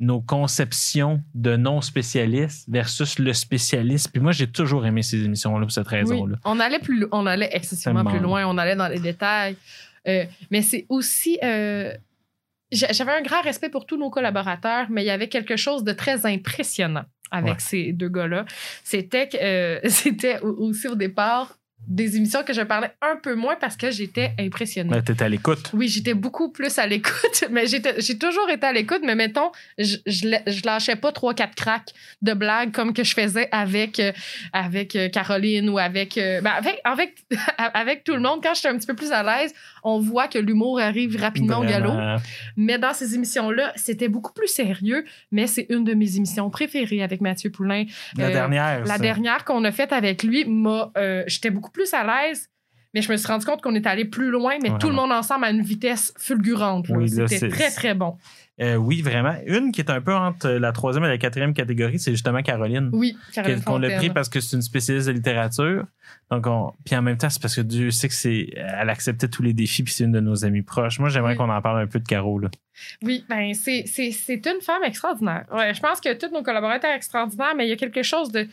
nos 0.00 0.20
conceptions 0.20 1.20
de 1.34 1.56
non-spécialistes 1.56 2.68
versus 2.70 3.18
le 3.18 3.32
spécialiste. 3.32 4.10
Puis 4.12 4.20
moi, 4.22 4.30
j'ai 4.30 4.46
toujours 4.46 4.86
aimé 4.86 5.02
ces 5.02 5.24
émissions-là 5.24 5.62
pour 5.62 5.72
cette 5.72 5.88
Oui. 5.90 5.96
raison-là. 5.98 6.36
On 6.44 6.60
allait 6.60 6.78
plus, 6.78 7.06
on 7.10 7.26
allait 7.26 7.48
excessivement 7.52 8.04
Tellement. 8.04 8.10
plus 8.10 8.20
loin, 8.20 8.46
on 8.46 8.58
allait 8.58 8.76
dans 8.76 8.86
les 8.88 9.00
détails. 9.00 9.56
Euh, 10.06 10.24
mais 10.52 10.62
c'est 10.62 10.86
aussi, 10.88 11.38
euh, 11.42 11.92
j'avais 12.70 13.12
un 13.12 13.22
grand 13.22 13.40
respect 13.42 13.68
pour 13.68 13.86
tous 13.86 13.96
nos 13.96 14.10
collaborateurs, 14.10 14.86
mais 14.90 15.02
il 15.02 15.06
y 15.06 15.10
avait 15.10 15.28
quelque 15.28 15.56
chose 15.56 15.84
de 15.84 15.92
très 15.92 16.26
impressionnant 16.26 17.04
avec 17.30 17.54
Ouais. 17.54 17.60
ces 17.60 17.92
deux 17.92 18.08
gars-là. 18.08 18.44
C'était 18.84 19.28
que, 19.28 19.36
euh, 19.40 19.80
c'était 19.88 20.40
au- 20.40 20.68
aussi 20.68 20.88
au 20.88 20.94
départ 20.94 21.54
des 21.86 22.16
émissions 22.16 22.42
que 22.42 22.52
je 22.52 22.60
parlais 22.62 22.90
un 23.00 23.14
peu 23.16 23.36
moins 23.36 23.54
parce 23.54 23.76
que 23.76 23.90
j'étais 23.92 24.32
impressionnée. 24.38 24.90
Là, 24.90 25.00
t'étais 25.00 25.22
à 25.24 25.28
l'écoute. 25.28 25.70
Oui, 25.72 25.86
j'étais 25.88 26.12
beaucoup 26.12 26.50
plus 26.50 26.76
à 26.78 26.86
l'écoute, 26.88 27.44
mais 27.50 27.66
j'ai 27.66 28.18
toujours 28.18 28.50
été 28.50 28.66
à 28.66 28.72
l'écoute, 28.72 29.00
mais 29.04 29.14
mettons, 29.14 29.52
je, 29.78 29.96
je 30.06 30.64
lâchais 30.66 30.96
pas 30.96 31.12
trois, 31.12 31.34
quatre 31.34 31.54
cracks 31.54 31.92
de 32.20 32.34
blagues 32.34 32.72
comme 32.72 32.92
que 32.92 33.04
je 33.04 33.14
faisais 33.14 33.48
avec, 33.52 34.00
euh, 34.00 34.12
avec 34.52 34.96
euh, 34.96 35.08
Caroline 35.08 35.68
ou 35.70 35.78
avec, 35.78 36.18
euh, 36.18 36.40
ben, 36.40 36.50
avec, 36.50 36.80
avec, 36.82 37.14
avec 37.58 38.02
tout 38.04 38.14
le 38.14 38.20
monde. 38.20 38.40
Quand 38.42 38.54
j'étais 38.54 38.68
un 38.68 38.76
petit 38.76 38.86
peu 38.88 38.96
plus 38.96 39.12
à 39.12 39.22
l'aise, 39.22 39.54
on 39.96 40.00
voit 40.00 40.28
que 40.28 40.38
l'humour 40.38 40.80
arrive 40.80 41.16
rapidement 41.20 41.58
au 41.60 41.64
galop. 41.64 41.92
Mais 42.56 42.78
dans 42.78 42.92
ces 42.92 43.14
émissions-là, 43.14 43.72
c'était 43.76 44.08
beaucoup 44.08 44.32
plus 44.32 44.48
sérieux, 44.48 45.04
mais 45.32 45.46
c'est 45.46 45.66
une 45.70 45.84
de 45.84 45.94
mes 45.94 46.16
émissions 46.16 46.50
préférées 46.50 47.02
avec 47.02 47.20
Mathieu 47.20 47.50
Poulain. 47.50 47.84
La 48.16 48.26
Euh, 48.26 48.32
dernière. 48.32 48.80
La 48.80 48.86
ça. 48.86 48.98
dernière 48.98 49.44
qu'on 49.44 49.64
a 49.64 49.72
faite 49.72 49.92
avec 49.92 50.22
lui, 50.22 50.44
m'a, 50.44 50.90
euh, 50.96 51.24
j'étais 51.26 51.50
beaucoup 51.50 51.70
plus 51.70 51.92
à 51.94 52.04
l'aise. 52.04 52.48
Mais 52.94 53.02
je 53.02 53.12
me 53.12 53.16
suis 53.18 53.26
rendu 53.28 53.44
compte 53.44 53.60
qu'on 53.60 53.74
est 53.74 53.86
allé 53.86 54.06
plus 54.06 54.30
loin, 54.30 54.54
mais 54.62 54.70
tout 54.80 54.88
le 54.88 54.94
monde 54.94 55.12
ensemble 55.12 55.44
à 55.44 55.50
une 55.50 55.60
vitesse 55.60 56.12
fulgurante. 56.16 56.86
Oui, 56.88 57.08
C'était 57.08 57.48
très, 57.50 57.70
très 57.70 57.94
bon. 57.94 58.16
Euh, 58.60 58.74
oui, 58.74 59.02
vraiment. 59.02 59.34
Une 59.46 59.70
qui 59.70 59.80
est 59.80 59.90
un 59.90 60.00
peu 60.00 60.12
entre 60.14 60.48
la 60.48 60.72
troisième 60.72 61.04
et 61.04 61.08
la 61.08 61.18
quatrième 61.18 61.54
catégorie, 61.54 61.98
c'est 62.00 62.10
justement 62.10 62.42
Caroline. 62.42 62.90
Oui, 62.92 63.16
Caroline 63.32 63.62
qu'on 63.62 63.78
l'a 63.78 63.96
pris 63.96 64.10
parce 64.10 64.28
que 64.28 64.40
c'est 64.40 64.56
une 64.56 64.62
spécialiste 64.62 65.06
de 65.06 65.12
littérature. 65.12 65.84
Donc, 66.30 66.46
on... 66.46 66.72
puis 66.84 66.96
en 66.96 67.02
même 67.02 67.16
temps, 67.16 67.30
c'est 67.30 67.40
parce 67.40 67.54
que 67.54 67.60
Dieu 67.60 67.90
sait 67.92 68.08
que 68.08 68.14
c'est, 68.14 68.48
elle 68.56 68.90
acceptait 68.90 69.28
tous 69.28 69.42
les 69.42 69.52
défis, 69.52 69.84
puis 69.84 69.92
c'est 69.92 70.04
une 70.04 70.12
de 70.12 70.20
nos 70.20 70.44
amies 70.44 70.62
proches. 70.62 70.98
Moi, 70.98 71.08
j'aimerais 71.08 71.32
Oui. 71.32 71.36
qu'on 71.36 71.48
en 71.50 71.62
parle 71.62 71.80
un 71.82 71.86
peu 71.86 72.00
de 72.00 72.06
Caro. 72.08 72.38
Là. 72.40 72.48
Oui, 73.02 73.24
ben 73.28 73.54
c'est, 73.54 73.84
c'est, 73.86 74.10
c'est 74.10 74.44
une 74.46 74.60
femme 74.60 74.82
extraordinaire. 74.84 75.44
Ouais, 75.52 75.72
je 75.72 75.80
pense 75.80 76.00
que 76.00 76.12
tous 76.14 76.32
nos 76.34 76.42
collaborateurs 76.42 76.90
sont 76.90 76.96
extraordinaires, 76.96 77.54
mais 77.56 77.66
il 77.66 77.70
y 77.70 77.72
a 77.72 77.76
quelque 77.76 78.02
chose 78.02 78.32
de. 78.32 78.48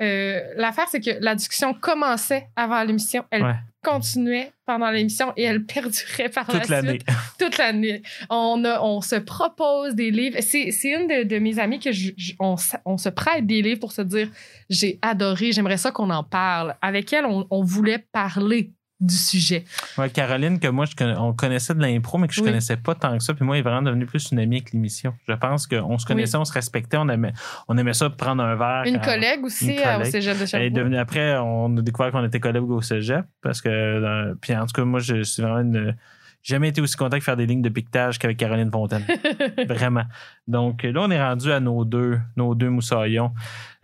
euh, 0.00 0.40
l'affaire, 0.56 0.88
c'est 0.88 1.00
que 1.00 1.10
la 1.20 1.34
discussion 1.34 1.74
commençait 1.74 2.48
avant 2.56 2.82
l'émission, 2.84 3.24
elle 3.30 3.42
Ouais. 3.42 3.54
Continuait 3.82 4.52
pendant 4.66 4.90
l'émission 4.90 5.32
et 5.36 5.42
elle 5.42 5.64
perdurait 5.64 6.28
par 6.28 6.46
Toute 6.46 6.68
la 6.68 6.82
suite. 6.82 7.04
Toute 7.38 7.58
l'année. 7.58 8.02
On, 8.30 8.64
a, 8.64 8.80
on 8.80 9.00
se 9.00 9.16
propose 9.16 9.94
des 9.94 10.10
livres. 10.10 10.38
C'est, 10.40 10.70
c'est 10.70 10.90
une 10.90 11.08
de, 11.08 11.22
de 11.24 11.38
mes 11.38 11.58
amies 11.58 11.80
que 11.80 11.92
je, 11.92 12.10
je- 12.16 12.32
on, 12.38 12.56
on 12.84 12.96
se 12.96 13.08
prête 13.08 13.46
des 13.46 13.60
livres 13.62 13.80
pour 13.80 13.92
se 13.92 14.02
dire 14.02 14.28
j'ai 14.70 14.98
adoré, 15.02 15.52
j'aimerais 15.52 15.76
ça 15.76 15.90
qu'on 15.90 16.10
en 16.10 16.24
parle. 16.24 16.76
Avec 16.80 17.12
elle, 17.12 17.26
on, 17.26 17.46
on 17.50 17.62
voulait 17.64 17.98
parler 18.12 18.72
du 19.02 19.14
sujet. 19.14 19.64
Ouais, 19.98 20.08
Caroline, 20.10 20.58
que 20.60 20.68
moi, 20.68 20.84
je 20.86 20.94
conna- 20.94 21.20
on 21.20 21.32
connaissait 21.32 21.74
de 21.74 21.80
l'impro, 21.82 22.18
mais 22.18 22.28
que 22.28 22.34
je 22.34 22.40
Oui. 22.40 22.46
connaissais 22.46 22.76
pas 22.76 22.94
tant 22.94 23.16
que 23.18 23.22
ça. 23.22 23.34
Puis 23.34 23.44
moi, 23.44 23.56
elle 23.56 23.60
est 23.60 23.62
vraiment 23.62 23.82
devenue 23.82 24.06
plus 24.06 24.30
une 24.32 24.38
amie 24.38 24.56
avec 24.56 24.72
l'émission. 24.72 25.12
Je 25.28 25.34
pense 25.34 25.66
qu'on 25.66 25.98
se 25.98 26.06
connaissait, 26.06 26.36
on 26.36 26.44
se 26.44 26.52
respectait, 26.52 26.96
on 26.96 27.08
aimait, 27.08 27.32
on 27.68 27.76
aimait 27.76 27.92
ça 27.92 28.08
prendre 28.10 28.42
un 28.42 28.54
verre. 28.54 28.84
Une 28.86 29.00
collègue 29.00 29.44
aussi 29.44 29.72
Une 29.74 29.78
euh, 29.80 29.98
au 30.00 30.04
cégep 30.04 30.34
de 30.34 30.38
Elle 30.38 30.42
est 30.42 30.46
Sherbrooke. 30.46 30.72
devenue, 30.72 30.96
après, 30.98 31.36
on 31.38 31.76
a 31.76 31.82
découvert 31.82 32.12
qu'on 32.12 32.24
était 32.24 32.40
collègues 32.40 32.70
au 32.70 32.80
cégep. 32.80 33.24
Parce 33.42 33.60
que, 33.60 33.68
euh, 33.68 34.34
puis 34.40 34.54
en 34.56 34.66
tout 34.66 34.72
cas, 34.72 34.84
moi, 34.84 35.00
je 35.00 35.22
suis 35.22 35.42
vraiment 35.42 35.60
une. 35.60 35.96
jamais 36.44 36.68
été 36.70 36.80
aussi 36.80 36.96
content 36.96 37.16
de 37.18 37.22
faire 37.22 37.36
des 37.36 37.46
lignes 37.46 37.62
de 37.62 37.68
piquetage 37.68 38.18
qu'avec 38.18 38.36
Caroline 38.36 38.70
Fontaine. 38.70 39.04
Vraiment. 39.68 40.02
Donc 40.48 40.82
là, 40.82 41.00
on 41.02 41.10
est 41.10 41.22
rendu 41.22 41.52
à 41.52 41.60
nos 41.60 41.84
deux, 41.84 42.18
nos 42.36 42.54
deux 42.56 42.68
moussaillons. 42.70 43.32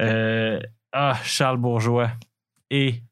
Euh, 0.02 0.58
ah, 0.92 1.16
Charles 1.22 1.58
Bourgeois 1.58 2.10
et 2.70 3.02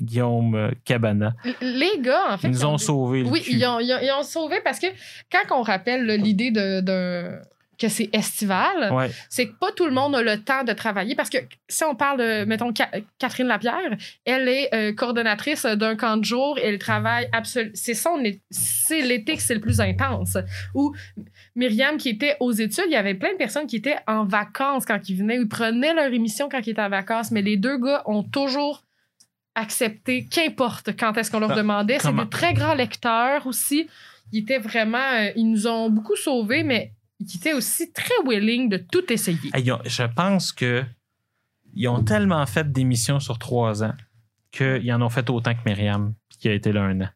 Guillaume 0.00 0.54
euh, 0.54 0.70
Cabana. 0.84 1.34
Les 1.60 1.98
gars, 2.00 2.24
en 2.30 2.38
fait. 2.38 2.48
Ils 2.48 2.52
nous 2.52 2.64
ont 2.64 2.72
le 2.76 3.28
Oui, 3.28 3.40
cul. 3.42 3.52
ils 3.52 3.64
ont, 3.66 3.80
ils 3.80 3.92
ont- 3.92 3.98
ils 4.02 4.12
ont 4.18 4.22
sauvé 4.22 4.56
parce 4.62 4.78
que 4.78 4.86
quand 5.32 5.58
on 5.58 5.62
rappelle 5.62 6.06
l'idée 6.06 6.50
de, 6.50 6.80
de- 6.80 7.38
que 7.78 7.88
c'est 7.88 8.08
estival, 8.14 8.90
Ouais. 8.90 9.10
c'est 9.28 9.48
que 9.48 9.52
pas 9.58 9.70
tout 9.70 9.84
le 9.84 9.92
monde 9.92 10.14
a 10.16 10.22
le 10.22 10.42
temps 10.42 10.64
de 10.64 10.72
travailler 10.72 11.14
parce 11.14 11.28
que 11.28 11.36
si 11.68 11.84
on 11.84 11.94
parle 11.94 12.18
de, 12.18 12.44
mettons, 12.46 12.72
Ca- 12.74 12.90
Catherine 13.18 13.48
Lapierre, 13.48 13.96
elle 14.24 14.48
est 14.48 14.74
euh, 14.74 14.94
coordonnatrice 14.94 15.66
d'un 15.66 15.94
camp 15.94 16.16
de 16.16 16.24
jour 16.24 16.58
et 16.58 16.68
elle 16.68 16.78
travaille 16.78 17.28
absolument. 17.32 17.72
C'est 17.74 17.92
son, 17.92 18.22
c'est 18.50 19.02
l'été 19.02 19.36
que 19.36 19.42
c'est 19.42 19.54
le 19.54 19.60
plus 19.60 19.80
intense. 19.82 20.38
Ou 20.74 20.94
Myriam 21.54 21.98
qui 21.98 22.08
était 22.08 22.36
aux 22.40 22.52
études, 22.52 22.84
il 22.86 22.92
y 22.92 22.96
avait 22.96 23.14
plein 23.14 23.32
de 23.32 23.36
personnes 23.38 23.66
qui 23.66 23.76
étaient 23.76 23.98
en 24.06 24.24
vacances 24.24 24.86
quand 24.86 25.08
ils 25.10 25.16
venaient, 25.16 25.38
ou 25.38 25.42
ils 25.42 25.48
prenaient 25.48 25.92
leur 25.92 26.10
émission 26.12 26.48
quand 26.50 26.66
ils 26.66 26.70
étaient 26.70 26.80
en 26.80 26.88
vacances, 26.88 27.30
mais 27.30 27.42
les 27.42 27.58
deux 27.58 27.76
gars 27.78 28.02
ont 28.06 28.22
toujours 28.22 28.84
accepté, 29.56 30.26
qu'importe 30.26 30.96
quand 30.96 31.16
est-ce 31.16 31.30
qu'on 31.30 31.40
leur 31.40 31.48
Ben, 31.50 31.56
demandait. 31.56 31.98
C'est 31.98 32.12
des 32.14 32.28
très 32.28 32.54
grands 32.54 32.74
lecteurs 32.74 33.46
aussi. 33.46 33.88
Ils 34.32 34.40
étaient 34.42 34.58
vraiment. 34.58 34.98
euh, 35.14 35.30
ils 35.36 35.50
nous 35.50 35.66
ont 35.66 35.90
beaucoup 35.90 36.14
sauvés, 36.16 36.62
mais 36.62 36.92
ils 37.18 37.36
étaient 37.36 37.52
aussi 37.54 37.92
très 37.92 38.14
willing 38.26 38.68
de 38.68 38.76
tout 38.76 39.12
essayer. 39.12 39.50
Hey, 39.54 39.64
ils 39.64 39.72
ont- 39.72 39.80
je 39.84 40.02
pense 40.04 40.52
que 40.52 40.84
ils 41.74 41.88
ont 41.88 42.02
tellement 42.04 42.44
fait 42.46 42.70
d'émissions 42.70 43.18
sur 43.20 43.38
trois 43.38 43.82
ans 43.82 43.94
qu'ils 44.52 44.92
en 44.92 45.02
ont 45.02 45.08
fait 45.10 45.28
autant 45.30 45.54
que 45.54 45.60
Myriam, 45.66 46.14
qui 46.38 46.48
a 46.48 46.52
été 46.52 46.72
là 46.72 46.82
un 46.82 47.00
an. 47.02 47.08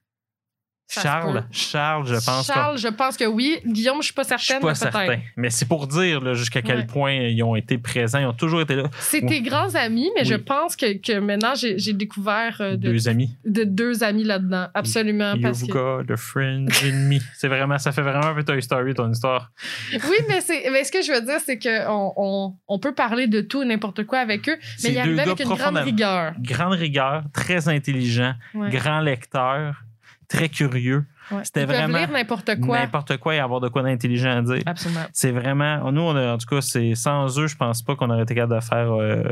Ça 0.93 1.03
Charles. 1.03 1.45
Charles, 1.53 2.07
je 2.07 2.15
pense 2.15 2.47
Charles, 2.47 2.77
je 2.79 2.89
pense 2.89 3.17
que 3.17 3.25
oui. 3.25 3.59
Guillaume, 3.65 3.99
je 4.01 4.07
suis 4.07 4.13
pas 4.15 4.23
Je 4.25 4.37
suis 4.37 4.47
certaine, 4.47 4.61
pas 4.63 4.69
mais 4.69 4.75
certain. 4.75 5.17
Mais 5.37 5.51
c'est 5.51 5.69
pour 5.69 5.87
dire 5.87 6.35
jusqu'à 6.35 6.63
quel 6.63 6.79
Ouais. 6.79 6.87
point 6.87 7.13
ils 7.13 7.41
ont 7.45 7.55
été 7.55 7.79
présents. 7.79 8.19
Ils 8.19 8.27
ont 8.27 8.33
toujours 8.33 8.61
été 8.61 8.75
là. 8.75 8.85
C'est 8.99 9.23
Ouais. 9.23 9.29
tes 9.29 9.43
grands 9.43 9.75
amis, 9.77 10.11
mais 10.17 10.23
Oui. 10.23 10.27
je 10.29 10.35
pense 10.35 10.75
que, 10.75 10.95
que 11.01 11.19
maintenant, 11.21 11.55
j'ai 11.55 11.79
j'ai 11.79 11.93
découvert 11.93 12.57
euh, 12.61 12.73
de, 12.77 12.91
Deux 12.91 13.09
amis. 13.09 13.37
de 13.45 13.63
deux 13.65 14.03
amis 14.03 14.25
là-dedans. 14.25 14.67
Absolument. 14.75 15.35
Parce 15.41 15.63
que... 15.63 15.69
Yoga, 15.69 16.15
The 16.15 16.17
Fringe, 16.19 16.85
Enemy. 16.85 17.21
C'est 17.37 17.49
vraiment, 17.49 17.79
ça 17.79 17.93
fait 17.93 18.03
vraiment 18.03 18.27
un 18.27 18.35
peu 18.35 18.43
Toy 18.43 18.61
Story, 18.61 18.93
ton 18.95 19.11
histoire. 19.13 19.53
Oui, 19.93 20.17
mais, 20.29 20.41
c'est- 20.41 20.71
mais 20.73 20.83
ce 20.85 20.91
que 20.91 21.03
je 21.03 21.13
veux 21.13 21.21
dire, 21.23 21.39
c'est 21.45 21.59
qu'on 21.59 22.13
on, 22.17 22.55
on 22.67 22.79
peut 22.81 22.95
parler 22.95 23.29
de 23.29 23.41
tout 23.43 23.63
et 23.63 23.67
n'importe 23.67 24.05
quoi 24.07 24.19
avec 24.19 24.49
eux, 24.49 24.57
mais 24.83 24.91
il 24.91 24.99
arrivait 24.99 25.17
gars 25.17 25.23
avec 25.23 25.41
une 25.41 25.55
grande 25.55 25.77
rigueur. 25.77 26.33
Grande 26.41 26.75
rigueur, 26.75 27.23
très 27.33 27.69
intelligent, 27.69 28.35
Ouais. 28.55 28.71
grand 28.71 29.01
lecteur, 29.01 29.83
très 30.31 30.49
curieux. 30.49 31.05
Ouais. 31.31 31.45
C'était 31.45 31.65
vraiment 31.65 31.99
lire 31.99 32.11
n'importe 32.11 32.59
quoi. 32.61 32.81
N'importe 32.81 33.17
quoi 33.19 33.35
et 33.37 33.39
avoir 33.39 33.61
de 33.61 33.69
quoi 33.69 33.83
d'intelligent 33.83 34.39
à 34.39 34.43
dire. 34.43 34.63
Absolument. 34.67 35.05
C'est 35.13 35.31
vraiment. 35.31 35.93
Nous, 35.93 36.01
on 36.01 36.17
a, 36.17 36.33
en 36.35 36.39
tout 36.39 36.47
cas, 36.49 36.61
c'est 36.61 36.95
sans 36.97 37.39
eux, 37.39 37.47
je 37.47 37.57
pense 37.57 37.83
pas 37.83 37.95
qu'on 37.95 38.11
aurait 38.11 38.23
été 38.23 38.35
capable 38.35 38.57
de 38.57 38.65
faire 38.65 38.93
euh, 38.93 39.23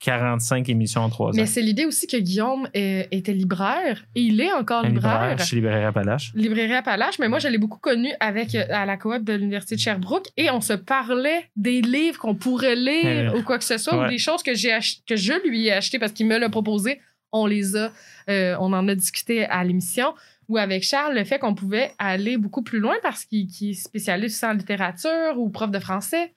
45 0.00 0.68
émissions 0.68 1.02
en 1.02 1.08
trois 1.08 1.30
ans. 1.30 1.32
Mais 1.34 1.46
c'est 1.46 1.62
l'idée 1.62 1.86
aussi 1.86 2.06
que 2.06 2.16
Guillaume 2.16 2.68
était 2.74 3.32
libraire 3.32 4.04
et 4.14 4.20
il 4.22 4.40
est 4.40 4.52
encore 4.52 4.82
libraire. 4.84 5.30
libraire 5.30 5.46
chez 5.46 5.56
Librairie 5.56 5.84
Appalache. 5.84 6.32
Librairie 6.34 6.74
Appalache, 6.74 7.18
mais 7.18 7.28
moi, 7.28 7.38
je 7.38 7.48
l'ai 7.48 7.58
beaucoup 7.58 7.78
connu 7.78 8.10
avec, 8.20 8.54
euh, 8.54 8.64
à 8.70 8.86
la 8.86 8.96
coop 8.96 9.24
de 9.24 9.32
l'Université 9.32 9.74
de 9.76 9.80
Sherbrooke 9.80 10.28
et 10.36 10.50
on 10.50 10.60
se 10.60 10.72
parlait 10.74 11.50
des 11.56 11.80
livres 11.80 12.18
qu'on 12.18 12.34
pourrait 12.34 12.76
lire 12.76 13.32
Euh, 13.32 13.38
ou 13.38 13.42
quoi 13.42 13.58
que 13.58 13.64
ce 13.64 13.78
soit, 13.78 14.06
ou 14.06 14.08
des 14.08 14.18
choses 14.18 14.42
que, 14.42 14.54
j'ai 14.54 14.76
que 15.06 15.16
je 15.16 15.32
lui 15.46 15.66
ai 15.66 15.72
achetées 15.72 15.98
parce 15.98 16.12
qu'il 16.12 16.26
me 16.26 16.38
l'a 16.38 16.48
proposé. 16.48 17.00
On 17.32 17.46
les 17.46 17.76
a, 17.76 17.92
euh, 18.28 18.56
on 18.60 18.72
en 18.72 18.88
a 18.88 18.94
discuté 18.94 19.44
à 19.46 19.62
l'émission. 19.64 20.14
Ou 20.50 20.58
avec 20.58 20.82
Charles, 20.82 21.14
le 21.14 21.22
fait 21.24 21.38
qu'on 21.38 21.54
pouvait 21.54 21.92
aller 21.98 22.36
beaucoup 22.36 22.62
plus 22.62 22.80
loin 22.80 22.94
parce 23.02 23.24
qu'il 23.24 23.46
est 23.48 23.72
spécialiste 23.72 24.42
en 24.44 24.52
littérature 24.52 25.38
ou 25.38 25.48
prof 25.48 25.70
de 25.70 25.78
français. 25.78 26.34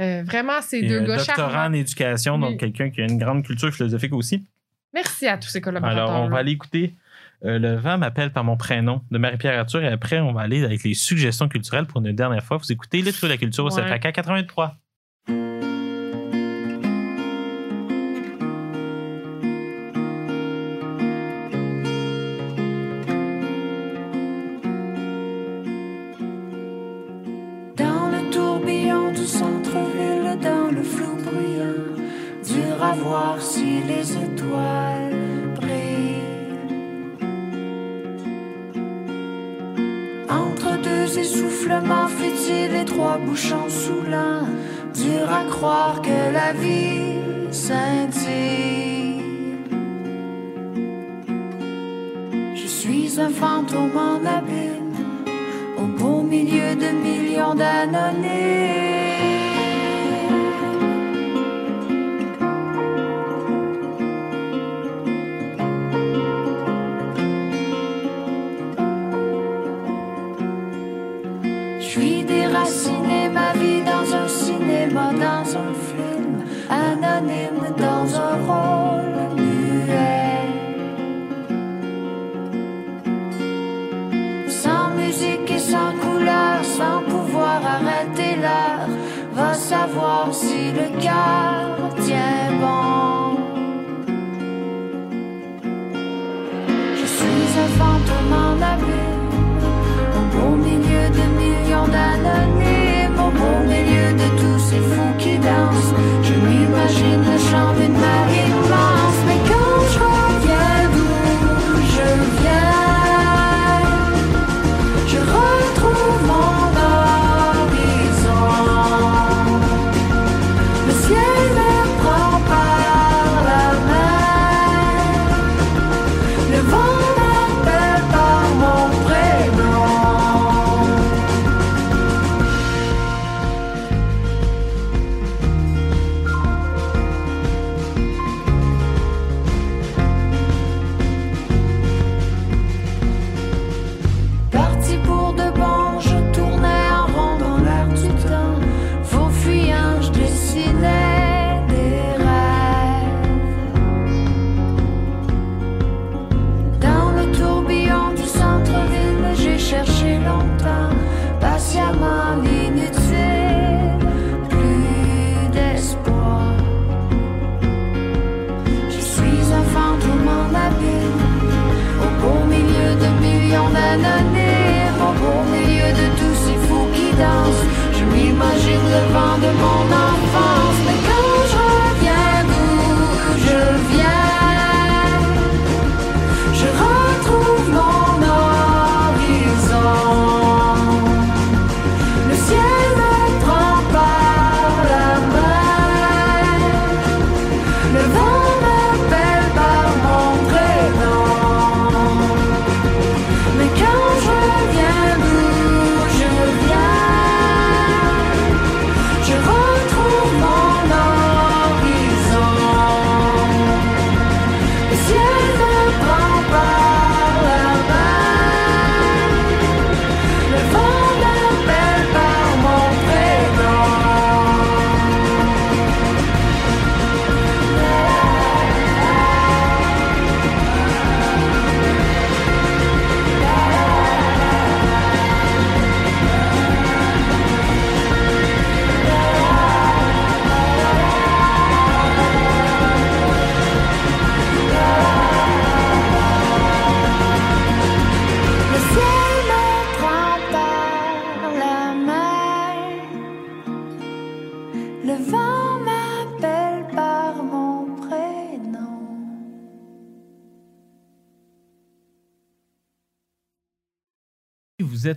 Euh, 0.00 0.22
vraiment, 0.24 0.62
ces 0.62 0.80
deux 0.82 1.00
euh, 1.02 1.06
gars 1.06 1.16
doctorat 1.16 1.50
charmants. 1.50 1.68
en 1.68 1.72
éducation, 1.72 2.34
Oui. 2.36 2.40
donc 2.40 2.60
quelqu'un 2.60 2.88
qui 2.88 3.00
a 3.00 3.04
une 3.04 3.18
grande 3.18 3.44
culture 3.44 3.74
philosophique 3.74 4.12
aussi. 4.12 4.44
Merci 4.94 5.26
à 5.26 5.36
tous 5.38 5.48
ces 5.48 5.60
collaborateurs. 5.60 6.08
Alors, 6.08 6.22
on 6.22 6.28
va 6.28 6.38
aller 6.38 6.52
écouter 6.52 6.94
euh, 7.44 7.58
Le 7.58 7.74
vent 7.74 7.98
m'appelle 7.98 8.32
par 8.32 8.44
mon 8.44 8.56
prénom 8.56 9.02
de 9.10 9.18
Marie-Pierre 9.18 9.58
Arthur 9.58 9.82
et 9.82 9.88
après, 9.88 10.20
on 10.20 10.32
va 10.32 10.42
aller 10.42 10.64
avec 10.64 10.84
les 10.84 10.94
suggestions 10.94 11.48
culturelles 11.48 11.86
pour 11.86 12.00
une 12.00 12.12
dernière 12.12 12.44
fois. 12.44 12.58
Vous 12.58 12.70
écoutez 12.72 13.02
Les 13.02 13.10
Trucs 13.12 13.24
de 13.24 13.28
la 13.28 13.36
culture 13.38 13.64
au 13.64 13.74
Ouais. 13.76 13.82
CFAK 13.82 14.12
83. 14.12 14.76
Voir 32.92 33.40
si 33.40 33.82
les 33.82 34.12
étoiles 34.16 35.54
brillent. 35.56 36.58
Entre 40.28 40.80
deux 40.82 41.18
essoufflements 41.18 42.08
futiles 42.08 42.74
et 42.74 42.84
trois 42.84 43.18
bouchons 43.18 43.68
saoulants, 43.68 44.46
dur 44.94 45.30
à 45.30 45.44
croire 45.50 46.02
que 46.02 46.32
la 46.32 46.52
vie 46.52 47.18
scintille. 47.50 49.22
Je 52.54 52.66
suis 52.66 53.20
un 53.20 53.30
fantôme 53.30 53.96
en 53.96 54.24
abîme 54.24 54.94
au 55.78 55.86
beau 55.98 56.22
milieu 56.22 56.74
de 56.74 56.90
millions 57.06 57.54
d'anonymes. 57.54 58.97
Savoir 89.88 90.28
si 90.32 90.72
le 90.72 91.00
cœur 91.00 91.94
tient 92.04 92.52
bon. 92.60 93.36
Je 96.94 97.06
suis 97.16 97.48
un 97.64 97.68
fantôme 97.78 98.32
en 98.32 98.54
abîme, 98.72 99.07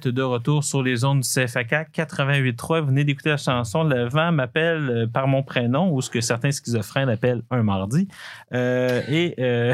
êtes 0.07 0.13
de 0.15 0.21
retour 0.21 0.63
sur 0.63 0.81
les 0.83 1.03
ondes 1.05 1.21
du 1.21 1.27
CFAK 1.27 1.89
88.3. 1.93 2.81
Vous 2.81 2.87
venez 2.87 3.03
d'écouter 3.03 3.29
la 3.29 3.37
chanson 3.37 3.83
Le 3.83 4.07
vent 4.09 4.31
m'appelle 4.31 4.89
euh, 4.89 5.07
par 5.07 5.27
mon 5.27 5.43
prénom 5.43 5.91
ou 5.93 6.01
ce 6.01 6.09
que 6.09 6.21
certains 6.21 6.51
schizophrènes 6.51 7.09
appellent 7.09 7.41
un 7.51 7.63
mardi. 7.63 8.07
Euh, 8.53 9.01
et 9.07 9.35
euh, 9.39 9.73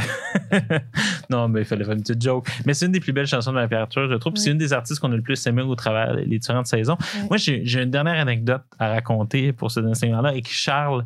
non, 1.29 1.47
mais 1.47 1.61
il 1.61 1.65
fallait 1.65 1.83
faire 1.85 1.93
une 1.93 2.01
petite 2.01 2.21
joke. 2.21 2.49
Mais 2.65 2.73
c'est 2.73 2.85
une 2.85 2.91
des 2.91 2.99
plus 2.99 3.13
belles 3.13 3.27
chansons 3.27 3.51
de 3.51 3.55
ma 3.55 3.67
période, 3.67 3.89
je 3.95 4.15
trouve. 4.15 4.35
C'est 4.35 4.51
une 4.51 4.57
des 4.57 4.73
artistes 4.73 4.99
qu'on 4.99 5.11
a 5.11 5.15
le 5.15 5.21
plus 5.21 5.45
aimé 5.47 5.61
au 5.61 5.75
travers 5.75 6.13
les 6.13 6.39
différentes 6.39 6.67
saisons. 6.67 6.97
Oui. 7.15 7.27
Moi, 7.29 7.37
j'ai 7.37 7.81
une 7.81 7.91
dernière 7.91 8.19
anecdote 8.19 8.63
à 8.79 8.89
raconter 8.89 9.53
pour 9.53 9.71
ce 9.71 9.79
enseignement-là 9.79 10.33
et 10.35 10.41
que 10.41 10.49
Charles 10.49 11.05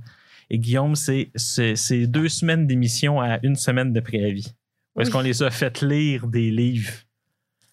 et 0.49 0.59
Guillaume, 0.59 0.95
c'est 0.95 2.07
deux 2.07 2.27
semaines 2.29 2.67
d'émission 2.67 3.21
à 3.21 3.39
une 3.43 3.55
semaine 3.55 3.93
de 3.93 3.99
préavis. 3.99 4.53
Est-ce 4.99 5.09
Oui. 5.09 5.11
qu'on 5.13 5.21
les 5.21 5.41
a 5.43 5.49
fait 5.49 5.81
lire 5.81 6.27
des 6.27 6.51
livres 6.51 6.91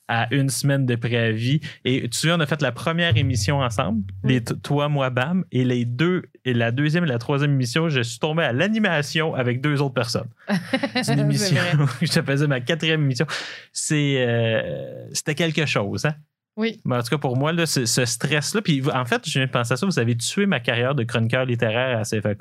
à 0.09 0.27
une 0.35 0.49
semaine 0.49 0.87
de 0.87 0.97
préavis. 0.97 1.61
Et 1.85 2.09
tu 2.09 2.31
on 2.33 2.41
a 2.41 2.47
fait 2.47 2.63
la 2.63 2.73
première 2.73 3.17
émission 3.17 3.61
ensemble, 3.61 4.03
Oui. 4.25 4.35
les 4.35 4.41
toi, 4.43 4.89
moi, 4.89 5.11
Bam, 5.11 5.45
et 5.53 5.65
les 5.65 5.85
deux, 5.85 6.25
et 6.45 6.55
la 6.55 6.71
deuxième 6.73 7.05
et 7.05 7.09
la 7.09 7.19
troisième 7.19 7.53
émission, 7.53 7.89
je 7.89 8.01
suis 8.01 8.19
tombé 8.19 8.43
à 8.43 8.53
l'animation 8.53 9.35
avec 9.35 9.61
deux 9.61 9.81
autres 9.81 9.95
personnes. 9.95 10.29
C'est 11.03 11.13
une 11.13 11.21
émission 11.21 11.57
je 12.01 12.21
faisais 12.21 12.47
ma 12.47 12.61
quatrième 12.61 13.03
émission. 13.03 13.27
C'est, 13.73 14.17
euh, 14.27 15.09
c'était 15.13 15.35
quelque 15.35 15.67
chose, 15.67 16.07
hein? 16.07 16.15
Oui. 16.57 16.81
Mais 16.85 16.97
en 16.97 17.03
tout 17.03 17.11
cas, 17.11 17.19
pour 17.19 17.37
moi, 17.37 17.53
là, 17.53 17.67
ce, 17.67 17.87
ce 17.87 18.05
stress-là, 18.05 18.63
puis 18.63 18.83
en 18.93 19.05
fait, 19.05 19.23
je 19.29 19.39
viens 19.39 19.47
de 19.47 19.51
penser 19.53 19.75
à 19.75 19.77
ça, 19.77 19.87
vous 19.87 19.99
avez 20.01 20.17
tué 20.17 20.47
ma 20.47 20.59
carrière 20.59 20.95
de 20.97 21.05
chroniqueur 21.05 21.45
littéraire 21.45 21.99
à 21.99 22.03
CFAK. 22.03 22.41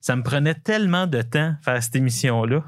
Ça 0.00 0.16
me 0.16 0.22
prenait 0.22 0.54
tellement 0.54 1.06
de 1.06 1.20
temps 1.20 1.54
faire 1.62 1.82
cette 1.82 1.96
émission-là 1.96 2.64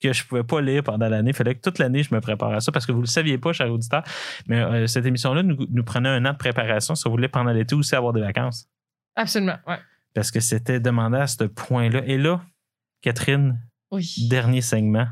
que 0.00 0.12
je 0.12 0.24
pouvais 0.24 0.44
pas 0.44 0.60
lire 0.60 0.82
pendant 0.82 1.08
l'année. 1.08 1.30
Il 1.30 1.36
fallait 1.36 1.54
que 1.54 1.60
toute 1.60 1.78
l'année, 1.78 2.02
je 2.02 2.14
me 2.14 2.20
prépare 2.20 2.52
à 2.52 2.60
ça 2.60 2.70
parce 2.72 2.86
que 2.86 2.92
vous 2.92 3.00
le 3.00 3.06
saviez 3.06 3.38
pas, 3.38 3.52
cher 3.52 3.70
auditeur, 3.72 4.02
mais 4.46 4.58
euh, 4.60 4.86
cette 4.86 5.06
émission-là 5.06 5.42
nous, 5.42 5.56
nous 5.70 5.84
prenait 5.84 6.08
un 6.08 6.24
an 6.26 6.32
de 6.32 6.36
préparation 6.38 6.94
si 6.94 7.06
on 7.06 7.10
voulait 7.10 7.28
pendant 7.28 7.52
l'été 7.52 7.74
aussi 7.74 7.94
avoir 7.96 8.12
des 8.12 8.20
vacances. 8.20 8.68
Absolument, 9.16 9.56
ouais. 9.66 9.78
Parce 10.14 10.30
que 10.30 10.40
c'était 10.40 10.80
demandé 10.80 11.18
à 11.18 11.26
ce 11.26 11.44
point-là. 11.44 12.02
Et 12.06 12.18
là, 12.18 12.40
Catherine, 13.02 13.60
Oui. 13.90 14.26
dernier 14.28 14.60
segment. 14.60 15.06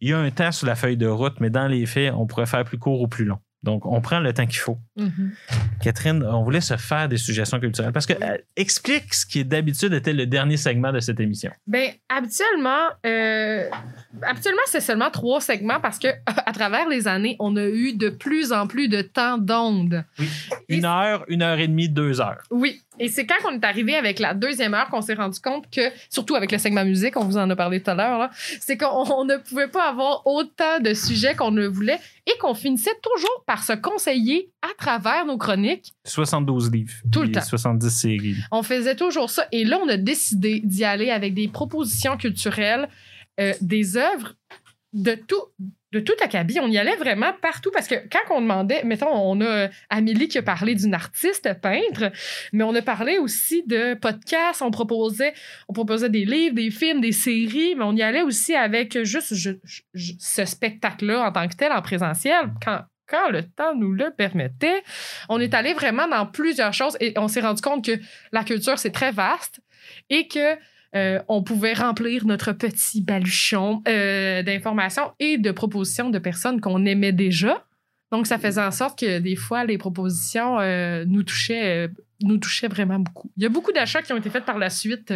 Il 0.00 0.08
y 0.08 0.12
a 0.12 0.18
un 0.18 0.30
temps 0.30 0.52
sur 0.52 0.66
la 0.66 0.76
feuille 0.76 0.96
de 0.96 1.06
route, 1.06 1.40
mais 1.40 1.50
dans 1.50 1.66
les 1.66 1.84
faits, 1.86 2.12
on 2.14 2.26
pourrait 2.26 2.46
faire 2.46 2.64
plus 2.64 2.78
court 2.78 3.00
ou 3.00 3.08
plus 3.08 3.24
long. 3.24 3.38
Donc, 3.64 3.86
on 3.86 4.00
prend 4.02 4.20
le 4.20 4.32
temps 4.34 4.46
qu'il 4.46 4.58
faut. 4.58 4.78
Mhm. 4.96 5.32
Catherine, 5.82 6.22
on 6.22 6.42
voulait 6.42 6.60
se 6.60 6.76
faire 6.76 7.08
des 7.08 7.16
suggestions 7.16 7.58
culturelles 7.58 7.92
parce 7.92 8.04
que 8.04 8.12
euh, 8.12 8.36
explique 8.56 9.14
ce 9.14 9.24
qui 9.24 9.40
est 9.40 9.44
d'habitude 9.44 9.94
était 9.94 10.12
le 10.12 10.26
dernier 10.26 10.58
segment 10.58 10.92
de 10.92 11.00
cette 11.00 11.18
émission. 11.18 11.50
Ben, 11.66 11.90
habituellement, 12.10 12.90
euh, 13.06 13.68
habituellement, 14.22 14.62
c'est 14.66 14.82
seulement 14.82 15.10
trois 15.10 15.40
segments 15.40 15.80
parce 15.80 15.98
que 15.98 16.08
à 16.26 16.52
travers 16.52 16.88
les 16.88 17.08
années, 17.08 17.36
on 17.40 17.56
a 17.56 17.64
eu 17.64 17.94
de 17.94 18.10
plus 18.10 18.52
en 18.52 18.66
plus 18.66 18.88
de 18.88 19.00
temps 19.00 19.38
d'onde. 19.38 20.04
Une 20.68 20.84
heure, 20.84 21.24
une 21.28 21.40
heure 21.40 21.58
et 21.58 21.68
demie, 21.68 21.88
deux 21.88 22.20
heures. 22.20 22.42
Oui. 22.50 22.82
Et 22.98 23.08
c'est 23.08 23.26
quand 23.26 23.34
on 23.48 23.54
est 23.54 23.64
arrivé 23.64 23.96
avec 23.96 24.18
la 24.18 24.34
deuxième 24.34 24.74
heure 24.74 24.88
qu'on 24.88 25.00
s'est 25.00 25.14
rendu 25.14 25.40
compte 25.40 25.68
que, 25.70 25.80
surtout 26.08 26.34
avec 26.36 26.52
le 26.52 26.58
segment 26.58 26.84
musique, 26.84 27.16
on 27.16 27.24
vous 27.24 27.36
en 27.36 27.48
a 27.50 27.56
parlé 27.56 27.82
tout 27.82 27.90
à 27.90 27.94
l'heure, 27.94 28.30
c'est 28.60 28.76
qu'on 28.76 29.10
on 29.12 29.24
ne 29.24 29.36
pouvait 29.36 29.68
pas 29.68 29.88
avoir 29.88 30.26
autant 30.26 30.80
de 30.80 30.94
sujets 30.94 31.34
qu'on 31.34 31.50
le 31.50 31.66
voulait 31.66 31.98
et 32.26 32.38
qu'on 32.38 32.54
finissait 32.54 32.94
toujours 33.02 33.44
par 33.46 33.64
se 33.64 33.72
conseiller 33.72 34.50
à 34.62 34.72
travers 34.78 35.26
nos 35.26 35.36
chroniques. 35.36 35.92
72 36.04 36.70
livres. 36.70 36.94
Tout 37.10 37.22
le 37.22 37.32
temps. 37.32 37.40
70 37.40 37.90
séries. 37.90 38.36
On 38.50 38.62
faisait 38.62 38.96
toujours 38.96 39.30
ça. 39.30 39.46
Et 39.52 39.64
là, 39.64 39.78
on 39.82 39.88
a 39.88 39.96
décidé 39.96 40.60
d'y 40.60 40.84
aller 40.84 41.10
avec 41.10 41.34
des 41.34 41.48
propositions 41.48 42.16
culturelles, 42.16 42.88
euh, 43.40 43.52
des 43.60 43.96
œuvres 43.96 44.34
de 44.92 45.14
tout. 45.14 45.42
De 45.94 46.00
tout 46.00 46.16
acabit, 46.24 46.58
on 46.58 46.66
y 46.66 46.76
allait 46.76 46.96
vraiment 46.96 47.32
partout 47.40 47.70
parce 47.72 47.86
que 47.86 47.94
quand 47.94 48.34
on 48.34 48.40
demandait, 48.40 48.82
mettons, 48.82 49.12
on 49.12 49.40
a 49.40 49.68
Amélie 49.90 50.26
qui 50.26 50.38
a 50.38 50.42
parlé 50.42 50.74
d'une 50.74 50.92
artiste 50.92 51.48
peintre, 51.60 52.10
mais 52.52 52.64
on 52.64 52.74
a 52.74 52.82
parlé 52.82 53.18
aussi 53.18 53.62
de 53.64 53.94
podcasts, 53.94 54.60
on 54.60 54.72
proposait, 54.72 55.34
des 56.08 56.24
livres, 56.24 56.56
des 56.56 56.72
films, 56.72 57.00
des 57.00 57.12
séries, 57.12 57.76
mais 57.76 57.84
on 57.84 57.94
y 57.94 58.02
allait 58.02 58.22
aussi 58.22 58.56
avec 58.56 59.04
juste 59.04 59.34
ce 59.34 60.44
spectacle-là 60.44 61.28
en 61.28 61.30
tant 61.30 61.46
que 61.46 61.54
tel 61.54 61.70
en 61.70 61.80
présentiel 61.80 62.50
quand 62.64 62.80
quand 63.06 63.28
le 63.28 63.44
temps 63.44 63.76
nous 63.76 63.92
le 63.92 64.10
permettait. 64.10 64.82
On 65.28 65.38
est 65.38 65.54
allé 65.54 65.74
vraiment 65.74 66.08
dans 66.08 66.26
plusieurs 66.26 66.72
choses 66.72 66.96
et 66.98 67.12
on 67.18 67.28
s'est 67.28 67.42
rendu 67.42 67.60
compte 67.60 67.84
que 67.84 68.00
la 68.32 68.42
culture, 68.42 68.78
c'est 68.78 68.92
très 68.92 69.12
vaste 69.12 69.60
et 70.10 70.26
que 70.26 70.56
euh, 70.96 71.20
on 71.28 71.42
pouvait 71.42 71.72
remplir 71.72 72.24
notre 72.24 72.52
petit 72.52 73.00
baluchon 73.00 73.82
euh, 73.88 74.42
d'informations 74.42 75.12
et 75.18 75.38
de 75.38 75.50
propositions 75.50 76.10
de 76.10 76.18
personnes 76.18 76.60
qu'on 76.60 76.84
aimait 76.84 77.12
déjà. 77.12 77.64
Donc, 78.12 78.28
ça 78.28 78.38
faisait 78.38 78.62
en 78.62 78.70
sorte 78.70 79.00
que 79.00 79.18
des 79.18 79.34
fois, 79.34 79.64
les 79.64 79.76
propositions 79.76 80.60
euh, 80.60 81.04
nous, 81.06 81.24
touchaient, 81.24 81.88
nous 82.24 82.38
touchaient 82.38 82.68
vraiment 82.68 82.98
beaucoup. 82.98 83.30
Il 83.36 83.42
y 83.42 83.46
a 83.46 83.48
beaucoup 83.48 83.72
d'achats 83.72 84.02
qui 84.02 84.12
ont 84.12 84.16
été 84.16 84.30
faits 84.30 84.44
par 84.44 84.58
la 84.58 84.70
suite 84.70 85.12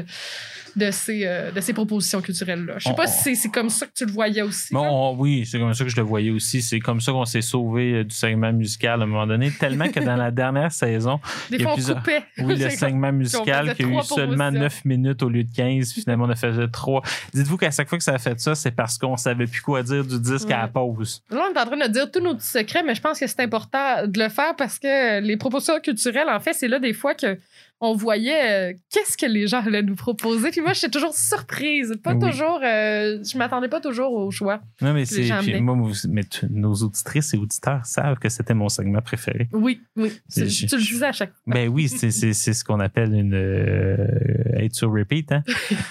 de 0.76 0.90
ces, 0.90 1.22
euh, 1.26 1.50
de 1.50 1.60
ces 1.60 1.72
propositions 1.72 2.20
culturelles-là. 2.20 2.74
Je 2.78 2.84
sais 2.84 2.90
On- 2.90 2.94
pas 2.94 3.06
si 3.06 3.34
c'est- 3.34 3.48
comme 3.48 3.70
ça 3.70 3.86
que 3.86 3.92
tu 3.94 4.04
le 4.04 4.12
voyais 4.12 4.42
aussi. 4.42 4.72
Bon, 4.74 4.86
on- 4.86 5.16
oui, 5.16 5.44
c'est 5.46 5.58
comme 5.58 5.72
ça 5.74 5.82
que 5.84 5.90
je 5.90 5.96
le 5.96 6.02
voyais 6.02 6.30
aussi. 6.30 6.62
C'est 6.62 6.78
comme 6.78 7.00
ça 7.00 7.10
qu'on 7.12 7.24
s'est 7.24 7.40
sauvé 7.42 7.92
euh, 7.94 8.04
du 8.04 8.14
segment 8.14 8.52
musical 8.52 9.00
à 9.00 9.04
un 9.04 9.06
moment 9.06 9.26
donné. 9.26 9.50
Tellement 9.50 9.88
que 9.88 9.98
dans 10.00 10.14
la 10.16 10.30
dernière 10.30 10.70
saison, 10.70 11.18
Des 11.50 11.56
il 11.56 11.62
y 11.62 11.64
a 11.64 11.70
on 11.70 11.74
plusieurs- 11.74 12.02
oui, 12.38 12.56
le 12.56 12.70
segment 12.70 13.12
musical 13.12 13.74
qui 13.74 13.82
a 13.82 13.86
eu 13.86 14.02
seulement 14.02 14.34
propositions. 14.36 14.50
9 14.60 14.84
minutes 14.84 15.22
au 15.22 15.28
lieu 15.28 15.44
de 15.44 15.52
15. 15.54 15.92
Finalement, 15.94 16.26
on 16.26 16.30
a 16.30 16.36
fait 16.36 16.52
3. 16.70 17.02
Dites-vous 17.34 17.56
qu'à 17.56 17.70
chaque 17.70 17.88
fois 17.88 17.98
que 17.98 18.04
ça 18.04 18.14
a 18.14 18.18
fait 18.18 18.38
ça, 18.38 18.54
c'est 18.54 18.70
parce 18.70 18.98
qu'on 18.98 19.16
savait 19.16 19.46
plus 19.46 19.62
quoi 19.62 19.82
dire 19.82 20.04
du 20.04 20.20
disque 20.20 20.50
à 20.50 20.58
la 20.62 20.68
pause. 20.68 21.22
Là, 21.30 21.46
on 21.50 21.54
est 21.54 21.58
en 21.58 21.64
train 21.66 21.76
de 21.88 21.90
dire 21.92 22.10
tous 22.10 22.20
nos 22.20 22.34
petits 22.34 22.46
secrets, 22.46 22.82
mais 22.84 22.94
je 22.94 23.00
pense 23.00 23.18
que 23.18 23.26
c'est 23.26 23.40
important 23.40 24.06
de 24.06 24.18
le 24.22 24.28
faire 24.28 24.54
parce 24.56 24.78
que 24.78 25.20
les 25.20 25.36
propositions 25.36 25.80
culturelles, 25.80 26.28
en 26.28 26.40
fait, 26.40 26.52
c'est 26.52 26.68
là 26.68 26.78
des 26.78 26.92
fois 26.98 27.14
que 27.14 27.38
on 27.80 27.94
voyait 27.94 28.72
euh, 28.72 28.74
qu'est-ce 28.92 29.16
que 29.16 29.24
les 29.24 29.46
gens 29.46 29.64
allaient 29.64 29.84
nous 29.84 29.94
proposer. 29.94 30.50
Puis 30.50 30.60
moi, 30.60 30.72
j'étais 30.72 30.90
toujours 30.90 31.14
surprise. 31.14 31.94
Pas 32.02 32.12
Oui. 32.12 32.28
toujours. 32.28 32.58
euh, 32.64 33.22
je 33.22 33.38
m'attendais 33.38 33.68
pas 33.68 33.80
toujours 33.80 34.12
au 34.14 34.32
choix. 34.32 34.60
Non, 34.82 34.92
mais 34.92 35.04
c'est. 35.04 35.60
moi, 35.60 35.76
vous- 35.78 35.94
mais 36.10 36.24
tu- 36.24 36.46
nos 36.50 36.74
auditrices 36.74 37.34
et 37.34 37.36
auditeurs 37.38 37.86
savent 37.86 38.18
que 38.18 38.28
c'était 38.28 38.52
mon 38.54 38.68
segment 38.68 39.00
préféré. 39.00 39.48
Oui, 39.52 39.80
oui. 39.94 40.10
Je- 40.36 40.66
tu 40.66 40.74
le 40.76 40.82
disais 40.82 41.06
à 41.06 41.12
chaque 41.12 41.30
fois. 41.30 41.54
Ben 41.54 41.68
oui, 41.68 41.88
c'est 41.88 42.10
ce 42.10 42.64
qu'on 42.64 42.80
appelle 42.80 43.14
une. 43.14 43.34
euh, 43.34 44.08
être 44.56 44.74
sur 44.74 44.92
repeat, 44.92 45.30
hein? 45.30 45.44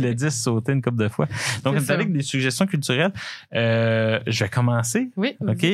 Le 0.00 0.12
10 0.12 0.30
sauter 0.30 0.72
une 0.72 0.80
couple 0.82 0.98
de 1.02 1.08
fois. 1.08 1.26
Donc, 1.64 1.80
ça. 1.80 1.94
avec 1.94 2.12
des 2.12 2.22
suggestions 2.22 2.66
culturelles. 2.66 3.12
Euh, 3.52 4.20
je 4.28 4.44
vais 4.44 4.48
commencer. 4.50 5.10
Oui. 5.16 5.36
OK. 5.40 5.64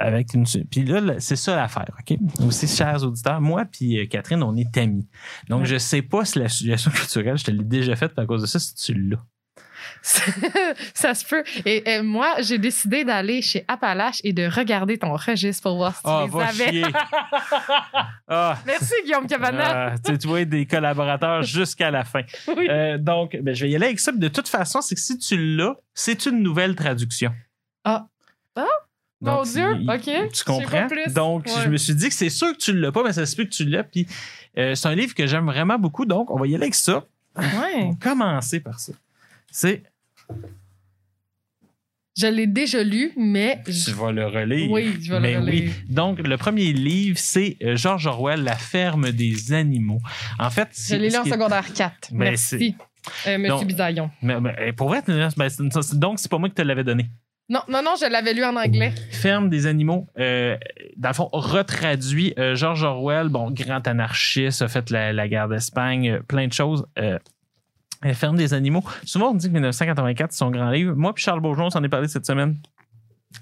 Euh, 0.00 0.04
avec 0.06 0.32
une. 0.34 0.44
Puis 0.70 0.84
là, 0.84 1.18
c'est 1.18 1.36
ça 1.36 1.56
l'affaire, 1.56 1.86
OK? 1.98 2.16
Aussi, 2.46 2.68
chers 2.68 3.02
auditeurs, 3.02 3.40
moi 3.40 3.64
puis 3.70 3.98
euh, 4.00 4.06
Catherine, 4.06 4.42
on 4.42 4.56
est 4.56 4.76
amis. 4.76 5.08
Donc, 5.48 5.60
Ouais. 5.62 5.66
je 5.66 5.78
sais 5.78 6.02
pas 6.02 6.24
si 6.24 6.38
la 6.38 6.48
suggestion 6.48 6.90
culturelle, 6.94 7.36
je 7.38 7.44
te 7.44 7.50
l'ai 7.50 7.64
déjà 7.64 7.96
faite 7.96 8.18
à 8.18 8.24
cause 8.26 8.42
de 8.42 8.46
ça, 8.46 8.58
si 8.58 8.74
tu 8.74 8.94
l'as. 8.94 9.18
ça 10.94 11.14
se 11.14 11.24
peut. 11.24 11.42
Et, 11.64 11.90
et 11.90 12.02
moi, 12.02 12.36
j'ai 12.40 12.58
décidé 12.58 13.04
d'aller 13.04 13.42
chez 13.42 13.64
Appalache 13.68 14.20
et 14.22 14.32
de 14.32 14.46
regarder 14.46 14.98
ton 14.98 15.14
registre 15.14 15.62
pour 15.64 15.76
voir 15.76 15.96
si 15.96 16.02
tu 16.02 16.08
Ah, 16.08 16.22
les 16.24 16.30
va 16.30 16.46
avais. 16.46 16.70
chier. 16.70 16.84
ah, 18.28 18.58
Merci, 18.66 18.94
Guillaume 19.04 19.26
Cabana. 19.26 19.92
ah, 19.92 19.94
tu, 20.04 20.16
tu 20.18 20.26
vois 20.28 20.44
des 20.44 20.66
collaborateurs 20.66 21.42
jusqu'à 21.42 21.90
la 21.90 22.04
fin. 22.04 22.22
Oui. 22.56 22.66
Euh, 22.68 22.98
donc, 22.98 23.36
ben, 23.40 23.54
je 23.54 23.64
vais 23.64 23.70
y 23.70 23.76
aller 23.76 23.86
avec 23.86 24.00
ça. 24.00 24.12
De 24.12 24.28
toute 24.28 24.48
façon, 24.48 24.80
c'est 24.80 24.94
que 24.94 25.00
si 25.00 25.18
tu 25.18 25.56
l'as, 25.56 25.74
c'est 25.94 26.26
une 26.26 26.42
nouvelle 26.42 26.74
traduction. 26.74 27.32
Ah. 27.84 28.06
Ah? 28.56 28.64
Donc, 29.20 29.46
Mon 29.46 29.52
Dieu, 29.52 29.76
il- 29.80 29.90
OK. 29.90 30.32
Tu 30.32 30.44
comprends? 30.44 30.70
pas 30.70 30.86
plus. 30.86 31.12
Donc, 31.12 31.46
Ouais. 31.46 31.52
je 31.64 31.68
me 31.68 31.76
suis 31.76 31.94
dit 31.94 32.08
que 32.08 32.14
c'est 32.14 32.30
sûr 32.30 32.52
que 32.52 32.58
tu 32.58 32.72
l'as 32.72 32.92
pas, 32.92 33.02
mais 33.02 33.12
ça 33.12 33.26
se 33.26 33.34
peut 33.34 33.44
que 33.44 33.48
tu 33.50 33.64
l'as. 33.64 33.82
Puis, 33.82 34.06
euh, 34.56 34.74
c'est 34.76 34.86
un 34.88 34.94
livre 34.94 35.14
que 35.14 35.26
j'aime 35.26 35.46
vraiment 35.46 35.78
beaucoup. 35.78 36.04
Donc, 36.06 36.30
on 36.30 36.38
va 36.38 36.46
y 36.46 36.54
aller 36.54 36.62
avec 36.64 36.74
ça. 36.76 37.04
On 37.34 37.42
Ouais. 37.42 37.88
va 37.90 37.94
commencer 38.00 38.60
par 38.60 38.78
ça. 38.78 38.92
C'est. 39.50 39.82
Je 42.16 42.26
l'ai 42.26 42.48
déjà 42.48 42.82
lu, 42.82 43.12
mais. 43.16 43.62
Tu 43.64 43.92
vas 43.92 44.10
le 44.10 44.26
relire. 44.26 44.70
Oui, 44.70 44.96
je 45.00 45.12
vais 45.12 45.20
Mais 45.20 45.32
le 45.34 45.38
relire. 45.40 45.70
oui. 45.70 45.72
Donc, 45.94 46.18
le 46.18 46.36
premier 46.36 46.72
livre, 46.72 47.16
c'est 47.18 47.56
euh, 47.62 47.76
George 47.76 48.06
Orwell, 48.08 48.42
La 48.42 48.56
ferme 48.56 49.10
des 49.12 49.52
animaux. 49.52 50.00
En 50.38 50.50
fait, 50.50 50.68
Je 50.74 50.96
l'ai 50.96 51.10
lu 51.10 51.16
en 51.16 51.24
secondaire 51.24 51.72
4. 51.72 52.10
Ben, 52.12 52.18
Merci. 52.18 52.74
Euh, 53.28 53.38
Monsieur 53.38 53.66
Bisaillon. 53.66 54.10
Mais- 54.20 54.40
mais, 54.40 54.72
pour 54.72 54.88
vrai, 54.88 55.02
ben, 55.06 55.28
donc, 55.94 56.18
c'est 56.18 56.28
pas 56.30 56.38
moi 56.38 56.48
qui 56.48 56.54
te 56.56 56.62
l'avais 56.62 56.82
donné. 56.84 57.08
Non, 57.50 57.60
non, 57.68 57.82
non, 57.82 57.94
je 57.98 58.10
l'avais 58.10 58.34
lu 58.34 58.44
en 58.44 58.56
anglais. 58.56 58.92
Ferme 59.10 59.48
des 59.48 59.66
animaux, 59.66 60.06
euh, 60.18 60.56
dans 60.96 61.08
le 61.08 61.14
fond, 61.14 61.30
retraduit. 61.32 62.34
Euh, 62.38 62.54
George 62.54 62.82
Orwell, 62.82 63.30
bon, 63.30 63.50
grand 63.50 63.86
anarchiste, 63.86 64.60
a 64.60 64.68
fait 64.68 64.90
la, 64.90 65.14
la 65.14 65.28
guerre 65.28 65.48
d'Espagne, 65.48 66.10
euh, 66.10 66.20
plein 66.20 66.46
de 66.46 66.52
choses. 66.52 66.86
Euh, 66.98 67.18
Ferme 68.12 68.36
des 68.36 68.54
animaux. 68.54 68.84
Souvent, 69.04 69.30
on 69.30 69.34
dit 69.34 69.48
que 69.48 69.52
1984, 69.52 70.30
c'est 70.32 70.38
son 70.38 70.50
grand 70.50 70.70
livre. 70.70 70.94
Moi 70.94 71.12
puis 71.14 71.24
Charles 71.24 71.40
Bourgeon, 71.40 71.64
on 71.66 71.70
s'en 71.70 71.82
est 71.82 71.88
parlé 71.88 72.06
cette 72.06 72.26
semaine. 72.26 72.56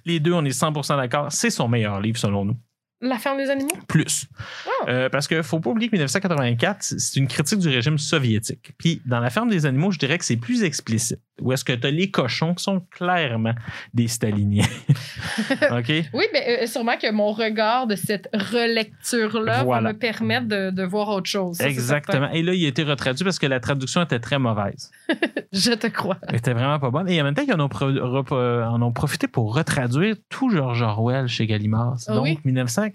Les 0.05 0.19
deux, 0.19 0.33
on 0.33 0.45
est 0.45 0.59
100% 0.59 0.97
d'accord. 0.97 1.27
C'est 1.31 1.51
son 1.51 1.69
meilleur 1.69 2.01
livre, 2.01 2.17
selon 2.17 2.45
nous. 2.45 2.57
La 3.03 3.19
ferme 3.19 3.37
des 3.37 3.51
animaux? 3.51 3.69
Plus. 3.89 4.25
Ah. 4.67 4.71
Euh, 4.89 5.09
parce 5.11 5.29
qu'il 5.29 5.43
faut 5.43 5.61
pas 5.61 5.69
oublier 5.71 5.89
que 5.89 5.97
1984, 5.97 6.77
c'est 6.83 7.17
une 7.21 7.29
critique 7.29 7.59
du 7.59 7.69
régime 7.69 7.99
soviétique. 7.99 8.73
Puis, 8.79 9.03
dans 9.05 9.21
La 9.21 9.29
ferme 9.29 9.51
des 9.51 9.67
animaux, 9.67 9.91
je 9.91 9.99
dirais 9.99 10.17
que 10.17 10.25
c'est 10.25 10.37
plus 10.39 10.63
explicite. 10.63 11.21
Où 11.43 11.53
est-ce 11.53 11.63
que 11.65 11.75
tu 11.75 11.87
as 11.87 11.91
les 11.91 12.11
cochons 12.11 12.55
qui 12.55 12.65
sont 12.65 12.81
clairement 12.91 13.53
des 13.93 14.09
staliniens. 14.09 14.65
OK? 15.71 15.89
Oui, 16.15 16.25
mais 16.33 16.63
euh, 16.63 16.67
sûrement 16.67 16.97
que 16.97 17.11
mon 17.13 17.33
regard 17.33 17.87
de 17.87 17.95
cette 17.97 18.29
relecture-là 18.33 19.65
Voilà. 19.65 19.89
va 19.89 19.93
me 19.93 19.99
permettre 19.99 20.47
de, 20.47 20.71
de 20.71 20.83
voir 20.83 21.09
autre 21.11 21.29
chose. 21.29 21.57
Ça, 21.59 21.69
Exactement. 21.69 22.31
Et 22.31 22.43
là, 22.43 22.55
il 22.55 22.65
a 22.65 22.69
été 22.69 22.83
retraduit 22.83 23.25
parce 23.25 23.39
que 23.39 23.47
la 23.47 23.61
traduction 23.61 24.03
était 24.03 24.21
très 24.21 24.39
mauvaise. 24.39 24.91
Je 25.53 25.73
te 25.73 25.87
crois. 25.89 26.17
Elle 26.29 26.37
était 26.37 26.55
vraiment 26.55 26.79
pas 26.79 26.91
bonne. 26.91 27.09
Et 27.11 27.21
en 27.21 27.25
même 27.25 27.35
temps, 27.35 27.45
ils 27.47 27.53
en 27.53 27.61
ont, 27.61 27.69
pro- 27.69 27.87
en 27.91 28.81
ont 28.81 28.93
profité 28.93 29.29
pour 29.29 29.55
retraduire 29.55 30.17
tout 30.31 30.49
George 30.51 30.81
Orwell 30.81 31.27
chez 31.29 31.47
Gallimard. 31.47 31.97
Ah 32.09 32.15
Donc, 32.15 32.25
oui? 32.25 32.39
1984 32.45 32.86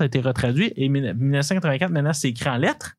a 0.00 0.06
été 0.06 0.20
retraduit 0.20 0.72
et 0.76 0.88
mille- 0.88 1.14
1984, 1.14 1.90
maintenant, 1.90 2.12
c'est 2.12 2.28
écrit 2.30 2.48
en 2.48 2.56
lettres 2.56 2.96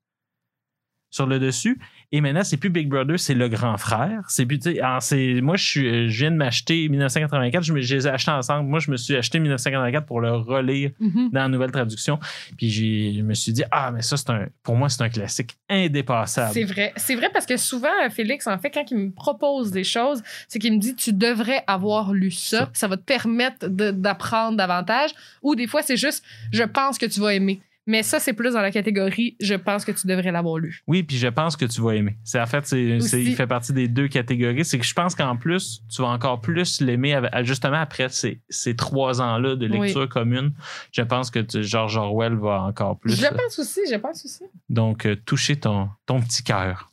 sur 1.09 1.25
le 1.27 1.39
dessus. 1.39 1.79
Et 2.13 2.19
maintenant, 2.19 2.43
c'est 2.43 2.57
plus 2.57 2.69
Big 2.69 2.89
Brother, 2.89 3.17
c'est 3.17 3.33
le 3.33 3.47
grand 3.47 3.77
frère. 3.77 4.23
C'est 4.27 4.45
plus, 4.45 4.59
c'est, 4.99 5.41
moi, 5.41 5.55
je, 5.55 5.63
suis, 5.63 5.87
euh, 5.87 6.09
je 6.09 6.19
viens 6.19 6.31
de 6.31 6.35
m'acheter 6.35 6.89
1984, 6.89 7.63
je, 7.63 7.73
les 7.73 8.05
ai 8.05 8.09
achetés 8.09 8.31
ensemble. 8.31 8.67
Moi, 8.69 8.79
je 8.79 8.91
me 8.91 8.97
suis 8.97 9.15
acheté 9.15 9.39
1984 9.39 10.05
pour 10.05 10.19
le 10.19 10.31
relire 10.33 10.91
Mhm. 10.99 11.29
dans 11.31 11.39
la 11.41 11.47
nouvelle 11.47 11.71
traduction. 11.71 12.19
Puis 12.57 12.69
j'ai, 12.69 13.13
je 13.17 13.21
me 13.21 13.33
suis 13.33 13.53
dit, 13.53 13.63
ah, 13.71 13.91
mais 13.91 14.01
ça, 14.01 14.17
c'est 14.17 14.29
un, 14.29 14.47
pour 14.61 14.75
moi, 14.75 14.89
c'est 14.89 15.01
un 15.03 15.09
classique 15.09 15.55
indépassable. 15.69 16.53
C'est 16.53 16.63
vrai. 16.65 16.93
C'est 16.97 17.15
vrai 17.15 17.29
parce 17.31 17.45
que 17.45 17.55
souvent, 17.57 17.87
euh, 18.05 18.09
Félix, 18.09 18.45
en 18.47 18.57
fait, 18.57 18.71
quand 18.71 18.83
il 18.91 18.97
me 18.97 19.11
propose 19.11 19.71
des 19.71 19.83
choses, 19.85 20.21
c'est 20.47 20.59
qu'il 20.59 20.73
me 20.73 20.79
dit 20.79 20.95
tu 20.95 21.13
devrais 21.13 21.63
avoir 21.67 22.13
lu 22.13 22.31
ça. 22.31 22.41
Ça. 22.59 22.69
Ça, 22.73 22.87
va 22.89 22.97
te 22.97 23.03
permettre 23.03 23.67
de- 23.69 23.91
d'apprendre 23.91 24.57
davantage. 24.57 25.11
Ou 25.43 25.55
des 25.55 25.67
fois, 25.67 25.81
c'est 25.81 25.95
juste 25.97 26.23
je 26.51 26.63
pense 26.63 26.97
que 26.97 27.05
tu 27.05 27.19
vas 27.21 27.33
aimer. 27.33 27.61
Mais 27.91 28.03
ça, 28.03 28.19
c'est 28.21 28.31
plus 28.31 28.53
dans 28.53 28.61
la 28.61 28.71
catégorie 28.71 29.35
je 29.41 29.53
pense 29.53 29.83
que 29.83 29.91
tu 29.91 30.07
devrais 30.07 30.31
l'avoir 30.31 30.57
lu. 30.57 30.81
Oui, 30.87 31.03
puis 31.03 31.17
je 31.17 31.27
pense 31.27 31.57
que 31.57 31.65
tu 31.65 31.81
vas 31.81 31.91
aimer. 31.95 32.15
C'est 32.23 32.39
en 32.39 32.45
fait, 32.45 32.65
c'est, 32.65 32.81
il 32.81 33.35
fait 33.35 33.47
partie 33.47 33.73
des 33.73 33.89
deux 33.89 34.07
catégories. 34.07 34.63
C'est 34.63 34.79
que 34.79 34.85
je 34.85 34.93
pense 34.93 35.13
qu'en 35.13 35.35
plus, 35.35 35.81
tu 35.93 36.01
vas 36.01 36.07
encore 36.07 36.39
plus 36.39 36.79
l'aimer 36.79 37.19
justement 37.43 37.81
après 37.81 38.07
ces, 38.07 38.39
ces 38.49 38.77
trois 38.77 39.21
ans-là 39.21 39.57
de 39.57 39.65
lecture 39.65 40.07
commune. 40.07 40.53
Je 40.93 41.01
pense 41.01 41.29
que 41.31 41.39
tu- 41.39 41.63
George 41.63 41.97
Orwell 41.97 42.35
va 42.35 42.61
encore 42.61 42.97
plus. 42.97 43.19
Je 43.19 43.27
pense 43.27 43.59
aussi, 43.59 43.81
je 43.91 43.95
pense 43.97 44.23
aussi. 44.23 44.45
Donc, 44.69 45.05
euh, 45.05 45.17
toucher 45.25 45.57
ton, 45.57 45.89
ton 46.05 46.21
petit 46.21 46.43
cœur. 46.43 46.91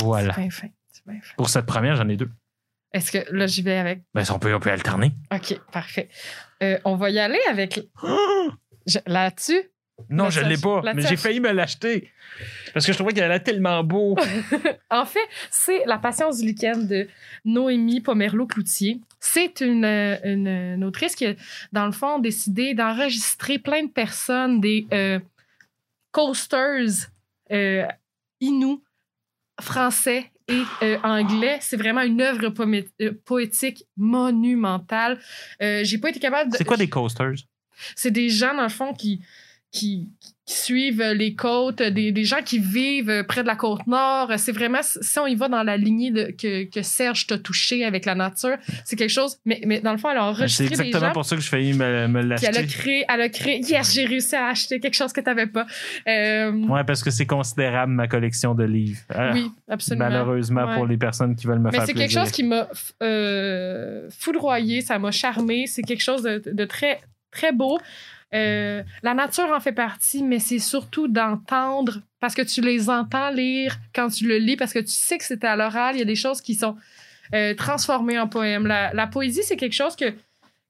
Voilà. 0.00 0.34
C'est 0.34 0.40
bien 0.40 0.50
fin. 0.50 0.68
C'est 0.90 1.06
bien 1.06 1.20
fin. 1.22 1.34
Pour 1.36 1.48
cette 1.48 1.66
première, 1.66 1.94
j'en 1.94 2.08
ai 2.08 2.16
deux. 2.16 2.30
Est-ce 2.92 3.12
que 3.12 3.32
là, 3.32 3.46
j'y 3.46 3.62
vais 3.62 3.76
avec? 3.76 4.02
Ben, 4.14 4.24
on 4.30 4.40
peut, 4.40 4.52
on 4.52 4.58
peut 4.58 4.72
alterner. 4.72 5.12
OK, 5.32 5.60
parfait. 5.72 6.08
Euh, 6.62 6.76
on 6.84 6.96
va 6.96 7.10
y 7.10 7.20
aller 7.20 7.38
avec. 7.48 7.80
Je- 8.86 8.98
Là-dessus, 9.06 9.60
Non, 10.08 10.30
je 10.30 10.40
l'ai 10.40 10.54
tâche- 10.56 10.62
pas, 10.82 10.94
mais 10.94 11.02
j'ai 11.02 11.16
failli 11.16 11.40
me 11.40 11.50
l'acheter. 11.52 12.10
Parce 12.72 12.86
que 12.86 12.92
je 12.92 12.96
trouvais 12.98 13.12
qu'elle 13.12 13.24
allait 13.24 13.40
tellement 13.40 13.82
beau. 13.84 14.16
En 14.90 15.04
fait, 15.04 15.20
c'est 15.50 15.84
La 15.86 15.98
Patience 15.98 16.38
du 16.40 16.46
lichen 16.46 16.86
de 16.88 17.06
Noémie 17.44 18.00
Pomerleau-Cloutier. 18.00 19.00
C'est 19.20 19.60
une, 19.60 19.84
euh, 19.84 20.16
une, 20.24 20.48
une 20.48 20.84
autrice 20.84 21.14
qui 21.14 21.26
a, 21.26 21.34
dans 21.72 21.86
le 21.86 21.92
fond, 21.92 22.18
décidé 22.18 22.74
d'enregistrer 22.74 23.58
plein 23.58 23.84
de 23.84 23.90
personnes, 23.90 24.60
des 24.60 24.86
euh, 24.92 25.20
coasters 26.10 27.08
euh, 27.52 27.86
inou, 28.40 28.82
français 29.60 30.30
et 30.48 30.62
euh, 30.82 30.98
anglais. 31.02 31.58
C'est 31.60 31.76
vraiment 31.76 32.02
une 32.02 32.20
œuvre 32.20 32.48
poétique 33.24 33.84
monumentale. 33.96 35.18
J'ai 35.60 35.98
pas 35.98 36.10
été 36.10 36.18
capable 36.20 36.50
de. 36.52 36.56
C'est 36.56 36.64
quoi 36.64 36.76
des 36.76 36.88
coasters? 36.88 37.34
C'est 37.94 38.10
des 38.10 38.28
gens, 38.28 38.54
dans 38.54 38.62
le 38.64 38.68
fond, 38.68 38.92
qui, 38.92 39.20
qui, 39.72 40.08
qui 40.46 40.54
suivent 40.56 41.00
les 41.14 41.36
côtes, 41.36 41.80
des, 41.80 42.10
des 42.10 42.24
gens 42.24 42.42
qui 42.44 42.58
vivent 42.58 43.24
près 43.28 43.42
de 43.42 43.46
la 43.46 43.54
côte 43.54 43.86
nord. 43.86 44.32
C'est 44.36 44.50
vraiment, 44.50 44.80
si 44.82 45.18
on 45.20 45.28
y 45.28 45.36
va 45.36 45.48
dans 45.48 45.62
la 45.62 45.76
lignée 45.76 46.10
de, 46.10 46.32
que, 46.36 46.64
que 46.64 46.82
Serge 46.82 47.28
t'a 47.28 47.38
touché 47.38 47.84
avec 47.84 48.04
la 48.04 48.16
nature, 48.16 48.56
c'est 48.84 48.96
quelque 48.96 49.12
chose. 49.12 49.38
Mais, 49.44 49.60
mais 49.64 49.78
dans 49.80 49.92
le 49.92 49.98
fond, 49.98 50.10
elle 50.10 50.16
a 50.18 50.32
Ben, 50.32 50.34
C'est 50.34 50.40
enregistré 50.40 50.66
des 50.66 50.72
exactement 50.72 51.06
gens. 51.06 51.12
pour 51.12 51.24
ça 51.24 51.36
que 51.36 51.42
je 51.42 51.48
failli 51.48 51.72
me, 51.74 52.08
me 52.08 52.34
Puis 52.34 52.46
elle 52.46 52.56
a 52.56 52.62
l'acheter. 52.62 52.66
créé, 52.66 53.04
elle 53.08 53.20
a 53.20 53.28
créé, 53.28 53.60
yes, 53.60 53.94
j'ai 53.94 54.06
réussi 54.06 54.34
à 54.34 54.46
acheter 54.48 54.80
quelque 54.80 54.94
chose 54.96 55.12
que 55.12 55.20
tu 55.20 55.26
n'avais 55.26 55.46
pas. 55.46 55.66
Euh, 56.08 56.50
Ouais, 56.66 56.82
parce 56.82 57.04
que 57.04 57.10
c'est 57.12 57.26
considérable 57.26 57.92
ma 57.92 58.08
collection 58.08 58.56
de 58.56 58.64
livres. 58.64 58.98
Ah, 59.14 59.30
oui, 59.32 59.52
absolument. 59.68 60.06
Malheureusement 60.08 60.64
Ouais. 60.66 60.74
pour 60.74 60.86
les 60.86 60.96
personnes 60.96 61.36
qui 61.36 61.46
veulent 61.46 61.60
me 61.60 61.66
Mais 61.70 61.76
faire 61.76 61.86
c'est 61.86 61.92
plaisir. 61.92 62.08
quelque 62.08 62.24
chose 62.26 62.32
qui 62.32 62.42
m'a 62.42 62.68
euh, 63.04 64.08
foudroyé, 64.18 64.80
ça 64.80 64.98
m'a 64.98 65.10
charmé. 65.12 65.66
C'est 65.68 65.82
quelque 65.82 66.02
chose 66.02 66.22
de, 66.22 66.42
de 66.44 66.64
très, 66.64 67.00
très 67.30 67.52
beau. 67.52 67.78
Euh, 68.34 68.82
la 69.02 69.14
nature 69.14 69.50
en 69.52 69.58
fait 69.60 69.72
partie, 69.72 70.22
mais 70.22 70.38
c'est 70.38 70.58
surtout 70.60 71.08
d'entendre, 71.08 72.00
parce 72.20 72.34
que 72.34 72.42
tu 72.42 72.60
les 72.60 72.88
entends 72.88 73.30
lire 73.30 73.76
quand 73.94 74.08
tu 74.08 74.26
le 74.28 74.38
lis, 74.38 74.56
parce 74.56 74.72
que 74.72 74.78
tu 74.78 74.92
sais 74.92 75.18
que 75.18 75.24
c'était 75.24 75.48
à 75.48 75.56
l'oral. 75.56 75.96
Il 75.96 75.98
y 75.98 76.02
a 76.02 76.06
des 76.06 76.14
choses 76.14 76.40
qui 76.40 76.54
sont 76.54 76.76
euh, 77.34 77.54
transformées 77.54 78.18
en 78.18 78.28
poème. 78.28 78.66
La, 78.66 78.92
la 78.94 79.06
poésie, 79.06 79.42
c'est 79.42 79.56
quelque 79.56 79.72
chose 79.74 79.96
que, 79.96 80.14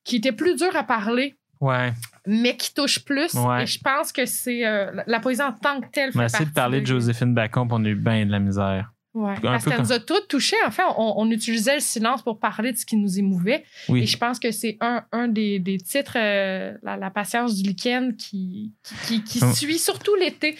qui 0.04 0.16
était 0.16 0.32
plus 0.32 0.56
dur 0.56 0.74
à 0.74 0.82
parler, 0.84 1.34
Ouais. 1.60 1.92
mais 2.26 2.56
qui 2.56 2.72
touche 2.72 3.00
plus. 3.04 3.34
Ouais. 3.34 3.64
Et 3.64 3.66
je 3.66 3.78
pense 3.80 4.12
que 4.12 4.24
c'est 4.24 4.66
euh, 4.66 5.02
la- 5.06 5.20
poésie 5.20 5.42
en 5.42 5.52
tant 5.52 5.80
que 5.82 5.88
telle. 5.92 6.10
On 6.14 6.18
a 6.20 6.22
fait 6.22 6.36
essayé 6.36 6.46
de 6.46 6.54
parler 6.54 6.80
de 6.80 6.86
Joséphine 6.86 7.34
Bacon, 7.34 7.68
on 7.70 7.84
a 7.84 7.88
eu 7.88 7.94
bien 7.94 8.24
de 8.24 8.30
la 8.30 8.38
misère. 8.38 8.90
Ouais, 9.12 9.34
parce 9.42 9.64
comme- 9.64 9.76
nous 9.78 9.92
a 9.92 9.98
toutes 9.98 10.28
touchés. 10.28 10.56
En 10.66 10.70
fait, 10.70 10.82
on, 10.96 11.14
on 11.16 11.30
utilisait 11.30 11.74
le 11.74 11.80
silence 11.80 12.22
pour 12.22 12.38
parler 12.38 12.70
de 12.72 12.76
ce 12.76 12.86
qui 12.86 12.96
nous 12.96 13.18
émouvait. 13.18 13.64
Oui. 13.88 14.02
Et 14.02 14.06
je 14.06 14.16
pense 14.16 14.38
que 14.38 14.52
c'est 14.52 14.76
un, 14.80 15.04
un 15.10 15.26
des, 15.26 15.58
des 15.58 15.78
titres, 15.78 16.12
euh, 16.16 16.74
la, 16.82 16.96
la 16.96 17.10
patience 17.10 17.56
du 17.56 17.68
lichen, 17.68 18.16
qui, 18.16 18.72
qui, 18.84 19.22
qui, 19.22 19.22
qui 19.24 19.40
Oh. 19.42 19.52
suit 19.52 19.78
surtout 19.78 20.14
l'été. 20.14 20.56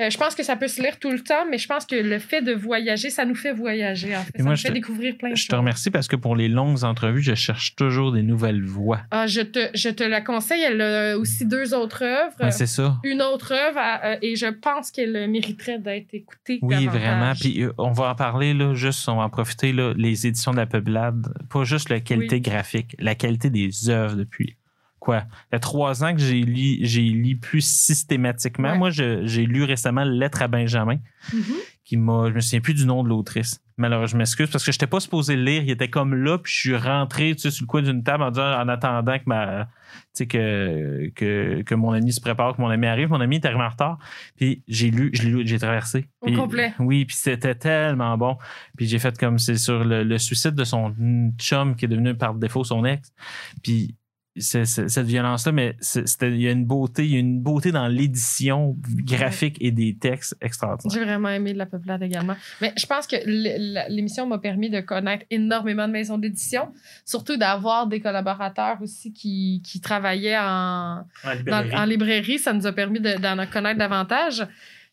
Euh, 0.00 0.10
je 0.10 0.16
pense 0.18 0.34
que 0.34 0.42
ça 0.42 0.56
peut 0.56 0.68
se 0.68 0.80
lire 0.82 0.98
tout 0.98 1.10
le 1.10 1.20
temps, 1.20 1.44
mais 1.50 1.58
je 1.58 1.66
pense 1.68 1.84
que 1.86 1.94
le 1.96 2.18
fait 2.18 2.42
de 2.42 2.52
voyager, 2.52 3.10
ça 3.10 3.24
nous 3.24 3.34
fait 3.34 3.52
voyager, 3.52 4.16
en 4.16 4.22
fait. 4.22 4.38
Ça 4.38 4.42
moi, 4.42 4.52
nous 4.52 4.58
fait 4.58 4.68
te- 4.68 4.72
découvrir 4.74 5.16
plein 5.16 5.30
de 5.30 5.36
Je 5.36 5.46
te 5.46 5.50
choses. 5.50 5.58
remercie 5.58 5.90
parce 5.90 6.08
que 6.08 6.16
pour 6.16 6.34
les 6.36 6.48
longues 6.48 6.84
entrevues, 6.84 7.22
je 7.22 7.34
cherche 7.34 7.76
toujours 7.76 8.12
des 8.12 8.22
nouvelles 8.22 8.62
voix. 8.64 9.00
Ah, 9.10 9.26
je, 9.26 9.40
te, 9.42 9.68
je 9.74 9.88
te 9.90 10.02
la 10.02 10.20
conseille. 10.20 10.62
Elle 10.62 10.80
a 10.80 11.18
aussi 11.18 11.46
deux 11.46 11.74
autres 11.74 12.02
œuvres. 12.04 12.50
C'est 12.50 12.66
ça. 12.66 12.96
une 13.04 13.22
autre 13.22 13.52
œuvre, 13.52 13.80
euh, 14.04 14.16
et 14.22 14.36
je 14.36 14.46
pense 14.46 14.90
qu'elle 14.90 15.28
mériterait 15.30 15.78
d'être 15.78 16.12
écoutée. 16.14 16.58
Oui, 16.62 16.74
davantage. 16.86 17.00
vraiment. 17.00 17.32
Puis 17.38 17.62
euh, 17.62 17.72
on 17.78 17.92
va 17.92 18.10
en 18.10 18.14
parler, 18.14 18.54
là, 18.54 18.74
juste, 18.74 19.08
on 19.08 19.16
va 19.16 19.24
en 19.24 19.30
profiter, 19.30 19.72
là, 19.72 19.92
les 19.96 20.26
éditions 20.26 20.52
de 20.52 20.56
la 20.56 20.66
Peuplade. 20.66 21.32
Pas 21.50 21.64
juste 21.64 21.88
la 21.88 22.00
qualité 22.00 22.36
Oui. 22.36 22.40
graphique, 22.40 22.96
la 22.98 23.14
qualité 23.14 23.50
des 23.50 23.88
œuvres 23.90 24.16
depuis. 24.16 24.56
Quoi? 25.02 25.24
Il 25.50 25.54
y 25.54 25.56
a 25.56 25.58
trois 25.58 26.04
ans 26.04 26.12
que 26.14 26.20
j'ai 26.20 26.42
lu, 26.42 26.78
j'ai 26.82 27.02
lu 27.02 27.36
plus 27.36 27.60
systématiquement. 27.66 28.70
Ouais. 28.70 28.78
Moi, 28.78 28.90
j'ai 28.90 29.46
lu 29.46 29.64
récemment 29.64 30.04
Lettre 30.04 30.42
à 30.42 30.46
Benjamin, 30.48 30.98
Mhm. 31.32 31.42
qui 31.84 31.96
m'a. 31.96 32.28
Je 32.28 32.34
me 32.34 32.40
souviens 32.40 32.60
plus 32.60 32.74
du 32.74 32.86
nom 32.86 33.02
de 33.02 33.08
l'autrice. 33.08 33.60
Malheureusement, 33.78 34.12
je 34.12 34.16
m'excuse 34.18 34.48
parce 34.50 34.64
que 34.64 34.70
je 34.70 34.76
n'étais 34.76 34.86
pas 34.86 35.00
supposé 35.00 35.34
le 35.34 35.42
lire. 35.42 35.64
Il 35.64 35.70
était 35.70 35.88
comme 35.88 36.14
là, 36.14 36.38
puis 36.38 36.52
je 36.52 36.58
suis 36.60 36.76
rentré 36.76 37.32
tu 37.34 37.40
sais, 37.40 37.50
sur 37.50 37.64
le 37.64 37.66
coin 37.66 37.82
d'une 37.82 38.04
table 38.04 38.22
en 38.22 38.30
disant 38.30 38.60
en 38.60 38.68
attendant 38.68 39.18
que 39.18 39.24
ma. 39.26 39.64
Tu 39.64 39.98
sais, 40.12 40.26
que, 40.26 41.10
que, 41.16 41.62
que 41.62 41.74
mon 41.74 41.90
ami 41.90 42.12
se 42.12 42.20
prépare, 42.20 42.54
que 42.54 42.60
mon 42.62 42.68
ami 42.68 42.86
arrive. 42.86 43.08
Mon 43.10 43.20
ami 43.20 43.36
est 43.36 43.44
arrivé 43.44 43.60
en 43.62 43.68
retard. 43.70 43.98
Puis 44.36 44.62
j'ai 44.68 44.92
lu, 44.92 45.10
j'ai 45.12 45.58
traversé. 45.58 46.06
Au 46.20 46.26
Puis- 46.26 46.36
complet. 46.36 46.74
Oui, 46.78 47.06
puis 47.06 47.16
c'était 47.16 47.56
tellement 47.56 48.16
bon. 48.16 48.36
Puis 48.76 48.86
j'ai 48.86 49.00
fait 49.00 49.18
comme 49.18 49.38
c'est 49.40 49.56
sur 49.56 49.82
le, 49.84 50.04
le 50.04 50.18
suicide 50.18 50.54
de 50.54 50.62
son 50.64 50.94
chum 51.38 51.74
qui 51.74 51.86
est 51.86 51.88
devenu 51.88 52.14
par 52.14 52.34
défaut 52.34 52.62
son 52.62 52.84
ex. 52.84 53.10
Puis 53.64 53.96
cette 54.36 55.06
violence-là, 55.06 55.52
mais 55.52 55.76
il 56.22 56.40
y 56.40 56.48
a 56.48 56.52
une 56.52 56.64
beauté, 56.64 57.04
il 57.04 57.12
y 57.12 57.16
a 57.16 57.18
une 57.18 57.40
beauté 57.42 57.70
dans 57.70 57.86
l'édition 57.86 58.76
graphique 59.04 59.58
et 59.60 59.70
des 59.72 59.96
textes 59.98 60.36
extraordinaires. 60.40 60.96
J'ai 60.98 61.04
vraiment 61.04 61.28
aimé 61.28 61.52
de 61.52 61.58
la 61.58 61.66
peuplade 61.66 62.02
également. 62.02 62.34
Mais 62.62 62.72
je 62.78 62.86
pense 62.86 63.06
que 63.06 63.16
l'émission 63.90 64.26
m'a 64.26 64.38
permis 64.38 64.70
de 64.70 64.80
connaître 64.80 65.26
énormément 65.30 65.86
de 65.86 65.92
maisons 65.92 66.16
d'édition, 66.18 66.72
surtout 67.04 67.36
d'avoir 67.36 67.86
des 67.86 68.00
collaborateurs 68.00 68.80
aussi 68.80 69.12
qui, 69.12 69.60
qui 69.64 69.80
travaillaient 69.80 70.38
en, 70.38 71.04
dans- 71.46 71.70
en 71.74 71.84
librairie. 71.84 72.38
Ça 72.38 72.52
nous 72.54 72.66
a 72.66 72.72
permis 72.72 73.00
de- 73.00 73.18
d'en 73.20 73.46
connaître 73.46 73.78
davantage. 73.78 74.46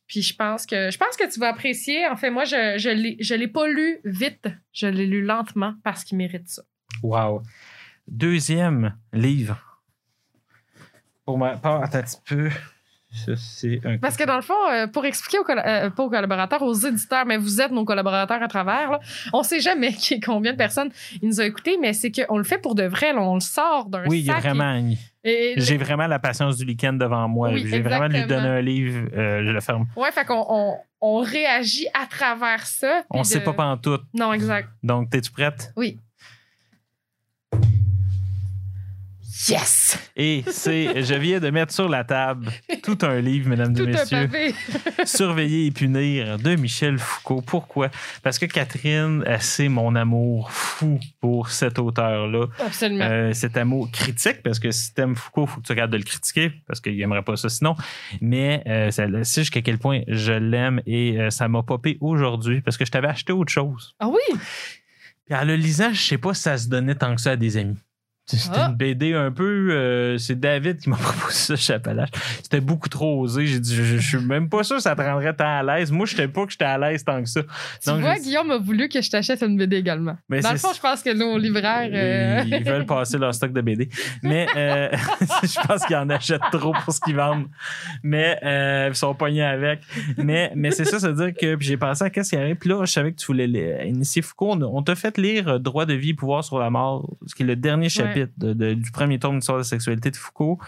Puis 0.08 0.22
je 0.24 0.36
pense 0.36 0.66
que 0.66 0.90
je 0.92 0.98
pense 0.98 1.16
que 1.16 1.32
tu 1.32 1.40
vas 1.40 1.50
apprécier. 1.50 2.08
En 2.08 2.16
fait, 2.18 2.32
moi, 2.32 2.44
je 2.44 2.76
je 2.78 3.36
l'ai 3.36 3.48
pas 3.48 3.68
lu 3.68 4.00
vite, 4.04 4.48
je 4.74 4.88
l'ai 4.88 5.06
lu 5.06 5.24
lentement 5.24 5.76
parce 5.84 6.04
qu'il 6.04 6.18
mérite 6.18 6.48
ça. 6.50 6.64
Wow. 7.04 7.44
Deuxième 8.10 8.96
livre. 9.14 9.58
Pour 11.26 11.38
ma 11.38 11.58
part, 11.58 11.84
attends 11.84 12.00
un 12.00 12.04
petit 12.04 12.18
peu. 12.26 12.50
Ça, 13.12 13.32
c'est 13.36 13.80
un. 13.86 13.98
Parce 13.98 14.16
que 14.18 14.24
dans 14.24 14.36
le 14.36 14.44
fond, 14.44 14.54
euh, 14.72 14.86
pour 14.86 15.04
expliquer 15.06 15.40
aux, 15.40 15.50
euh, 15.50 15.90
pas 15.90 16.04
aux 16.04 16.10
collaborateurs, 16.12 16.62
aux 16.62 16.74
éditeurs, 16.76 17.26
mais 17.26 17.38
vous 17.38 17.60
êtes 17.60 17.72
nos 17.72 17.84
collaborateurs 17.84 18.42
à 18.44 18.48
travers, 18.48 18.92
là, 18.92 19.00
on 19.34 19.42
sait 19.42 19.60
jamais 19.60 19.94
qui, 19.94 20.20
combien 20.20 20.52
de 20.54 20.58
personnes 20.58 20.92
ils 21.22 21.28
nous 21.28 21.40
ont 21.42 21.44
écoutés, 21.44 21.78
mais 21.82 21.94
c'est 21.94 22.12
qu'on 22.12 22.38
le 22.38 22.44
fait 22.44 22.60
pour 22.60 22.76
de 22.76 22.84
vrai, 22.84 23.14
là, 23.14 23.22
on 23.22 23.34
le 23.36 23.40
sort 23.40 23.90
d'un 23.90 24.06
Oui, 24.08 24.26
sac. 24.26 24.42
vraiment. 24.42 24.76
et- 25.24 25.54
et- 25.54 25.54
J'ai 25.58 25.78
vraiment 25.78 26.06
la 26.06 26.20
patience 26.20 26.58
du 26.58 26.66
week-end 26.66 26.94
devant 26.94 27.28
moi. 27.28 27.50
Oui, 27.52 27.66
J'ai 27.68 27.82
vraiment 27.82 28.08
lui 28.08 28.26
donner 28.28 28.48
un 28.48 28.62
livre, 28.62 29.10
euh, 29.16 29.44
je 29.44 29.50
le 29.52 29.60
ferme. 29.62 29.88
Ouais, 29.96 30.12
fait 30.12 30.26
qu'on 30.26 30.46
on, 30.48 30.76
on 31.02 31.18
réagit 31.22 31.88
à 32.00 32.06
travers 32.06 32.66
ça. 32.68 33.02
On 33.10 33.22
puis 33.22 33.26
sait 33.30 33.44
pas 33.44 33.54
pantoute. 33.54 34.04
Non, 34.14 34.34
exact. 34.34 34.70
Donc, 34.84 35.14
es-tu 35.16 35.32
prête? 35.32 35.74
Oui. 35.76 35.98
Yes! 39.48 39.98
Et 40.18 40.44
c'est, 40.48 41.02
je 41.02 41.14
viens 41.14 41.40
de 41.40 41.50
mettre 41.50 41.74
sur 41.74 41.88
la 41.88 42.04
table 42.04 42.52
tout 42.84 42.98
un 43.04 43.22
livre, 43.22 43.48
mesdames 43.48 43.74
Tout 43.74 43.84
et 43.84 43.88
messieurs. 43.88 44.30
Surveiller 45.06 45.68
et 45.68 45.72
punir 45.72 46.38
de 46.38 46.56
Michel 46.56 47.00
Foucault. 47.00 47.42
Pourquoi? 47.42 47.90
Parce 48.22 48.38
que 48.38 48.46
Catherine, 48.46 49.24
elle 49.26 49.42
sait 49.42 49.70
mon 49.70 49.96
amour 49.96 50.52
fou 50.52 51.00
pour 51.22 51.50
cet 51.50 51.80
auteur-là. 51.80 52.48
Absolument. 52.60 53.06
Euh, 53.06 53.34
cet 53.34 53.56
amour 53.56 53.90
critique, 53.92 54.44
parce 54.44 54.60
que 54.60 54.72
si 54.72 54.94
t'aimes 54.94 55.16
Foucault, 55.16 55.46
il 55.46 55.50
faut 55.50 55.62
que 55.62 55.66
tu 55.66 55.72
regardes 55.72 55.92
de 55.92 55.98
le 55.98 56.04
critiquer, 56.04 56.52
parce 56.68 56.82
qu'il 56.82 57.00
aimerait 57.02 57.24
pas 57.24 57.38
ça 57.38 57.48
sinon. 57.48 57.76
Mais 58.20 58.62
euh, 58.68 58.92
ça 58.92 59.08
sait 59.24 59.42
jusqu'à 59.42 59.62
quel 59.62 59.78
point 59.78 60.02
je 60.08 60.34
l'aime 60.34 60.82
et 60.86 61.18
euh, 61.18 61.30
ça 61.30 61.48
m'a 61.48 61.64
popé 61.64 61.98
aujourd'hui, 62.02 62.60
parce 62.60 62.78
que 62.78 62.84
je 62.84 62.92
t'avais 62.92 63.08
acheté 63.08 63.32
autre 63.32 63.54
chose. 63.54 63.96
Ah 64.00 64.10
oui! 64.10 64.38
Puis 65.26 65.36
en 65.36 65.46
le 65.46 65.56
lisant, 65.56 65.94
je 65.94 66.02
sais 66.02 66.18
pas 66.18 66.34
si 66.34 66.42
ça 66.42 66.58
se 66.58 66.68
donnait 66.68 66.96
tant 66.96 67.16
que 67.16 67.22
ça 67.22 67.32
à 67.32 67.36
des 67.38 67.56
amis. 67.56 67.78
C'était 68.38 68.58
Ah. 68.60 68.68
une 68.70 68.76
BD 68.76 69.14
un 69.14 69.32
peu. 69.32 69.70
euh, 69.72 70.18
c'est 70.18 70.40
David 70.40 70.78
qui 70.78 70.90
m'a 70.90 70.96
proposé 71.02 71.34
ça 71.36 71.56
chez 71.56 71.74
Appalache. 71.74 72.10
C'était 72.44 72.62
beaucoup 72.62 72.90
trop 72.90 73.22
osé. 73.22 73.46
J'ai 73.46 73.60
dit, 73.60 73.76
je, 73.76 73.84
je 73.98 73.98
suis 74.18 74.18
même 74.26 74.50
pas 74.50 74.64
sûr 74.64 74.76
que 74.78 74.82
ça 74.82 74.96
te 74.96 75.02
rendrait 75.02 75.34
tant 75.34 75.46
à 75.60 75.64
l'aise. 75.64 75.92
Moi, 75.92 76.06
je 76.06 76.16
sais 76.16 76.28
pas 76.28 76.46
que 76.46 76.52
j'étais 76.52 76.66
à 76.66 76.78
l'aise 76.78 77.04
tant 77.04 77.22
que 77.24 77.30
ça. 77.30 77.42
Tu 77.44 77.90
Donc, 77.90 78.02
vois, 78.02 78.16
je- 78.16 78.22
Guillaume 78.22 78.52
a 78.52 78.58
voulu 78.58 78.88
que 78.90 79.02
je 79.02 79.10
t'achète 79.10 79.42
une 79.42 79.58
BD 79.58 79.78
également. 79.78 80.18
Mais 80.30 80.42
Dans 80.42 80.52
le 80.52 80.58
fond, 80.58 80.70
je 80.76 80.80
pense 80.80 81.02
que 81.02 81.14
nos 81.14 81.38
libraires. 81.38 81.90
euh, 81.94 82.44
Ils, 82.46 82.54
ils 82.56 82.64
veulent 82.64 82.86
passer 82.86 83.18
leur 83.18 83.34
stock 83.34 83.52
de 83.54 83.62
BD. 83.62 83.90
Mais 84.24 84.48
euh, 84.56 84.90
je 85.44 85.68
pense 85.68 85.86
qu'ils 85.86 85.96
en 85.96 86.10
achètent 86.10 86.42
trop 86.52 86.74
pour 86.84 86.94
ce 86.94 87.00
qu'ils 87.00 87.16
vendent. 87.16 87.48
Mais 88.04 88.38
euh, 88.44 88.88
ils 88.92 88.96
sont 88.96 89.14
pognés 89.16 89.44
avec. 89.44 89.80
Mais, 90.18 90.52
mais 90.56 90.72
c'est 90.72 90.86
ça, 90.86 91.00
c'est-à-dire 91.00 91.34
que 91.40 91.58
j'ai 91.60 91.78
pensé 91.78 92.04
à 92.04 92.10
qu'est-ce 92.10 92.30
qui 92.30 92.36
arrive. 92.36 92.56
Puis 92.58 92.70
là, 92.70 92.84
je 92.86 92.92
savais 92.92 93.12
que 93.12 93.18
tu 93.18 93.26
voulais 93.28 93.48
initier 93.88 94.22
Foucault. 94.22 94.58
On, 94.62 94.84
t'a 94.84 94.96
fait 94.96 95.18
lire 95.18 95.48
euh, 95.48 95.60
Droit 95.60 95.86
de 95.86 95.94
vie, 95.94 96.14
pouvoir 96.14 96.44
sur 96.44 96.60
la 96.60 96.70
mort, 96.70 97.10
ce 97.26 97.36
qui 97.36 97.44
est 97.44 97.46
le 97.46 97.56
dernier 97.56 97.90
chapitre 97.90 98.19
du 98.38 98.92
premier 98.92 99.20
tome 99.20 99.40
d'histoire 99.40 99.58
de 99.58 99.62
la 99.62 99.68
sexualité 99.68 100.12
de 100.12 100.16
Foucault. 100.16 100.60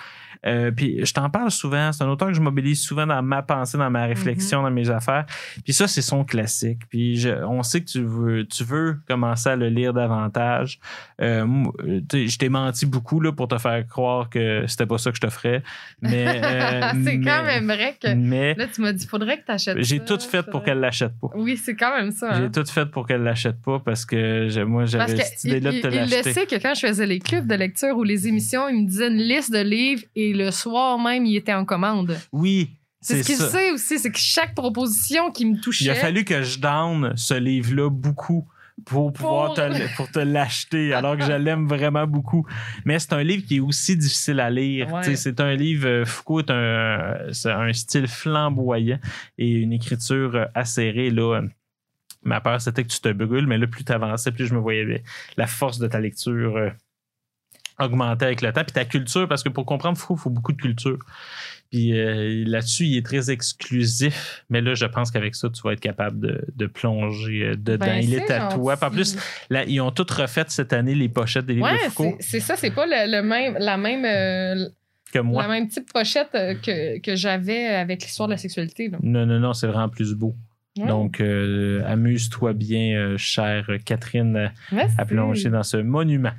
Euh, 0.45 0.71
puis 0.71 1.05
je 1.05 1.13
t'en 1.13 1.29
parle 1.29 1.51
souvent. 1.51 1.91
C'est 1.91 2.03
un 2.03 2.09
auteur 2.09 2.29
que 2.29 2.33
je 2.33 2.41
mobilise 2.41 2.81
souvent 2.81 3.05
dans 3.05 3.21
ma 3.21 3.41
pensée, 3.41 3.77
dans 3.77 3.89
ma 3.89 4.05
réflexion, 4.05 4.61
dans 4.63 4.71
mes 4.71 4.89
affaires. 4.89 5.25
Puis 5.63 5.73
ça, 5.73 5.87
c'est 5.87 6.01
son 6.01 6.23
classique. 6.23 6.81
Puis 6.89 7.17
je- 7.17 7.43
on 7.45 7.63
sait 7.63 7.81
que 7.81 7.89
tu 7.89 8.01
veux, 8.03 8.45
tu 8.45 8.63
veux 8.63 8.97
commencer 9.07 9.49
à 9.49 9.55
le 9.55 9.69
lire 9.69 9.93
davantage. 9.93 10.79
Euh, 11.21 11.45
euh, 11.85 12.01
je 12.11 12.37
t'ai 12.37 12.49
menti 12.49 12.85
beaucoup 12.85 13.19
là, 13.19 13.31
pour 13.31 13.47
te 13.47 13.57
faire 13.57 13.85
croire 13.87 14.29
que 14.29 14.65
c'était 14.67 14.85
pas 14.85 14.97
ça 14.97 15.11
que 15.11 15.17
je 15.17 15.21
te 15.21 15.29
ferais. 15.29 15.61
Mais, 16.01 16.25
euh, 16.43 16.91
c'est 17.03 17.19
quand 17.19 17.43
même 17.43 17.65
vrai 17.65 17.95
que. 18.01 18.13
Mais 18.13 18.55
Là, 18.55 18.65
tu 18.73 18.81
m'as 18.81 18.93
dit, 18.93 19.05
faudrait 19.05 19.39
que 19.39 19.45
tu 19.45 19.51
achètes 19.51 19.77
j'ai 19.81 19.99
tout 19.99 20.19
fait 20.19 20.43
pour 20.43 20.63
qu'elle 20.63 20.79
l'achète 20.79 21.13
pas. 21.21 21.27
Oui, 21.35 21.57
c'est 21.57 21.75
quand 21.75 21.95
même 21.95 22.11
ça. 22.11 22.33
J'ai 22.33 22.43
hein. 22.45 22.51
tout 22.53 22.65
fait 22.65 22.85
pour 22.85 23.07
qu'elle 23.07 23.23
l'achète 23.23 23.61
pas 23.61 23.79
parce 23.79 24.05
que 24.05 24.63
moi 24.63 24.85
j'avais 24.85 25.17
cette 25.17 25.43
idée-là 25.43 25.71
de 25.71 25.79
te 25.79 25.87
il 25.87 25.93
le 25.93 25.99
l'acheter. 25.99 26.33
sait 26.33 26.45
que 26.45 26.55
quand 26.61 26.73
je 26.73 26.87
faisais 26.87 27.05
les 27.05 27.19
clubs 27.19 27.47
de 27.47 27.55
lecture 27.55 27.95
ou 27.97 28.03
les 28.03 28.27
émissions, 28.27 28.67
il 28.69 28.83
me 28.83 28.87
disait 28.87 29.07
une 29.07 29.17
liste 29.17 29.51
de 29.51 29.59
livres 29.61 30.03
et 30.15 30.30
le 30.33 30.51
soir 30.51 30.99
même, 30.99 31.25
il 31.25 31.35
était 31.35 31.53
en 31.53 31.65
commande. 31.65 32.17
Oui, 32.31 32.71
C'est 33.01 33.23
ce 33.23 33.27
qu'il 33.27 33.37
sait 33.37 33.71
aussi, 33.71 33.99
c'est 33.99 34.11
que 34.11 34.19
chaque 34.19 34.55
proposition 34.55 35.31
qui 35.31 35.45
me 35.45 35.59
touchait. 35.59 35.85
Il 35.85 35.89
a 35.89 35.95
fallu 35.95 36.23
que 36.23 36.43
je 36.43 36.59
down 36.59 37.13
ce 37.15 37.33
livre-là 37.33 37.89
beaucoup 37.89 38.47
pour 38.85 39.13
pouvoir 39.13 39.47
Pour- 39.47 39.55
te, 39.55 39.95
pour 39.95 40.11
te 40.11 40.19
l'acheter, 40.19 40.93
alors 40.93 41.17
que 41.17 41.23
je 41.23 41.31
l'aime 41.31 41.67
vraiment 41.67 42.07
beaucoup. 42.07 42.45
Mais 42.85 42.99
c'est 42.99 43.13
un 43.13 43.23
livre 43.23 43.45
qui 43.45 43.57
est 43.57 43.59
aussi 43.59 43.95
difficile 43.95 44.39
à 44.39 44.49
lire. 44.49 44.91
Ouais. 44.91 45.15
C'est 45.15 45.39
un 45.39 45.55
livre, 45.55 45.87
euh, 45.87 46.05
Foucault 46.05 46.39
est 46.39 46.51
un, 46.51 47.73
style 47.73 48.07
flamboyant 48.07 48.99
et 49.37 49.49
une 49.49 49.73
écriture 49.73 50.35
euh, 50.35 50.45
acérée. 50.55 51.09
Là. 51.09 51.41
Ma 52.23 52.39
peur, 52.39 52.61
c'était 52.61 52.83
que 52.83 52.89
tu 52.89 52.99
te 52.99 53.11
brûles, 53.11 53.47
mais 53.47 53.57
là, 53.57 53.67
plus 53.67 53.83
tu 53.83 53.91
avançais, 53.91 54.31
plus 54.31 54.45
je 54.45 54.53
me 54.53 54.59
voyais 54.59 55.03
la 55.37 55.47
force 55.47 55.79
de 55.79 55.87
ta 55.87 55.99
lecture 55.99 56.55
euh, 56.55 56.69
augmenter 57.79 58.25
avec 58.25 58.41
le 58.41 58.51
temps. 58.53 58.63
Puis 58.63 58.73
ta 58.73 58.85
culture, 58.85 59.27
parce 59.27 59.43
que 59.43 59.49
pour 59.49 59.65
comprendre 59.65 59.97
Foucault, 59.97 60.15
il 60.17 60.21
faut 60.21 60.29
beaucoup 60.29 60.51
de 60.53 60.61
culture. 60.61 60.97
Puis 61.71 61.97
euh, 61.97 62.43
là-dessus, 62.47 62.83
il 62.85 62.97
est 62.97 63.05
très 63.05 63.31
exclusif. 63.31 64.43
Mais 64.49 64.59
là, 64.61 64.73
je 64.73 64.85
pense 64.85 65.09
qu'avec 65.11 65.35
ça, 65.35 65.49
tu 65.49 65.61
vas 65.63 65.71
être 65.73 65.79
capable 65.79 66.19
de, 66.19 66.45
de 66.55 66.65
plonger 66.65 67.43
euh, 67.45 67.55
dedans. 67.55 67.85
Ben, 67.85 68.03
il 68.03 68.13
est 68.13 68.29
à 68.29 68.47
toi. 68.49 68.75
En 68.81 68.89
plus, 68.91 69.17
là, 69.49 69.63
ils 69.63 69.79
ont 69.79 69.91
toutes 69.91 70.11
refait 70.11 70.43
cette 70.49 70.73
année 70.73 70.95
les 70.95 71.07
pochettes 71.09 71.45
des 71.45 71.53
livres 71.53 71.67
Ouais, 71.67 71.85
de 71.85 71.91
Foucault 71.91 72.17
c'est- 72.19 72.39
ça, 72.41 72.55
c'est 72.57 72.71
pas 72.71 72.85
le, 72.85 73.09
le 73.09 73.21
même, 73.25 73.55
la 73.57 73.77
même, 73.77 74.03
euh, 74.05 74.67
que 75.13 75.19
moi. 75.19 75.43
la 75.43 75.47
même 75.49 75.67
type 75.69 75.91
pochette 75.93 76.31
que, 76.31 76.99
que 76.99 77.15
j'avais 77.15 77.67
avec 77.67 78.03
l'histoire 78.03 78.27
de 78.27 78.33
la 78.33 78.37
sexualité. 78.37 78.89
là. 78.89 78.97
Non, 79.01 79.25
non, 79.25 79.39
non, 79.39 79.53
c'est 79.53 79.67
vraiment 79.67 79.89
plus 79.89 80.13
beau. 80.13 80.35
Ouais. 80.77 80.87
Donc, 80.87 81.19
euh, 81.21 81.81
amuse-toi 81.85 82.53
bien, 82.53 83.15
chère 83.17 83.69
Catherine, 83.85 84.51
Merci. 84.71 84.95
à 84.97 85.05
plonger 85.05 85.49
dans 85.49 85.63
ce 85.63 85.77
monument. 85.77 86.31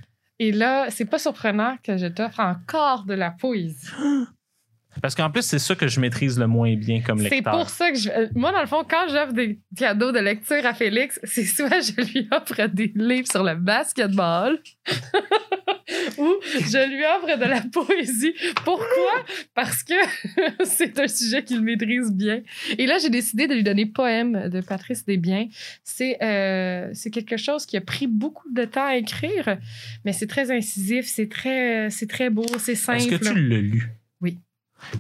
Et 0.45 0.51
là, 0.51 0.87
c'est 0.91 1.05
pas 1.05 1.21
surprenant 1.21 1.77
que 1.85 1.97
je 1.97 2.07
t'offre 2.07 2.41
encore 2.41 3.05
de 3.05 3.15
la 3.15 3.31
poésie. 3.31 3.87
Parce 5.01 5.15
qu'en 5.15 5.31
plus, 5.31 5.43
c'est 5.43 5.61
ça 5.61 5.75
que 5.77 5.87
je 5.89 6.01
maîtrise 6.01 6.37
le 6.39 6.47
moins 6.49 6.75
bien 6.77 7.01
comme 7.01 7.19
C'est 7.21 7.31
lecteur. 7.31 7.57
pour 7.57 7.71
ça 7.71 7.93
que 7.93 7.97
je. 7.97 8.11
euh, 8.11 8.27
Moi, 8.35 8.51
dans 8.53 8.61
le 8.61 8.67
fond, 8.67 8.85
quand 8.89 9.07
j'offre 9.09 9.33
des 9.33 9.61
cadeaux 9.77 10.11
de 10.11 10.19
lecture 10.19 10.67
à 10.67 10.75
Félix, 10.75 11.21
c'est 11.23 11.45
soit 11.45 11.81
je 11.81 11.93
lui 12.13 12.29
offre 12.33 12.67
des 12.67 12.93
livres 12.97 13.29
sur 13.31 13.43
le 13.45 13.55
basketball 13.55 14.59
ou 16.19 16.35
je 16.43 16.89
lui 16.89 17.05
offre 17.05 17.39
de 17.39 17.45
la 17.45 17.61
poésie. 17.61 18.35
Pourquoi? 18.65 19.25
Parce 19.55 19.83
que 19.83 19.95
c'est 20.65 20.99
un 20.99 21.09
sujet 21.09 21.45
qu'il 21.45 21.63
maîtrise 21.63 22.13
bien. 22.13 22.43
Et 22.79 22.87
là, 22.87 22.99
j'ai 22.99 23.11
décidé 23.11 23.47
de 23.47 23.55
lui 23.55 23.63
donner 23.63 23.87
Poème 23.87 24.49
de 24.49 24.61
Patrice 24.61 25.05
Desbiens. 25.05 25.49
C'est 25.85 26.23
euh, 26.23 26.91
c'est 26.93 27.11
quelque 27.11 27.37
chose 27.37 27.67
qui 27.67 27.77
a 27.77 27.81
pris 27.81 28.07
beaucoup 28.07 28.51
de 28.53 28.65
temps 28.65 28.87
à 28.87 28.97
écrire, 28.97 29.59
mais 30.05 30.13
c'est 30.13 30.27
très 30.27 30.51
incisif, 30.51 31.07
c'est 31.07 31.29
très, 31.29 31.91
c'est 31.91 32.09
très 32.09 32.31
beau, 32.31 32.47
c'est 32.59 32.75
simple. 32.75 32.99
Est-ce 32.99 33.09
que 33.09 33.25
tu 33.33 33.49
l'as 33.49 33.61
lu? 33.61 33.91
Oui. 34.21 34.39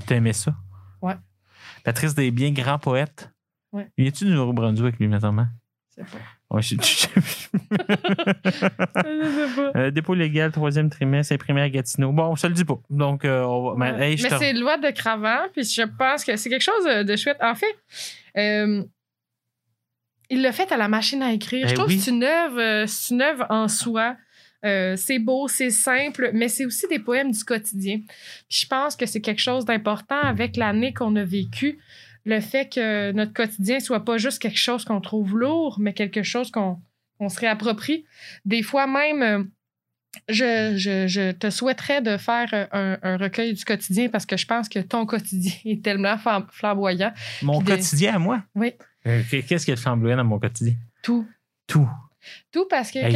T'aimais 0.07 0.33
ça? 0.33 0.55
Ouais. 1.01 1.15
Patrice 1.85 2.15
Desbiens, 2.15 2.53
grand 2.53 2.79
poète. 2.79 3.31
Ouais. 3.73 3.89
Y 3.97 4.09
a-tu 4.09 4.25
du 4.25 4.33
Nouveau-Brunswick, 4.33 4.99
lui, 4.99 5.09
maintenant? 5.09 5.47
Je 5.91 6.03
sais 6.03 6.11
pas. 6.11 6.19
Ouais, 6.53 6.61
je- 6.63 6.75
je- 6.77 7.07
Je. 8.45 9.79
Euh, 9.79 9.91
dépôt 9.91 10.15
légal, 10.15 10.53
troisième 10.53 10.91
trimestre, 10.91 11.33
imprimé 11.33 11.63
à 11.63 11.71
Gatineau. 11.71 12.13
Bon, 12.13 12.37
ça 12.37 12.49
le 12.49 12.55
dit 12.55 12.65
pas. 12.65 12.79
Donc, 12.91 13.25
euh, 13.25 13.43
on 13.45 13.71
va. 13.71 13.75
mais, 13.77 14.11
hey, 14.13 14.17
je 14.19 14.25
Mais 14.29 14.39
c'est 14.39 14.53
loi 14.53 14.77
de 14.77 14.91
Cravant, 14.91 15.47
puis 15.53 15.65
je 15.65 15.83
pense 15.83 16.25
que 16.25 16.37
c'est 16.37 16.51
quelque 16.51 16.63
chose 16.63 16.85
de 17.07 17.17
chouette. 17.17 17.39
En 17.43 17.55
fait, 17.55 17.75
euh, 18.37 18.85
il 20.31 20.43
l'a 20.43 20.53
fait 20.53 20.71
à 20.73 20.77
la 20.77 20.89
machine 20.89 21.23
à 21.23 21.33
écrire. 21.33 21.63
Ben 21.65 21.69
je 21.71 21.75
trouve 21.75 21.89
oui. 21.89 21.97
que 21.97 22.03
c'est 22.03 22.11
une 22.11 22.25
œuvre, 22.25 22.85
c'est 22.87 23.15
une 23.15 23.23
œuvre 23.23 23.47
en 23.51 23.69
soi. 23.69 24.17
Euh, 24.65 24.95
c'est 24.97 25.19
beau, 25.19 25.49
c'est 25.49 25.71
simple, 25.71 26.31
mais 26.35 26.47
c'est 26.49 26.65
aussi 26.65 26.87
des 26.87 27.01
poèmes 27.01 27.33
du 27.33 27.43
quotidien. 27.45 27.99
Puis 28.49 28.61
je 28.61 28.67
pense 28.67 28.95
que 28.95 29.07
c'est 29.07 29.21
quelque 29.21 29.41
chose 29.41 29.65
d'important 29.65 30.21
avec 30.21 30.57
l'année 30.57 30.95
qu'on 30.95 31.17
a 31.17 31.25
vécue. 31.25 31.79
Le 32.25 32.41
fait 32.41 32.73
que 32.73 33.13
notre 33.13 33.33
quotidien 33.33 33.81
soit 33.81 34.05
pas 34.05 34.17
juste 34.19 34.41
quelque 34.41 34.59
chose 34.59 34.85
qu'on 34.85 35.01
trouve 35.01 35.37
lourd, 35.39 35.77
mais 35.81 35.93
quelque 35.93 36.23
chose 36.23 36.51
qu'on 36.51 36.79
se 37.29 37.41
réapproprie. 37.41 38.05
Des 38.45 38.63
fois 38.63 38.87
même, 38.87 39.23
euh, 39.23 39.45
je, 40.29 40.75
je- 40.77 41.07
je 41.07 41.33
te 41.33 41.51
souhaiterais 41.51 42.03
de 42.03 42.17
faire 42.17 42.49
euh, 42.53 42.67
un, 42.73 42.99
un 43.03 43.17
recueil 43.17 43.55
du 43.55 43.65
quotidien 43.65 44.09
parce 44.09 44.27
que 44.27 44.37
je 44.37 44.47
pense 44.47 44.69
que 44.69 44.79
ton 44.79 45.07
quotidien 45.13 45.53
est 45.65 45.83
tellement 45.83 46.17
flam- 46.17 46.47
flamboyant. 46.51 47.13
Mon 47.43 47.61
de- 47.61 47.67
quotidien 47.67 48.15
à 48.15 48.19
moi? 48.19 48.43
Oui. 48.55 48.73
Euh, 49.07 49.23
Qu'est-ce 49.31 49.71
a 49.71 49.75
de 49.75 49.81
flamboyant 49.81 50.17
dans 50.19 50.25
mon 50.25 50.39
quotidien? 50.39 50.75
Tout. 51.03 51.27
Tout. 51.67 51.89
Tout 52.53 52.67
parce 52.71 52.93
que 52.93 53.01
Hey, 53.01 53.13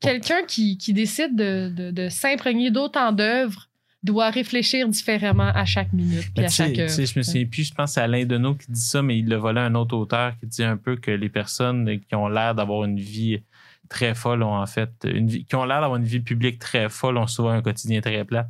quelqu'un 0.00 0.42
qui, 0.46 0.76
qui 0.76 0.92
décide 0.92 1.34
de, 1.34 1.70
de, 1.74 1.90
de 1.90 2.08
s'imprégner 2.10 2.70
d'autant 2.70 3.10
d'œuvres 3.10 3.70
doit 4.04 4.30
réfléchir 4.30 4.86
différemment 4.88 5.50
à 5.54 5.64
chaque 5.64 5.92
minute. 5.92 6.30
Puis 6.34 6.44
à 6.44 6.48
chaque 6.48 6.78
œuvre. 6.78 6.90
je 6.92 7.18
me 7.18 7.22
souviens 7.22 7.46
plus, 7.46 7.68
je 7.68 7.74
pense 7.74 7.90
que 7.90 7.94
c'est 7.94 8.00
Alain 8.02 8.24
Deneau 8.24 8.54
qui 8.54 8.70
dit 8.70 8.80
ça, 8.80 9.02
mais 9.02 9.18
il 9.18 9.28
le 9.28 9.36
volait 9.36 9.60
à 9.60 9.64
un 9.64 9.74
autre 9.74 9.96
auteur 9.96 10.34
qui 10.38 10.46
dit 10.46 10.62
un 10.62 10.76
peu 10.76 10.96
que 10.96 11.10
les 11.10 11.28
personnes 11.28 11.98
qui 12.08 12.14
ont 12.14 12.28
l'air 12.28 12.54
d'avoir 12.54 12.84
une 12.84 12.98
vie 13.00 13.42
très 13.88 14.14
folle 14.14 14.42
ont 14.42 14.54
en 14.56 14.66
fait 14.66 14.90
une 15.04 15.28
vie, 15.28 15.44
qui 15.44 15.54
ont 15.56 15.64
l'air 15.64 15.80
d'avoir 15.82 15.96
une 15.98 16.04
vie 16.06 16.20
publique 16.20 16.58
très 16.58 16.88
folle 16.88 17.18
ont 17.18 17.26
souvent 17.26 17.50
un 17.50 17.60
quotidien 17.62 18.00
très 18.00 18.24
plate. 18.24 18.48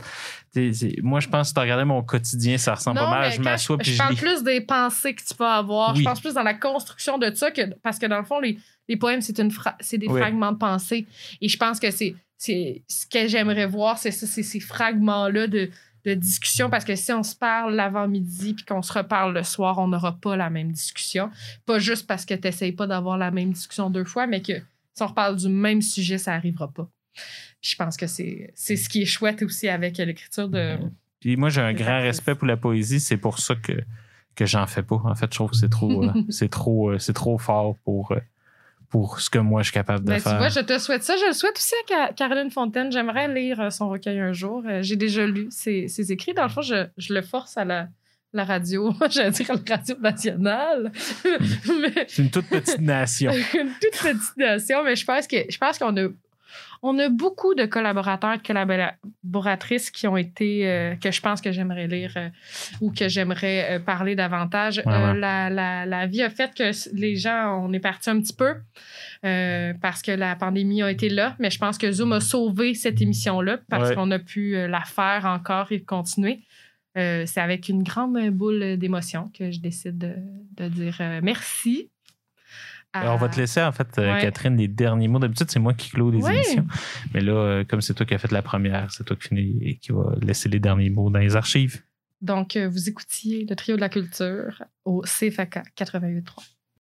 Tu 0.55 0.73
sais, 0.73 0.91
c'est- 0.91 1.03
Moi, 1.03 1.19
je 1.21 1.29
pense 1.29 1.43
que 1.43 1.49
si 1.49 1.55
tu 1.55 1.61
regardais 1.61 1.85
mon 1.85 2.03
quotidien, 2.03 2.57
ça 2.57 2.75
ressemble 2.75 2.99
Non, 3.01 3.07
pas 3.07 3.11
mal. 3.21 3.33
Je 3.33 3.41
m'assois 3.41 3.77
puis 3.79 3.89
je 3.89 3.93
je 3.95 3.99
parle 3.99 4.15
lis. 4.15 4.21
plus 4.21 4.43
des 4.45 4.61
pensées 4.61 5.13
que 5.15 5.23
tu 5.25 5.35
peux 5.35 5.45
avoir. 5.47 5.95
Je 5.97 6.03
pense 6.03 6.21
plus 6.21 6.35
dans 6.35 6.43
la 6.45 6.55
construction 6.55 7.19
de 7.19 7.35
ça 7.35 7.51
que 7.51 7.63
parce 7.83 7.99
que 7.99 8.07
dans 8.07 8.19
le 8.19 8.25
fond, 8.25 8.39
les, 8.41 8.59
les 8.89 8.97
poèmes, 8.97 9.21
c'est 9.21 9.39
une 9.41 9.51
fra- 9.51 9.77
c'est 9.81 9.99
des 9.99 10.07
Oui. 10.09 10.21
fragments 10.21 10.53
de 10.53 10.57
pensée. 10.59 11.07
Et 11.41 11.49
je 11.49 11.57
pense 11.57 11.81
que 11.81 11.91
c'est 11.91 12.15
c'est 12.39 12.83
ce 12.89 13.07
que 13.07 13.27
j'aimerais 13.29 13.67
voir, 13.67 13.99
c'est 13.99 14.11
ça, 14.11 14.27
c'est 14.27 14.43
ces 14.43 14.61
fragments-là 14.61 15.47
de, 15.47 15.71
de 16.05 16.15
discussion. 16.15 16.71
Parce 16.71 16.85
que 16.85 16.95
si 16.95 17.13
on 17.13 17.23
se 17.23 17.35
parle 17.35 17.75
l'avant-midi 17.75 18.55
puis 18.55 18.65
qu'on 18.65 18.83
se 18.83 18.93
reparle 18.93 19.35
le 19.35 19.43
soir, 19.43 19.79
on 19.79 19.89
n'aura 19.89 20.13
pas 20.13 20.37
la 20.37 20.51
même 20.51 20.73
discussion. 20.73 21.31
Pas 21.67 21.79
juste 21.79 22.07
parce 22.07 22.25
que 22.25 22.35
tu 22.35 22.47
n'essayes 22.47 22.73
pas 22.73 22.87
d'avoir 22.87 23.19
la 23.19 23.31
même 23.31 23.53
discussion 23.53 23.91
deux 23.91 24.05
fois, 24.05 24.27
mais 24.27 24.43
que 24.43 24.59
si 24.95 25.03
on 25.03 25.07
reparle 25.07 25.37
du 25.37 25.49
même 25.49 25.83
sujet, 25.83 26.19
ça 26.19 26.33
n'arrivera 26.33 26.69
pas. 26.69 26.89
Puis 27.61 27.71
je 27.73 27.77
pense 27.77 27.97
que 27.97 28.07
c'est 28.07 28.53
ce 28.55 28.89
qui 28.89 29.03
est 29.03 29.07
chouette 29.07 29.43
aussi 29.43 29.69
avec 29.69 29.99
l'écriture 29.99 30.49
de. 30.49 30.79
Puis 31.21 31.37
moi, 31.37 31.49
j'ai 31.49 31.63
un 31.63 31.73
grand 31.73 32.01
respect 32.01 32.35
pour 32.35 32.47
la 32.47 32.57
poésie. 32.57 33.01
C'est 33.01 33.17
pour 33.17 33.39
ça 33.39 33.55
que, 33.55 33.73
que 34.35 34.47
j'en 34.47 34.67
fais 34.67 34.83
pas. 34.83 35.01
En 35.05 35.15
fait, 35.15 35.27
je 35.33 35.37
trouve 35.37 35.51
que 35.51 35.57
c'est 35.57 35.71
trop, 35.71 36.05
euh, 36.05 36.13
c'est 36.29 36.51
trop, 36.51 36.91
euh, 36.91 36.99
c'est 36.99 37.15
trop 37.15 37.39
fort 37.39 37.77
pour, 37.85 38.13
euh, 38.13 38.21
pour 38.95 39.19
ce 39.19 39.29
que 39.29 39.41
moi, 39.41 39.63
je 39.63 39.71
suis 39.71 39.75
capable 39.75 40.05
de 40.05 40.11
Ben, 40.11 40.17
tu 40.19 40.23
faire. 40.23 40.39
vois, 40.39 40.51
je 40.51 40.61
te 40.61 40.79
souhaite 40.79 41.03
ça. 41.03 41.17
Je 41.17 41.27
le 41.27 41.33
souhaite 41.33 41.57
aussi 41.57 41.75
à 41.75 41.89
Ca- 41.89 42.13
Caroline 42.13 42.53
Fontaine. 42.53 42.93
J'aimerais 42.93 43.27
lire 43.27 43.61
euh, 43.61 43.71
son 43.71 43.89
recueil 43.89 44.21
un 44.21 44.33
jour. 44.33 44.63
Euh, 44.69 44.83
J'ai 44.83 44.95
déjà 44.95 45.27
lu 45.27 45.49
ses, 45.51 45.89
ses 45.89 46.13
écrits. 46.13 46.33
Dans 46.33 46.45
le 46.45 46.49
fond, 46.49 46.63
je, 46.63 46.87
je 46.97 47.13
le 47.13 47.21
force 47.23 47.57
à 47.57 47.65
la, 47.65 47.89
la 48.33 48.45
radio. 48.45 48.95
J'allais 49.11 49.33
dire 49.33 49.51
à 49.51 49.55
la 49.55 49.77
radio 49.77 49.97
nationale. 50.01 50.93
mais 51.25 52.05
C'est 52.07 52.23
une 52.23 52.31
toute 52.31 52.47
petite 52.49 52.81
nation. 52.81 53.33
une 53.55 53.73
toute 53.81 54.01
petite 54.01 54.37
nation. 54.37 54.85
Mais 54.85 54.95
je 54.95 55.05
pense 55.05 55.27
que 55.27 55.39
je 55.49 55.59
pense 55.59 55.77
qu'on 55.77 55.97
a 55.97 56.07
on 56.87 56.99
a 56.99 57.09
beaucoup 57.09 57.55
de 57.55 57.65
collaborateurs, 57.65 58.37
de 58.37 58.43
collaboratrices 58.47 59.91
qui 59.91 60.07
ont 60.07 60.17
été, 60.19 60.69
euh, 60.69 60.95
que 60.97 61.11
je 61.11 61.21
pense 61.21 61.41
que 61.41 61.51
j'aimerais 61.51 61.87
lire 61.89 62.13
euh, 62.17 62.29
ou 62.83 62.93
que 62.93 63.09
j'aimerais 63.09 63.59
euh, 63.71 63.79
parler 63.81 64.15
davantage. 64.15 64.83
La, 64.85 65.49
la- 65.49 65.87
la 65.87 66.07
vie 66.07 66.23
a 66.23 66.31
fait 66.31 66.53
que 66.55 66.71
les 66.95 67.17
gens, 67.17 67.65
on 67.65 67.73
est 67.73 67.81
parti 67.81 68.11
un 68.11 68.21
petit 68.21 68.35
peu 68.37 68.55
parce 69.81 70.03
que 70.03 70.13
la 70.13 70.37
pandémie 70.37 70.83
a 70.83 70.91
été 70.91 71.09
là, 71.09 71.37
mais 71.39 71.51
je 71.51 71.59
pense 71.59 71.79
que 71.79 71.91
Zoom 71.91 72.13
a 72.13 72.21
sauvé 72.21 72.75
cette 72.75 73.01
émission-là 73.01 73.59
parce 73.71 73.89
Ouais. 73.91 73.95
qu'on 73.95 74.11
a 74.11 74.19
pu 74.19 74.53
la 74.69 74.83
faire 74.85 75.25
encore 75.27 75.73
et 75.73 75.83
continuer. 75.83 76.41
Euh, 76.97 77.25
c'est 77.27 77.41
avec 77.41 77.69
une 77.69 77.83
grande 77.83 78.19
boule 78.31 78.77
d'émotion 78.77 79.31
que 79.37 79.51
je 79.51 79.59
décide 79.61 79.99
de, 79.99 80.15
de 80.57 80.69
dire 80.69 80.97
euh, 81.01 81.21
merci. 81.23 81.91
Alors, 82.95 83.15
on 83.15 83.19
va 83.19 83.29
te 83.29 83.37
laisser, 83.39 83.61
en 83.63 83.73
fait, 83.73 83.99
euh, 83.99 84.15
Ouais. 84.15 84.21
Catherine, 84.21 84.57
les 84.57 84.69
derniers 84.69 85.09
mots. 85.09 85.19
D'habitude, 85.19 85.51
c'est 85.51 85.59
moi 85.59 85.75
qui 85.75 85.91
clôt 85.91 86.11
les 86.11 86.23
Ouais. 86.23 86.35
émissions. 86.37 86.67
Mais 87.13 87.21
là, 87.21 87.33
euh, 87.33 87.65
comme 87.65 87.81
c'est 87.81 87.93
toi 87.95 88.07
qui 88.07 88.15
as 88.15 88.19
fait 88.19 88.31
la 88.31 88.43
première, 88.43 88.91
c'est 88.93 89.05
toi 89.05 89.17
qui, 89.17 89.29
finis 89.29 89.59
et 89.63 89.77
qui 89.77 89.91
va 89.93 90.15
laisser 90.23 90.49
les 90.49 90.61
derniers 90.61 90.91
mots 90.91 91.11
dans 91.11 91.19
les 91.19 91.35
archives. 91.37 91.83
Donc, 92.21 92.57
euh, 92.57 92.69
vous 92.69 92.89
écoutiez 92.89 93.45
le 93.49 93.57
trio 93.57 93.77
de 93.77 93.81
la 93.81 93.89
culture 93.89 94.63
au 94.85 95.03
CFAK 95.03 95.59
88.3. 95.77 96.43